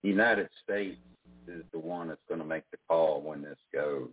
the 0.01 0.10
United 0.10 0.49
States 0.64 0.97
is 1.47 1.64
the 1.72 1.80
one 1.80 2.07
that's 2.07 2.22
going 2.27 2.39
to 2.39 2.45
make 2.45 2.64
the 2.72 2.77
call 2.88 3.22
when 3.22 3.41
this 3.41 3.57
goes. 3.73 4.10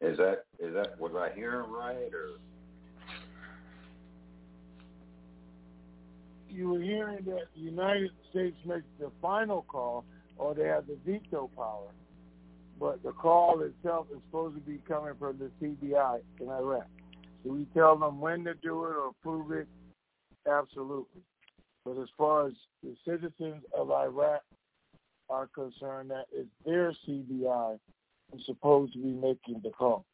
Is 0.00 0.16
that 0.16 0.44
is 0.58 0.74
that 0.74 0.98
was 0.98 1.12
I 1.14 1.34
hearing 1.34 1.70
right 1.70 2.12
or? 2.12 2.38
You 6.48 6.70
were 6.70 6.80
hearing 6.80 7.24
that 7.26 7.44
the 7.54 7.60
United 7.60 8.10
States 8.30 8.56
makes 8.64 8.86
the 8.98 9.10
final 9.22 9.62
call, 9.68 10.04
or 10.36 10.52
they 10.52 10.64
have 10.64 10.86
the 10.86 10.96
veto 11.06 11.48
power, 11.54 11.92
but 12.80 13.00
the 13.04 13.12
call 13.12 13.60
itself 13.60 14.06
is 14.10 14.18
supposed 14.26 14.56
to 14.56 14.60
be 14.62 14.80
coming 14.88 15.14
from 15.18 15.38
the 15.38 15.50
CBI 15.62 16.20
in 16.40 16.48
Iraq. 16.48 16.88
Do 17.44 17.52
we 17.52 17.66
tell 17.72 17.96
them 17.96 18.20
when 18.20 18.42
to 18.44 18.54
do 18.54 18.84
it 18.86 18.96
or 18.96 19.08
approve 19.08 19.52
it? 19.52 19.68
Absolutely. 20.50 21.22
But 21.84 22.00
as 22.00 22.08
far 22.16 22.46
as 22.46 22.52
the 22.82 22.94
citizens 23.06 23.62
of 23.76 23.90
Iraq 23.90 24.42
are 25.28 25.48
concerned, 25.48 26.10
that 26.10 26.26
is 26.36 26.46
their 26.64 26.92
CBI 27.06 27.78
is 28.34 28.46
supposed 28.46 28.92
to 28.94 28.98
be 28.98 29.12
making 29.12 29.60
the 29.62 29.70
call. 29.70 30.04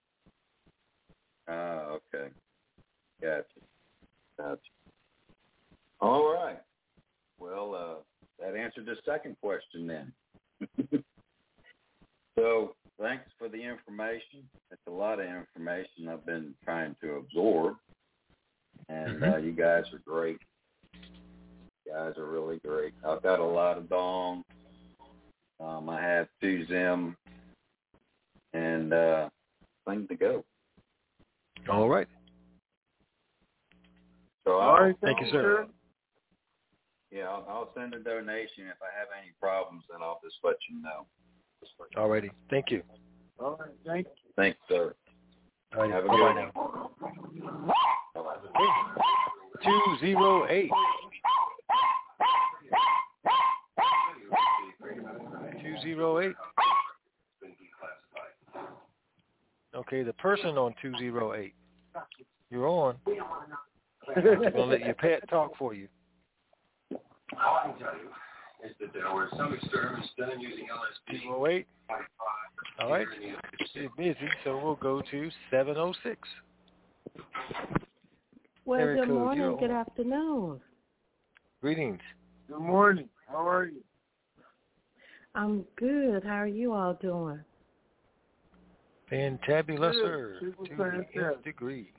Ah, 1.49 1.97
okay. 2.15 2.29
Gotcha. 3.21 3.45
Gotcha. 4.39 4.61
All 6.01 6.33
right. 6.33 6.59
Well, 7.39 7.75
uh, 7.75 8.45
that 8.45 8.57
answered 8.57 8.87
the 8.87 8.97
second 9.05 9.37
question 9.41 9.87
then. 9.87 10.13
so 12.39 12.75
thanks 13.01 13.25
for 13.39 13.49
the 13.49 13.63
information. 13.63 14.49
It's 14.71 14.83
a 14.87 14.91
lot 14.91 15.21
of 15.21 15.27
information 15.27 16.09
I've 16.09 16.27
been 16.27 16.55
trying 16.65 16.97
to 17.03 17.15
absorb. 17.15 17.77
And 18.89 19.23
uh, 19.23 19.37
you 19.39 19.53
guys 19.53 19.85
are 19.93 20.03
great. 20.05 20.39
You 21.87 21.93
guys 21.93 22.15
are 22.19 22.27
really 22.27 22.59
great. 22.59 22.95
I've 23.07 23.23
got 23.23 23.39
a 23.39 23.45
lot 23.45 23.79
of 23.79 23.89
dong. 23.89 24.43
Um, 25.61 25.89
I 25.89 26.03
have 26.03 26.27
two 26.41 26.67
Zim 26.67 27.17
and 28.53 28.93
uh, 28.93 29.29
thing 29.87 30.09
to 30.09 30.17
go. 30.17 30.45
All 31.71 31.89
right. 31.89 32.09
So 34.45 34.55
All 34.55 34.61
I'll, 34.61 34.83
right, 34.85 34.97
Thank 35.05 35.21
you, 35.21 35.29
sir. 35.31 35.67
Yeah, 37.13 37.29
I'll, 37.29 37.47
I'll 37.49 37.71
send 37.75 37.95
a 37.95 38.01
donation. 38.01 38.67
If 38.67 38.83
I 38.83 38.91
have 38.99 39.09
any 39.21 39.33
problems, 39.41 39.85
then 39.91 40.03
I'll 40.03 40.21
just 40.25 40.37
let 40.43 40.57
you 40.69 40.83
know. 40.83 41.07
All 41.97 42.09
righty. 42.09 42.31
Thank 42.51 42.71
you. 42.71 42.83
All 43.39 43.57
right, 43.59 43.71
thank 43.87 44.07
you. 44.07 44.33
Thanks, 44.35 44.59
sir. 44.69 44.95
All 45.75 45.83
right. 45.83 45.91
Have 45.91 46.05
a 46.05 46.09
Bye-bye 46.09 46.35
good 46.35 46.37
now. 46.37 46.53
Bye-bye. 48.15 48.37
208. 49.65 50.71
208. 55.83 56.35
Okay, 59.75 60.03
the 60.03 60.13
person 60.15 60.57
on 60.59 60.75
208. 60.81 61.55
You're 62.51 62.67
on. 62.67 62.97
I'm 64.17 64.23
going 64.23 64.53
to 64.53 64.65
let 64.65 64.81
your 64.81 64.95
pet 64.95 65.29
talk 65.29 65.57
for 65.59 65.75
you. 65.75 65.89
All 66.93 67.61
I 67.63 67.69
can 67.69 67.79
tell 67.79 67.95
you 67.95 68.69
is 68.69 68.75
that 68.81 68.93
there 68.95 69.13
were 69.13 69.29
some 69.37 69.53
experiments 69.53 70.09
done 70.17 70.41
using 70.41 70.65
LSD. 70.65 71.23
208. 71.23 71.67
All 72.81 72.91
right. 72.91 73.07
You're 73.75 73.91
busy, 73.97 74.29
so 74.45 74.59
we'll 74.63 74.77
go 74.77 75.03
to 75.11 75.31
706. 75.51 76.29
Well, 78.65 78.81
Area 78.81 79.05
good 79.05 79.15
morning, 79.15 79.57
good 79.59 79.71
afternoon. 79.71 80.61
Greetings. 81.61 82.01
Good 82.49 82.61
morning. 82.61 83.09
How 83.29 83.49
are 83.49 83.67
you? 83.67 83.83
I'm 85.35 85.65
good. 85.77 86.23
How 86.25 86.37
are 86.37 86.47
you 86.47 86.73
all 86.73 86.95
doing? 86.95 87.41
Fantabulouser 89.11 90.41
Super 90.41 90.67
to 90.67 90.77
the 90.77 90.85
nth 90.85 91.07
fantastic. 91.13 91.45
degree. 91.45 91.91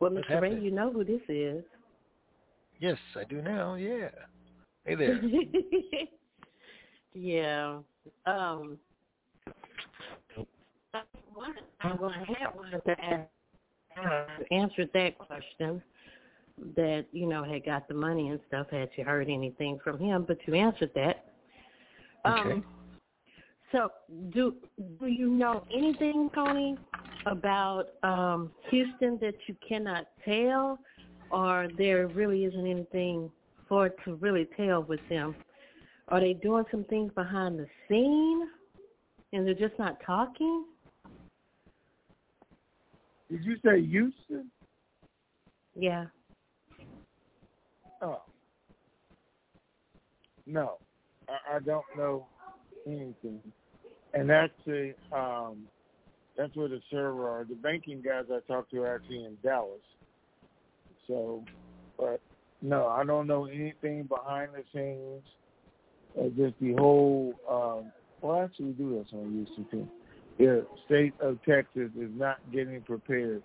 Well, 0.00 0.12
What's 0.12 0.26
Mr. 0.28 0.40
Ray, 0.40 0.58
you 0.58 0.70
know 0.70 0.92
who 0.92 1.04
this 1.04 1.20
is. 1.28 1.62
Yes, 2.78 2.96
I 3.16 3.24
do 3.24 3.42
now. 3.42 3.74
Yeah. 3.74 4.08
Hey 4.84 4.94
there. 4.94 5.20
yeah. 7.14 7.78
Um, 8.24 8.78
I'm 10.94 11.96
going 11.98 12.12
to 12.14 12.34
have 12.34 12.54
one 12.54 12.70
to 12.70 13.00
ask. 13.00 13.28
Uh, 14.00 14.24
answered 14.50 14.88
that 14.94 15.18
question 15.18 15.82
that 16.76 17.06
you 17.12 17.26
know 17.26 17.44
had 17.44 17.64
got 17.64 17.88
the 17.88 17.94
money 17.94 18.28
and 18.28 18.40
stuff. 18.48 18.68
Had 18.70 18.90
you 18.96 19.04
heard 19.04 19.28
anything 19.28 19.78
from 19.82 19.98
him? 19.98 20.24
But 20.26 20.38
you 20.46 20.54
answered 20.54 20.90
that. 20.94 21.24
Okay. 22.26 22.52
Um, 22.52 22.64
so 23.72 23.90
do 24.30 24.54
do 24.98 25.06
you 25.06 25.30
know 25.30 25.64
anything, 25.74 26.30
Tony, 26.34 26.76
about 27.26 27.86
um, 28.02 28.50
Houston 28.70 29.18
that 29.20 29.34
you 29.46 29.56
cannot 29.66 30.06
tell, 30.24 30.78
or 31.30 31.68
there 31.78 32.08
really 32.08 32.44
isn't 32.44 32.66
anything 32.66 33.30
for 33.68 33.86
it 33.86 33.96
to 34.04 34.14
really 34.16 34.48
tell 34.56 34.82
with 34.82 35.00
them? 35.08 35.34
Are 36.08 36.20
they 36.20 36.32
doing 36.32 36.64
some 36.70 36.84
things 36.84 37.12
behind 37.14 37.58
the 37.58 37.66
scene, 37.88 38.48
and 39.32 39.46
they're 39.46 39.54
just 39.54 39.78
not 39.78 39.98
talking? 40.04 40.64
Did 43.30 43.44
you 43.44 43.56
say 43.64 43.80
Houston? 43.86 44.50
Yeah. 45.76 46.06
Oh. 48.02 48.22
No, 50.46 50.78
I, 51.28 51.56
I 51.56 51.58
don't 51.60 51.84
know 51.96 52.26
anything. 52.86 53.40
And 54.14 54.30
actually, 54.30 54.94
um, 55.12 55.66
that's 56.36 56.54
where 56.56 56.68
the 56.68 56.80
server 56.90 57.28
are. 57.28 57.44
The 57.44 57.54
banking 57.54 58.02
guys 58.02 58.24
I 58.32 58.40
talked 58.50 58.70
to 58.72 58.82
are 58.82 58.96
actually 58.96 59.24
in 59.24 59.36
Dallas. 59.42 59.80
So, 61.06 61.44
but 61.98 62.20
no, 62.62 62.86
I 62.86 63.04
don't 63.04 63.26
know 63.26 63.46
anything 63.46 64.04
behind 64.04 64.50
the 64.54 64.64
scenes. 64.72 65.22
Uh, 66.18 66.28
just 66.36 66.58
the 66.60 66.74
whole. 66.74 67.34
Um, 67.48 67.92
well, 68.20 68.42
actually, 68.42 68.66
we 68.66 68.72
do 68.72 69.06
some 69.10 69.20
on 69.20 69.46
too. 69.70 69.88
The 70.38 70.66
state 70.86 71.14
of 71.20 71.38
Texas 71.44 71.90
is 71.98 72.10
not 72.16 72.38
getting 72.52 72.80
prepared 72.80 73.42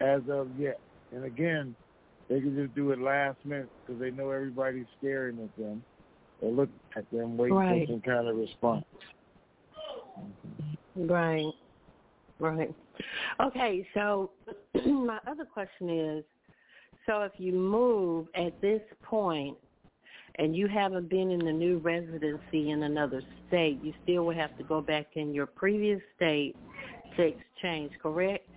as 0.00 0.20
of 0.28 0.48
yet. 0.58 0.80
And 1.12 1.24
again, 1.24 1.74
they 2.28 2.40
can 2.40 2.54
just 2.56 2.74
do 2.74 2.90
it 2.92 3.00
last 3.00 3.38
minute 3.44 3.68
because 3.84 4.00
they 4.00 4.10
know 4.10 4.30
everybody's 4.30 4.86
staring 4.98 5.38
at 5.38 5.56
them 5.62 5.84
or 6.40 6.50
looking 6.50 6.80
at 6.96 7.10
them, 7.10 7.36
waiting 7.36 7.56
Right. 7.56 7.86
for 7.86 7.92
some 7.92 8.00
kind 8.00 8.28
of 8.28 8.36
response. 8.36 8.84
Right. 10.96 11.52
Right. 12.38 12.74
Okay, 13.40 13.86
so 13.94 14.30
my 14.84 15.18
other 15.26 15.44
question 15.44 15.88
is 15.88 16.24
so 17.06 17.22
if 17.22 17.32
you 17.38 17.52
move 17.52 18.26
at 18.34 18.60
this 18.60 18.80
point 19.02 19.56
and 20.36 20.56
you 20.56 20.66
haven't 20.66 21.08
been 21.08 21.30
in 21.30 21.44
the 21.44 21.52
new 21.52 21.78
residency 21.78 22.70
in 22.70 22.84
another 22.84 23.22
state, 23.48 23.80
you 23.82 23.92
still 24.02 24.24
will 24.24 24.34
have 24.34 24.56
to 24.56 24.64
go 24.64 24.80
back 24.80 25.06
in 25.14 25.34
your 25.34 25.46
previous 25.46 26.00
state 26.16 26.56
to 27.16 27.22
exchange, 27.22 27.92
correct? 28.02 28.48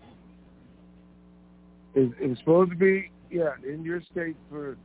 It, 1.96 2.12
it 2.22 2.30
was 2.30 2.38
supposed 2.40 2.72
to 2.72 2.78
be, 2.78 3.10
yeah, 3.36 3.50
in 3.68 3.84
your 3.84 4.02
state 4.12 4.38
for 4.50 4.78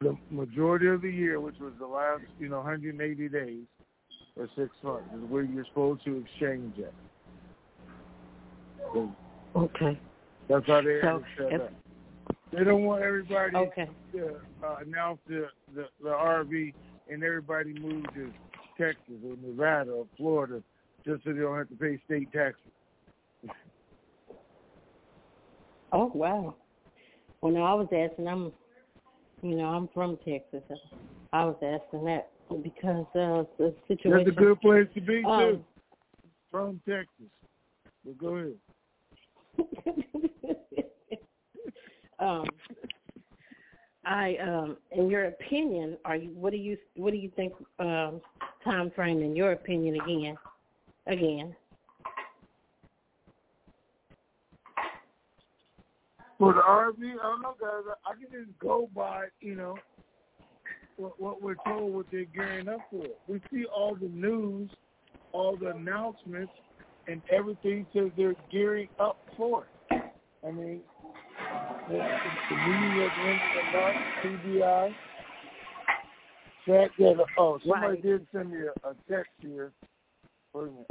the 0.00 0.16
majority 0.30 0.86
of 0.86 1.02
the 1.02 1.10
year, 1.10 1.38
which 1.38 1.58
was 1.60 1.74
the 1.78 1.86
last, 1.86 2.22
you 2.38 2.48
know, 2.48 2.56
180 2.56 3.28
days 3.28 3.64
or 4.36 4.48
six 4.56 4.70
months, 4.82 5.06
is 5.14 5.28
where 5.28 5.42
you're 5.42 5.66
supposed 5.66 6.02
to 6.04 6.16
exchange 6.16 6.78
it. 6.78 6.94
So 8.94 9.14
Okay. 9.54 10.00
that's 10.48 10.66
how 10.66 10.80
they 10.80 11.00
So, 11.02 11.22
set 11.36 11.52
if- 11.52 11.60
up. 11.60 11.72
They 12.52 12.64
don't 12.64 12.84
want 12.84 13.02
everybody 13.04 13.54
Okay. 13.54 13.88
to 14.12 14.40
uh, 14.64 14.76
announce 14.84 15.20
the, 15.28 15.48
the 15.74 15.88
the 16.02 16.08
RV 16.08 16.74
and 17.08 17.22
everybody 17.22 17.74
move 17.74 18.04
to 18.14 18.32
Texas 18.76 19.14
or 19.24 19.36
Nevada 19.36 19.92
or 19.92 20.06
Florida 20.16 20.60
just 21.06 21.22
so 21.22 21.32
they 21.32 21.40
don't 21.40 21.56
have 21.56 21.68
to 21.68 21.76
pay 21.76 22.00
state 22.06 22.32
taxes. 22.32 22.72
Oh 25.92 26.10
wow. 26.12 26.56
Well 27.42 27.52
no, 27.52 27.64
I 27.64 27.74
was 27.74 27.88
asking 27.92 28.28
I'm 28.28 28.52
you 29.42 29.56
know, 29.56 29.66
I'm 29.66 29.88
from 29.94 30.18
Texas. 30.18 30.62
I 31.32 31.44
was 31.44 31.56
asking 31.62 32.04
that 32.04 32.30
because 32.62 33.06
uh 33.14 33.44
the 33.58 33.74
situation 33.88 34.24
That's 34.24 34.36
a 34.36 34.38
good 34.38 34.60
place 34.60 34.86
to 34.94 35.00
be 35.00 35.24
Um, 35.24 35.38
too. 35.38 35.64
From 36.50 36.80
Texas. 36.86 37.30
But 38.04 38.18
go 38.18 38.36
ahead. 38.36 38.56
um, 42.18 42.46
I, 44.04 44.36
um, 44.36 44.76
in 44.92 45.10
your 45.10 45.26
opinion, 45.26 45.98
are 46.04 46.16
you? 46.16 46.30
What 46.30 46.52
do 46.52 46.56
you? 46.56 46.78
What 46.96 47.12
do 47.12 47.18
you 47.18 47.30
think? 47.36 47.52
Um, 47.78 48.20
time 48.64 48.90
frame, 48.90 49.22
in 49.22 49.36
your 49.36 49.52
opinion, 49.52 50.00
again, 50.00 50.38
again. 51.06 51.54
For 56.40 56.54
the 56.54 56.60
RV, 56.60 56.96
I 56.98 57.22
don't 57.22 57.42
know, 57.42 57.54
guys. 57.60 57.94
I 58.06 58.12
I 58.12 58.14
can 58.14 58.30
just 58.32 58.58
go 58.58 58.88
by, 58.96 59.26
you 59.42 59.54
know, 59.54 59.76
what, 60.96 61.20
what 61.20 61.42
we're 61.42 61.56
told, 61.66 61.92
what 61.92 62.06
they're 62.10 62.24
gearing 62.24 62.66
up 62.66 62.80
for. 62.90 63.04
We 63.28 63.42
see 63.52 63.66
all 63.66 63.94
the 63.94 64.08
news, 64.08 64.70
all 65.32 65.58
the 65.58 65.68
announcements, 65.68 66.50
and 67.06 67.20
everything 67.30 67.86
says 67.92 68.08
they're 68.16 68.34
gearing 68.50 68.88
up 68.98 69.18
for 69.36 69.66
it. 69.90 70.02
I 70.42 70.50
mean, 70.50 70.80
the, 71.90 71.96
the 72.48 72.56
meeting 72.56 73.02
at 73.02 73.10
the 73.16 73.28
end 73.28 73.40
of 73.44 73.64
the 73.66 73.78
month, 73.78 74.44
CBI. 74.46 74.94
Fact 76.66 76.98
that, 77.00 77.24
oh, 77.36 77.58
somebody 77.66 77.86
Right. 77.86 78.02
did 78.02 78.26
send 78.32 78.50
me 78.50 78.60
a, 78.60 78.88
a 78.88 78.94
text 79.10 79.32
here. 79.42 79.72
Wait 80.54 80.68
a 80.68 80.70
minute. 80.70 80.86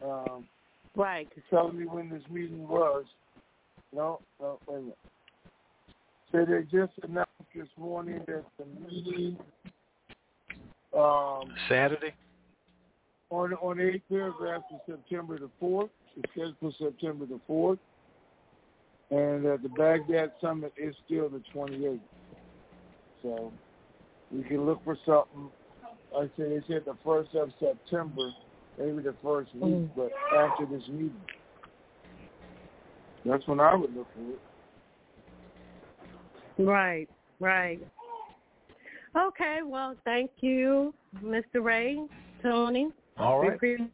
Um, 0.00 0.46
Right. 0.94 1.28
telling 1.50 1.76
me 1.76 1.86
when 1.86 2.08
this 2.08 2.22
meeting 2.30 2.68
was. 2.68 3.04
No, 3.94 4.20
no, 4.40 4.58
wait 4.66 4.76
a 4.76 4.80
minute. 4.80 4.98
So 6.32 6.44
they 6.44 6.62
just 6.64 6.92
announced 7.02 7.30
this 7.54 7.68
morning 7.78 8.20
that 8.26 8.44
the 8.58 8.64
meeting 8.80 9.38
um, 10.94 11.52
Saturday. 11.68 12.14
on 13.30 13.54
on 13.54 13.78
the 13.78 13.94
eighth 13.94 14.02
paragraph 14.08 14.62
is 14.72 14.80
September 14.86 15.38
the 15.38 15.50
fourth. 15.60 15.90
It 16.16 16.26
says 16.36 16.52
for 16.60 16.72
September 16.78 17.26
the 17.26 17.40
fourth, 17.46 17.78
and 19.10 19.44
that 19.44 19.62
the 19.62 19.68
Baghdad 19.68 20.32
summit 20.40 20.72
is 20.76 20.94
still 21.06 21.28
the 21.28 21.42
twenty 21.52 21.86
eighth. 21.86 22.00
So 23.22 23.52
we 24.32 24.42
can 24.42 24.66
look 24.66 24.82
for 24.84 24.96
something. 25.06 25.50
Like 26.12 26.30
I 26.30 26.36
said 26.36 26.50
they 26.50 26.62
said 26.66 26.82
the 26.86 26.96
first 27.04 27.34
of 27.34 27.50
September, 27.60 28.30
maybe 28.78 29.02
the 29.02 29.14
first 29.22 29.54
week, 29.54 29.74
Mm. 29.74 29.90
but 29.94 30.10
after 30.36 30.66
this 30.66 30.86
meeting. 30.88 31.14
That's 33.26 33.46
when 33.46 33.60
I 33.60 33.74
would 33.74 33.94
look 33.94 34.06
for 34.14 34.20
it. 34.30 34.40
Right. 36.66 37.08
Right. 37.40 37.80
Okay. 39.16 39.58
Well, 39.64 39.94
thank 40.04 40.30
you, 40.40 40.94
Mr. 41.22 41.62
Ray, 41.62 41.98
Tony. 42.42 42.90
All 43.18 43.40
We 43.40 43.48
right. 43.48 43.56
appreciate 43.56 43.90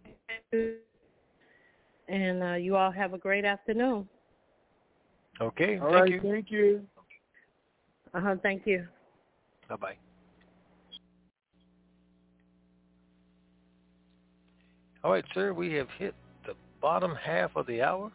it. 0.52 0.82
And 2.08 2.42
uh, 2.42 2.54
you 2.54 2.76
all 2.76 2.90
have 2.90 3.14
a 3.14 3.18
great 3.18 3.44
afternoon. 3.44 4.08
Okay. 5.40 5.78
All 5.78 5.90
thank 5.90 6.00
right, 6.00 6.10
you. 6.10 6.20
thank 6.20 6.50
you. 6.50 6.82
Uh 8.14 8.20
huh. 8.20 8.36
Thank 8.42 8.66
you. 8.66 8.86
Bye 9.68 9.76
bye. 9.76 9.96
All 15.02 15.10
right, 15.10 15.24
sir. 15.34 15.52
We 15.52 15.72
have 15.74 15.88
hit 15.98 16.14
the 16.46 16.54
bottom 16.80 17.14
half 17.16 17.56
of 17.56 17.66
the 17.66 17.82
hour. 17.82 18.12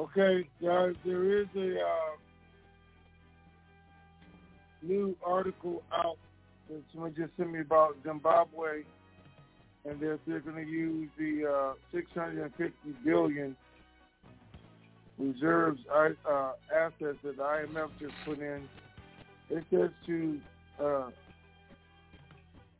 Okay, 0.00 0.48
guys, 0.62 0.94
there 1.04 1.42
is 1.42 1.46
a 1.54 1.78
uh, 1.78 2.16
new 4.82 5.14
article 5.22 5.82
out 5.92 6.16
that 6.70 6.80
someone 6.90 7.14
just 7.14 7.36
sent 7.36 7.52
me 7.52 7.60
about 7.60 7.96
Zimbabwe, 8.02 8.84
and 9.84 10.00
that 10.00 10.18
they're 10.26 10.40
going 10.40 10.64
to 10.64 10.70
use 10.70 11.10
the 11.18 11.46
uh, 11.46 11.72
650 11.92 12.72
billion 13.04 13.54
reserves 15.18 15.80
uh, 15.94 16.52
assets 16.74 17.18
that 17.22 17.36
the 17.36 17.42
IMF 17.42 17.90
just 18.00 18.14
put 18.24 18.38
in. 18.38 18.66
It 19.50 19.62
says 19.70 19.90
to 20.06 20.40
uh, 20.82 21.10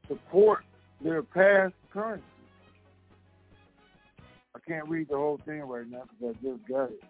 support 0.08 0.60
their 1.04 1.22
past 1.22 1.74
currency. 1.92 2.24
I 4.54 4.58
can't 4.66 4.88
read 4.88 5.08
the 5.08 5.16
whole 5.16 5.40
thing 5.44 5.60
right 5.60 5.88
now 5.88 6.02
because 6.18 6.36
I 6.36 6.46
just 6.46 6.68
got 6.68 6.90
it. 6.90 7.02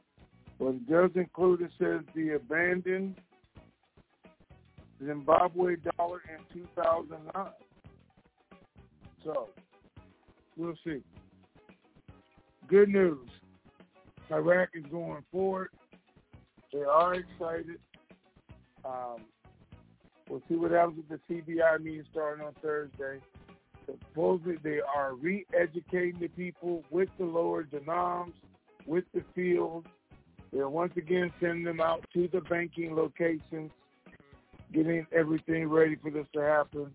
But 0.58 0.68
it 0.68 0.88
does 0.88 1.10
include, 1.14 1.62
it 1.62 1.70
says 1.78 2.00
the 2.14 2.34
abandoned 2.34 3.16
Zimbabwe 5.04 5.76
dollar 5.96 6.20
in 6.28 6.62
2009. 6.62 7.46
So, 9.24 9.48
we'll 10.56 10.74
see. 10.84 11.02
Good 12.68 12.88
news. 12.90 13.28
Iraq 14.30 14.68
is 14.74 14.84
going 14.90 15.24
forward. 15.32 15.70
They 16.72 16.82
are 16.82 17.14
excited. 17.14 17.78
Um, 18.84 19.16
we'll 20.28 20.42
see 20.48 20.54
what 20.54 20.70
happens 20.70 21.02
with 21.08 21.20
the 21.28 21.34
CBI 21.34 21.82
meeting 21.82 22.04
starting 22.10 22.44
on 22.44 22.52
Thursday. 22.62 23.20
Supposedly 24.08 24.56
they 24.62 24.80
are 24.80 25.14
re-educating 25.14 26.20
the 26.20 26.28
people 26.28 26.84
with 26.90 27.08
the 27.18 27.24
lower 27.24 27.62
denoms, 27.62 28.34
with 28.86 29.04
the 29.14 29.22
fields. 29.34 29.86
They're 30.52 30.68
once 30.68 30.92
again 30.96 31.32
sending 31.40 31.64
them 31.64 31.80
out 31.80 32.04
to 32.14 32.28
the 32.32 32.40
banking 32.42 32.94
locations, 32.94 33.70
getting 34.72 35.06
everything 35.16 35.68
ready 35.68 35.96
for 35.96 36.10
this 36.10 36.26
to 36.34 36.40
happen. 36.40 36.90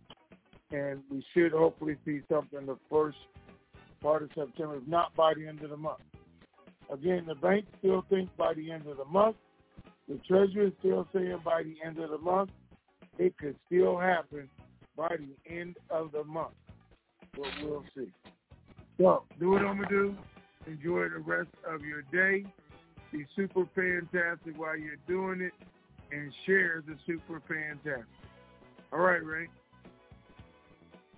And 0.72 1.01
we 1.09 1.23
should 1.34 1.51
hopefully 1.51 1.95
see 2.05 2.22
something 2.30 2.65
the 2.65 2.77
first 2.89 3.17
part 4.01 4.23
of 4.23 4.30
September, 4.35 4.77
if 4.77 4.88
not 4.88 5.15
by 5.15 5.34
the 5.34 5.47
end 5.47 5.61
of 5.63 5.69
the 5.69 5.77
month. 5.77 6.01
Again, 6.91 7.26
the 7.27 7.35
bank 7.35 7.65
still 7.80 8.05
thinks 8.09 8.31
by 8.38 8.53
the 8.53 8.72
end 8.72 8.88
of 8.88 8.97
the 8.97 9.05
month. 9.05 9.35
The 10.07 10.19
Treasury 10.27 10.67
is 10.67 10.73
still 10.80 11.07
saying 11.13 11.39
by 11.43 11.63
the 11.63 11.76
end 11.84 11.97
of 11.99 12.09
the 12.11 12.17
month. 12.17 12.51
It 13.17 13.38
could 13.38 13.55
still 13.65 13.97
happen 13.97 14.49
by 14.95 15.15
the 15.17 15.51
end 15.51 15.77
of 15.89 16.11
the 16.11 16.23
month. 16.23 16.53
But 17.36 17.48
we'll 17.64 17.84
see. 17.95 18.12
So, 18.98 19.24
do 19.40 19.52
what 19.52 19.62
I'm 19.62 19.78
going 19.78 19.90
to 19.90 19.95
do. 19.95 20.16
Enjoy 20.68 21.10
the 21.10 21.20
rest 21.20 21.49
of 21.68 21.82
your 21.82 22.02
day. 22.12 22.45
Be 23.12 23.26
super 23.36 23.66
fantastic 23.76 24.57
while 24.57 24.78
you're 24.78 24.95
doing 25.07 25.41
it. 25.41 25.53
And 26.12 26.32
share 26.45 26.84
the 26.88 26.95
super 27.06 27.41
fantastic. 27.48 28.06
All 28.94 28.99
right, 28.99 29.24
Ray. 29.24 29.48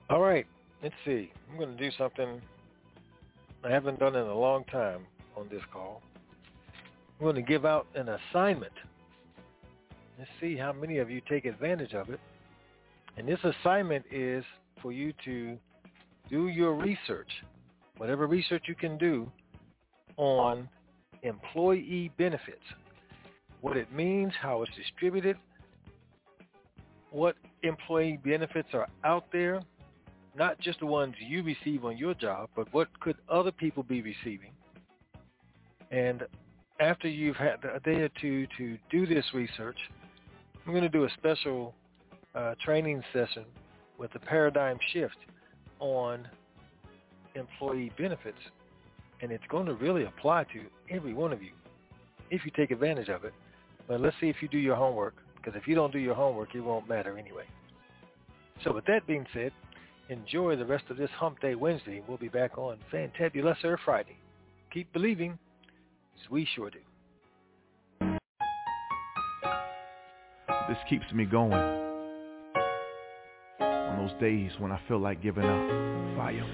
All 0.09 0.21
right. 0.21 0.47
Let's 0.81 0.95
see. 1.05 1.31
I'm 1.49 1.57
going 1.57 1.75
to 1.75 1.77
do 1.77 1.95
something 1.97 2.41
I 3.63 3.69
haven't 3.69 3.99
done 3.99 4.15
in 4.15 4.25
a 4.25 4.37
long 4.37 4.63
time 4.65 5.05
on 5.35 5.47
this 5.49 5.61
call. 5.71 6.01
I'm 7.19 7.25
going 7.25 7.35
to 7.35 7.41
give 7.41 7.65
out 7.65 7.87
an 7.95 8.09
assignment. 8.09 8.73
Let's 10.17 10.29
see 10.39 10.55
how 10.55 10.71
many 10.71 10.99
of 10.99 11.09
you 11.09 11.21
take 11.27 11.45
advantage 11.45 11.93
of 11.93 12.09
it. 12.09 12.19
And 13.17 13.27
this 13.27 13.39
assignment 13.43 14.05
is 14.11 14.43
for 14.81 14.91
you 14.91 15.13
to 15.25 15.57
do 16.29 16.47
your 16.47 16.73
research, 16.73 17.29
whatever 17.97 18.27
research 18.27 18.63
you 18.67 18.75
can 18.75 18.97
do 18.97 19.29
on 20.17 20.67
employee 21.23 22.11
benefits, 22.17 22.63
what 23.61 23.77
it 23.77 23.91
means, 23.91 24.33
how 24.41 24.61
it's 24.63 24.71
distributed, 24.75 25.37
what 27.11 27.35
employee 27.63 28.19
benefits 28.23 28.69
are 28.73 28.87
out 29.03 29.25
there, 29.31 29.61
not 30.35 30.59
just 30.59 30.79
the 30.79 30.85
ones 30.85 31.15
you 31.19 31.43
receive 31.43 31.85
on 31.85 31.97
your 31.97 32.13
job, 32.13 32.49
but 32.55 32.71
what 32.73 32.87
could 32.99 33.15
other 33.29 33.51
people 33.51 33.83
be 33.83 34.01
receiving. 34.01 34.51
And 35.91 36.23
after 36.79 37.07
you've 37.07 37.37
had 37.37 37.59
a 37.63 37.79
day 37.79 38.01
or 38.01 38.09
two 38.21 38.47
to 38.57 38.77
do 38.91 39.07
this 39.07 39.25
research, 39.33 39.77
I'm 40.65 40.73
going 40.73 40.83
to 40.83 40.89
do 40.89 41.05
a 41.05 41.09
special 41.17 41.73
uh, 42.35 42.53
training 42.63 43.01
session 43.13 43.45
with 43.97 44.13
a 44.15 44.19
paradigm 44.19 44.77
shift 44.93 45.15
on 45.79 46.27
employee 47.35 47.91
benefits. 47.97 48.37
And 49.21 49.31
it's 49.31 49.43
going 49.49 49.65
to 49.65 49.73
really 49.73 50.05
apply 50.05 50.43
to 50.45 50.61
every 50.95 51.13
one 51.13 51.33
of 51.33 51.41
you 51.41 51.51
if 52.29 52.45
you 52.45 52.51
take 52.55 52.71
advantage 52.71 53.09
of 53.09 53.23
it. 53.23 53.33
But 53.87 54.01
let's 54.01 54.15
see 54.19 54.27
if 54.29 54.37
you 54.41 54.47
do 54.47 54.57
your 54.57 54.75
homework, 54.75 55.15
because 55.35 55.53
if 55.55 55.67
you 55.67 55.75
don't 55.75 55.91
do 55.91 55.99
your 55.99 56.13
homework, 56.13 56.53
it 56.53 56.59
won't 56.59 56.87
matter 56.89 57.17
anyway. 57.17 57.45
So 58.63 58.73
with 58.73 58.85
that 58.85 59.07
being 59.07 59.25
said, 59.33 59.51
enjoy 60.09 60.55
the 60.55 60.65
rest 60.65 60.85
of 60.89 60.97
this 60.97 61.09
Hump 61.11 61.39
Day 61.39 61.55
Wednesday. 61.55 62.03
We'll 62.07 62.17
be 62.17 62.27
back 62.27 62.57
on 62.57 62.77
Fantabulouser 62.91 63.77
Friday. 63.83 64.17
Keep 64.73 64.91
believing, 64.93 65.39
as 66.21 66.29
we 66.29 66.47
sure 66.55 66.69
do. 66.69 66.79
This 70.67 70.77
keeps 70.89 71.11
me 71.13 71.23
going. 71.25 71.86
Those 74.07 74.19
days 74.21 74.51
when 74.59 74.71
I 74.71 74.79
feel 74.87 74.99
like 74.99 75.21
giving 75.21 75.43
up. 75.43 75.67
Fire. 76.15 76.45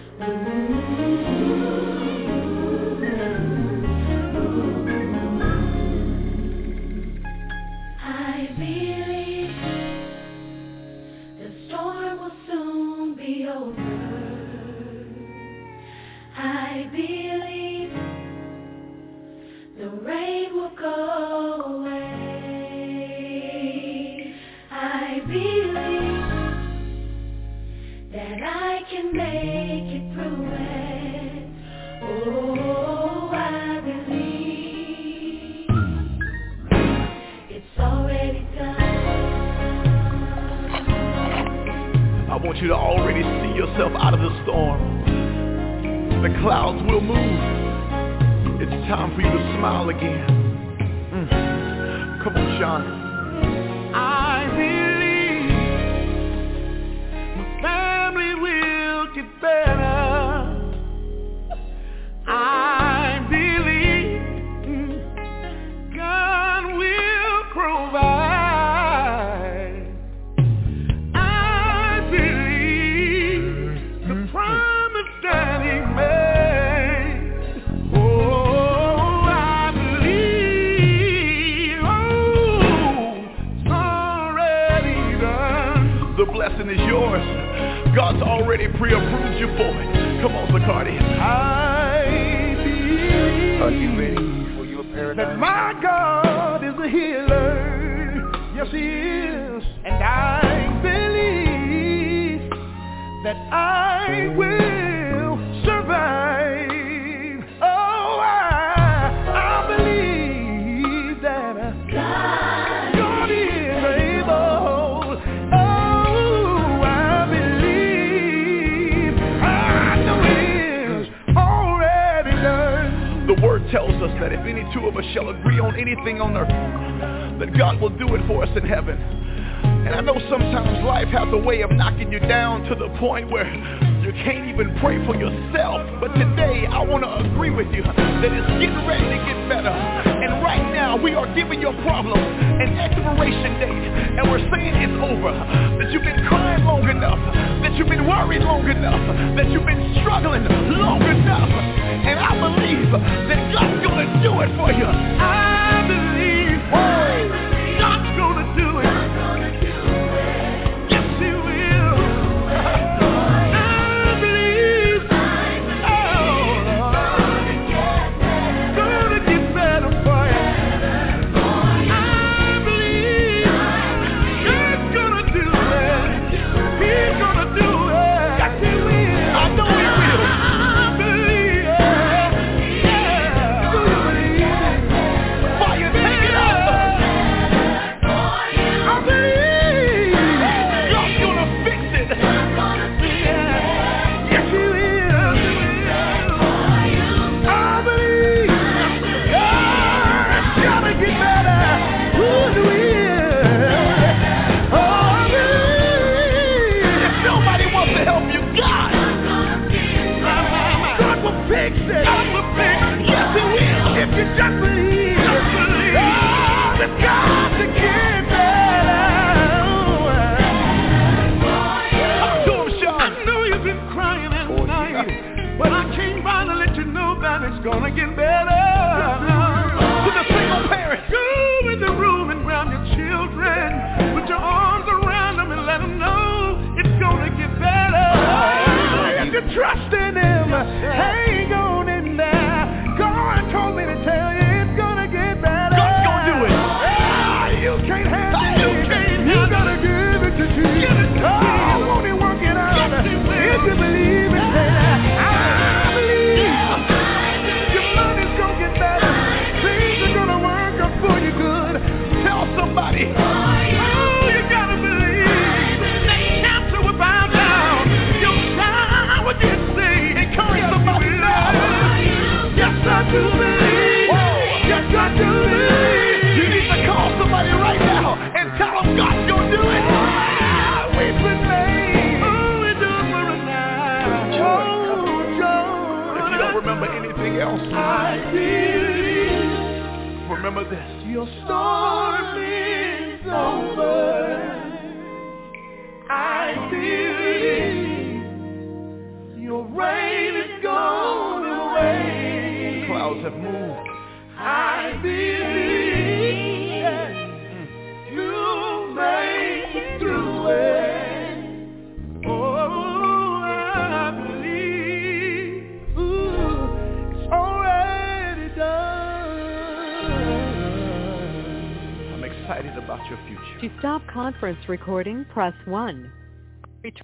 recording, 324.67 325.25
press 325.33 325.53
1. 325.65 326.11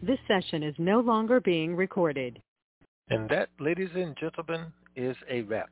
This 0.01 0.19
session 0.27 0.63
is 0.63 0.75
no 0.77 0.99
longer 0.99 1.39
being 1.39 1.75
recorded. 1.75 2.41
And 3.09 3.29
that, 3.29 3.49
ladies 3.59 3.89
and 3.95 4.15
gentlemen, 4.17 4.71
is 4.95 5.15
a 5.29 5.41
wrap. 5.43 5.69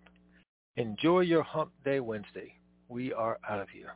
Enjoy 0.77 1.21
your 1.21 1.43
hump 1.43 1.71
day 1.83 1.99
Wednesday. 1.99 2.53
We 2.89 3.13
are 3.13 3.37
out 3.49 3.59
of 3.59 3.69
here. 3.69 3.95